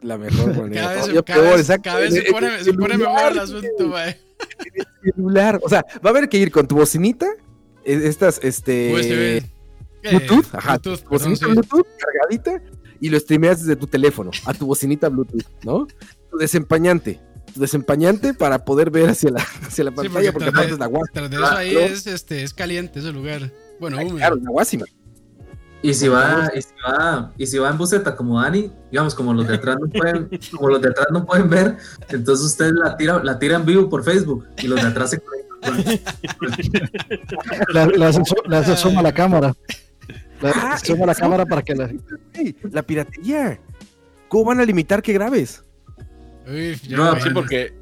La 0.00 0.16
mejor 0.16 0.56
manera. 0.58 0.82
Cada 0.84 0.94
vez, 0.94 1.06
cada 1.08 1.22
peor, 1.22 1.44
vez- 1.44 1.60
exacto. 1.60 1.82
cada 1.82 2.00
vez 2.00 2.14
se 2.14 2.22
pone, 2.32 2.46
el 2.54 2.64
se 2.64 2.72
pone 2.72 2.96
mejor 2.96 3.14
el 3.32 3.34
celular, 3.34 3.38
asunto, 3.38 3.88
mae. 3.88 4.18
el 5.04 5.12
celular. 5.12 5.60
O 5.62 5.68
sea, 5.68 5.84
va 5.96 6.08
a 6.08 6.12
haber 6.16 6.30
que 6.30 6.38
ir 6.38 6.50
con 6.50 6.66
tu 6.66 6.76
bocinita, 6.76 7.26
eh, 7.84 8.00
estas, 8.04 8.40
este. 8.42 8.94
USB. 8.94 9.55
Bluetooth, 10.02 10.44
Eh, 10.44 10.48
ajá, 10.52 10.78
Bluetooth, 10.78 10.82
tu 11.02 11.08
perdón, 11.08 11.10
bocinita 11.10 11.46
sí. 11.46 11.52
Bluetooth 11.52 11.86
cargadita 11.98 12.62
y 13.00 13.08
lo 13.10 13.18
streameas 13.20 13.60
desde 13.60 13.76
tu 13.76 13.86
teléfono 13.86 14.30
a 14.44 14.54
tu 14.54 14.66
bocinita 14.66 15.08
Bluetooth, 15.08 15.44
¿no? 15.64 15.86
Tu 16.30 16.38
desempañante, 16.38 17.20
tu 17.54 17.60
desempañante 17.60 18.34
para 18.34 18.64
poder 18.64 18.90
ver 18.90 19.10
hacia 19.10 19.30
la, 19.30 19.40
hacia 19.66 19.84
la 19.84 19.90
Sí, 19.90 19.96
pantalla, 19.96 20.32
porque, 20.32 20.50
tras 20.50 20.54
aparte 20.66 20.72
es 20.72 20.78
la 20.78 20.88
de 20.88 21.36
eso 21.36 21.38
Claro. 21.38 21.56
ahí 21.56 21.76
es, 21.76 22.06
este, 22.06 22.42
es 22.42 22.54
caliente 22.54 22.98
ese 23.00 23.12
lugar. 23.12 23.52
Bueno, 23.80 23.96
húmedo. 23.98 24.16
Claro, 24.16 24.36
la 24.36 24.50
guásima. 24.50 24.84
Y 25.82 25.92
si 25.94 26.08
va, 26.08 26.50
y 26.56 26.62
si 26.62 26.68
va, 26.88 27.32
y 27.36 27.46
si 27.46 27.58
va 27.58 27.68
en 27.70 27.76
buseta 27.78 28.16
como 28.16 28.40
Dani, 28.40 28.72
digamos, 28.90 29.14
como 29.14 29.34
los 29.34 29.46
de 29.46 29.54
atrás 29.56 29.76
no 29.78 29.88
pueden, 29.88 30.28
como 30.56 30.70
los 30.70 30.80
de 30.80 30.88
atrás 30.88 31.06
no 31.12 31.24
pueden 31.26 31.48
ver, 31.50 31.76
entonces 32.08 32.46
usted 32.46 32.72
la 32.72 32.96
tira, 32.96 33.22
la 33.22 33.38
tira 33.38 33.56
en 33.56 33.66
vivo 33.66 33.88
por 33.88 34.02
Facebook 34.02 34.46
y 34.58 34.66
los 34.68 34.80
de 34.80 34.88
atrás 34.88 35.10
se 35.10 35.20
conectan. 35.20 36.00
Le 38.48 38.56
hace 38.56 38.76
zoom 38.76 38.98
a 38.98 39.02
la 39.02 39.12
cámara. 39.12 39.54
Ah, 40.42 40.78
zoom 40.84 41.02
a 41.02 41.06
la 41.06 41.14
cámara 41.14 41.46
para 41.46 41.62
que 41.62 41.74
la. 41.74 41.90
Ey, 42.34 42.54
la 42.70 42.82
piratería. 42.82 43.60
¿Cómo 44.28 44.44
van 44.46 44.60
a 44.60 44.64
limitar 44.64 45.02
que 45.02 45.12
grabes? 45.12 45.62
Uy, 46.46 46.78
ya 46.88 46.96
No, 46.96 47.20
Sí, 47.20 47.30
porque, 47.30 47.74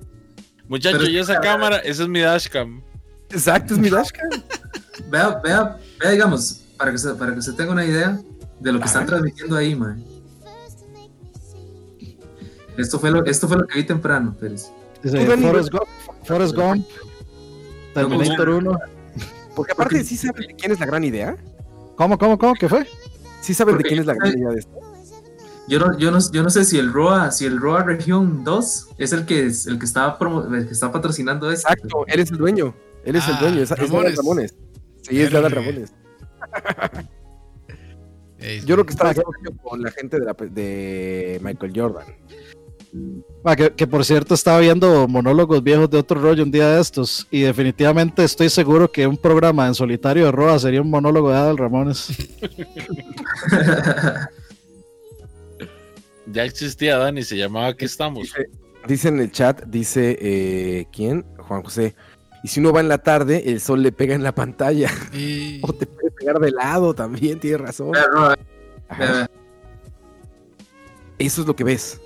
muchachos, 0.68 1.00
Pero- 1.00 1.10
y 1.10 1.18
esa 1.18 1.40
cámara, 1.40 1.78
esa 1.78 2.02
es 2.04 2.08
mi 2.08 2.20
dashcam. 2.20 2.82
Exacto, 3.30 3.74
es 3.74 3.80
mi 3.80 3.90
dashcam. 3.90 4.28
Vea, 5.10 5.40
vea, 5.42 5.76
vea, 6.00 6.10
digamos, 6.12 6.62
para 6.78 6.92
que, 6.92 6.98
se, 6.98 7.12
para 7.14 7.32
que 7.32 7.40
usted 7.40 7.54
tenga 7.54 7.72
una 7.72 7.84
idea 7.84 8.18
de 8.60 8.72
lo 8.72 8.78
que 8.78 8.86
están 8.86 9.06
transmitiendo 9.06 9.56
ahí, 9.56 9.74
man. 9.74 10.02
Esto 12.76 12.98
fue 12.98 13.10
lo, 13.10 13.24
esto 13.24 13.48
fue 13.48 13.56
lo 13.58 13.66
que 13.66 13.78
vi 13.78 13.84
temprano, 13.84 14.36
Pérez. 14.38 14.70
Forrest 15.02 15.70
Gump, 15.70 15.88
Forrest 16.24 16.54
Gump, 16.54 16.86
Terminator 17.92 18.48
1. 18.48 18.78
Porque 19.54 19.72
aparte, 19.72 20.02
¿sí 20.04 20.16
saben 20.16 20.46
de 20.48 20.54
quién 20.54 20.72
es 20.72 20.80
la 20.80 20.86
gran 20.86 21.04
idea? 21.04 21.36
¿Cómo, 21.96 22.18
cómo, 22.18 22.38
cómo? 22.38 22.54
¿Qué 22.54 22.68
fue? 22.68 22.86
¿Sí 23.40 23.54
saben 23.54 23.78
de 23.78 23.84
quién 23.84 24.00
es 24.00 24.06
la 24.06 24.14
idea 24.14 24.50
de 24.50 24.58
esto? 24.58 24.72
Yo 25.66 25.78
no, 25.78 25.96
yo 25.98 26.10
no, 26.10 26.18
yo 26.30 26.42
no 26.42 26.50
sé 26.50 26.64
si 26.64 26.78
el 26.78 26.92
ROA, 26.92 27.30
si 27.30 27.46
el 27.46 27.58
ROA 27.58 27.84
Región 27.84 28.44
2 28.44 28.88
es 28.98 29.12
el 29.12 29.24
que 29.24 29.46
es 29.46 29.66
el 29.66 29.78
que 29.78 29.86
está 29.86 30.18
promo- 30.18 30.44
el 30.54 30.66
que 30.66 30.72
está 30.72 30.92
patrocinando 30.92 31.50
esto. 31.50 31.68
Exacto, 31.72 32.04
él 32.06 32.20
es 32.20 32.30
el 32.30 32.36
dueño. 32.36 32.74
Él 33.04 33.16
es 33.16 33.26
el 33.28 33.34
Ah, 33.34 33.40
dueño. 33.40 33.62
Es, 33.62 33.70
Ramones. 33.70 34.16
Ramones. 34.16 34.54
Sí, 35.02 35.20
es 35.20 35.32
Verga. 35.32 35.48
Ramones. 35.48 35.92
Yo 38.66 38.76
lo 38.76 38.84
que 38.84 38.92
haciendo 38.92 39.56
con 39.62 39.82
la 39.82 39.90
gente 39.90 40.18
de, 40.20 40.26
la, 40.26 40.34
de 40.34 41.40
Michael 41.42 41.72
Jordan. 41.74 42.04
Ah, 43.44 43.56
que, 43.56 43.72
que 43.72 43.86
por 43.86 44.04
cierto 44.04 44.34
estaba 44.34 44.60
viendo 44.60 45.06
monólogos 45.08 45.62
viejos 45.62 45.90
de 45.90 45.98
otro 45.98 46.20
rollo 46.20 46.42
un 46.42 46.50
día 46.50 46.68
de 46.68 46.80
estos 46.80 47.26
y 47.30 47.42
definitivamente 47.42 48.24
estoy 48.24 48.48
seguro 48.48 48.90
que 48.90 49.06
un 49.06 49.18
programa 49.18 49.66
en 49.66 49.74
solitario 49.74 50.26
de 50.26 50.32
Roa 50.32 50.58
sería 50.58 50.80
un 50.80 50.90
monólogo 50.90 51.30
de 51.30 51.36
Adal 51.36 51.58
Ramones. 51.58 52.08
Ya 56.26 56.44
existía 56.44 56.96
Dani, 56.96 57.22
se 57.22 57.36
llamaba 57.36 57.68
Aquí 57.68 57.84
estamos. 57.84 58.22
Dice, 58.22 58.48
dice 58.88 59.08
en 59.08 59.20
el 59.20 59.30
chat, 59.30 59.64
dice, 59.66 60.18
eh, 60.20 60.86
¿quién? 60.92 61.24
Juan 61.38 61.62
José. 61.62 61.94
Y 62.42 62.48
si 62.48 62.60
uno 62.60 62.72
va 62.72 62.80
en 62.80 62.88
la 62.88 62.98
tarde, 62.98 63.42
el 63.46 63.60
sol 63.60 63.82
le 63.82 63.92
pega 63.92 64.14
en 64.14 64.22
la 64.22 64.34
pantalla. 64.34 64.90
O 65.62 65.72
te 65.72 65.86
puede 65.86 66.10
pegar 66.10 66.38
de 66.38 66.50
lado 66.50 66.94
también, 66.94 67.38
tienes 67.38 67.60
razón. 67.60 67.92
Ajá. 68.88 69.30
Eso 71.18 71.42
es 71.42 71.46
lo 71.46 71.54
que 71.54 71.64
ves. 71.64 72.00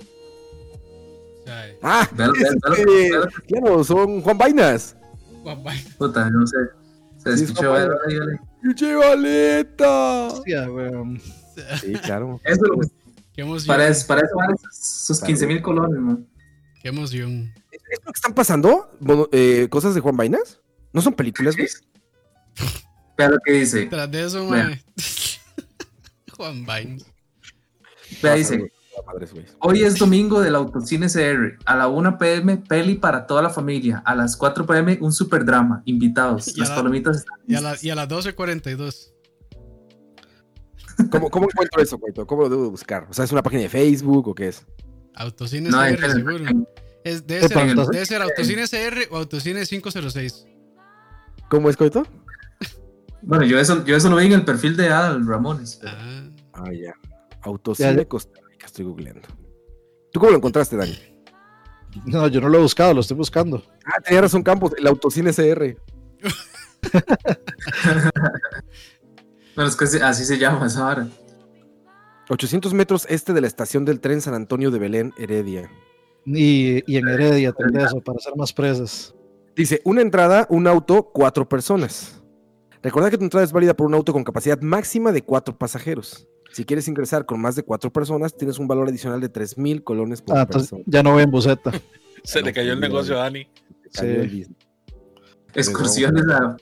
Ah, 1.81 2.07
vea, 2.13 2.27
este, 2.35 3.09
claro, 3.47 3.83
son 3.83 4.21
Juan 4.21 4.37
Vainas. 4.37 4.95
Juan 5.43 5.63
Bay- 5.63 5.83
puta, 5.97 6.29
no 6.29 6.45
sé. 6.45 6.57
Se 7.17 7.37
Sí, 7.37 7.43
escuchó. 7.45 7.73
vea, 7.73 7.87
vea. 7.87 8.41
¡Pinche 8.61 8.95
valeta! 8.95 10.27
Hostia, 10.27 10.69
weón. 10.69 11.21
Sí, 11.81 11.93
claro. 12.03 12.39
Eso 12.43 12.55
es 12.65 12.69
lo 12.69 12.77
que 12.79 12.87
Qué 13.33 13.41
emoción. 13.41 13.67
para 13.67 13.87
eso, 13.87 14.07
para 14.07 14.21
eso 14.21 14.35
valen 14.35 14.57
sus- 14.57 14.77
sus 15.05 15.21
15 15.21 15.47
mil 15.47 15.61
colones, 15.61 15.99
man. 15.99 16.27
Qué 16.81 16.89
emoción. 16.89 17.53
¿Es 17.71 17.99
lo 18.05 18.11
que 18.11 18.17
están 18.17 18.33
pasando? 18.33 18.89
Eh, 19.31 19.67
¿Cosas 19.69 19.95
de 19.95 20.01
Juan 20.01 20.17
Vainas? 20.17 20.59
¿No 20.93 21.01
son 21.01 21.13
películas, 21.13 21.55
güey? 21.55 21.67
Lo 23.17 23.37
que 23.43 23.51
dice. 23.51 23.85
Tras 23.87 24.09
de 24.11 24.25
eso, 24.25 24.45
mae. 24.45 24.81
Juan 26.37 26.65
Vines. 26.65 27.05
Vea, 28.23 28.35
dice. 28.35 28.71
Madres, 29.05 29.33
güey. 29.33 29.45
Hoy 29.59 29.83
es 29.83 29.97
domingo 29.97 30.41
del 30.41 30.55
Autocine 30.55 31.07
CR. 31.07 31.57
A 31.65 31.75
la 31.75 31.87
1 31.87 32.17
pm, 32.17 32.57
peli 32.57 32.95
para 32.95 33.25
toda 33.27 33.41
la 33.41 33.49
familia. 33.49 34.01
A 34.05 34.15
las 34.15 34.35
4 34.37 34.65
pm, 34.65 34.97
un 35.01 35.11
super 35.11 35.45
drama. 35.45 35.81
Invitados. 35.85 36.47
Y 36.49 36.59
a 36.59 36.63
Las 36.63 36.69
la- 36.69 36.75
palomitas 36.75 37.17
están 37.17 37.37
Y 37.47 37.55
a, 37.55 37.61
la- 37.61 37.75
y 37.81 37.89
a 37.89 37.95
las 37.95 38.07
12.42. 38.07 39.11
¿Cómo, 41.11 41.29
¿Cómo 41.29 41.45
encuentro 41.45 41.81
eso, 41.81 41.97
güey? 41.97 42.13
¿Cómo 42.13 42.41
lo 42.43 42.49
debo 42.49 42.63
de 42.63 42.69
buscar? 42.69 43.07
O 43.09 43.13
sea, 43.13 43.25
¿es 43.25 43.31
una 43.31 43.41
página 43.41 43.61
de 43.63 43.69
Facebook 43.69 44.27
o 44.27 44.35
qué 44.35 44.49
es? 44.49 44.65
Autocine 45.15 45.69
No, 45.69 45.77
CR, 45.79 46.11
seguro. 46.11 46.45
Es, 47.03 47.25
debe, 47.25 47.47
ser, 47.47 47.75
debe 47.75 48.05
ser 48.05 48.21
Autocine 48.21 48.63
CR 48.67 49.07
o 49.11 49.17
Autocine 49.17 49.65
506. 49.65 50.45
¿Cómo 51.49 51.69
es, 51.69 51.77
Coito? 51.77 52.05
Bueno, 53.21 53.45
yo 53.45 53.59
eso, 53.59 53.83
yo 53.85 53.95
eso 53.95 54.09
lo 54.09 54.17
vi 54.17 54.25
en 54.27 54.33
el 54.33 54.45
perfil 54.45 54.75
de 54.77 54.89
Adal 54.89 55.25
Ramones. 55.25 55.79
Ah, 55.85 56.23
Ah, 56.53 56.71
ya. 56.73 56.93
Autocine 57.41 57.95
Ya. 57.95 58.05
Costa 58.05 58.39
estoy 58.69 58.85
googleando. 58.85 59.27
¿Tú 60.11 60.19
cómo 60.19 60.31
lo 60.31 60.37
encontraste, 60.37 60.75
Dani? 60.77 60.97
No, 62.05 62.27
yo 62.27 62.39
no 62.41 62.49
lo 62.49 62.59
he 62.59 62.61
buscado, 62.61 62.93
lo 62.93 63.01
estoy 63.01 63.17
buscando. 63.17 63.63
Ah, 63.85 63.99
tenía 64.03 64.21
razón 64.21 64.43
Campos, 64.43 64.73
el 64.77 64.85
Autocine 64.87 65.33
CR. 65.33 65.75
Bueno, 69.55 69.69
es 69.69 69.75
que 69.75 69.85
así- 70.03 70.25
se 70.25 70.37
llama 70.37 70.67
esa 70.67 70.85
hora. 70.87 71.07
800 72.29 72.73
metros 72.75 73.07
este 73.09 73.33
de 73.33 73.41
la 73.41 73.47
estación 73.47 73.85
del 73.85 73.99
tren 73.99 74.21
San 74.21 74.35
Antonio 74.35 74.69
de 74.69 74.77
Belén, 74.79 75.13
Heredia. 75.17 75.69
Y, 76.25 76.83
y 76.91 76.97
en 76.97 77.07
Heredia, 77.07 77.53
eso, 77.73 78.01
para 78.01 78.19
ser 78.19 78.35
más 78.35 78.53
presas. 78.53 79.15
Dice, 79.55 79.81
una 79.83 80.01
entrada, 80.01 80.45
un 80.49 80.67
auto, 80.67 81.09
cuatro 81.11 81.49
personas. 81.49 82.21
Recuerda 82.83 83.09
que 83.09 83.17
tu 83.17 83.23
entrada 83.23 83.43
es 83.43 83.51
válida 83.51 83.73
por 83.73 83.87
un 83.87 83.95
auto 83.95 84.13
con 84.13 84.23
capacidad 84.23 84.61
máxima 84.61 85.11
de 85.11 85.23
cuatro 85.23 85.57
pasajeros. 85.57 86.28
Si 86.59 86.65
quieres 86.65 86.89
ingresar 86.89 87.25
con 87.25 87.39
más 87.39 87.55
de 87.55 87.63
cuatro 87.63 87.89
personas, 87.89 88.35
tienes 88.35 88.59
un 88.59 88.67
valor 88.67 88.89
adicional 88.89 89.21
de 89.21 89.29
3 89.29 89.57
mil 89.57 89.81
colones 89.81 90.21
por 90.21 90.37
Ah, 90.37 90.45
persona. 90.45 90.83
ya 90.87 91.01
no 91.01 91.13
voy 91.13 91.23
en 91.23 91.31
buseta. 91.31 91.71
Se 92.25 92.41
le 92.41 92.51
cayó 92.51 92.73
el 92.73 92.81
negocio 92.81 93.17
a 93.17 93.23
Dani. 93.23 93.47
Sí. 93.91 94.05
el. 94.05 94.47
Excursiones 95.53 96.25
a, 96.27 96.57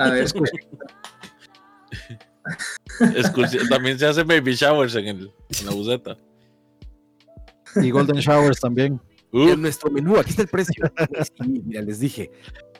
a 0.00 0.10
ver. 0.10 0.26
También 3.70 4.00
se 4.00 4.06
hace 4.06 4.24
baby 4.24 4.54
showers 4.54 4.96
en, 4.96 5.06
el, 5.06 5.32
en 5.60 5.66
la 5.66 5.72
buseta. 5.74 6.16
Y 7.76 7.92
Golden 7.92 8.16
Showers 8.16 8.58
también. 8.58 9.00
Uh, 9.32 9.50
En 9.50 9.62
nuestro 9.62 9.92
menú, 9.92 10.16
aquí 10.16 10.30
está 10.30 10.42
el 10.42 10.48
precio. 10.48 10.90
Sí, 11.40 11.62
mira, 11.64 11.82
les 11.82 12.00
dije. 12.00 12.32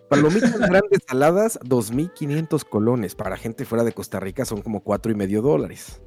Palomitas 0.08 0.58
grandes 0.58 0.98
saladas, 1.08 1.60
2.500 1.60 2.64
colones. 2.64 3.14
Para 3.14 3.36
gente 3.36 3.64
fuera 3.64 3.84
de 3.84 3.92
Costa 3.92 4.18
Rica 4.18 4.44
son 4.44 4.62
como 4.62 4.82
cuatro 4.82 5.12
y 5.12 5.14
medio 5.14 5.42
dólares. 5.42 6.02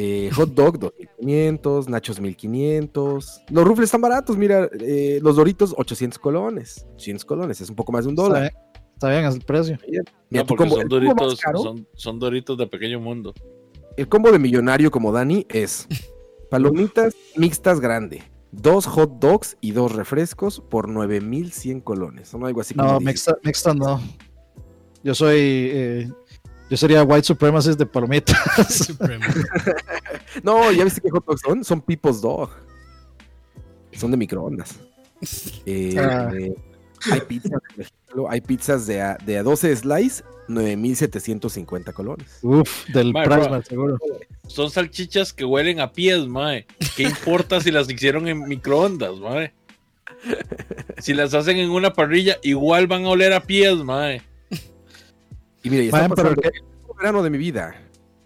Eh, 0.00 0.30
hot 0.32 0.50
dog, 0.54 0.78
2.500. 0.78 1.88
Nachos, 1.88 2.20
1.500. 2.22 3.42
Los 3.50 3.64
rufles 3.64 3.86
están 3.88 4.00
baratos, 4.00 4.36
mira. 4.36 4.68
eh, 4.80 5.18
los 5.22 5.34
doritos, 5.36 5.74
800 5.76 6.18
colones. 6.20 6.86
800 6.94 7.24
colones, 7.24 7.60
es 7.60 7.68
un 7.68 7.74
poco 7.76 7.90
más 7.90 8.04
de 8.04 8.10
un 8.10 8.14
dólar. 8.14 8.52
está 8.94 9.10
bien, 9.10 9.24
es 9.24 9.34
el 9.34 9.40
precio. 9.42 9.76
Mira, 9.88 10.04
no, 10.30 10.46
combo- 10.46 10.70
son 10.74 10.80
el, 10.82 10.88
doritos, 10.88 11.40
caro, 11.40 11.58
son, 11.58 11.86
son 11.94 12.18
doritos 12.20 12.56
de 12.56 12.66
pequeño 12.68 13.00
mundo. 13.00 13.34
el 13.96 14.08
combo 14.08 14.30
de 14.30 14.38
millonario 14.38 14.90
como 14.92 15.10
Dani 15.10 15.44
es 15.48 15.88
palomitas 16.50 17.14
mixtas 17.36 17.80
grande. 17.80 18.22
Dos 18.52 18.86
hot 18.86 19.18
dogs 19.18 19.56
y 19.60 19.72
dos 19.72 19.94
refrescos 19.94 20.60
por 20.70 20.88
9100 20.88 21.80
colones. 21.80 22.28
Son 22.28 22.44
algo 22.44 22.60
así. 22.60 22.74
No, 22.76 22.98
16. 23.00 23.04
mixta, 23.04 23.36
mixta 23.44 23.74
no. 23.74 24.00
Yo 25.02 25.14
soy. 25.14 25.36
eh, 25.38 26.10
yo 26.70 26.76
sería 26.76 27.02
white 27.02 27.24
supremacist 27.26 27.78
de 27.78 27.86
palomitas. 27.86 28.92
No, 30.42 30.70
¿ya 30.70 30.84
viste 30.84 31.00
qué 31.00 31.10
hot 31.10 31.24
dogs 31.26 31.40
son? 31.40 31.64
Son 31.64 31.80
People's 31.80 32.20
Dog. 32.20 32.50
Son 33.92 34.10
de 34.10 34.16
microondas. 34.16 34.76
Eh, 35.66 35.96
Ah. 35.98 36.30
eh, 36.38 36.54
Hay 37.10 37.20
pizzas, 37.22 37.50
por 37.74 37.80
ejemplo, 37.84 38.30
hay 38.30 38.40
pizzas 38.40 38.86
de 38.86 39.00
a, 39.00 39.16
de 39.24 39.38
a 39.38 39.42
12 39.42 39.74
slice, 39.76 40.22
9,750 40.48 41.92
colones. 41.92 42.38
Uf, 42.42 42.86
del 42.88 43.12
Mae, 43.12 43.26
mae, 43.28 43.62
seguro. 43.62 43.98
Son 44.46 44.70
salchichas 44.70 45.32
que 45.32 45.44
huelen 45.44 45.80
a 45.80 45.92
pies, 45.92 46.26
mae. 46.26 46.66
¿Qué 46.96 47.04
importa 47.04 47.60
si 47.60 47.70
las 47.70 47.88
hicieron 47.90 48.26
en 48.28 48.48
microondas, 48.48 49.16
mae? 49.18 49.52
Si 50.98 51.14
las 51.14 51.34
hacen 51.34 51.56
en 51.58 51.70
una 51.70 51.92
parrilla, 51.92 52.38
igual 52.42 52.86
van 52.86 53.04
a 53.04 53.08
oler 53.10 53.32
a 53.32 53.40
pies, 53.40 53.76
mae. 53.76 54.22
Y 55.62 55.70
mira, 55.70 55.82
y 55.82 55.86
está 55.88 56.02
pero 56.08 56.14
pasando 56.14 56.42
que- 56.42 56.48
el 56.48 56.96
verano 56.96 57.22
de 57.22 57.30
mi 57.30 57.38
vida. 57.38 57.74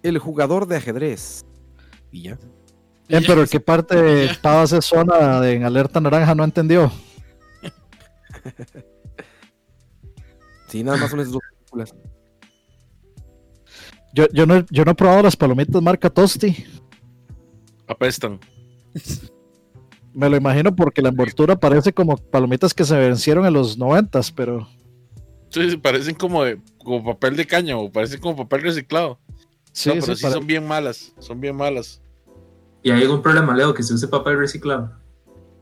El 0.03 0.19
jugador 0.19 0.67
de 0.67 0.77
ajedrez. 0.77 1.45
Y 2.11 2.23
ya. 2.23 2.39
Y 3.09 3.17
Eh, 3.17 3.21
ya, 3.21 3.27
pero 3.27 3.47
¿qué 3.47 3.61
parte 3.61 3.97
de 4.01 4.27
ya. 4.29 4.39
Pavas 4.41 4.73
es 4.73 4.85
zona 4.85 5.41
de 5.41 5.55
en 5.55 5.65
alerta 5.65 6.01
naranja 6.01 6.35
no 6.35 6.45
entendió? 6.45 6.91
Sí, 10.69 10.83
nada 10.83 10.97
más 10.97 11.11
son 11.11 11.21
esas 11.21 11.33
dos 11.33 11.43
películas. 11.59 11.95
Yo, 14.15 14.27
yo, 14.33 14.47
no, 14.47 14.65
yo 14.71 14.85
no 14.85 14.93
he 14.93 14.95
probado 14.95 15.23
las 15.23 15.37
palomitas 15.37 15.83
marca 15.83 16.09
Tosti. 16.11 16.65
Apestan. 17.87 18.41
Me 20.15 20.29
lo 20.29 20.37
imagino 20.37 20.75
porque 20.75 21.03
la 21.03 21.09
envoltura 21.11 21.57
parece 21.57 21.93
como 21.93 22.17
palomitas 22.17 22.73
que 22.75 22.85
se 22.85 22.97
vencieron 22.97 23.45
en 23.47 23.53
los 23.55 23.77
noventas, 23.79 24.31
pero 24.33 24.67
Sí, 25.53 25.77
parecen 25.77 26.15
como, 26.15 26.45
de- 26.45 26.59
como 26.79 27.05
papel 27.05 27.37
de 27.37 27.47
caña 27.47 27.77
o 27.77 27.91
parecen 27.93 28.21
como 28.21 28.37
papel 28.37 28.63
reciclado. 28.63 29.19
sí, 29.73 29.89
no, 29.91 29.95
pero 30.01 30.17
sí, 30.17 30.23
son 30.31 30.47
bien 30.47 30.67
malas. 30.67 31.13
Son 31.19 31.41
bien 31.41 31.55
malas. 31.57 32.01
Y 32.83 32.91
hay 32.91 33.03
algún 33.03 33.23
problema, 33.23 33.55
Leo, 33.57 33.75
que 33.75 33.83
se 33.83 33.95
use 33.95 34.09
papel 34.09 34.39
reciclado. 34.39 34.93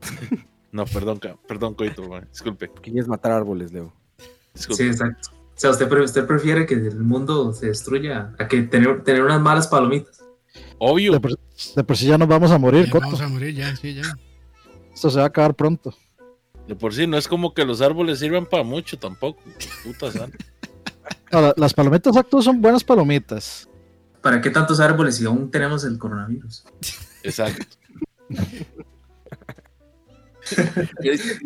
No, 0.73 0.85
perdón, 0.85 1.19
perdón, 1.49 1.73
Coito, 1.73 2.07
mae. 2.07 2.21
Disculpe. 2.31 2.71
Quieres 2.81 3.05
matar 3.05 3.33
árboles, 3.33 3.73
Leo. 3.73 3.91
disculpe. 4.53 4.81
Sí, 4.81 4.89
exacto. 4.89 5.29
O 5.33 5.59
sea, 5.61 5.69
usted, 5.71 5.89
pre- 5.89 6.01
usted 6.01 6.25
prefiere 6.25 6.65
que 6.65 6.75
el 6.75 6.95
mundo 7.01 7.51
se 7.51 7.67
destruya 7.67 8.33
a 8.39 8.47
que 8.47 8.61
tener, 8.61 9.03
tener 9.03 9.21
unas 9.21 9.41
malas 9.41 9.67
palomitas. 9.67 10.23
Obvio. 10.79 11.11
de, 11.11 11.19
por, 11.19 11.37
de 11.75 11.83
por 11.83 11.97
sí 11.97 12.07
ya 12.07 12.17
nos 12.17 12.29
vamos 12.29 12.51
a 12.51 12.57
morir, 12.57 12.85
Ya 12.85 12.91
Coto. 12.91 13.03
vamos 13.05 13.19
a 13.19 13.27
morir, 13.27 13.53
ya, 13.53 13.75
sí, 13.75 13.95
ya. 13.95 14.17
Esto 14.93 15.09
se 15.09 15.17
va 15.17 15.25
a 15.25 15.27
acabar 15.27 15.53
pronto. 15.55 15.93
De 16.71 16.77
por 16.77 16.93
sí, 16.93 17.05
no 17.05 17.17
es 17.17 17.27
como 17.27 17.53
que 17.53 17.65
los 17.65 17.81
árboles 17.81 18.19
sirvan 18.19 18.45
para 18.45 18.63
mucho 18.63 18.97
tampoco. 18.97 19.41
Puta 19.83 20.09
santa. 20.09 20.37
Ahora, 21.29 21.53
las 21.57 21.73
palomitas 21.73 22.15
actuales 22.15 22.45
son 22.45 22.61
buenas 22.61 22.81
palomitas. 22.81 23.67
¿Para 24.21 24.39
qué 24.39 24.49
tantos 24.51 24.79
árboles 24.79 25.17
si 25.17 25.25
aún 25.25 25.51
tenemos 25.51 25.83
el 25.83 25.97
coronavirus? 25.97 26.63
Exacto. 27.23 27.65
Dice, 31.01 31.41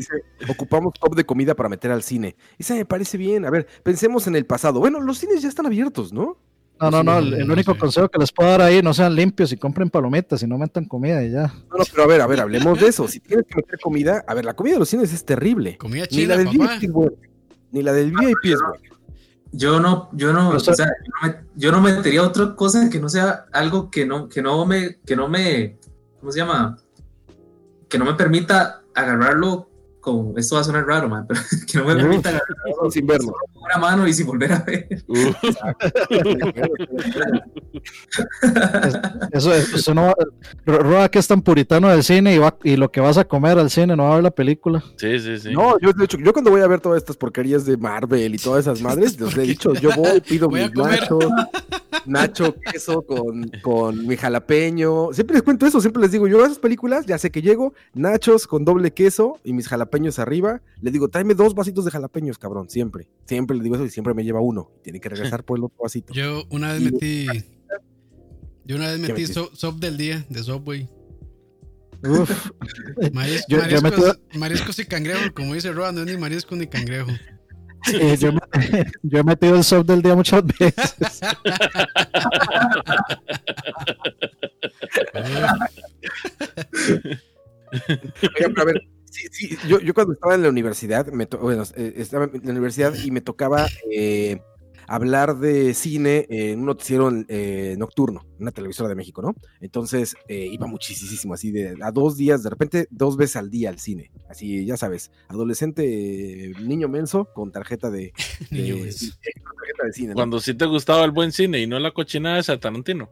ocupamos 0.48 0.94
top 0.94 1.16
de 1.16 1.26
comida 1.26 1.56
para 1.56 1.70
meter 1.70 1.90
al 1.90 2.04
cine. 2.04 2.36
Esa 2.60 2.76
me 2.76 2.86
parece 2.86 3.18
bien. 3.18 3.46
A 3.46 3.50
ver, 3.50 3.66
pensemos 3.82 4.28
en 4.28 4.36
el 4.36 4.46
pasado. 4.46 4.80
Bueno, 4.80 5.02
los 5.02 5.18
cines 5.18 5.42
ya 5.42 5.50
están 5.50 5.66
abiertos, 5.66 6.14
¿no? 6.14 6.38
No, 6.80 6.92
no, 6.92 7.04
no. 7.04 7.18
El, 7.20 7.50
único 7.50 7.74
sí. 7.74 7.80
consejo 7.80 8.10
que 8.10 8.20
les 8.20 8.32
puedo 8.32 8.50
dar 8.50 8.62
ahí, 8.62 8.82
no 8.82 8.94
sean 8.94 9.16
limpios 9.16 9.52
y 9.52 9.58
compren 9.58 9.90
palomitas 9.90 10.44
y 10.44 10.48
no 10.48 10.58
metan 10.58 10.86
comida 10.86 11.24
y 11.24 11.32
ya. 11.32 11.48
No, 11.72 11.78
no, 11.78 11.84
pero 11.90 12.04
a 12.04 12.08
ver, 12.08 12.22
a 12.22 12.28
ver, 12.28 12.42
hablemos 12.42 12.80
de 12.80 12.88
eso. 12.88 13.08
Si 13.08 13.20
tienes 13.22 13.46
que 13.48 13.56
meter 13.56 13.80
comida, 13.80 14.24
a 14.28 14.34
ver, 14.34 14.44
la 14.44 14.54
comida 14.56 14.74
de 14.74 14.80
los 14.80 14.90
cines 14.90 15.14
es 15.14 15.24
terrible. 15.24 15.78
Comida 15.78 16.06
Ni 16.12 16.26
la 16.26 16.36
china, 16.36 16.38
del 16.38 16.58
papá. 16.58 16.74
VIP 16.74 16.84
es 16.84 16.92
buena. 16.92 17.12
Ni 17.72 17.82
la 17.82 17.94
del 17.94 18.12
VIP 18.12 18.46
es 18.46 18.60
buena. 18.60 18.80
Yo 19.52 19.80
no, 19.80 20.10
yo 20.12 20.34
no, 20.34 20.50
Pero 20.50 20.58
o 20.58 20.76
sea, 20.76 20.86
yo 20.86 21.12
no, 21.22 21.28
me- 21.28 21.36
yo 21.56 21.72
no 21.72 21.82
metería 21.82 22.24
otra 22.24 22.56
cosa 22.56 22.90
que 22.90 23.00
no 23.00 23.08
sea 23.08 23.46
algo 23.54 23.90
que 23.90 24.06
no, 24.06 24.28
que 24.28 24.42
no 24.42 24.66
me, 24.66 24.98
que 25.06 25.16
no 25.16 25.30
me, 25.30 25.78
¿cómo 26.20 26.32
se 26.34 26.40
llama? 26.40 26.78
Que 27.88 27.98
no 27.98 28.04
me 28.04 28.16
permita 28.16 28.82
agarrarlo 28.94 29.70
con, 30.06 30.34
esto 30.38 30.56
va 30.56 30.62
a 30.62 30.64
sonar 30.64 30.86
raro, 30.86 31.10
man, 31.10 31.26
pero 31.28 31.42
que 31.72 31.78
no 31.80 31.86
me 31.86 31.96
permita 31.96 32.30
agarrarlo 32.30 32.92
Sin 32.92 33.06
verlo. 33.08 33.34
con 33.54 33.64
una 33.64 33.78
mano 33.78 34.08
y 34.08 34.14
sin 34.14 34.26
volver 34.28 34.54
a 34.54 34.60
ver. 34.60 34.88
Uh, 35.08 35.34
Eso, 39.32 39.54
eso 39.54 39.94
no 39.94 40.04
va- 40.06 40.16
Ro- 40.66 40.80
Roa, 40.80 41.10
que 41.10 41.20
es 41.20 41.28
tan 41.28 41.42
puritano 41.42 41.90
del 41.90 42.04
cine 42.04 42.34
y, 42.36 42.38
va, 42.38 42.56
y 42.64 42.76
lo 42.78 42.92
que 42.92 43.00
vas 43.02 43.18
a 43.18 43.26
comer 43.26 43.58
al 43.60 43.70
cine 43.70 43.96
no 43.96 44.04
va 44.04 44.12
a 44.12 44.16
ver 44.16 44.24
la 44.24 44.32
película. 44.32 44.84
sí, 44.98 45.20
sí, 45.20 45.38
sí. 45.40 45.52
No, 45.52 45.78
yo 45.80 45.92
de 45.94 46.06
hecho, 46.06 46.18
yo 46.18 46.34
cuando 46.34 46.52
voy 46.52 46.62
a 46.62 46.68
ver 46.68 46.80
todas 46.82 46.98
estas 46.98 47.18
porquerías 47.18 47.66
de 47.66 47.78
Marvel 47.78 48.34
y 48.36 48.38
todas 48.38 48.62
esas 48.66 48.82
madres, 48.82 49.20
les 49.20 49.38
he 49.38 49.42
dicho, 49.42 49.74
yo 49.74 49.90
voy, 49.96 50.22
pido 50.22 50.48
Voy 50.50 50.62
mis 50.62 50.74
nachos, 50.76 51.26
nacho, 52.06 52.56
queso 52.72 53.02
con, 53.02 53.50
con 53.62 54.06
mi 54.08 54.16
jalapeño. 54.16 55.10
Siempre 55.14 55.36
les 55.36 55.44
cuento 55.44 55.66
eso, 55.66 55.82
siempre 55.82 56.02
les 56.02 56.12
digo, 56.12 56.28
yo 56.28 56.42
a 56.44 56.46
esas 56.46 56.60
películas 56.60 57.06
ya 57.06 57.18
sé 57.18 57.32
que 57.32 57.42
llego, 57.42 57.74
nachos 57.94 58.48
con 58.48 58.64
doble 58.66 58.92
queso 58.94 59.40
y 59.44 59.54
mis 59.54 59.68
jalapeños 59.68 59.95
arriba. 60.20 60.62
Le 60.82 60.92
digo, 60.92 61.10
tráeme 61.10 61.34
dos 61.34 61.54
vasitos 61.56 61.86
de 61.86 61.92
jalapeños, 61.92 62.38
cabrón, 62.38 62.70
siempre. 62.70 63.08
Siempre 63.26 63.58
le 63.58 63.64
digo 63.64 63.76
eso 63.76 63.86
y 63.86 63.90
siempre 63.90 64.14
me 64.14 64.24
lleva 64.24 64.42
uno. 64.42 64.72
Tiene 64.84 65.00
que 65.00 65.10
regresar 65.16 65.44
por 65.44 65.58
el 65.58 65.64
otro 65.66 65.78
vasito. 65.84 66.14
Yo 66.14 66.44
una 66.50 66.74
vez 66.74 66.82
Y- 66.82 66.86
metí. 66.86 67.28
Yo 68.66 68.76
una 68.78 68.88
vez 68.88 69.00
metí 69.00 69.28
so- 69.28 69.52
sop 69.56 69.76
del 69.80 69.98
día 69.98 70.26
de 70.30 70.42
Subway. 70.44 70.90
Uf, 72.04 72.52
Maris- 73.14 73.46
Yo- 73.48 73.66
yo 73.68 73.82
mariscos, 73.82 74.18
metí- 74.18 74.38
mariscos 74.38 74.80
y 74.80 74.86
cangrejo, 74.86 75.34
como 75.34 75.54
dice 75.54 75.72
Roa, 75.72 75.92
no 75.92 76.02
es 76.02 76.08
ni 76.08 76.18
marisco 76.18 76.56
ni 76.56 76.68
cangrejo. 76.68 77.12
eh, 77.94 78.18
yo, 79.04 79.20
he 79.20 79.24
metido 79.24 79.56
el 79.56 79.64
soft 79.64 79.86
del 79.88 80.02
día 80.02 80.16
muchas 80.16 80.44
veces. 80.46 80.96
Oigan, 88.36 88.54
pero 88.54 88.62
a 88.62 88.66
ver, 88.66 88.88
sí, 89.16 89.48
sí, 89.50 89.58
yo, 89.68 89.80
yo 89.80 89.94
cuando 89.94 90.14
estaba 90.14 90.36
en 90.36 90.42
la 90.44 90.50
universidad, 90.50 91.08
me 91.12 91.26
to- 91.26 91.38
bueno, 91.40 91.64
eh, 91.76 91.94
estaba 91.98 92.26
en 92.26 92.42
la 92.44 92.52
universidad 92.52 92.94
y 93.04 93.12
me 93.12 93.22
tocaba 93.22 93.68
eh, 93.92 94.40
hablar 94.88 95.38
de 95.40 95.74
cine 95.74 96.28
en 96.30 96.60
un 96.60 96.66
noticiero 96.68 97.12
eh, 97.28 97.76
nocturno, 97.78 98.26
una 98.40 98.52
televisora 98.52 98.90
de 98.90 98.96
México, 98.96 99.22
¿no? 99.22 99.34
Entonces 99.60 100.16
eh, 100.28 100.48
iba 100.52 100.68
muchísimo, 100.68 101.34
así 101.34 101.52
de 101.52 101.76
a 101.82 101.92
dos 101.92 102.18
días, 102.18 102.44
de 102.44 102.50
repente 102.52 102.88
dos 102.92 103.18
veces 103.18 103.38
al 103.38 103.50
día 103.50 103.70
al 103.70 103.80
cine, 103.80 104.12
así 104.30 104.64
ya 104.66 104.78
sabes, 104.78 105.12
adolescente, 105.28 105.84
eh, 106.50 106.54
niño 106.62 106.88
menso 106.88 107.30
con 107.34 107.52
tarjeta 107.52 107.90
de, 107.90 108.12
con 109.44 109.56
tarjeta 109.58 109.86
de 109.86 109.94
cine. 109.94 110.08
¿no? 110.10 110.16
Cuando 110.16 110.40
sí 110.40 110.54
te 110.54 110.66
gustaba 110.66 111.04
el 111.04 111.12
buen 111.12 111.32
cine 111.32 111.60
y 111.62 111.68
no 111.68 111.80
la 111.80 111.92
cochinada 111.92 112.42
de 112.42 112.58
Tarantino. 112.58 113.10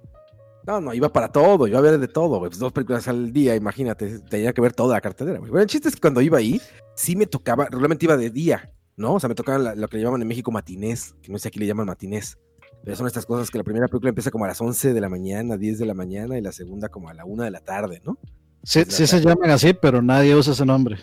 No, 0.66 0.80
no, 0.80 0.94
iba 0.94 1.12
para 1.12 1.30
todo, 1.30 1.68
iba 1.68 1.80
a 1.80 1.82
ver 1.82 2.00
de 2.00 2.08
todo, 2.08 2.40
güey. 2.40 2.50
Pues 2.50 2.60
dos 2.60 2.72
películas 2.72 3.08
al 3.08 3.34
día, 3.34 3.56
imagínate, 3.56 4.20
tenía 4.20 4.54
que 4.54 4.62
ver 4.62 4.74
toda 4.74 4.96
la 4.96 5.02
cartelera, 5.02 5.40
güey. 5.40 5.52
Bueno, 5.52 5.64
el 5.64 5.70
chiste 5.70 5.90
es 5.90 5.96
que 5.96 6.02
cuando 6.02 6.22
iba 6.22 6.38
ahí, 6.38 6.62
sí 6.96 7.16
me 7.16 7.26
tocaba, 7.26 7.68
realmente 7.70 8.06
iba 8.06 8.16
de 8.16 8.30
día, 8.30 8.72
¿no? 8.96 9.16
O 9.16 9.20
sea, 9.20 9.28
me 9.28 9.36
tocaban 9.36 9.80
lo 9.80 9.88
que 9.88 9.98
le 9.98 10.04
llaman 10.04 10.22
en 10.22 10.28
México 10.28 10.52
matinés, 10.52 11.16
que 11.22 11.32
no 11.32 11.38
sé 11.38 11.50
aquí 11.50 11.60
le 11.60 11.68
llaman 11.68 11.88
matinés. 11.88 12.38
Pero 12.84 12.96
son 12.98 13.08
estas 13.08 13.26
cosas 13.26 13.50
que 13.50 13.58
la 13.58 13.64
primera 13.64 13.88
película 13.88 14.10
empieza 14.10 14.32
como 14.32 14.46
a 14.46 14.48
las 14.48 14.60
11 14.60 14.94
de 14.94 15.02
la 15.02 15.10
mañana, 15.10 15.58
10 15.58 15.80
de 15.80 15.86
la 15.86 15.94
mañana, 15.94 16.38
y 16.38 16.42
la 16.42 16.52
segunda 16.52 16.90
como 16.90 17.10
a 17.10 17.14
la 17.14 17.26
1 17.26 17.44
de 17.44 17.52
la 17.52 17.62
tarde, 17.62 18.02
¿no? 18.06 18.18
Sí, 18.64 18.84
sí 18.88 19.08
se 19.08 19.20
llaman 19.20 19.50
así, 19.50 19.74
pero 19.74 20.02
nadie 20.02 20.36
usa 20.36 20.54
ese 20.54 20.66
nombre. 20.66 20.98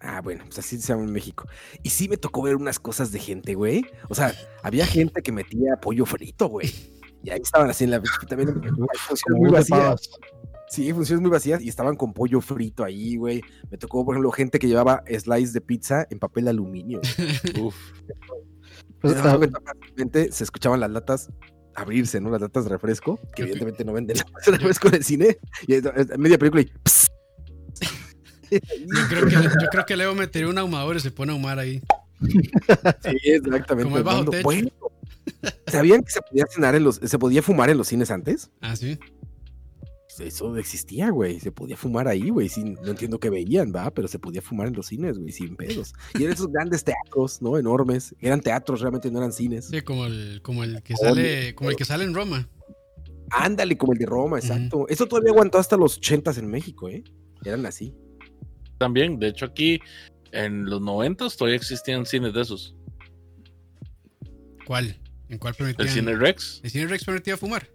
Ah, 0.00 0.20
bueno, 0.22 0.44
pues 0.44 0.58
así 0.58 0.78
se 0.78 0.88
llama 0.88 1.04
en 1.04 1.12
México. 1.12 1.46
Y 1.82 1.90
sí 1.90 2.08
me 2.08 2.18
tocó 2.18 2.42
ver 2.42 2.56
unas 2.56 2.78
cosas 2.78 3.10
de 3.10 3.18
gente, 3.18 3.54
güey. 3.54 3.86
O 4.10 4.14
sea, 4.14 4.34
había 4.62 4.86
gente 4.86 5.22
que 5.22 5.32
metía 5.32 5.76
pollo 5.80 6.04
frito, 6.04 6.48
güey. 6.48 6.70
Y 7.24 7.30
ahí 7.30 7.40
estaban 7.42 7.70
así 7.70 7.84
en 7.84 7.90
la... 7.90 8.02
También 8.28 8.52
funciones 8.52 9.40
muy 9.40 9.50
vacías. 9.50 10.10
Sí, 10.68 10.92
funciones 10.92 11.22
muy 11.22 11.30
vacías 11.30 11.62
y 11.62 11.68
estaban 11.68 11.96
con 11.96 12.12
pollo 12.12 12.40
frito 12.40 12.84
ahí, 12.84 13.16
güey. 13.16 13.42
Me 13.70 13.78
tocó, 13.78 14.04
por 14.04 14.14
ejemplo, 14.14 14.30
gente 14.30 14.58
que 14.58 14.66
llevaba 14.66 15.02
slice 15.06 15.52
de 15.52 15.60
pizza 15.60 16.06
en 16.10 16.18
papel 16.18 16.48
aluminio. 16.48 17.00
Uf. 17.60 17.74
Pues, 19.00 19.16
se 20.30 20.44
escuchaban 20.44 20.80
las 20.80 20.90
latas 20.90 21.30
abrirse, 21.74 22.20
¿no? 22.20 22.30
Las 22.30 22.40
latas 22.40 22.64
de 22.64 22.70
refresco, 22.70 23.18
que 23.34 23.42
evidentemente 23.42 23.84
no 23.84 23.92
venden 23.92 24.16
latas 24.18 24.44
de 24.46 24.52
refresco 24.52 24.88
en 24.88 24.94
el 24.94 25.04
cine. 25.04 25.38
Y 25.66 25.80
media 26.18 26.38
película 26.38 26.62
y... 26.62 26.70
pss. 26.84 27.10
Yo 28.50 28.60
creo, 29.08 29.26
que, 29.26 29.34
yo 29.34 29.68
creo 29.70 29.86
que 29.86 29.96
Leo 29.96 30.14
metería 30.14 30.48
un 30.48 30.58
ahumador 30.58 30.96
y 30.96 31.00
se 31.00 31.10
pone 31.10 31.32
a 31.32 31.34
ahumar 31.34 31.58
ahí. 31.58 31.82
Sí, 32.20 33.16
exactamente. 33.24 33.84
Como 33.84 33.98
es 33.98 34.04
bajo 34.04 34.24
techo. 34.26 34.42
Bueno, 34.42 34.70
¿Sabían 35.66 36.02
que 36.02 36.10
se 36.10 36.20
podía 36.22 36.44
cenar 36.48 36.74
en 36.74 36.84
los, 36.84 36.96
se 36.96 37.18
podía 37.18 37.42
fumar 37.42 37.70
en 37.70 37.78
los 37.78 37.88
cines 37.88 38.10
antes? 38.10 38.50
Ah, 38.60 38.76
sí. 38.76 38.98
Eso 40.20 40.56
existía, 40.56 41.10
güey. 41.10 41.40
Se 41.40 41.50
podía 41.50 41.76
fumar 41.76 42.06
ahí, 42.06 42.30
güey. 42.30 42.48
Sin, 42.48 42.74
no 42.74 42.90
entiendo 42.90 43.18
qué 43.18 43.30
veían, 43.30 43.72
va, 43.74 43.90
pero 43.90 44.06
se 44.06 44.18
podía 44.18 44.40
fumar 44.40 44.68
en 44.68 44.74
los 44.74 44.86
cines, 44.86 45.18
güey, 45.18 45.32
sin 45.32 45.56
pedos. 45.56 45.92
Y 46.14 46.22
eran 46.22 46.34
esos 46.34 46.48
grandes 46.48 46.84
teatros, 46.84 47.42
¿no? 47.42 47.58
Enormes. 47.58 48.14
Eran 48.20 48.40
teatros, 48.40 48.80
realmente 48.80 49.10
no 49.10 49.18
eran 49.18 49.32
cines. 49.32 49.66
Sí, 49.66 49.80
como 49.82 50.06
el, 50.06 50.40
como 50.42 50.62
el 50.62 50.82
que 50.82 50.94
sale, 50.96 51.54
como 51.54 51.70
el 51.70 51.76
que 51.76 51.84
sale 51.84 52.04
en 52.04 52.14
Roma. 52.14 52.48
Ándale, 53.30 53.76
como 53.76 53.92
el 53.92 53.98
de 53.98 54.06
Roma, 54.06 54.38
exacto. 54.38 54.86
Eso 54.88 55.06
todavía 55.06 55.32
aguantó 55.32 55.58
hasta 55.58 55.76
los 55.76 55.96
ochentas 55.96 56.38
en 56.38 56.46
México, 56.46 56.88
¿eh? 56.88 57.02
Eran 57.44 57.66
así. 57.66 57.92
También, 58.78 59.18
de 59.18 59.28
hecho, 59.28 59.46
aquí 59.46 59.80
en 60.30 60.66
los 60.66 60.80
noventas 60.80 61.36
todavía 61.36 61.56
existían 61.56 62.06
cines 62.06 62.34
de 62.34 62.42
esos. 62.42 62.76
¿Cuál? 64.64 65.00
¿En 65.28 65.38
cuál 65.38 65.52
El 65.52 65.56
permitían? 65.74 65.88
cine 65.88 66.14
Rex. 66.16 66.60
¿El 66.62 66.70
cine 66.70 66.86
Rex 66.86 67.04
permitía 67.04 67.36
fumar? 67.36 67.66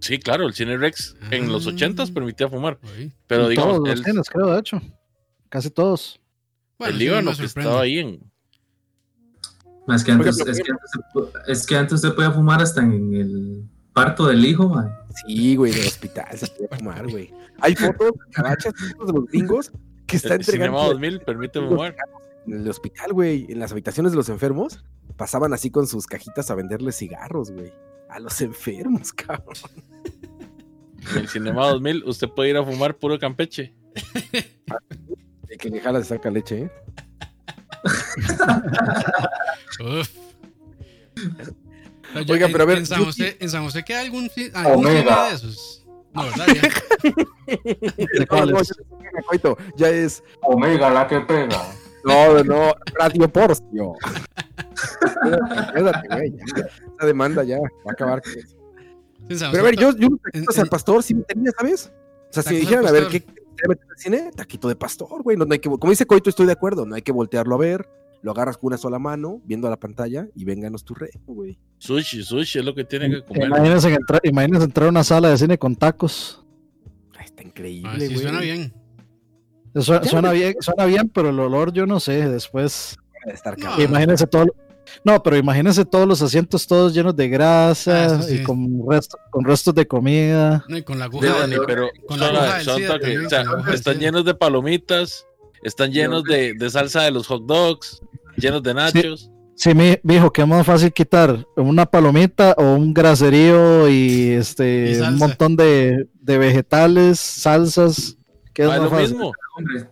Sí, 0.00 0.18
claro, 0.18 0.46
el 0.46 0.52
cine 0.54 0.76
Rex 0.76 1.14
en 1.30 1.50
los 1.50 1.66
Ah. 1.66 1.70
ochentas 1.70 2.10
permitía 2.10 2.48
fumar. 2.48 2.78
Uy. 2.98 3.12
Pero 3.28 3.44
en 3.44 3.50
digamos, 3.50 3.76
todos 3.76 3.88
los 3.88 3.98
el- 3.98 4.04
cines, 4.04 4.28
creo, 4.30 4.46
de 4.52 4.58
hecho. 4.58 4.80
Casi 5.48 5.70
todos. 5.70 6.20
Bueno, 6.78 6.92
el 6.94 6.98
Líbano 6.98 7.36
que 7.36 7.44
estaba 7.44 7.82
ahí 7.82 7.98
en. 7.98 8.32
Es 9.88 10.04
que, 10.04 10.12
antes, 10.12 10.38
es, 10.40 10.44
que 10.60 10.70
antes 10.72 10.90
se, 10.92 10.98
po- 11.12 11.30
es 11.46 11.66
que 11.66 11.76
antes 11.76 12.00
se 12.00 12.10
podía 12.12 12.30
fumar 12.32 12.62
hasta 12.62 12.80
en 12.82 13.14
el 13.14 13.64
parto 13.92 14.26
del 14.26 14.44
hijo, 14.44 14.68
man. 14.68 14.92
Sí, 15.26 15.54
güey, 15.56 15.72
del 15.72 15.86
hospital 15.86 16.26
se 16.38 16.46
puede 16.48 16.68
fumar, 16.78 17.08
güey. 17.08 17.32
Hay 17.60 17.74
fotos, 17.76 18.12
cabachas, 18.32 18.72
fotos 18.96 19.06
de 19.08 19.12
los 19.12 19.24
gringos 19.26 19.72
que 20.06 20.16
está 20.16 20.34
El 20.34 20.44
Cinema 20.44 20.64
entregando 20.66 20.92
2000 20.94 21.20
permite 21.20 21.60
fumar. 21.60 21.96
en 22.46 22.54
el 22.54 22.68
hospital, 22.68 23.12
güey, 23.12 23.46
en 23.50 23.58
las 23.60 23.70
habitaciones 23.72 24.12
de 24.12 24.16
los 24.16 24.28
enfermos, 24.28 24.84
pasaban 25.16 25.52
así 25.52 25.70
con 25.70 25.86
sus 25.86 26.06
cajitas 26.06 26.50
a 26.50 26.54
venderles 26.54 26.96
cigarros, 26.96 27.50
güey. 27.50 27.72
A 28.08 28.18
los 28.18 28.40
enfermos, 28.40 29.12
cabrón. 29.12 29.54
En 31.12 31.18
el 31.18 31.28
Cinema 31.28 31.66
2000 31.68 32.04
usted 32.04 32.28
puede 32.28 32.50
ir 32.50 32.56
a 32.56 32.64
fumar 32.64 32.96
puro 32.96 33.18
Campeche. 33.18 33.74
De 35.48 35.56
que 35.58 35.68
le 35.68 35.80
jala 35.80 36.00
se 36.00 36.06
saca 36.06 36.30
leche, 36.30 36.62
¿eh? 36.62 36.70
Uf. 39.80 40.10
No, 42.14 42.20
Oiga, 42.28 42.48
pero 42.48 42.64
a 42.64 42.66
ver, 42.66 42.78
En 42.78 42.86
San 42.86 43.00
yo 43.00 43.06
José, 43.06 43.36
en 43.40 43.50
San 43.50 43.64
José 43.64 43.82
queda 43.84 44.00
algún, 44.00 44.30
algún 44.54 44.84
de 44.84 45.04
esos. 45.32 45.84
No, 46.14 46.24
¿verdad? 46.24 46.46
Ya. 46.46 46.62
¿De 47.96 48.26
no 48.30 48.60
es 48.60 48.72
ya 49.76 49.88
es. 49.88 50.22
Omega 50.42 50.90
la 50.90 51.06
que 51.08 51.20
pega. 51.20 51.62
No, 52.04 52.42
no, 52.44 52.72
Radio 52.98 53.28
Porcio. 53.32 53.94
Espérate, 55.04 55.60
espérate, 55.66 56.08
güey. 56.08 56.32
ya. 56.32 56.64
Esa 56.96 57.06
demanda 57.06 57.44
ya 57.44 57.58
va 57.58 57.68
a 57.88 57.92
acabar. 57.92 58.22
con 58.22 58.32
eso. 58.32 58.56
En 59.28 59.38
San 59.38 59.50
Pero 59.52 59.62
a 59.62 59.66
ver, 59.66 59.76
yo, 59.76 59.96
yo 59.96 60.08
taquitos 60.22 60.56
en- 60.56 60.62
al 60.62 60.68
pastor 60.68 61.02
sí 61.02 61.14
me 61.14 61.22
tenía, 61.22 61.50
¿sabes? 61.56 61.92
O 62.30 62.32
sea, 62.32 62.42
si 62.42 62.56
dijeran, 62.56 62.86
a 62.86 62.90
ver. 62.90 63.06
¿qué 63.08 63.24
meter 63.68 63.86
al 63.90 63.98
cine? 63.98 64.30
Taquito 64.34 64.68
de 64.68 64.74
pastor, 64.76 65.22
güey. 65.22 65.36
No, 65.36 65.44
no 65.44 65.52
hay 65.52 65.58
que, 65.60 65.68
como 65.68 65.90
dice 65.90 66.06
Coito, 66.06 66.28
estoy 66.30 66.46
de 66.46 66.52
acuerdo. 66.52 66.86
No 66.86 66.94
hay 66.96 67.02
que 67.02 67.12
voltearlo 67.12 67.54
a 67.54 67.58
ver. 67.58 67.88
Lo 68.22 68.30
agarras 68.32 68.56
con 68.56 68.68
una 68.68 68.78
sola 68.78 68.98
mano, 69.00 69.40
viendo 69.44 69.66
a 69.66 69.70
la 69.70 69.76
pantalla 69.78 70.28
y 70.36 70.44
vénganos 70.44 70.84
tu 70.84 70.94
rey, 70.94 71.10
güey. 71.26 71.58
Sushi, 71.78 72.22
sushi 72.22 72.60
es 72.60 72.64
lo 72.64 72.72
que 72.74 72.84
tiene 72.84 73.10
que 73.10 73.24
comer. 73.24 73.48
Imagínense, 73.48 73.92
entrar, 73.92 74.20
imagínense 74.22 74.64
entrar 74.64 74.86
a 74.86 74.90
una 74.90 75.02
sala 75.04 75.28
de 75.30 75.38
cine 75.38 75.58
con 75.58 75.74
tacos. 75.74 76.44
Ay, 77.18 77.26
Está 77.26 77.42
increíble, 77.42 77.90
Ah, 77.92 77.96
güey. 77.96 78.08
sí, 78.08 78.18
suena 78.18 78.40
bien. 78.40 78.72
Suena, 79.80 80.32
bien, 80.32 80.54
suena 80.60 80.84
bien, 80.84 81.08
pero 81.08 81.30
el 81.30 81.38
olor 81.40 81.72
yo 81.72 81.86
no 81.86 81.98
sé. 82.00 82.28
Después, 82.28 82.96
estar 83.26 83.58
No. 83.58 83.80
imagínense 83.82 84.26
todo. 84.26 84.46
No, 85.04 85.22
pero 85.22 85.36
imagínense 85.36 85.84
todos 85.84 86.06
los 86.08 86.20
asientos 86.22 86.66
todos 86.66 86.92
llenos 86.92 87.14
de 87.16 87.28
grasa 87.28 88.16
Ah, 88.16 88.22
sí. 88.22 88.34
y 88.36 88.42
con, 88.42 88.58
resto- 88.80 89.16
con 89.30 89.44
restos 89.44 89.74
de 89.74 89.86
comida. 89.86 90.64
No, 90.68 90.76
y 90.76 90.82
con 90.82 90.98
la 90.98 91.06
aguja. 91.06 91.26
De- 91.32 91.38
Dani, 91.40 91.56
pero 91.66 91.88
Con 92.06 92.18
la 92.20 92.26
son- 92.26 92.36
aguja 92.36 92.54
del 92.56 92.64
son 92.64 92.76
SIDA 92.76 92.88
toques, 92.88 93.00
también, 93.02 93.26
o 93.26 93.28
sea, 93.30 93.38
con 93.38 93.46
la 93.46 93.52
aguja 93.54 93.70
del 93.70 93.74
están 93.78 93.98
llenos 93.98 94.24
de 94.24 94.34
palomitas, 94.34 95.26
están 95.62 95.92
llenos 95.92 96.24
de, 96.24 96.54
de 96.54 96.70
salsa 96.70 97.02
de 97.02 97.10
los 97.12 97.26
hot 97.28 97.46
dogs, 97.46 98.00
llenos 98.36 98.62
de 98.62 98.74
nachos. 98.74 99.30
Sí, 99.54 99.72
mi, 99.74 99.96
hijo, 100.14 100.32
que 100.32 100.42
es 100.42 100.48
más 100.48 100.66
fácil 100.66 100.92
quitar 100.92 101.46
una 101.56 101.86
palomita 101.86 102.54
o 102.58 102.74
un 102.74 102.92
graserío 102.92 103.88
y 103.88 104.30
este 104.30 105.00
un 105.00 105.16
montón 105.18 105.56
de, 105.56 106.08
de 106.20 106.38
vegetales, 106.38 107.20
salsas. 107.20 108.16
¿Qué 108.52 108.62
es 108.62 108.68
Ah, 108.68 108.72
más 108.72 108.80
lo 108.82 108.90
fácil? 108.90 109.08
mismo. 109.10 109.32
Hombre. 109.56 109.88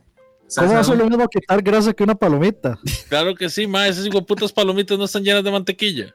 ¿Cómo 0.57 0.77
hace 0.77 0.97
lo 0.97 1.09
mismo 1.09 1.29
quitar 1.29 1.63
grasa 1.63 1.93
que 1.93 2.03
una 2.03 2.15
palomita? 2.15 2.79
Claro 3.09 3.35
que 3.35 3.49
sí, 3.49 3.67
ma, 3.67 3.87
esas 3.87 4.09
putas 4.27 4.53
palomitas 4.53 4.99
no 4.99 5.05
están 5.05 5.23
llenas 5.25 5.45
de 5.45 5.51
mantequilla. 5.51 6.15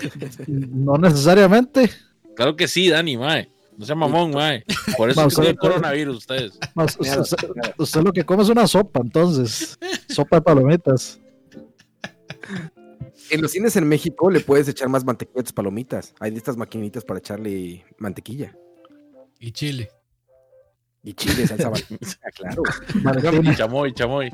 No 0.46 0.96
necesariamente. 0.98 1.90
Claro 2.36 2.56
que 2.56 2.66
sí, 2.68 2.88
Dani, 2.88 3.16
mae. 3.16 3.50
No 3.76 3.86
sea 3.86 3.94
mamón, 3.94 4.30
mae. 4.32 4.64
Por 4.96 5.08
eso 5.10 5.20
Ma, 5.22 5.26
es 5.28 5.36
que 5.36 5.56
coronavirus 5.56 6.18
ustedes. 6.18 6.58
Usted 7.78 8.02
lo 8.02 8.12
que 8.12 8.24
come 8.24 8.42
es 8.42 8.48
una 8.50 8.66
sopa, 8.66 9.00
entonces. 9.02 9.78
Sopa 10.08 10.36
de 10.36 10.42
palomitas. 10.42 11.18
En 13.30 13.40
los 13.40 13.52
cines 13.52 13.76
en 13.76 13.86
México 13.88 14.30
le 14.30 14.40
puedes 14.40 14.68
echar 14.68 14.88
más 14.88 15.04
mantequilla 15.04 15.40
a 15.40 15.44
tus 15.44 15.52
palomitas. 15.52 16.14
Hay 16.20 16.30
de 16.30 16.36
estas 16.38 16.56
maquinitas 16.56 17.04
para 17.04 17.20
echarle 17.20 17.84
mantequilla. 17.98 18.54
Y 19.38 19.52
chile. 19.52 19.90
Y 21.02 21.14
chile, 21.14 21.46
salsa 21.46 21.68
valentina, 21.70 22.08
claro. 22.34 22.62
Valentina. 23.02 23.52
Y 23.52 23.56
chamoy, 23.56 23.92
chamoy. 23.94 24.30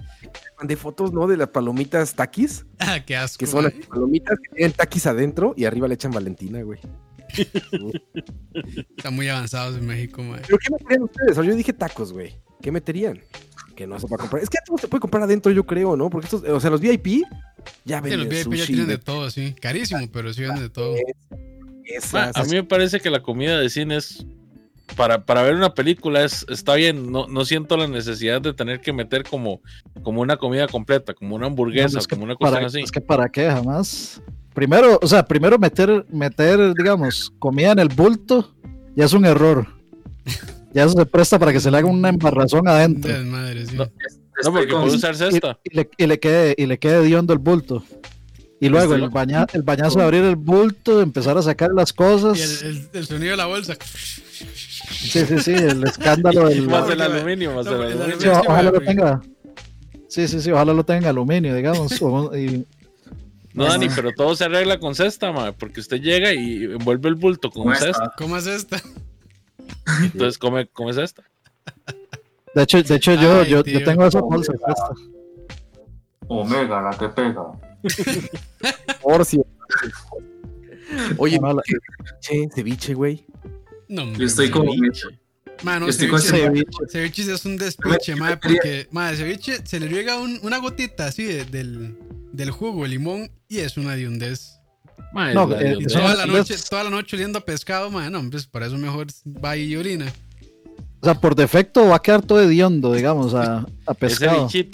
Mandé 0.59 0.76
fotos, 0.76 1.12
¿no? 1.12 1.26
De 1.26 1.36
las 1.36 1.48
palomitas 1.48 2.14
taquis, 2.14 2.66
Ah, 2.78 2.98
qué 3.05 3.16
asco. 3.16 3.38
que 3.38 3.47
son 3.47 3.64
las 3.64 3.72
palomitas 3.88 4.36
que 4.43 4.56
tienen 4.56 4.72
taquis 4.72 5.06
adentro 5.06 5.55
y 5.56 5.64
arriba 5.64 5.86
le 5.88 5.94
echan 5.94 6.10
Valentina, 6.12 6.60
güey. 6.62 6.80
Están 8.97 9.14
muy 9.14 9.28
avanzados 9.28 9.76
en 9.76 9.86
México, 9.86 10.22
mae. 10.22 10.40
¿Pero 10.47 10.59
qué 10.59 10.70
meterían 10.72 11.02
ustedes? 11.02 11.38
O 11.38 11.43
yo 11.44 11.55
dije 11.55 11.72
tacos, 11.72 12.12
güey. 12.12 12.36
¿Qué 12.62 12.72
meterían? 12.72 13.20
Que 13.74 13.86
no 13.86 13.98
se 14.01 14.06
puede 14.06 14.20
comprar. 14.22 14.43
Es 14.43 14.48
que 14.51 14.59
todo 14.64 14.78
se 14.78 14.88
puede 14.88 15.01
comprar 15.01 15.22
adentro, 15.24 15.52
yo 15.52 15.64
creo, 15.66 15.97
¿no? 15.97 16.09
Porque 16.09 16.26
estos, 16.26 16.43
o 16.43 16.60
sea, 16.60 16.70
los 16.70 16.80
VIP 16.80 17.22
ya 17.84 17.98
Sí, 17.98 18.02
venden 18.05 18.20
los 18.20 18.28
VIP 18.28 18.55
ya 18.59 18.66
tienen 18.66 18.86
de 18.88 18.98
todo, 18.98 19.30
sí. 19.30 19.55
Carísimo, 19.60 20.01
pero 20.12 20.32
sí 20.32 20.43
venden 20.43 20.62
de 20.62 20.70
todo. 20.70 20.94
Ma, 20.94 20.98
esas, 21.84 22.36
a 22.36 22.44
mí 22.44 22.52
me 22.52 22.64
parece 22.64 23.01
que 23.01 23.10
la 23.10 23.22
comida 23.22 23.59
de 23.60 23.68
cine 23.68 23.97
es. 23.97 24.24
Para, 24.94 25.24
para 25.24 25.42
ver 25.42 25.54
una 25.56 25.74
película 25.74 26.24
es, 26.24 26.46
está 26.48 26.74
bien, 26.76 27.10
no, 27.10 27.26
no 27.26 27.44
siento 27.44 27.76
la 27.76 27.88
necesidad 27.88 28.40
de 28.40 28.54
tener 28.54 28.80
que 28.80 28.92
meter 28.92 29.24
como, 29.24 29.60
como 30.02 30.20
una 30.20 30.36
comida 30.36 30.68
completa, 30.68 31.12
como 31.12 31.34
una 31.34 31.46
hamburguesa, 31.48 31.94
No, 31.94 31.98
es 31.98 32.06
que 32.06 32.14
como 32.14 32.24
una 32.24 32.36
cuestión 32.36 32.54
para, 32.58 32.66
así. 32.68 32.80
es 32.80 32.90
que 32.92 33.00
para 33.00 33.28
qué 33.28 33.50
jamás. 33.50 34.22
Primero, 34.54 34.98
o 35.02 35.06
sea, 35.06 35.24
primero 35.24 35.58
meter, 35.58 36.06
meter, 36.10 36.72
digamos, 36.74 37.32
comida 37.38 37.72
en 37.72 37.80
el 37.80 37.88
bulto 37.88 38.54
ya 38.94 39.04
es 39.04 39.12
un 39.12 39.24
error. 39.26 39.66
Ya 40.72 40.84
eso 40.84 40.94
se 40.96 41.04
presta 41.06 41.38
para 41.38 41.52
que 41.52 41.60
se 41.60 41.70
le 41.70 41.78
haga 41.78 41.88
una 41.88 42.08
embarrazón 42.08 42.66
adentro. 42.68 43.12
Desmadre, 43.12 43.66
sí. 43.66 43.76
No, 43.76 43.86
porque 44.52 44.68
con- 44.68 44.82
puede 44.82 44.96
usarse 44.96 45.24
Y, 45.30 45.34
esta. 45.34 45.58
y 45.64 45.74
le, 45.76 45.90
y 45.98 46.06
le 46.06 46.20
quede, 46.20 46.54
y 46.56 46.66
le 46.66 46.78
quede 46.78 46.98
hediondo 47.02 47.32
el 47.32 47.38
bulto. 47.38 47.82
Y 48.60 48.70
luego 48.70 48.94
el, 48.94 49.10
baña, 49.10 49.46
el 49.52 49.62
bañazo 49.62 49.98
de 49.98 50.04
abrir 50.04 50.24
el 50.24 50.36
bulto, 50.36 51.02
empezar 51.02 51.36
a 51.36 51.42
sacar 51.42 51.70
las 51.74 51.92
cosas. 51.92 52.38
Y 52.38 52.42
el, 52.66 52.70
el- 52.76 52.88
el 52.94 53.06
sonido 53.06 53.32
de 53.32 53.36
la 53.36 53.46
bolsa. 53.46 53.76
Sí, 54.90 55.24
sí, 55.26 55.38
sí, 55.40 55.52
el 55.54 55.84
escándalo 55.84 56.48
del. 56.48 56.62
Más 56.68 56.88
el 56.90 57.00
aluminio, 57.00 57.54
más 57.54 57.66
no, 57.66 57.82
el 57.82 57.92
aluminio. 57.92 58.20
Sí, 58.20 58.28
es 58.28 58.38
ojalá 58.38 58.70
lo 58.70 58.80
tenga. 58.80 59.20
Sí, 60.08 60.28
sí, 60.28 60.40
sí, 60.40 60.50
ojalá 60.50 60.72
lo 60.72 60.84
tenga 60.84 60.98
en 61.00 61.06
aluminio, 61.06 61.54
digamos. 61.54 61.90
o- 62.02 62.36
y- 62.36 62.66
No, 63.52 63.64
Dani, 63.64 63.88
pero 63.94 64.12
todo 64.12 64.36
se 64.36 64.44
arregla 64.44 64.78
con 64.78 64.94
cesta, 64.94 65.32
ma, 65.32 65.52
porque 65.52 65.80
usted 65.80 66.00
llega 66.00 66.32
y 66.32 66.64
envuelve 66.64 67.08
el 67.08 67.14
bulto 67.16 67.50
con 67.50 67.64
¿Cómo 67.64 67.74
cesta, 67.74 67.90
está? 67.90 68.12
¿Cómo 68.16 68.36
es 68.36 68.46
esta? 68.46 68.80
entonces 70.02 70.38
come, 70.38 70.66
come 70.68 70.92
cesta. 70.92 71.22
de 72.54 72.62
hecho, 72.62 72.82
de 72.82 72.94
hecho 72.94 73.14
yo, 73.14 73.40
Ay, 73.40 73.50
yo, 73.50 73.62
tengo 73.62 74.06
esa 74.06 74.20
bolsa. 74.20 74.52
esta. 74.52 74.90
Omega 76.28 76.80
la 76.82 76.90
que 76.96 77.08
pega. 77.08 77.42
Porcio. 79.02 79.44
Oye, 81.18 81.38
No, 81.40 81.48
no, 81.48 81.54
la- 81.54 81.62
ceviche, 82.20 82.48
ceviche, 82.54 82.94
güey. 82.94 83.24
No, 83.88 84.02
hombre, 84.02 84.20
Yo 84.20 84.26
estoy 84.26 84.50
como. 84.50 84.72
Mano, 85.62 85.86
Yo 85.86 85.90
estoy 85.90 86.08
con 86.08 86.20
ceviche, 86.20 86.64
ceviche. 86.88 86.92
ceviche 87.22 87.32
es 87.32 87.44
un 87.46 87.56
despiche, 87.56 88.14
madre, 88.16 88.36
porque, 88.36 88.88
madre, 88.90 89.16
ceviche 89.16 89.58
se 89.66 89.80
le 89.80 89.88
riega 89.88 90.16
un- 90.18 90.38
una 90.42 90.58
gotita 90.58 91.06
así 91.06 91.24
de- 91.24 91.44
del, 91.46 91.96
del 92.32 92.50
jugo, 92.50 92.84
el 92.84 92.90
limón, 92.90 93.30
y 93.48 93.58
es 93.58 93.76
una 93.78 93.94
hediondez. 93.94 94.58
Ma, 95.14 95.32
No, 95.32 95.46
la 95.48 95.60
eh, 95.62 95.78
Toda 95.88 96.14
la 96.14 96.24
es- 96.24 96.28
noche, 96.30 96.54
toda 96.68 96.84
la 96.84 96.90
noche 96.90 97.16
oliendo 97.16 97.38
a 97.38 97.44
pescado, 97.44 97.90
madre, 97.90 98.10
no, 98.10 98.28
pues 98.30 98.46
para 98.46 98.66
eso 98.66 98.76
mejor 98.76 99.06
va 99.26 99.56
y 99.56 99.74
orina. 99.76 100.12
O 101.00 101.04
sea, 101.06 101.14
por 101.14 101.34
defecto 101.34 101.86
va 101.88 101.96
a 101.96 102.02
quedar 102.02 102.20
todo 102.22 102.42
hediondo, 102.42 102.92
digamos, 102.92 103.32
a, 103.34 103.64
a 103.86 103.94
pescado. 103.94 104.48
es 104.52 104.66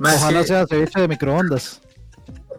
Ojalá 0.00 0.40
que- 0.40 0.46
sea 0.46 0.66
ceviche 0.66 1.00
de 1.00 1.08
microondas. 1.08 1.80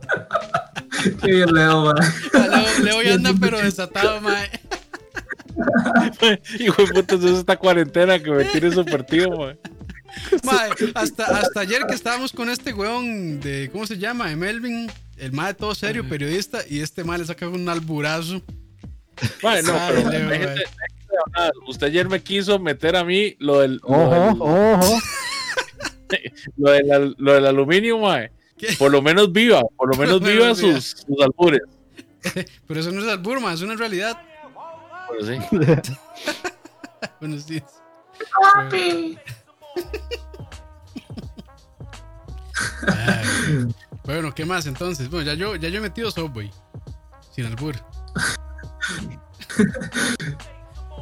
Qué 1.23 1.31
bien 1.31 1.53
leo, 1.53 1.85
ma. 1.85 1.93
Leo, 2.33 2.83
Leo 2.83 3.01
ya 3.01 3.13
anda 3.15 3.33
pero 3.39 3.59
desatado, 3.59 4.21
madre. 4.21 4.49
Hijo 6.59 6.81
de 6.83 6.93
puta, 6.93 7.15
eso 7.15 7.27
es 7.27 7.39
esta 7.39 7.57
cuarentena 7.57 8.19
que 8.19 8.31
me 8.31 8.45
tiene 8.45 8.71
súper 8.71 9.03
tío, 9.03 9.29
ma. 9.31 9.55
Madre, 10.43 10.91
hasta, 10.93 11.25
hasta 11.25 11.59
ayer 11.59 11.85
que 11.87 11.95
estábamos 11.95 12.31
con 12.31 12.49
este 12.49 12.73
weón 12.73 13.39
de, 13.41 13.69
¿cómo 13.71 13.85
se 13.85 13.97
llama? 13.97 14.29
De 14.29 14.35
Melvin, 14.35 14.89
el 15.17 15.31
madre 15.33 15.55
todo 15.55 15.75
serio, 15.75 16.07
periodista, 16.07 16.59
y 16.69 16.79
este 16.79 17.03
madre 17.03 17.21
le 17.21 17.27
saca 17.27 17.47
un 17.47 17.67
alburazo. 17.67 18.41
Ma, 19.43 19.61
no, 19.61 19.73
pero 19.87 20.07
hablar. 20.09 21.51
usted 21.67 21.87
ayer 21.87 22.09
me 22.09 22.21
quiso 22.21 22.59
meter 22.59 22.95
a 22.95 23.03
mí 23.03 23.35
lo 23.39 23.59
del, 23.59 23.75
lo 23.77 23.87
Ojo, 23.87 24.13
del, 24.13 24.41
ojo. 24.41 24.99
lo 26.57 26.71
del, 26.71 27.15
lo 27.17 27.33
del 27.33 27.45
aluminio, 27.47 27.99
ma. 27.99 28.21
¿Qué? 28.57 28.73
Por 28.77 28.91
lo 28.91 29.01
menos 29.01 29.31
viva, 29.31 29.61
por 29.75 29.93
lo 29.93 30.01
menos 30.01 30.19
viva 30.23 30.45
menos 30.45 30.61
viva. 30.61 30.75
sus, 30.75 31.05
sus 31.05 31.21
albures. 31.21 31.61
Pero 32.67 32.79
eso 32.79 32.91
no 32.91 33.01
es 33.01 33.07
albur, 33.07 33.39
ma, 33.39 33.53
es 33.53 33.61
una 33.61 33.75
realidad. 33.75 34.17
Pero 35.09 35.25
sí. 35.25 35.39
Buenos 37.19 37.45
días. 37.47 37.63
Ay. 38.55 39.17
Bueno, 44.03 44.33
¿qué 44.33 44.45
más 44.45 44.65
entonces? 44.67 45.09
Bueno, 45.09 45.25
ya 45.25 45.33
yo, 45.33 45.55
ya 45.55 45.69
yo 45.69 45.77
he 45.79 45.81
metido 45.81 46.11
Subway. 46.11 46.51
Sin 47.33 47.45
albur. 47.45 47.75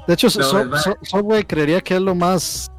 De 0.08 0.14
hecho, 0.14 0.28
No, 0.28 0.32
So- 0.44 0.78
So- 0.78 0.98
Subway 1.04 1.44
creería 1.44 1.82
que 1.82 1.96
es 1.96 2.02
lo 2.02 2.16
más 2.16 2.70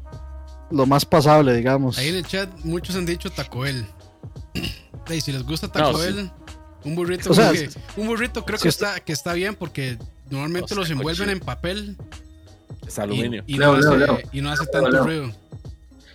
lo 0.71 0.85
más 0.85 1.05
pasable, 1.05 1.53
digamos. 1.55 1.97
Ahí 1.97 2.09
en 2.09 2.15
el 2.15 2.25
chat 2.25 2.49
muchos 2.63 2.95
han 2.95 3.05
dicho 3.05 3.31
Taco 3.31 3.59
Bell. 3.59 3.85
Si 5.21 5.31
les 5.31 5.43
gusta 5.43 5.67
Taco 5.71 5.91
No, 5.91 5.97
sí. 5.99 6.05
Bell, 6.13 6.31
un 6.83 6.95
burrito, 6.95 7.29
O 7.29 7.33
sea, 7.35 7.51
creo 7.51 7.69
que- 7.69 8.01
un 8.01 8.07
burrito 8.07 8.43
creo 8.43 8.57
si 8.57 8.63
que 8.63 8.69
usted- 8.69 8.87
está, 8.87 8.99
que 8.99 9.13
está 9.13 9.33
bien 9.33 9.55
porque 9.55 9.99
normalmente 10.29 10.73
No 10.75 10.81
los 10.81 10.89
envuelven 10.89 11.29
en 11.29 11.39
papel 11.39 11.97
Es 12.87 12.97
y, 12.97 13.01
aluminio. 13.01 13.43
y 13.47 13.57
Leo, 13.57 13.73
no, 13.73 13.79
Leo, 13.79 13.89
hace, 13.91 13.97
Leo. 14.21 14.29
y 14.31 14.41
no 14.41 14.51
hace 14.51 14.65
tanto 14.67 14.89
Leo. 14.89 15.03
ruido. 15.03 15.31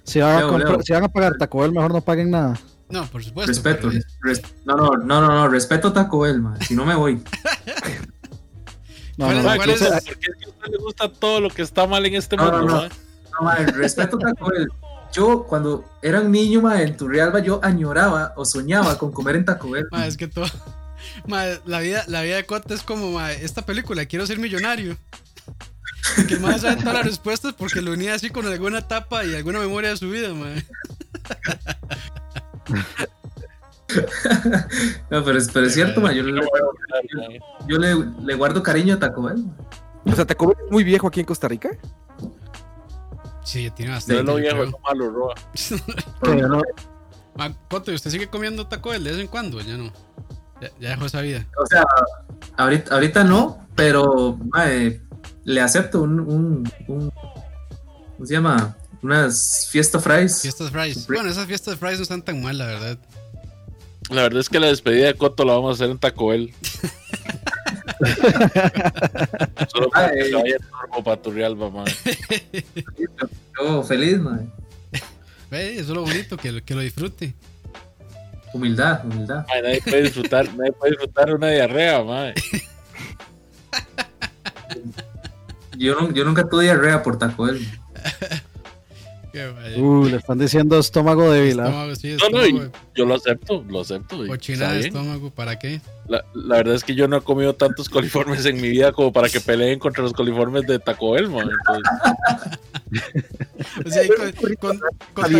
Si 0.05 0.21
van, 0.21 0.37
a 0.37 0.39
Leo, 0.41 0.49
comprar- 0.49 0.73
Leo. 0.73 0.83
si 0.83 0.93
van 0.93 1.05
a 1.05 1.09
pagar 1.09 1.33
Taco 1.39 1.59
Bell, 1.61 1.73
mejor 1.73 1.93
no 1.93 2.01
paguen 2.01 2.31
nada. 2.31 2.59
No, 2.89 3.07
por 3.07 3.23
supuesto. 3.23 3.51
Respeto. 3.53 3.89
pero- 3.89 4.03
res- 4.23 4.43
no, 4.65 4.75
no, 4.77 4.91
no, 4.97 5.21
no, 5.21 5.27
no, 5.29 5.49
respeto 5.49 5.93
Taco 5.93 6.21
Bell, 6.21 6.41
man. 6.41 6.61
Si 6.61 6.75
no 6.75 6.85
me 6.85 6.95
voy. 6.95 7.23
No, 9.17 9.27
¿Cuál 9.27 9.37
no, 9.37 9.43
no, 9.51 9.57
cuál 9.57 9.69
¿qué- 9.69 9.75
es- 9.75 9.81
¿Por 10.05 10.17
qué 10.19 10.31
es 10.31 10.37
que 10.39 10.45
a 10.47 10.49
usted 10.49 10.69
le 10.71 10.79
gusta 10.79 11.13
todo 11.13 11.41
lo 11.43 11.51
que 11.51 11.61
está 11.61 11.87
mal 11.87 12.07
en 12.07 12.15
este 12.15 12.37
No, 12.37 12.51
no, 12.51 12.59
mundo? 12.59 12.75
no. 12.83 12.89
No, 13.39 13.45
man, 13.45 13.67
respeto 13.75 14.17
Taco 14.19 14.49
Bell. 14.51 14.69
Yo, 15.13 15.45
cuando 15.45 15.85
era 16.01 16.21
un 16.21 16.31
niño, 16.33 16.63
man, 16.63 16.81
en 16.81 16.97
Turrialba, 16.97 17.41
yo 17.41 17.61
añoraba 17.63 18.33
o 18.37 18.45
soñaba 18.47 18.97
con 18.97 19.13
comer 19.13 19.37
en 19.37 19.45
Taco 19.45 19.69
Bell. 19.71 19.87
Ma, 19.91 20.07
es 20.07 20.17
que 20.17 20.27
todo. 20.29 20.47
La, 21.67 21.81
vida, 21.81 22.05
la 22.09 22.23
vida 22.23 22.37
de 22.37 22.47
Cota 22.47 22.75
es 22.75 22.83
como 22.83 23.21
esta 23.21 23.65
película, 23.67 24.07
quiero 24.07 24.27
ser 24.27 24.39
millonario. 24.39 24.97
Que 26.29 26.37
más 26.39 26.63
sabe 26.63 26.77
todas 26.77 26.95
las 26.95 27.07
respuestas 27.07 27.53
porque 27.55 27.81
lo 27.81 27.93
unía 27.93 28.15
así 28.15 28.31
con 28.31 28.47
alguna 28.47 28.79
etapa 28.79 29.25
y 29.25 29.35
alguna 29.35 29.59
memoria 29.61 29.91
de 29.91 29.97
su 29.97 30.11
vida, 30.11 30.33
ma. 30.35 30.47
No, 35.11 35.25
pero 35.25 35.37
es, 35.39 35.51
pero 35.51 35.67
es 35.67 35.75
cierto, 35.75 36.01
man. 36.01 36.15
Yo, 36.15 36.23
No 36.23 36.41
le, 37.79 37.89
yo 38.29 38.37
guardo 38.39 38.63
cariño 38.63 38.95
a 38.95 38.99
Taco 38.99 39.23
Bell. 39.23 39.45
O 40.05 40.13
sea, 40.15 40.25
Taco 40.25 40.49
Bell 40.49 40.57
es 40.65 40.71
muy 40.71 40.85
viejo 40.85 41.09
aquí 41.09 41.21
en 41.21 41.27
Costa 41.27 41.49
Rica. 41.49 41.71
Sí, 43.45 43.71
tiene 43.73 43.91
No 43.91 43.97
bastante. 43.97 44.23
lo 44.23 44.39
yo 44.39 44.43
viejo, 44.45 44.63
es 44.65 44.71
lo 44.71 44.79
malo, 44.79 45.11
Roa. 45.11 45.35
no- 46.49 46.63
Ma, 47.37 47.53
Coto, 47.69 47.91
¿y 47.91 47.95
usted 47.95 48.11
sigue 48.11 48.29
comiendo 48.29 48.67
taco 48.67 48.91
Bell 48.91 49.03
de 49.05 49.11
vez 49.13 49.21
en 49.21 49.27
cuando? 49.29 49.61
Ya 49.61 49.77
no. 49.77 49.93
Ya, 50.61 50.71
ya 50.81 50.89
dejó 50.91 51.07
esa 51.07 51.21
vida. 51.23 51.47
O 51.57 51.67
sea, 51.67 51.85
ahorita, 52.57 52.95
ahorita 52.95 53.25
no, 53.25 53.67
pero 53.75 54.39
mae, 54.53 55.01
le 55.45 55.61
acepto 55.61 56.03
un, 56.03 56.21
un, 56.21 56.73
un- 56.89 57.11
¿Cómo 57.11 58.27
se 58.27 58.35
llama? 58.35 58.77
Unas 59.03 59.69
fiesta 59.71 59.99
fries. 59.99 60.43
Fiestas 60.43 60.71
fries. 60.71 61.07
Bueno, 61.07 61.31
esas 61.31 61.47
fiestas 61.47 61.79
fries 61.79 61.97
no 61.99 62.03
están 62.03 62.21
tan 62.23 62.43
mal, 62.43 62.59
la 62.59 62.67
verdad. 62.67 62.99
La 64.11 64.23
verdad 64.23 64.41
es 64.41 64.49
que 64.51 64.59
la 64.61 64.67
despedida 64.67 65.07
de 65.07 65.15
Coto 65.15 65.45
la 65.45 65.55
vamos 65.55 65.71
a 65.71 65.75
hacer 65.75 65.91
en 65.91 65.99
Taco 65.99 66.27
Bell. 66.29 66.53
Solo 69.73 69.89
para 69.91 70.13
que 70.13 70.33
vaya 70.35 70.57
turbo 70.59 71.05
para 71.05 71.23
Turrialba. 71.23 71.85
Yo 73.59 73.83
feliz. 73.85 74.19
Ve, 75.51 75.73
eso 75.75 75.81
es 75.81 75.89
lo 75.89 76.03
bonito, 76.03 76.37
que, 76.37 76.53
lo- 76.53 76.63
que 76.65 76.75
lo 76.75 76.81
disfrute. 76.81 77.35
Humildad, 78.53 79.05
humildad. 79.05 79.47
Mae, 79.49 79.63
nadie 79.63 79.81
puede 79.83 80.03
disfrutar, 80.03 80.53
nadie 80.55 80.73
puede 80.73 80.93
disfrutar 80.93 81.35
una 81.35 81.49
diarrea, 81.49 82.03
mae. 82.03 82.35
Yo, 85.77 85.95
no- 86.01 86.13
yo 86.13 86.25
nunca 86.25 86.49
tuve 86.49 86.65
diarrea 86.65 87.03
por 87.03 87.19
Taco 87.19 87.45
Bell. 87.45 87.67
Uh, 89.79 90.07
le 90.07 90.17
están 90.17 90.39
diciendo 90.39 90.77
estómago 90.81 91.31
débil. 91.31 91.61
¿ah? 91.61 91.67
Estómago, 91.69 91.95
sí, 91.95 92.17
No, 92.21 92.31
no, 92.65 92.71
Yo 92.97 93.07
lo 93.07 93.15
acepto, 93.15 93.65
lo 93.69 93.81
acepto. 93.83 94.25
está 94.35 94.73
de 94.73 94.81
estómago, 94.81 95.31
¿para 95.31 95.57
qué? 95.57 95.81
La, 96.09 96.25
la 96.35 96.57
verdad 96.57 96.75
es 96.75 96.83
que 96.83 96.97
yo 96.97 97.07
no 97.07 97.19
he 97.19 97.21
comido 97.21 97.55
tantos 97.55 97.89
coliformes 97.89 98.45
en 98.47 98.61
mi 98.61 98.69
vida 98.69 98.91
como 98.91 99.13
para 99.13 99.29
que 99.29 99.41
peleen 99.41 99.79
contra 99.79 100.03
los 100.03 100.13
coliformes 100.13 100.67
de 100.67 100.81
Taco 100.81 101.13
Bell, 101.13 101.29
mae. 101.29 101.45
Entonces, 101.45 102.59
O 103.87 103.91
sea, 103.91 104.03
con, 104.09 104.55
con- 104.57 104.81
con 105.15 105.33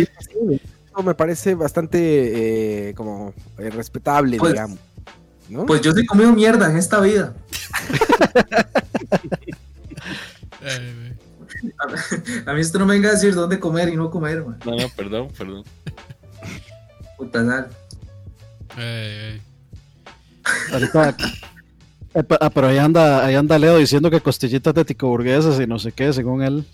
Eso 0.91 1.03
me 1.03 1.13
parece 1.15 1.55
bastante 1.55 2.89
eh, 2.89 2.93
como 2.95 3.33
eh, 3.57 3.69
respetable, 3.69 4.37
Pues- 4.37 4.53
digamos. 4.53 4.77
¿no? 5.49 5.65
Pues 5.65 5.81
yo 5.81 5.91
sí 5.91 6.01
he 6.01 6.05
comido 6.05 6.31
mierda 6.33 6.69
en 6.69 6.77
esta 6.77 6.99
vida. 7.01 7.33
A 12.45 12.53
mí 12.53 12.61
esto 12.61 12.79
no 12.79 12.85
me 12.85 12.93
venga 12.93 13.09
a 13.09 13.13
decir 13.13 13.33
dónde 13.35 13.59
comer 13.59 13.89
y 13.89 13.95
no 13.95 14.09
comer, 14.09 14.43
man. 14.45 14.57
no, 14.65 14.75
no, 14.75 14.89
perdón, 14.95 15.27
perdón. 15.37 15.63
Puta 17.17 17.45
sal. 17.45 17.69
eh, 18.77 19.41
ah, 22.13 22.49
pero 22.49 22.67
ahí 22.67 22.77
anda, 22.77 23.25
ahí 23.25 23.35
anda 23.35 23.57
Leo 23.59 23.77
diciendo 23.77 24.09
que 24.11 24.21
costillitas 24.21 24.73
de 24.73 24.85
tico 24.85 25.07
burguesas 25.07 25.59
y 25.59 25.67
no 25.67 25.79
sé 25.79 25.91
qué, 25.91 26.11
según 26.13 26.43
él. 26.43 26.65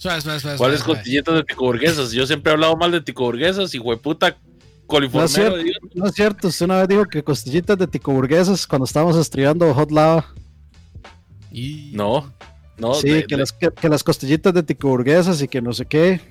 ¿Cuáles 0.58 0.84
costillitas 0.84 1.36
de 1.36 1.44
ticoburguesas? 1.44 2.12
Yo 2.12 2.26
siempre 2.26 2.52
he 2.52 2.54
hablado 2.54 2.76
mal 2.76 2.92
de 2.92 3.02
ticoburguesas 3.02 3.74
y 3.76 3.80
hueputa 3.80 4.30
No 4.30 4.36
es, 4.36 4.86
coliformero. 4.88 5.30
cierto, 5.62 5.88
no 5.96 6.06
es 6.08 6.14
cierto, 6.16 6.48
usted 6.48 6.66
una 6.66 6.80
vez 6.80 6.88
dijo 6.88 7.06
que 7.06 7.24
costillitas 7.24 7.78
de 7.78 7.88
tico 7.88 8.12
burguesas 8.14 8.66
cuando 8.66 8.86
estábamos 8.86 9.18
estriando 9.18 9.74
Hot 9.74 9.92
Lava. 9.92 10.26
Y... 11.52 11.92
No, 11.94 12.32
no, 12.78 12.94
sí, 12.94 13.10
de, 13.10 13.24
que, 13.26 13.36
de- 13.36 13.40
las, 13.42 13.52
que, 13.52 13.70
que 13.72 13.90
las 13.90 14.04
costillitas 14.04 14.54
de 14.54 14.64
tico 14.64 14.90
burguesas 14.90 15.42
y 15.42 15.48
que 15.48 15.62
no 15.62 15.74
sé 15.74 15.86
qué. 15.86 16.22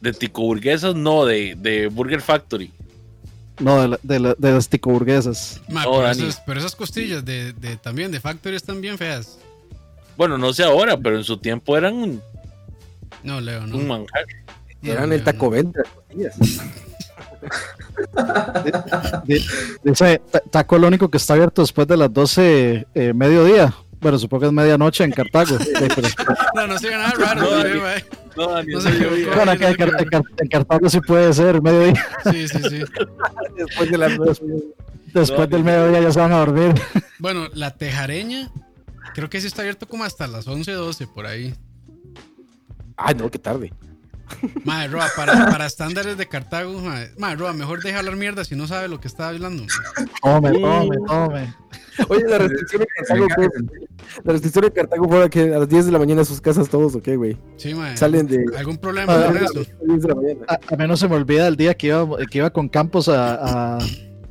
de 0.00 0.12
ticoburguesas 0.12 0.94
no, 0.94 1.24
de, 1.24 1.54
de 1.58 1.88
Burger 1.88 2.20
Factory. 2.20 2.70
No, 3.58 3.80
de, 3.80 3.88
la- 3.88 3.98
de, 4.02 4.20
la- 4.20 4.34
de 4.36 4.52
las 4.52 4.68
tico 4.68 4.90
burguesas. 4.90 5.60
Ma, 5.68 5.84
No, 5.84 5.92
pero, 5.98 6.10
esas, 6.10 6.42
pero 6.46 6.60
esas 6.60 6.76
costillas 6.76 7.24
de, 7.24 7.52
de- 7.54 7.76
también 7.76 8.10
de 8.12 8.20
Factory 8.20 8.56
están 8.56 8.80
bien 8.80 8.98
feas. 8.98 9.38
Bueno, 10.16 10.36
no 10.38 10.52
sé 10.52 10.64
ahora, 10.64 10.96
pero 10.96 11.16
en 11.16 11.24
su 11.24 11.36
tiempo 11.38 11.76
eran 11.76 11.94
un, 11.94 12.22
No, 13.22 13.40
Leo, 13.40 13.66
no. 13.66 13.76
un 13.76 13.86
manjar. 13.88 14.24
No, 14.82 14.92
Eran 14.92 15.08
Leo, 15.08 15.18
el 15.18 15.24
Taco 15.24 15.50
de 15.50 15.62
las 15.62 15.72
costillas. 15.94 16.34
Di- 19.24 19.44
Dice, 19.82 20.20
"Ta- 20.30 20.40
Taco 20.50 20.78
lo 20.78 20.88
único 20.88 21.08
que 21.10 21.16
está 21.18 21.34
abierto 21.34 21.62
después 21.62 21.86
de 21.88 21.96
las 21.96 22.12
12 22.12 22.86
eh, 22.94 23.12
mediodía. 23.14 23.74
Bueno, 24.00 24.18
supongo 24.18 24.42
que 24.42 24.46
es 24.48 24.52
medianoche 24.52 25.04
en 25.04 25.12
Cartago. 25.12 25.56
No, 26.54 26.66
no 26.66 26.78
sigan 26.78 27.00
nada 27.00 27.12
raro. 27.34 27.40
No, 27.42 27.86
no, 28.36 28.48
Dani. 28.52 28.72
ma. 28.72 28.72
No, 28.74 28.80
se 28.80 28.88
equivocó. 28.90 29.36
bueno, 29.36 29.52
acá 29.52 29.68
en, 29.70 29.74
Car- 29.76 29.92
en 30.02 30.08
Car- 30.08 30.22
en 30.38 30.48
Cartago 30.48 30.88
sí 30.90 31.00
puede 31.00 31.32
ser 31.32 31.62
mediodía. 31.62 32.06
Sí, 32.30 32.48
sí, 32.48 32.58
sí. 32.68 32.82
Después 33.56 33.90
de 33.90 33.98
las 33.98 34.16
dos. 34.16 34.40
Después 35.14 35.38
No, 35.48 35.56
del 35.56 35.64
mediodía 35.64 36.00
ya 36.02 36.12
se 36.12 36.20
van 36.20 36.32
a 36.32 36.38
dormir. 36.38 36.74
Bueno, 37.18 37.48
la 37.54 37.74
tejareña, 37.76 38.50
creo 39.14 39.30
que 39.30 39.40
sí 39.40 39.46
está 39.46 39.62
abierto 39.62 39.88
como 39.88 40.04
hasta 40.04 40.26
las 40.26 40.46
11, 40.46 40.70
12 40.72 41.06
por 41.06 41.24
ahí. 41.26 41.54
Ay, 42.96 43.14
no, 43.14 43.30
qué 43.30 43.38
tarde. 43.38 43.72
Madre, 44.64 44.88
Roa, 44.88 45.06
para, 45.16 45.46
para 45.50 45.66
estándares 45.66 46.18
de 46.18 46.26
Cartago, 46.26 46.80
madre, 46.80 47.10
madre, 47.18 47.36
Roa, 47.36 47.52
mejor 47.52 47.82
deja 47.82 47.98
hablar 48.00 48.16
mierda 48.16 48.44
si 48.44 48.56
no 48.56 48.66
sabe 48.66 48.88
lo 48.88 49.00
que 49.00 49.08
está 49.08 49.28
hablando. 49.28 49.64
Tome, 50.22 50.52
tome, 50.60 50.96
tome. 51.06 51.54
Oye, 52.08 52.24
la 52.28 52.38
restricción 52.38 52.80
de 52.82 52.86
Cartago, 52.86 53.26
¿qué? 53.28 53.48
La 54.24 54.32
restricción 54.32 54.64
de 54.64 54.72
Cartago 54.72 55.08
fue 55.08 55.30
que 55.30 55.40
a 55.54 55.58
las 55.60 55.68
10 55.68 55.86
de 55.86 55.92
la 55.92 55.98
mañana 55.98 56.24
sus 56.24 56.40
casas 56.40 56.68
todos, 56.68 56.94
¿o 56.94 57.02
qué, 57.02 57.16
güey? 57.16 57.38
Sí, 57.56 57.74
madre. 57.74 57.96
Salen 57.96 58.26
de 58.26 58.44
¿Algún 58.58 58.76
problema 58.78 59.14
Ah, 59.14 59.26
con 59.26 59.36
a 59.36 59.40
las 59.40 59.50
eso? 59.52 59.64
10 59.86 60.02
de 60.02 60.08
la 60.08 60.14
mañana. 60.14 60.40
A, 60.48 60.58
a 60.82 60.86
no 60.86 60.96
se 60.96 61.08
me 61.08 61.14
olvida 61.16 61.46
el 61.48 61.56
día 61.56 61.74
que 61.74 61.88
iba, 61.88 62.06
que 62.30 62.38
iba 62.38 62.50
con 62.50 62.68
Campos 62.68 63.08
a, 63.08 63.76
a- 63.76 63.78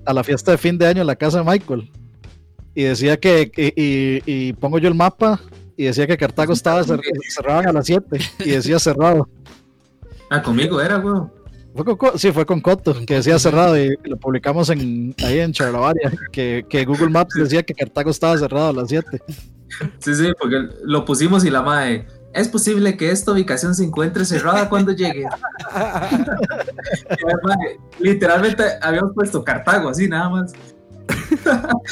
a 0.06 0.14
la 0.14 0.24
fiesta 0.24 0.52
de 0.52 0.58
fin 0.60 0.78
de 0.78 0.86
año 0.86 1.02
en 1.02 1.08
la 1.08 1.16
casa 1.16 1.40
de 1.40 1.46
Michael. 1.46 1.92
Y 2.76 2.84
decía 2.84 3.18
que, 3.18 3.52
y, 3.56 3.82
y- 3.82 4.22
y 4.26 4.54
pongo 4.54 4.78
yo 4.78 4.88
el 4.88 4.94
mapa 4.96 5.40
y 5.78 5.86
decía 5.86 6.06
que 6.06 6.18
Cartago 6.18 6.54
estaba 6.54 6.84
cer- 6.84 7.02
cerraban 7.34 7.68
a 7.68 7.72
las 7.74 7.86
7 7.88 8.20
y 8.46 8.50
decía 8.52 8.78
cerrado. 8.80 9.28
Ah, 10.30 10.42
conmigo 10.42 10.80
era, 10.82 10.98
weón. 11.00 11.32
Fue 11.76 11.84
con 11.84 11.98
Co- 11.98 12.18
sí, 12.18 12.32
fue 12.32 12.46
con 12.46 12.62
Coto, 12.62 12.96
que 13.06 13.16
decía 13.16 13.38
cerrado 13.38 13.78
y 13.78 13.98
lo 14.06 14.16
publicamos 14.18 14.70
en, 14.70 15.14
ahí 15.26 15.40
en 15.40 15.52
Charlavaria, 15.52 16.10
que, 16.32 16.66
que 16.70 16.86
Google 16.86 17.10
Maps 17.10 17.34
decía 17.36 17.64
que 17.64 17.74
Cartago 17.74 18.12
estaba 18.12 18.38
cerrado 18.38 18.70
a 18.70 18.74
las 18.74 18.88
7. 18.90 19.22
Sí, 20.00 20.16
sí, 20.16 20.32
porque 20.40 20.70
lo 20.84 21.04
pusimos 21.04 21.44
y 21.44 21.50
la 21.50 21.62
madre. 21.62 22.08
Es 22.34 22.48
posible 22.48 22.96
que 22.98 23.12
esta 23.12 23.32
ubicación 23.34 23.76
se 23.76 23.84
encuentre 23.84 24.24
cerrada 24.26 24.70
cuando 24.70 24.92
llegue. 24.94 25.26
Literalmente 28.00 28.64
habíamos 28.82 29.14
puesto 29.14 29.44
Cartago, 29.44 29.90
así 29.90 30.08
nada 30.08 30.30
más. 30.30 30.54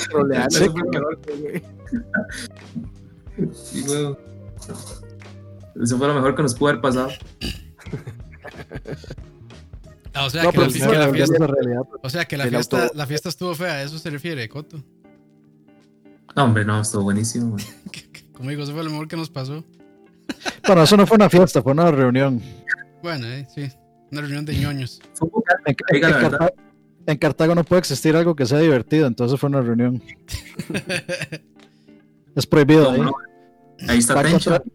Troleando, 0.10 0.58
Sí. 0.58 0.68
Sí, 3.54 3.84
weón. 3.90 4.18
Eso 5.82 5.98
fue 5.98 6.08
lo 6.08 6.14
mejor 6.14 6.36
que 6.36 6.44
nos 6.44 6.56
pudo 6.56 6.70
haber 6.70 6.82
pasado. 6.82 7.10
Ah, 10.14 10.26
o 10.26 10.30
sea, 10.30 10.44
No, 10.44 10.52
que, 10.52 10.58
la, 10.60 10.66
sí, 10.70 10.74
que 10.74 10.80
fiesta, 10.86 11.10
Esa 11.18 11.34
es 11.34 11.40
la 11.40 11.48
realidad. 11.48 11.82
o 12.02 12.10
sea, 12.10 12.26
que 12.26 12.38
la 12.38 12.44
El 12.44 12.50
fiesta, 12.52 12.84
auto- 12.84 12.96
la 12.96 13.08
fiesta 13.08 13.30
estuvo 13.30 13.56
fea, 13.56 13.74
¿a 13.74 13.84
eso 13.84 13.98
se 13.98 14.10
refiere, 14.12 14.48
Coto? 14.48 14.78
No, 16.36 16.44
hombre, 16.44 16.64
no, 16.66 16.80
estuvo 16.82 17.04
buenísimo. 17.04 17.56
Como 18.34 18.50
digo, 18.50 18.64
eso 18.64 18.74
fue 18.74 18.84
lo 18.84 18.90
mejor 18.92 19.08
que 19.08 19.16
nos 19.18 19.30
pasó. 19.30 19.64
Bueno, 20.68 20.84
eso 20.84 20.98
no 20.98 21.06
fue 21.08 21.16
una 21.16 21.30
fiesta, 21.30 21.62
fue 21.62 21.72
una 21.72 21.90
reunión. 21.92 22.42
Bueno, 23.02 23.26
eh, 23.28 23.48
sí, 23.54 23.70
una 24.12 24.22
reunión 24.22 24.46
de 24.46 24.56
ñoños. 24.56 25.02
En. 25.66 25.76
Cartago, 26.02 26.50
en 27.06 27.18
Cartago 27.18 27.56
no 27.56 27.64
puede 27.64 27.80
existir 27.82 28.16
algo 28.16 28.36
que 28.36 28.46
sea 28.46 28.60
divertido, 28.60 29.08
entonces 29.08 29.40
fue 29.40 29.50
una 29.50 29.62
reunión. 29.62 30.02
Es 32.36 32.48
prohibido. 32.48 32.86
¿Cómo 32.86 32.96
¿eh? 32.96 33.06
no? 33.06 33.14
Ahí 33.92 34.00
está 34.00 34.14
Está 34.16 34.24
Tencho. 34.24 34.50
contra, 34.52 34.72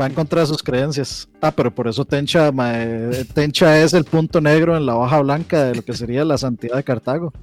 va 0.00 0.06
en 0.06 0.14
contra 0.14 0.40
de 0.42 0.46
sus 0.46 0.62
creencias. 0.62 1.28
Ah, 1.40 1.50
pero 1.50 1.74
por 1.74 1.88
eso 1.88 2.04
Tencha, 2.04 2.52
mae, 2.52 3.24
Tencha 3.34 3.82
es 3.82 3.92
el 3.94 4.04
punto 4.04 4.40
negro 4.40 4.76
en 4.76 4.86
la 4.86 4.94
hoja 4.96 5.20
blanca 5.20 5.64
de 5.64 5.74
lo 5.76 5.82
que 5.82 5.94
sería 5.94 6.24
la 6.24 6.38
santidad 6.38 6.76
de 6.76 6.84
Cartago. 6.84 7.32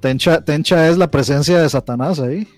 Tencha, 0.00 0.40
Tencha 0.42 0.88
es 0.88 0.96
la 0.98 1.10
presencia 1.10 1.60
de 1.60 1.68
Satanás 1.68 2.18
ahí. 2.20 2.48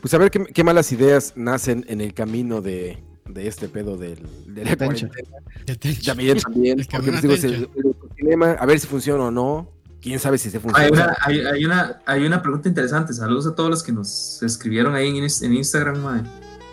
Pues 0.00 0.14
a 0.14 0.18
ver 0.18 0.30
qué, 0.30 0.44
qué 0.46 0.64
malas 0.64 0.90
ideas 0.92 1.34
nacen 1.36 1.84
en 1.88 2.00
el 2.00 2.14
camino 2.14 2.62
de, 2.62 2.98
de 3.28 3.46
este 3.46 3.68
pedo 3.68 3.96
del, 3.98 4.18
de 4.46 4.64
la 4.64 4.76
Tencha. 4.76 5.08
cuarentena. 5.08 5.38
Ya 5.66 5.74
te- 5.76 5.94
También, 5.94 6.38
también. 6.38 6.80
El 6.80 6.86
porque, 6.86 7.10
pues, 7.10 7.22
digo, 7.22 7.34
a 7.34 7.36
es 7.36 7.44
el- 7.44 7.66
Tencha. 7.66 7.72
el 7.84 7.90
ecosistema, 7.90 8.52
a 8.52 8.66
ver 8.66 8.80
si 8.80 8.86
funciona 8.86 9.24
o 9.24 9.30
no. 9.30 9.68
Quién 10.00 10.18
sabe 10.18 10.38
si 10.38 10.50
se 10.50 10.58
funciona. 10.60 10.84
Hay 10.86 10.90
una, 10.92 11.16
hay, 11.20 11.40
hay 11.40 11.64
una, 11.64 12.00
hay 12.06 12.24
una 12.24 12.40
pregunta 12.42 12.68
interesante. 12.68 13.12
Saludos 13.12 13.46
a 13.46 13.54
todos 13.54 13.68
los 13.70 13.82
que 13.82 13.92
nos 13.92 14.42
escribieron 14.42 14.94
ahí 14.94 15.08
en, 15.08 15.16
Ins- 15.24 15.44
en 15.44 15.54
Instagram. 15.54 16.06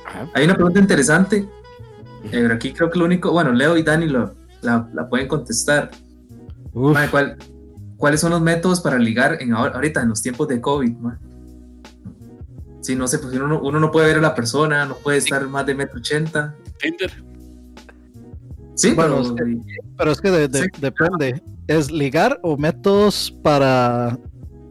Ajá. 0.06 0.30
Hay 0.34 0.46
una 0.46 0.56
pregunta 0.56 0.80
interesante. 0.80 1.48
Eh, 2.24 2.30
pero 2.32 2.54
aquí 2.56 2.74
creo 2.74 2.90
que 2.90 2.98
lo 3.00 3.06
único, 3.06 3.32
bueno, 3.32 3.52
Leo 3.52 3.76
y 3.78 3.84
Dani 3.84 4.08
lo, 4.08 4.34
la, 4.62 4.90
la 4.94 5.08
pueden 5.10 5.28
contestar. 5.28 5.92
¿cuál- 6.74 7.38
¿Cuáles 7.98 8.22
son 8.22 8.30
los 8.32 8.42
métodos 8.42 8.80
para 8.82 9.00
ligar 9.00 9.42
en 9.42 9.50
ahor- 9.52 9.74
ahorita, 9.74 10.02
en 10.04 10.10
los 10.10 10.22
tiempos 10.22 10.48
de 10.48 10.62
COVID? 10.62 10.92
mae? 10.98 11.18
Sí, 12.82 12.96
no 12.96 13.08
sé, 13.08 13.18
pues 13.20 13.34
uno, 13.34 13.48
no- 13.48 13.60
uno 13.60 13.80
no 13.80 13.92
puede 13.92 14.08
ver 14.08 14.18
a 14.18 14.22
la 14.22 14.36
persona, 14.36 14.86
no 14.86 14.96
puede 14.98 15.18
estar 15.18 15.46
más 15.48 15.66
de 15.66 15.76
metro 15.76 15.98
ochenta. 16.00 16.56
Tinder. 16.80 17.12
Sí, 18.78 18.94
Bueno, 18.94 19.34
pero 19.36 19.50
es 19.50 19.58
pero 19.98 20.12
es 20.12 20.22
que 20.22 20.32
de- 20.32 20.48
de- 20.48 20.62
Sí. 20.64 20.68
depende. 20.80 21.42
¿Es 21.68 21.92
ligar 21.92 22.40
o 22.44 22.56
métodos 22.58 23.34
para 23.44 24.18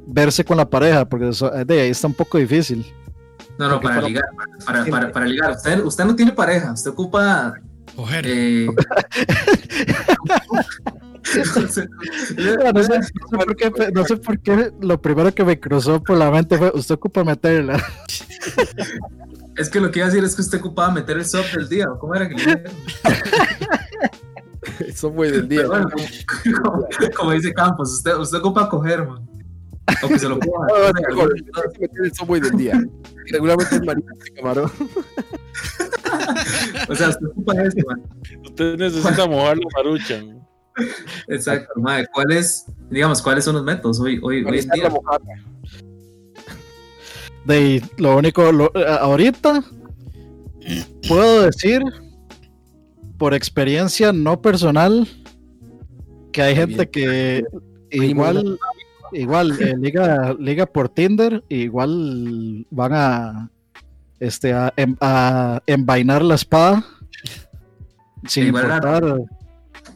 verse 0.07 0.45
con 0.45 0.57
la 0.57 0.69
pareja? 0.71 1.05
Porque 1.09 1.29
eso- 1.29 1.51
de 1.51 1.81
ahí 1.81 1.91
está 1.91 2.07
un 2.07 2.15
poco 2.15 2.39
difícil. 2.39 2.87
no, 3.59 3.69
no, 3.69 3.81
para 3.81 3.97
para- 3.97 4.09
ligar, 4.09 4.25
para, 4.65 4.85
para, 4.85 5.13
para 5.13 5.27
ligar. 5.27 5.51
Usted, 5.53 5.83
usted 5.85 6.05
no 6.05 6.15
tiene 6.15 6.33
pareja, 6.33 6.73
usted 6.73 6.91
ocupa 6.91 7.55
Coger. 7.97 8.25
eh, 8.29 8.67
No 11.57 11.69
sé, 11.69 11.89
no 12.73 12.83
sé 12.83 13.09
por 13.33 13.57
qué, 13.57 13.73
no 13.93 14.05
sé 14.05 14.17
por 14.17 14.39
qué 14.39 14.71
lo 14.81 15.01
primero 15.01 15.35
que 15.35 15.45
me 15.45 15.59
cruzó 15.59 16.01
por 16.03 16.17
la 16.17 16.31
mente 16.31 16.57
fue, 16.57 16.71
usted 16.75 16.95
ocupa 16.95 17.25
meterla. 17.25 17.83
Es 19.57 19.71
que 19.71 19.81
lo 19.81 19.91
que 19.91 20.01
iba 20.01 20.07
a 20.07 20.11
decir 20.11 20.23
es 20.23 20.35
que 20.37 20.43
usted 20.43 20.59
ocupaba 20.59 20.93
meter 20.93 21.17
el 21.17 21.25
soft 21.25 21.55
del 21.57 21.67
día, 21.67 21.87
¿o 21.91 21.99
¿cómo 21.99 22.15
era 22.15 22.29
que 22.29 22.35
le 22.35 22.43
fue 24.95 25.31
del 25.31 25.49
día. 25.49 25.67
Bueno, 25.67 25.89
como, 25.91 26.87
como 27.17 27.33
dice 27.33 27.53
Campos, 27.55 27.93
usted, 27.93 28.15
usted 28.17 28.39
ocupa 28.39 28.69
coger, 28.69 29.07
man. 29.07 29.29
O 30.03 30.09
que 30.09 30.19
se 30.19 30.29
lo 30.29 30.39
coja. 30.39 30.67
No, 30.69 30.89
no, 30.89 31.71
que 31.73 31.79
meter 31.81 32.05
el 32.05 32.15
subway 32.15 32.41
del 32.41 32.57
día. 32.57 32.81
Y 33.27 33.33
Regularmente 33.33 33.77
es 33.77 33.85
marina 33.85 34.13
de 34.25 34.31
camarón. 34.33 34.71
O 36.89 36.95
sea, 36.95 37.09
usted 37.11 37.27
ocupa 37.27 37.53
eso, 37.63 37.77
man. 37.87 38.03
Usted 38.45 38.77
necesita 38.79 39.27
mojar 39.27 39.57
la 39.57 39.67
maruchan. 39.77 40.47
Exacto, 41.29 41.81
madre. 41.81 42.07
¿Cuáles, 42.13 42.67
digamos, 42.91 43.23
cuáles 43.23 43.45
son 43.45 43.55
los 43.55 43.65
métodos 43.65 43.99
hoy, 44.01 44.19
hoy, 44.23 44.45
hoy 44.45 44.59
en 44.59 44.69
día? 44.71 44.91
De 47.45 47.55
ahí, 47.55 47.83
lo 47.99 48.17
único, 48.17 48.51
lo- 48.53 48.73
ahorita 49.01 49.63
puedo 51.09 51.43
decir 51.43 51.81
por 53.19 53.35
experiencia 53.35 54.13
no 54.13 54.41
personal 54.43 55.09
que 56.33 56.43
hay 56.43 56.55
gente 56.57 56.89
que 56.91 57.45
igual 57.91 58.59
igual 59.13 59.61
eh, 59.61 59.75
liga 59.81 60.35
liga 60.39 60.67
por 60.67 60.89
Tinder 60.89 61.43
igual 61.49 62.67
van 62.71 62.93
a 62.95 63.51
este 64.21 64.53
a, 64.53 64.73
em- 64.77 64.97
a 65.01 65.61
envainar 65.67 66.23
la 66.23 66.35
espada 66.35 66.85
sin 68.27 68.49
Igual 68.49 68.65
importar 68.65 69.21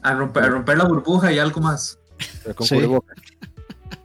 A 0.02 0.14
romper, 0.14 0.42
a 0.44 0.48
romper 0.48 0.78
la 0.78 0.84
burbuja 0.84 1.32
y 1.32 1.38
algo 1.38 1.60
más. 1.60 1.98
Con 2.54 2.66
Sí. 2.66 2.76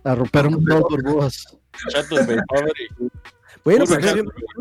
a 0.03 0.15
romper 0.15 0.47
un 0.47 0.63
dos 0.65 0.81
burbujas 0.89 1.45
Chatos. 1.89 2.19
Bueno, 3.65 3.85
pues 3.85 4.05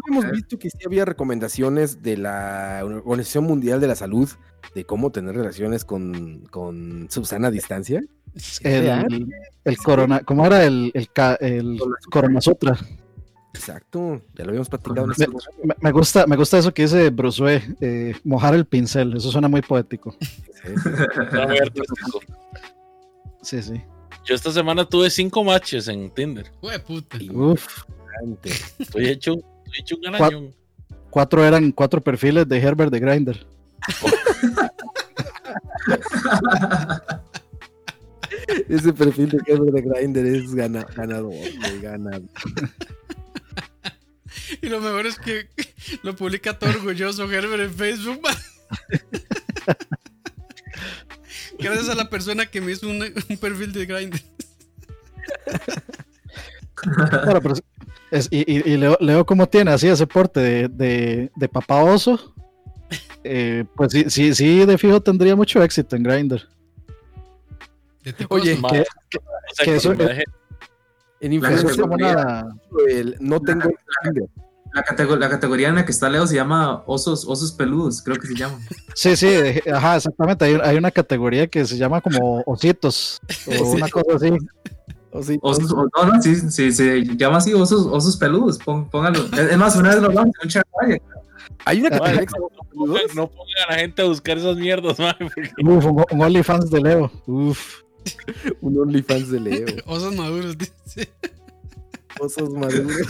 hemos 0.09 0.31
visto 0.33 0.59
que 0.59 0.71
sí 0.71 0.79
había 0.87 1.05
recomendaciones 1.05 2.03
de 2.03 2.17
la 2.17 2.81
Organización 2.83 3.45
Mundial 3.45 3.79
de 3.81 3.87
la 3.87 3.95
Salud 3.95 4.29
de 4.75 4.85
cómo 4.87 5.13
tener 5.13 5.37
relaciones 5.37 5.85
con, 5.85 6.47
con 6.51 7.07
Susana 7.11 7.49
a 7.49 7.51
distancia. 7.51 8.03
el, 8.63 9.29
el 9.65 9.77
corona 9.77 10.21
cómo 10.25 10.47
era 10.47 10.65
el 10.65 10.91
el, 10.95 11.09
el 11.41 11.79
Exacto, 13.53 14.21
ya 14.35 14.45
lo 14.45 14.51
habíamos 14.51 14.69
platicado 14.69 15.05
en 15.05 15.11
este 15.13 15.27
programa. 15.27 15.55
me, 15.63 15.75
me 15.81 15.93
gusta 15.93 16.27
me 16.27 16.37
gusta 16.37 16.59
eso 16.59 16.75
que 16.75 16.83
dice 16.83 17.11
Bruce 17.11 17.63
eh, 17.81 18.17
mojar 18.25 18.55
el 18.55 18.65
pincel 18.65 19.17
eso 19.17 19.31
suena 19.31 19.47
muy 19.49 19.63
poético 19.63 20.17
Sí. 20.19 20.73
Muy 21.47 21.59
artístico. 21.63 22.21
sí 23.43 23.63
sí 23.63 23.81
Yo 24.25 24.35
esta 24.35 24.51
semana 24.51 24.85
tuve 24.87 25.11
cinco 25.11 25.45
matches 25.45 25.87
en 25.89 26.11
Tinder. 26.11 26.51
Uf. 27.39 27.85
Estoy 28.79 29.09
hecho, 29.09 29.33
estoy 29.65 29.81
hecho 29.81 29.97
un 29.97 30.03
ganañón. 30.03 30.55
cuatro 31.11 31.45
eran 31.45 31.73
cuatro 31.73 32.01
perfiles 32.01 32.49
de 32.49 32.59
Herbert 32.59 32.93
de 32.93 33.01
Grinder. 33.01 33.47
Ese 38.69 38.93
perfil 38.93 39.31
de 39.31 39.39
Kevin 39.39 39.73
de 39.73 39.83
Grindr 39.83 40.27
es 40.27 40.55
gana- 40.55 40.87
ganador, 40.95 41.33
güey, 41.33 41.81
gana. 41.81 42.21
Y 44.61 44.69
lo 44.69 44.81
mejor 44.81 45.07
es 45.07 45.19
que 45.19 45.49
lo 46.03 46.15
publica 46.17 46.59
todo 46.59 46.71
orgulloso 46.71 47.31
Herbert 47.31 47.63
en 47.63 47.73
Facebook. 47.75 48.21
man. 48.23 48.35
Gracias 51.59 51.89
a 51.89 51.95
la 51.95 52.11
persona 52.11 52.47
que 52.47 52.61
me 52.61 52.73
hizo 52.73 52.89
un, 52.89 53.03
un 53.29 53.37
perfil 53.39 53.73
de 53.73 53.87
Grindr. 53.87 54.21
Bueno, 57.25 57.41
pero 57.41 57.55
es- 57.55 57.63
es- 58.11 58.29
y, 58.31 58.41
y- 58.51 58.73
y 58.73 58.77
leo, 58.77 58.97
leo 59.01 59.25
cómo 59.27 59.47
tiene 59.49 59.71
así 59.71 59.89
ese 59.89 60.07
porte 60.07 60.41
de, 60.41 60.69
de, 60.69 61.31
de 61.37 61.49
papá 61.49 61.83
oso. 61.83 62.35
Eh, 63.25 63.65
pues 63.77 63.93
sí, 63.93 64.05
sí, 64.09 64.35
sí, 64.35 64.67
de 64.67 64.77
fijo 64.79 65.01
tendría 65.01 65.35
mucho 65.35 65.63
éxito 65.63 65.97
en 65.97 66.03
tecoso. 68.13 68.43
Oye, 68.43 68.59
que- 68.71 68.85
eso- 69.77 69.95
En 71.21 71.33
es 71.71 71.77
como 71.77 71.97
el 72.89 73.17
no 73.21 73.41
tengo 73.41 73.71
Grindr. 74.03 74.29
La, 74.75 74.83
catego- 74.83 75.17
la 75.17 75.31
categoría 75.31 75.69
en 75.69 75.77
la 75.77 75.85
que 75.87 75.93
está 75.93 76.11
Leo 76.11 76.27
se 76.27 76.35
llama 76.35 76.83
osos, 76.87 77.25
osos 77.27 77.53
peludos, 77.53 78.03
creo 78.03 78.17
que 78.17 78.27
se 78.27 78.35
llama. 78.35 78.59
Sí, 78.95 79.17
sí, 79.17 79.29
de- 79.29 79.63
ajá, 79.73 79.97
exactamente. 79.97 80.45
Hay, 80.45 80.59
hay 80.63 80.77
una 80.77 80.91
categoría 80.91 81.47
que 81.47 81.65
se 81.65 81.77
llama 81.79 82.01
como 82.01 82.43
ositos 82.45 83.21
o 83.47 83.51
una 83.73 83.89
cosa 83.89 84.17
así. 84.17 84.31
O 85.17 85.23
sí, 85.23 85.39
Osos, 85.43 85.71
o- 85.73 85.87
no, 85.97 86.13
no, 86.13 86.21
sí, 86.23 86.35
sí, 86.35 86.73
se 86.73 87.05
llama 87.17 87.37
así 87.37 87.55
osos, 87.55 87.87
osos 87.87 88.17
peludos, 88.17 88.59
pon- 88.59 88.89
póngalo. 88.91 89.25
Es 89.27 89.39
es 89.53 89.57
más, 89.57 89.77
una 89.77 89.91
vez 89.91 90.01
lo 90.01 90.09
hablamos 90.09 90.35
en 90.41 90.47
un 90.47 90.51
chat, 90.51 90.67
vaya. 90.83 90.99
Hay 91.67 91.81
una 91.81 91.91
categoría 91.91 92.27
no, 92.37 92.49
peludos. 92.69 93.15
no 93.15 93.29
pongan 93.29 93.55
a 93.69 93.73
la 93.75 93.79
gente 93.79 94.03
a 94.03 94.07
buscar 94.07 94.39
esas 94.39 94.57
mierdas, 94.57 94.99
madre, 94.99 95.31
porque 95.33 95.53
Uf, 95.65 95.85
un, 95.87 96.05
un 96.11 96.21
OnlyFans 96.23 96.69
de 96.71 96.81
Leo. 96.81 97.13
Uf. 97.27 97.83
un 98.61 98.77
OnlyFans 98.81 99.31
de 99.31 99.39
Leo. 99.41 99.67
Osos 99.87 100.17
maduros, 100.17 100.59
dice. 100.59 101.13
Osos 102.19 102.51
maduros. 102.51 102.97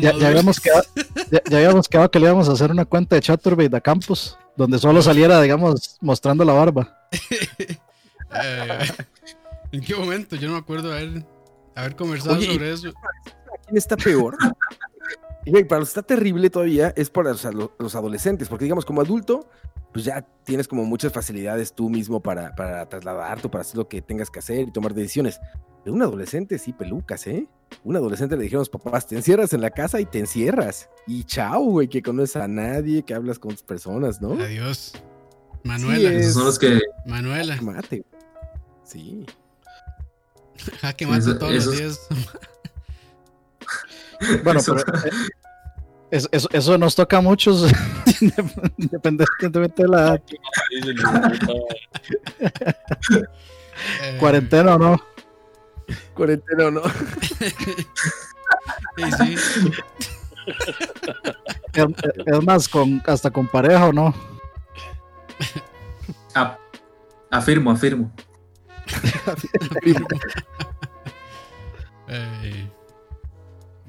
Ya, 0.00 0.10
habíamos 0.10 0.60
quedado, 0.60 0.82
ya, 1.30 1.40
ya 1.48 1.56
habíamos 1.58 1.88
quedado 1.88 2.10
que 2.10 2.18
le 2.18 2.26
íbamos 2.26 2.48
a 2.48 2.52
hacer 2.52 2.70
una 2.70 2.84
cuenta 2.84 3.16
de 3.16 3.22
Chaturbate 3.22 3.76
a 3.76 3.80
Campus, 3.80 4.36
donde 4.56 4.78
solo 4.78 5.02
saliera, 5.02 5.40
digamos, 5.40 5.96
mostrando 6.00 6.44
la 6.44 6.52
barba. 6.52 7.08
Eh, 8.36 8.88
¿En 9.70 9.80
qué 9.80 9.94
momento? 9.94 10.34
Yo 10.34 10.48
no 10.48 10.54
me 10.54 10.58
acuerdo 10.58 10.92
haber, 10.92 11.24
haber 11.76 11.94
conversado 11.94 12.34
Oye, 12.34 12.52
sobre 12.52 12.72
eso. 12.72 12.92
¿Quién 13.64 13.76
está 13.76 13.96
peor? 13.96 14.36
Güey, 15.46 15.62
para 15.62 15.78
los 15.78 15.90
que 15.90 16.00
está 16.00 16.02
terrible 16.02 16.50
todavía 16.50 16.92
es 16.96 17.10
para 17.10 17.30
los, 17.30 17.70
los 17.78 17.94
adolescentes, 17.94 18.48
porque 18.48 18.64
digamos, 18.64 18.84
como 18.84 19.02
adulto, 19.02 19.48
pues 19.94 20.04
ya 20.04 20.20
tienes 20.44 20.68
como 20.68 20.84
muchas 20.84 21.12
facilidades 21.12 21.72
tú 21.72 21.88
mismo 21.88 22.20
para, 22.20 22.54
para 22.54 22.86
trasladarte, 22.88 23.48
para 23.48 23.62
hacer 23.62 23.76
lo 23.78 23.88
que 23.88 24.02
tengas 24.02 24.28
que 24.28 24.40
hacer 24.40 24.68
y 24.68 24.70
tomar 24.72 24.92
decisiones. 24.92 25.40
De 25.84 25.90
un 25.90 26.02
adolescente, 26.02 26.58
sí, 26.58 26.72
pelucas, 26.72 27.26
¿eh? 27.28 27.46
Un 27.84 27.94
adolescente 27.96 28.36
le 28.36 28.42
dijeron 28.42 28.60
a 28.60 28.62
los 28.62 28.70
papás, 28.70 29.06
te 29.06 29.14
encierras 29.16 29.52
en 29.52 29.60
la 29.60 29.70
casa 29.70 30.00
y 30.00 30.06
te 30.06 30.18
encierras. 30.18 30.88
Y 31.06 31.24
chao, 31.24 31.62
güey, 31.62 31.88
que 31.88 32.02
conoces 32.02 32.36
a 32.36 32.48
nadie, 32.48 33.04
que 33.04 33.14
hablas 33.14 33.38
con 33.38 33.52
otras 33.52 33.62
personas, 33.62 34.20
¿no? 34.20 34.32
Adiós. 34.42 34.92
Manuela. 35.62 36.10
Sí, 36.10 36.16
Esos 36.16 36.34
son 36.34 36.44
los 36.46 36.58
que, 36.58 36.80
Manuela. 37.06 37.56
Mate. 37.62 38.04
Sí. 38.82 39.24
Jaque 40.80 41.06
mate 41.06 41.34
todos 41.34 41.52
esos- 41.52 41.66
los 41.66 41.78
días. 41.78 42.00
Bueno, 44.42 44.60
pero 44.64 44.76
es- 46.16 46.28
eso, 46.32 46.48
eso 46.52 46.78
nos 46.78 46.94
toca 46.94 47.18
a 47.18 47.20
muchos, 47.20 47.70
independientemente 48.78 49.82
de 49.82 49.88
la 49.88 50.00
edad, 50.00 50.22
cuarentena 54.18 54.74
o 54.76 54.78
no. 54.78 55.00
Cuarentena 56.14 56.66
o 56.66 56.70
no. 56.70 56.82
Sí, 58.96 59.12
sí. 59.18 59.36
Es, 61.72 61.86
es 62.26 62.44
más, 62.44 62.68
con, 62.68 63.02
hasta 63.06 63.30
con 63.30 63.48
pareja 63.48 63.88
o 63.88 63.92
no. 63.92 64.14
Ah, 66.34 66.58
afirmo, 67.30 67.70
afirmo. 67.70 68.12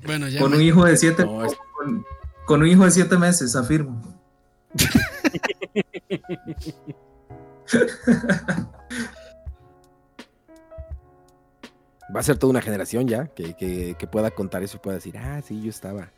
Bueno, 0.06 0.28
ya. 0.28 0.40
Con 0.40 0.52
me- 0.52 0.58
un 0.58 0.64
hijo 0.64 0.86
de 0.86 0.98
siete, 0.98 1.26
No, 1.26 1.46
es- 1.46 1.58
con, 1.76 2.06
con 2.46 2.62
un 2.62 2.68
hijo 2.68 2.86
de 2.86 2.92
siete 2.92 3.18
meses, 3.18 3.56
afirmo. 3.56 4.02
Va 12.16 12.20
a 12.20 12.24
ser 12.24 12.38
toda 12.38 12.52
una 12.52 12.62
generación 12.62 13.08
ya 13.08 13.28
que, 13.28 13.56
que- 13.56 13.96
que 13.98 14.08
pueda 14.08 14.30
contar 14.32 14.62
eso 14.64 14.78
y 14.78 14.80
pueda 14.80 14.96
decir, 14.96 15.18
ah, 15.18 15.42
sí, 15.42 15.62
yo 15.62 15.70
estaba 15.72 16.12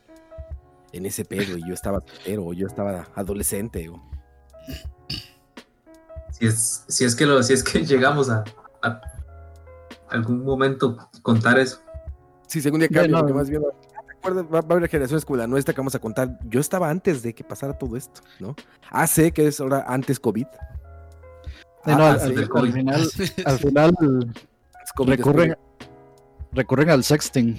en 0.91 1.05
ese 1.05 1.23
pedo 1.23 1.57
y 1.57 1.65
yo 1.67 1.73
estaba 1.73 2.01
soltero 2.05 2.45
o 2.45 2.53
yo 2.53 2.67
estaba 2.67 3.07
adolescente. 3.15 3.87
O... 3.89 4.01
Si 6.31 6.45
es, 6.45 6.83
si 6.87 7.05
es 7.05 7.15
que 7.15 7.25
lo, 7.25 7.41
si 7.41 7.53
es 7.53 7.63
que 7.63 7.85
llegamos 7.85 8.29
a, 8.29 8.43
a 8.81 8.99
algún 10.09 10.43
momento 10.43 11.09
contar 11.21 11.57
eso. 11.57 11.79
Sí, 12.47 12.61
según 12.61 12.79
día 12.81 12.89
Ya, 12.91 13.01
cambia, 13.01 13.11
no. 13.15 13.19
porque 13.19 13.33
más 13.33 13.49
bien, 13.49 13.63
¿te 14.33 14.39
acuerdas? 14.39 14.45
Va, 14.53 14.61
va 14.67 14.75
a 14.75 14.77
haber 14.77 14.89
generaciones 14.89 15.25
como 15.25 15.37
la 15.37 15.47
nuestra 15.47 15.73
que 15.73 15.79
vamos 15.81 15.95
a 15.95 15.99
contar. 15.99 16.37
Yo 16.45 16.59
estaba 16.59 16.89
antes 16.89 17.21
de 17.23 17.33
que 17.33 17.43
pasara 17.43 17.77
todo 17.77 17.95
esto, 17.97 18.21
¿no? 18.39 18.55
Ah, 18.89 19.07
sé 19.07 19.31
que 19.31 19.47
es 19.47 19.59
ahora 19.59 19.85
antes 19.87 20.19
COVID. 20.19 20.45
Sí, 21.85 21.91
no, 21.91 22.05
Ah, 22.05 22.11
al, 22.11 22.19
sí, 22.19 22.25
al- 22.33 22.37
al 22.39 22.49
COVID. 22.49 22.73
final, 22.73 23.01
al 23.45 23.57
final 23.59 23.89
es 24.83 24.93
COVID, 24.93 25.13
es 25.13 25.57
recurren, 26.53 26.89
al 26.89 27.03
sexting. 27.03 27.57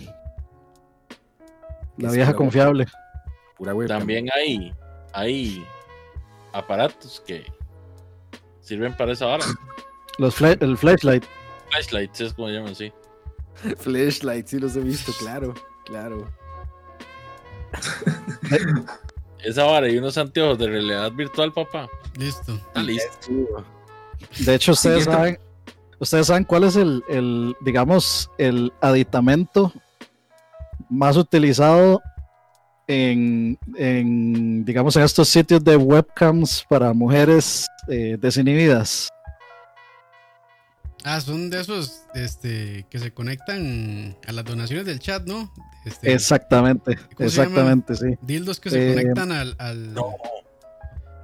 La 1.97 2.11
vieja 2.13 2.31
pura 2.33 2.37
confiable. 2.37 2.87
Pura. 3.57 3.75
También 3.87 4.29
hay, 4.35 4.73
hay 5.13 5.65
aparatos 6.53 7.23
que 7.27 7.45
sirven 8.61 8.97
para 8.97 9.13
esa 9.13 9.27
hora. 9.27 9.45
Los 10.19 10.41
fla- 10.41 10.57
el 10.61 10.77
flashlight. 10.79 11.25
Flashlights 11.71 12.21
es 12.21 12.35
como 12.35 12.49
llaman 12.49 12.73
así. 12.73 12.93
Flashlight, 13.79 14.47
sí 14.47 14.59
los 14.59 14.77
he 14.77 14.81
visto, 14.81 15.13
claro, 15.19 15.55
claro. 15.85 16.29
Esa 19.45 19.67
hora 19.67 19.89
y 19.89 19.97
unos 19.97 20.19
anteojos 20.19 20.59
de 20.59 20.67
realidad 20.67 21.13
virtual, 21.13 21.53
papá. 21.53 21.89
Listo. 22.19 22.55
Está 22.55 22.83
listo. 22.83 23.67
De 24.41 24.55
hecho, 24.55 24.73
ustedes 24.73 25.05
Siguiente. 25.05 25.13
saben, 25.13 25.39
ustedes 26.01 26.27
saben 26.27 26.45
cuál 26.45 26.65
es 26.65 26.77
el, 26.77 27.03
el, 27.09 27.55
digamos, 27.61 28.31
el 28.39 28.73
aditamento 28.81 29.73
más 30.91 31.17
utilizado 31.17 32.03
en, 32.89 33.59
en, 33.77 34.65
digamos, 34.65 34.97
en 34.97 35.03
estos 35.03 35.29
sitios 35.29 35.63
de 35.63 35.77
webcams 35.77 36.65
para 36.69 36.93
mujeres 36.93 37.69
eh, 37.89 38.17
desinhibidas. 38.21 39.11
Ah, 41.05 41.21
son 41.21 41.49
de 41.49 41.61
esos 41.61 42.03
este, 42.15 42.87
que 42.91 42.99
se 42.99 43.13
conectan 43.13 44.17
a 44.27 44.33
las 44.33 44.45
donaciones 44.45 44.85
del 44.85 44.99
chat, 44.99 45.25
¿no? 45.27 45.53
Este, 45.89 46.13
Exactamente, 46.13 46.99
exactamente, 47.19 47.95
sí. 47.95 48.07
Dildos 48.23 48.61
que 48.61 48.71
se 48.71 48.91
Eh, 48.91 48.95
conectan 48.95 49.33
al, 49.33 49.55
al- 49.59 49.95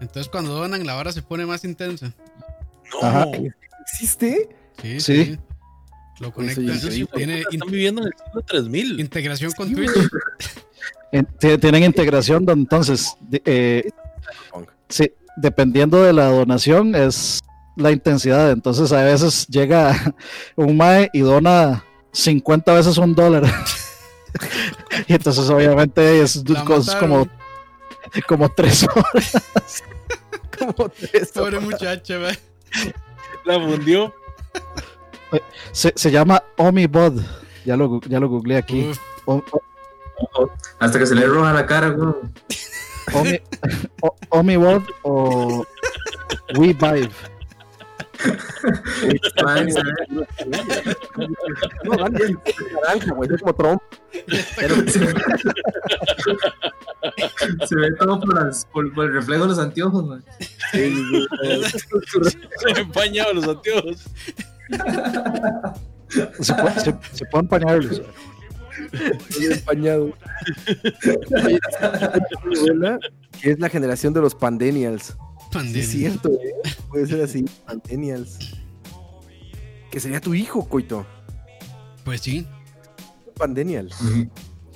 Entonces 0.00 0.30
cuando 0.30 0.52
donan 0.54 0.86
la 0.86 0.94
vara 0.94 1.12
se 1.12 1.22
pone 1.22 1.46
más 1.46 1.64
intensa. 1.64 2.12
Ajá. 3.02 3.26
¿Existe? 3.82 4.48
Sí, 4.82 5.00
Sí. 5.00 5.24
sí. 5.24 5.38
Lo 6.20 6.32
conectan. 6.32 6.70
Esos 6.70 6.94
Sí, 6.94 7.06
tiene 7.14 7.40
están 7.40 7.68
viviendo 7.70 8.02
en 8.02 8.08
el 8.08 8.12
siglo 8.24 8.42
3000. 8.42 9.00
integración 9.00 9.52
con 9.52 9.68
Sí, 9.68 9.74
Twitch. 9.74 9.90
tienen 11.60 11.82
integración, 11.84 12.44
entonces, 12.48 13.16
eh, 13.44 13.90
sí, 14.88 15.10
dependiendo 15.36 16.02
de 16.02 16.12
la 16.12 16.26
donación 16.26 16.94
es 16.94 17.40
la 17.76 17.90
intensidad. 17.90 18.52
Entonces 18.52 18.92
a 18.92 19.02
veces 19.02 19.46
llega 19.48 19.92
un 20.56 20.76
mae 20.76 21.10
y 21.12 21.20
dona 21.20 21.84
50 22.12 22.72
veces 22.74 22.96
un 22.98 23.14
dólar. 23.14 23.42
y 25.06 25.14
entonces 25.14 25.48
obviamente 25.50 26.20
es 26.20 26.42
cosas 26.66 26.96
como, 26.96 27.28
como 28.26 28.48
tres 28.50 28.84
horas. 28.94 29.42
Como 30.56 30.88
tres 30.88 31.32
Pobre 31.32 31.56
horas. 31.56 31.62
muchacha, 31.68 32.16
¿verdad? 32.18 32.38
La 33.44 33.54
fundió. 33.60 34.14
Se, 35.72 35.92
se 35.96 36.10
llama 36.12 36.44
Omibod. 36.56 37.20
Ya 37.64 37.76
lo, 37.76 38.00
ya 38.02 38.20
lo 38.20 38.28
googleé 38.28 38.58
aquí. 38.58 38.88
Uf, 38.88 38.98
O- 39.24 39.42
o- 40.34 40.50
Hasta 40.78 41.00
que 41.00 41.06
se 41.06 41.16
le 41.16 41.26
roja 41.26 41.52
la 41.52 41.66
cara, 41.66 41.88
güey. 41.88 42.14
Omi- 43.14 43.42
o- 44.02 44.14
Omibod 44.28 44.82
o 45.02 45.66
WeVibe. 46.56 47.10
Se 48.18 49.06
ve- 49.82 50.26
No, 51.84 51.96
vale, 51.98 52.24
es 52.24 52.56
naranja, 52.82 53.12
güey, 53.14 53.30
es 53.34 53.40
como 53.40 53.54
Trump. 53.54 53.82
se 57.68 57.76
ve 57.76 57.92
todo 57.98 58.20
por, 58.20 58.34
las- 58.44 58.64
por- 58.66 58.92
por 58.94 59.04
el 59.06 59.12
reflejo 59.14 59.42
de 59.44 59.48
los 59.50 59.58
anteojos, 59.58 60.06
man. 60.06 60.24
Se 60.72 60.90
me 62.74 62.80
empañado 62.80 63.34
los 63.34 63.48
anteojos. 63.48 64.04
Se, 66.40 66.54
puede- 66.54 66.80
se, 66.80 66.94
se 67.12 67.24
pueden 67.26 67.48
pañarlos. 67.48 68.02
Estoy 68.92 69.46
empañado. 69.46 70.12
Que 73.40 73.50
es 73.50 73.58
la 73.58 73.68
generación 73.68 74.12
de 74.14 74.20
los 74.20 74.34
pandenials. 74.34 75.16
Sí, 75.62 75.80
es 75.80 75.88
cierto, 75.88 76.28
¿eh? 76.30 76.54
Puede 76.88 77.06
ser 77.06 77.22
así, 77.22 77.44
pandenials. 77.66 78.38
Que 79.90 80.00
sería 80.00 80.20
tu 80.20 80.34
hijo, 80.34 80.68
coito. 80.68 81.06
Pues 82.04 82.20
sí. 82.20 82.46
Pandenial. 83.36 83.88
Es 83.88 83.96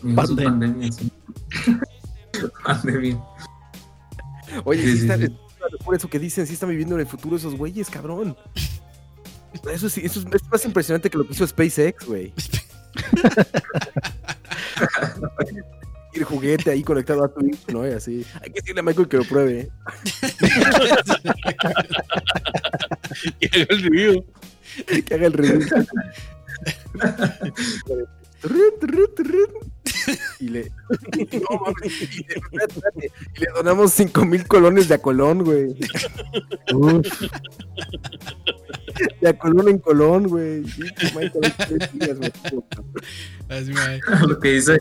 Pandemia. 2.64 3.20
Oye, 4.64 4.82
Sí, 4.82 4.92
sí, 4.92 4.96
sí, 4.98 5.02
está, 5.02 5.18
sí. 5.18 5.24
es 5.24 5.84
por 5.84 5.94
eso 5.94 6.08
que 6.08 6.18
dicen, 6.18 6.46
sí 6.46 6.54
están 6.54 6.70
viviendo 6.70 6.94
en 6.94 7.02
el 7.02 7.06
futuro 7.06 7.36
esos 7.36 7.54
güeyes, 7.56 7.90
cabrón. 7.90 8.36
Eso 9.70 9.88
sí, 9.88 10.02
eso 10.04 10.20
es, 10.20 10.26
es 10.32 10.48
más 10.48 10.64
impresionante 10.64 11.10
que 11.10 11.18
lo 11.18 11.26
que 11.26 11.32
hizo 11.32 11.46
SpaceX, 11.46 12.06
güey. 12.06 12.32
El 16.14 16.24
juguete 16.24 16.70
ahí 16.70 16.82
conectado 16.82 17.24
a 17.24 17.32
tu 17.32 17.44
hijo, 17.46 17.58
¿no? 17.72 17.86
Y 17.86 17.90
así. 17.92 18.24
Hay 18.42 18.50
que 18.50 18.60
decirle 18.60 18.80
a 18.80 18.82
Michael 18.82 19.08
que 19.08 19.16
lo 19.18 19.24
pruebe. 19.24 19.60
¿eh? 19.60 19.68
Y 23.40 23.46
haga 23.46 23.66
el 23.70 23.82
review. 23.82 24.24
Que 25.06 25.14
haga 25.14 25.26
el 25.26 25.32
review. 25.32 25.68
Y 30.40 30.48
le. 30.48 30.70
No, 30.70 31.60
mames, 31.60 32.02
y 32.02 32.24
le- 32.24 33.12
y 33.36 33.44
donamos 33.54 33.92
5 33.92 34.24
mil 34.24 34.46
colones 34.46 34.88
de 34.88 34.94
a 34.94 34.98
Colón, 34.98 35.44
güey. 35.44 35.74
Uf, 36.72 37.06
De 39.20 39.28
a 39.28 39.38
Colón 39.38 39.68
en 39.68 39.78
Colón, 39.78 40.28
güey. 40.28 40.64
Sí, 40.66 40.82
Michael, 41.16 41.52
tres 41.68 41.92
días, 41.92 42.18
güey. 42.18 42.32
Así, 43.48 43.72
mae. 43.72 44.00
Lo 44.28 44.38
que 44.38 44.52
dice, 44.52 44.78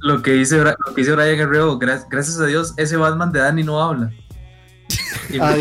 lo 0.00 0.22
que 0.22 0.32
dice, 0.32 0.58
lo 0.62 0.94
que 0.94 1.00
dice 1.02 1.14
Brian 1.14 1.36
Guerrero, 1.36 1.78
gra- 1.78 2.06
gracias 2.10 2.38
a 2.40 2.46
Dios, 2.46 2.74
ese 2.76 2.96
Batman 2.96 3.32
de 3.32 3.40
Dani 3.40 3.62
no 3.62 3.80
habla. 3.82 4.10
Ah, 5.40 5.56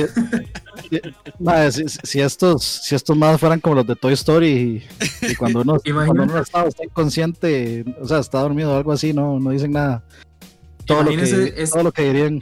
madre, 1.40 1.72
si, 1.72 1.86
si 1.88 2.20
estos, 2.22 2.64
si 2.64 2.94
estos 2.94 3.18
más 3.18 3.40
fueran 3.40 3.60
como 3.60 3.76
los 3.78 3.88
de 3.88 3.96
Toy 3.96 4.14
Story 4.14 4.48
y, 5.22 5.28
y 5.32 5.36
cuando 5.36 5.62
uno, 5.62 5.78
cuando 5.84 6.24
uno 6.24 6.40
está, 6.40 6.66
está 6.68 6.84
inconsciente, 6.84 7.84
o 8.00 8.08
sea, 8.08 8.20
está 8.20 8.40
dormido 8.42 8.72
o 8.74 8.78
algo 8.78 8.92
así, 8.92 9.14
no, 9.14 9.40
no 9.40 9.50
dicen 9.52 9.72
nada. 9.72 10.04
Todo 10.86 11.04
lo, 11.04 11.10
que, 11.12 11.54
es- 11.58 11.72
todo 11.72 11.84
lo 11.84 11.92
que 11.92 12.04
dirían. 12.04 12.40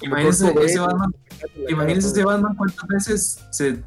imagínense 0.00 0.54
ese 0.64 0.78
Batman, 0.78 1.14
imagínense 1.68 2.08
ese 2.08 2.24
Batman 2.24 2.54
cuántas 2.56 2.86
veces 2.88 3.40
se. 3.50 3.82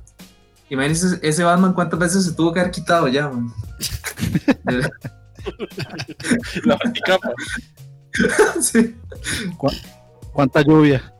Imagínense 0.69 1.19
ese 1.21 1.43
Batman 1.43 1.73
cuántas 1.73 1.99
veces 1.99 2.25
se 2.25 2.33
tuvo 2.33 2.53
que 2.53 2.59
haber 2.59 2.71
quitado 2.71 3.07
ya, 3.07 3.29
man. 3.29 3.51
La 6.65 6.75
baticapa. 6.83 7.33
sí. 8.61 8.95
Cuánta 10.33 10.61
lluvia. 10.61 11.13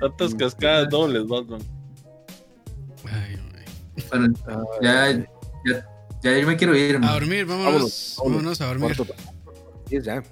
Tantas 0.00 0.34
cascadas 0.34 0.88
dobles, 0.88 1.26
Batman. 1.26 1.60
Ay. 3.12 3.36
Bueno, 4.08 4.32
ya, 4.80 5.12
ya, 5.12 5.86
ya 6.22 6.38
yo 6.38 6.46
me 6.46 6.56
quiero 6.56 6.76
ir, 6.76 6.98
A 7.02 7.12
dormir, 7.12 7.44
Vámonos, 7.46 8.16
vámonos. 8.18 8.60
a 8.60 8.66
dormir. 8.66 8.96
Diez 9.88 10.04
ya. 10.04 10.22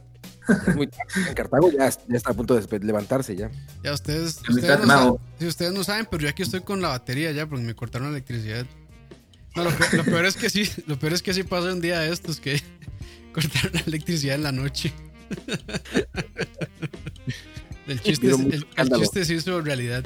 Es 0.66 0.76
muy 0.76 0.86
tarde. 0.86 1.04
En 1.28 1.34
Cartago 1.34 1.70
ya, 1.70 1.90
ya 1.90 2.16
está 2.16 2.30
a 2.30 2.34
punto 2.34 2.58
de 2.58 2.78
levantarse 2.80 3.36
ya. 3.36 3.50
Ya 3.82 3.92
ustedes, 3.92 4.40
ustedes, 4.48 4.80
no 4.80 4.86
saben, 4.86 5.14
sí, 5.38 5.46
ustedes 5.46 5.72
no 5.72 5.84
saben, 5.84 6.06
pero 6.10 6.22
yo 6.22 6.28
aquí 6.30 6.42
estoy 6.42 6.60
con 6.60 6.80
la 6.80 6.88
batería 6.88 7.32
ya 7.32 7.46
porque 7.46 7.64
me 7.64 7.74
cortaron 7.74 8.08
la 8.08 8.16
electricidad. 8.16 8.66
No, 9.56 9.64
lo, 9.64 9.70
peor, 9.70 9.94
lo 9.94 10.04
peor 10.04 10.24
es 10.26 10.36
que 10.36 10.50
sí, 10.50 10.70
lo 10.86 10.98
peor 10.98 11.12
es 11.14 11.22
que 11.22 11.34
sí 11.34 11.42
pasa 11.42 11.72
un 11.72 11.80
día 11.80 12.00
de 12.00 12.12
estos 12.12 12.38
que 12.40 12.60
cortaron 13.32 13.72
la 13.74 13.80
electricidad 13.80 14.36
en 14.36 14.42
la 14.44 14.52
noche. 14.52 14.92
El 17.86 18.00
chiste, 18.02 18.28
el, 18.28 18.66
el 18.76 18.90
chiste 18.98 19.24
se 19.24 19.34
hizo 19.34 19.60
realidad. 19.62 20.04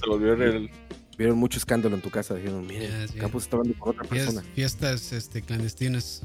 Se 0.00 0.06
volvió 0.08 0.34
el. 0.34 0.70
Vieron 1.18 1.36
mucho 1.36 1.58
escándalo 1.58 1.96
en 1.96 2.00
tu 2.02 2.10
casa. 2.10 2.36
Dijeron, 2.36 2.64
miren, 2.64 2.90
Ya, 2.92 3.08
sí. 3.08 3.18
Campos 3.18 3.42
está 3.42 3.56
hablando 3.56 3.76
con 3.76 3.90
otra 3.96 4.04
persona. 4.08 4.40
fiestas 4.54 5.12
este, 5.12 5.42
clandestinas. 5.42 6.22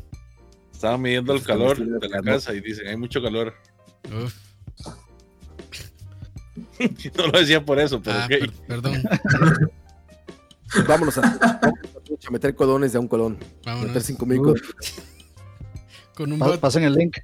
Estaba 0.71 0.99
midiendo 0.99 1.33
el 1.33 1.41
calor 1.41 1.79
de 1.99 2.09
la 2.09 2.21
casa 2.21 2.53
y 2.53 2.61
dicen, 2.61 2.87
hay 2.87 2.95
mucho 2.97 3.23
calor. 3.23 3.55
Uf. 4.23 4.35
No 7.17 7.27
lo 7.27 7.39
decía 7.39 7.63
por 7.65 7.79
eso, 7.79 8.01
pero 8.01 8.19
Ah, 8.19 8.27
per- 8.27 8.51
perdón. 8.67 9.01
Pues 10.73 10.87
vámonos 10.87 11.17
a, 11.17 11.21
a 11.21 12.31
meter 12.31 12.55
codones 12.55 12.91
de 12.91 12.97
a 12.97 13.01
un 13.01 13.07
colón. 13.07 13.37
Vámonos. 13.65 13.87
Meter 13.87 14.01
cinco 14.01 14.25
mil 14.25 14.39
codones. 14.39 14.63
Con 16.15 16.31
un 16.31 16.39
bot. 16.39 16.59
Pasen 16.59 16.83
el 16.83 16.93
link. 16.93 17.17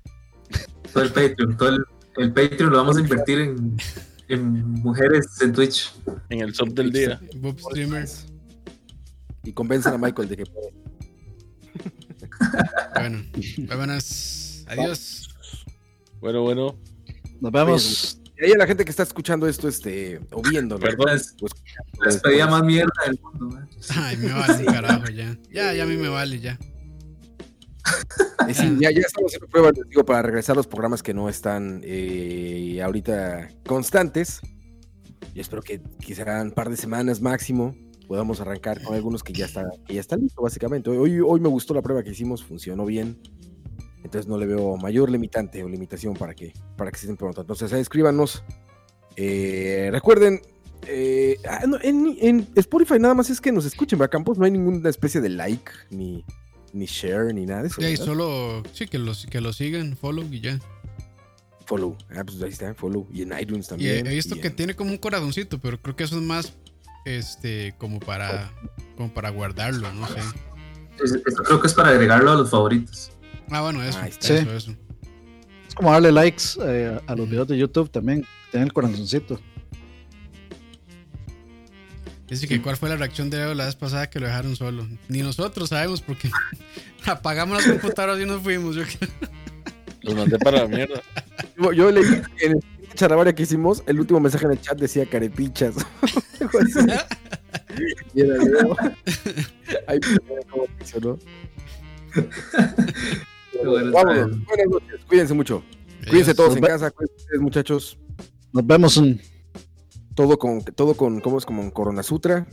Todo 0.94 1.04
el 1.04 1.12
Patreon, 1.12 1.58
todo 1.58 1.70
el, 1.70 1.86
el 2.18 2.34
Patreon 2.34 2.72
lo 2.72 2.78
vamos 2.78 2.98
a 2.98 3.02
invertir 3.02 3.40
en, 3.40 3.78
en 4.28 4.72
mujeres 4.82 5.28
en 5.42 5.54
Twitch. 5.54 5.94
En 6.30 6.42
el 6.42 6.56
sub 6.56 6.74
del 6.74 6.92
día. 6.92 7.20
Bob 7.38 7.60
Streamer. 7.60 8.08
Y 9.44 9.54
convencen 9.54 9.94
a 9.94 9.98
Michael 9.98 10.30
de 10.30 10.38
que 10.38 10.46
puede. 10.46 10.74
Bueno, 12.96 13.24
vámonos. 13.70 14.66
Adiós. 14.68 15.30
Bueno, 16.20 16.42
bueno. 16.42 16.78
Nos 17.40 17.52
vemos. 17.52 18.19
Y 18.40 18.46
ahí 18.46 18.52
a 18.54 18.58
la 18.58 18.68
gente 18.68 18.86
que 18.86 18.92
está 18.92 19.04
escuchando 19.04 19.48
esto, 19.48 19.68
este, 19.68 20.20
o 20.32 20.42
viendo, 20.42 20.80
Perdón. 20.80 21.10
Es 21.10 21.36
Pues, 21.38 21.52
la 22.00 22.12
despedida 22.12 22.48
más 22.48 22.64
mierda 22.64 22.92
del 23.06 23.20
mundo. 23.22 23.56
man. 23.56 23.70
Ay, 23.96 24.18
me 24.18 24.32
vale 24.32 24.66
carajo 24.66 25.10
ya. 25.12 25.38
Ya, 25.52 25.74
ya 25.74 25.84
a 25.84 25.86
mí 25.86 25.98
me 25.98 26.08
vale 26.08 26.40
ya. 26.40 26.58
Eh, 28.48 28.54
sí, 28.54 28.78
ya, 28.80 28.92
ya 28.92 29.02
estamos 29.02 29.30
haciendo 29.32 29.48
pruebas, 29.48 29.74
les 29.78 29.90
digo, 29.90 30.06
para 30.06 30.22
regresar 30.22 30.54
a 30.54 30.58
los 30.58 30.68
programas 30.68 31.04
que 31.04 31.14
no 31.14 31.28
están 31.28 31.82
eh, 31.84 32.80
ahorita 32.82 33.50
constantes. 33.66 34.40
Yo 35.34 35.42
espero 35.42 35.62
que 35.62 35.82
quizá 36.00 36.42
un 36.42 36.52
par 36.52 36.70
de 36.70 36.78
semanas 36.78 37.22
máximo 37.22 37.76
podamos 38.08 38.40
arrancar 38.40 38.82
con 38.84 38.96
algunos 38.96 39.22
que 39.22 39.34
ya 39.34 39.46
está, 39.46 39.66
que 39.86 39.96
ya 39.96 40.00
está 40.02 40.16
listo, 40.16 40.42
básicamente. 40.42 40.90
Hoy, 40.90 41.20
hoy 41.20 41.40
me 41.40 41.50
gustó 41.50 41.74
la 41.74 41.82
prueba 41.82 42.04
que 42.04 42.12
hicimos, 42.12 42.44
funcionó 42.44 42.86
bien. 42.86 43.18
Entonces 44.04 44.28
no 44.28 44.38
le 44.38 44.46
veo 44.46 44.78
mayor 44.78 45.10
limitante 45.10 45.64
o 45.64 45.70
limitación 45.70 46.14
para 46.16 46.34
que, 46.34 46.54
para 46.78 46.92
que 46.92 46.98
se 46.98 47.06
estén 47.06 47.18
pronto. 47.18 47.42
Entonces 47.42 47.72
escríbanos. 47.74 48.44
Eh, 49.16 49.90
recuerden, 49.92 50.42
eh, 50.88 51.38
ah, 51.50 51.64
en, 51.84 52.18
en 52.22 52.48
Spotify 52.56 52.98
nada 53.00 53.14
más 53.14 53.30
es 53.30 53.42
que 53.42 53.52
nos 53.52 53.66
escuchen, 53.66 54.00
¿verdad, 54.00 54.12
Campos? 54.12 54.38
No 54.38 54.46
hay 54.46 54.52
ninguna 54.52 54.90
especie 54.90 55.20
de 55.20 55.28
like, 55.30 55.70
ni, 55.90 56.24
ni 56.72 56.86
share, 56.86 57.34
ni 57.34 57.46
nada 57.46 57.64
de 57.64 57.68
eso. 57.68 57.82
Y 57.82 57.86
¿verdad? 57.86 58.06
solo, 58.06 58.64
sí, 58.72 58.88
que 58.88 58.98
los 58.98 59.26
que 59.26 59.42
lo 59.42 59.52
sigan, 59.52 59.98
follow 59.98 60.26
y 60.32 60.40
ya. 60.40 60.60
Follow. 61.66 61.96
Ah, 62.16 62.24
pues 62.26 62.42
ahí 62.42 62.50
está, 62.50 62.74
follow. 62.74 63.08
Y 63.14 63.22
en 63.24 63.38
iTunes 63.38 63.66
Y 63.66 63.70
también. 63.70 64.08
he, 64.08 64.12
he 64.12 64.16
visto 64.16 64.36
y 64.36 64.40
que 64.40 64.48
en- 64.48 64.56
tiene 64.56 64.76
como 64.76 64.92
un 64.92 64.98
corazoncito, 64.98 65.60
pero 65.60 65.82
creo 65.82 65.96
que 65.96 66.06
eso 66.06 66.16
es 66.16 66.24
más 66.24 66.54
este 67.06 67.76
como 67.78 68.00
para 68.00 68.52
como 68.96 69.14
para 69.14 69.30
guardarlo, 69.30 69.92
no 69.94 70.08
sé. 70.08 70.20
Es- 71.04 71.12
Esto 71.26 71.44
creo 71.44 71.60
que 71.60 71.68
es 71.68 71.74
para 71.74 71.90
agregarlo 71.90 72.32
a 72.32 72.36
los 72.36 72.50
favoritos. 72.50 73.12
Ah, 73.52 73.62
bueno, 73.62 73.84
eso, 73.84 74.00
Ahí 74.00 74.10
está. 74.10 74.28
Sí. 74.28 74.34
eso, 74.34 74.54
eso. 74.54 74.76
Es 75.68 75.76
como 75.76 75.92
darle 75.92 76.12
likes 76.12 76.44
eh, 76.62 77.00
a 77.06 77.16
los 77.16 77.30
videos 77.30 77.48
de 77.48 77.58
YouTube 77.58 77.90
también. 77.90 78.26
Tienen 78.52 78.68
el 78.68 78.74
corazoncito. 78.74 79.40
Dice 82.28 82.48
que 82.48 82.62
cuál 82.62 82.78
fue 82.78 82.90
la 82.90 82.96
reacción 82.96 83.32
de 83.32 83.38
Leo 83.38 83.56
la 83.56 83.66
vez 83.66 83.76
pasada 83.76 84.10
que 84.10 84.20
lo 84.20 84.28
dejaron 84.28 84.56
solo. 84.56 84.88
Ni 85.08 85.24
nosotros 85.24 85.70
sabemos 85.70 86.02
porque 86.02 86.30
apagamos 87.06 87.58
las 87.58 87.68
computadoras 87.68 88.20
y 88.22 88.26
nos 88.26 88.42
fuimos. 88.42 88.76
Yo. 88.76 88.84
Los 90.02 90.16
mandé 90.16 90.38
para 90.38 90.62
la 90.62 90.68
mierda. 90.68 91.02
Yo, 91.58 91.74
yo 91.74 91.92
leí 91.92 92.04
en 92.42 92.52
el 92.52 92.64
charavaria 92.94 93.34
que 93.34 93.44
hicimos, 93.44 93.84
el 93.88 94.00
último 94.00 94.20
mensaje 94.20 94.46
en 94.46 94.52
el 94.52 94.62
chat 94.62 94.78
decía 94.78 95.06
carepichas. 95.06 95.76
Y 98.14 98.22
era 98.22 98.36
Leo. 98.38 98.76
Ahí 99.88 100.00
pues, 100.00 100.20
cómo 100.50 100.66
Vámonos. 103.64 104.46
Buenas 104.46 104.68
noches. 104.70 105.00
Cuídense 105.08 105.34
mucho. 105.34 105.64
Cuídense 106.10 106.34
todos 106.34 106.56
en 106.56 106.62
Nos 106.62 106.70
casa. 106.70 106.92
Cuídense 106.92 107.38
muchachos. 107.40 107.98
Nos 108.54 108.66
vemos. 108.66 108.98
En... 108.98 109.22
Todo 110.16 110.38
con, 110.38 110.64
todo 110.64 110.96
con, 110.96 111.22
¿cómo 111.22 111.38
es? 111.38 111.46
Como 111.46 111.62
en 111.62 111.72
Corona 111.72 112.04
Sutra. 112.04 112.48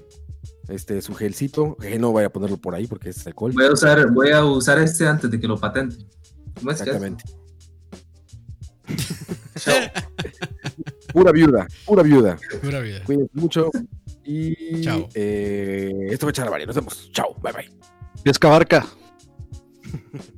Este, 0.69 1.01
su 1.03 1.15
gelcito. 1.15 1.77
Que 1.77 1.99
no 1.99 2.13
vaya 2.13 2.29
a 2.29 2.31
ponerlo 2.31 2.57
por 2.59 2.75
ahí 2.75 2.87
porque 2.87 3.11
es 3.11 3.27
alcohol. 3.27 3.53
Voy 3.53 3.67
a 3.67 3.73
usar, 3.73 4.11
voy 4.13 4.31
a 4.31 4.45
usar 4.45 4.79
este 4.79 5.07
antes 5.07 5.31
de 5.31 5.41
que 5.41 5.47
lo 5.47 5.59
patenten. 5.59 6.07
¿Cómo 6.55 6.71
es 6.71 6.83
que 6.83 6.91
es? 6.91 6.97
Exactamente. 6.97 7.25
pura 11.13 11.33
viuda. 11.33 11.67
Pura 11.85 12.03
viuda. 12.03 12.39
Pura 12.63 12.81
vida. 12.81 13.03
Cuídense 13.05 13.31
mucho. 13.35 13.71
Y 14.25 14.83
Chao. 14.83 15.09
eh, 15.15 15.93
esto 16.11 16.27
fue 16.27 16.33
Charavaria. 16.33 16.67
Nos 16.67 16.77
vemos. 16.77 17.11
Chao. 17.13 17.35
Bye 17.41 17.53
bye. 17.53 17.71
Piesca 18.23 18.49
Barca. 18.49 18.87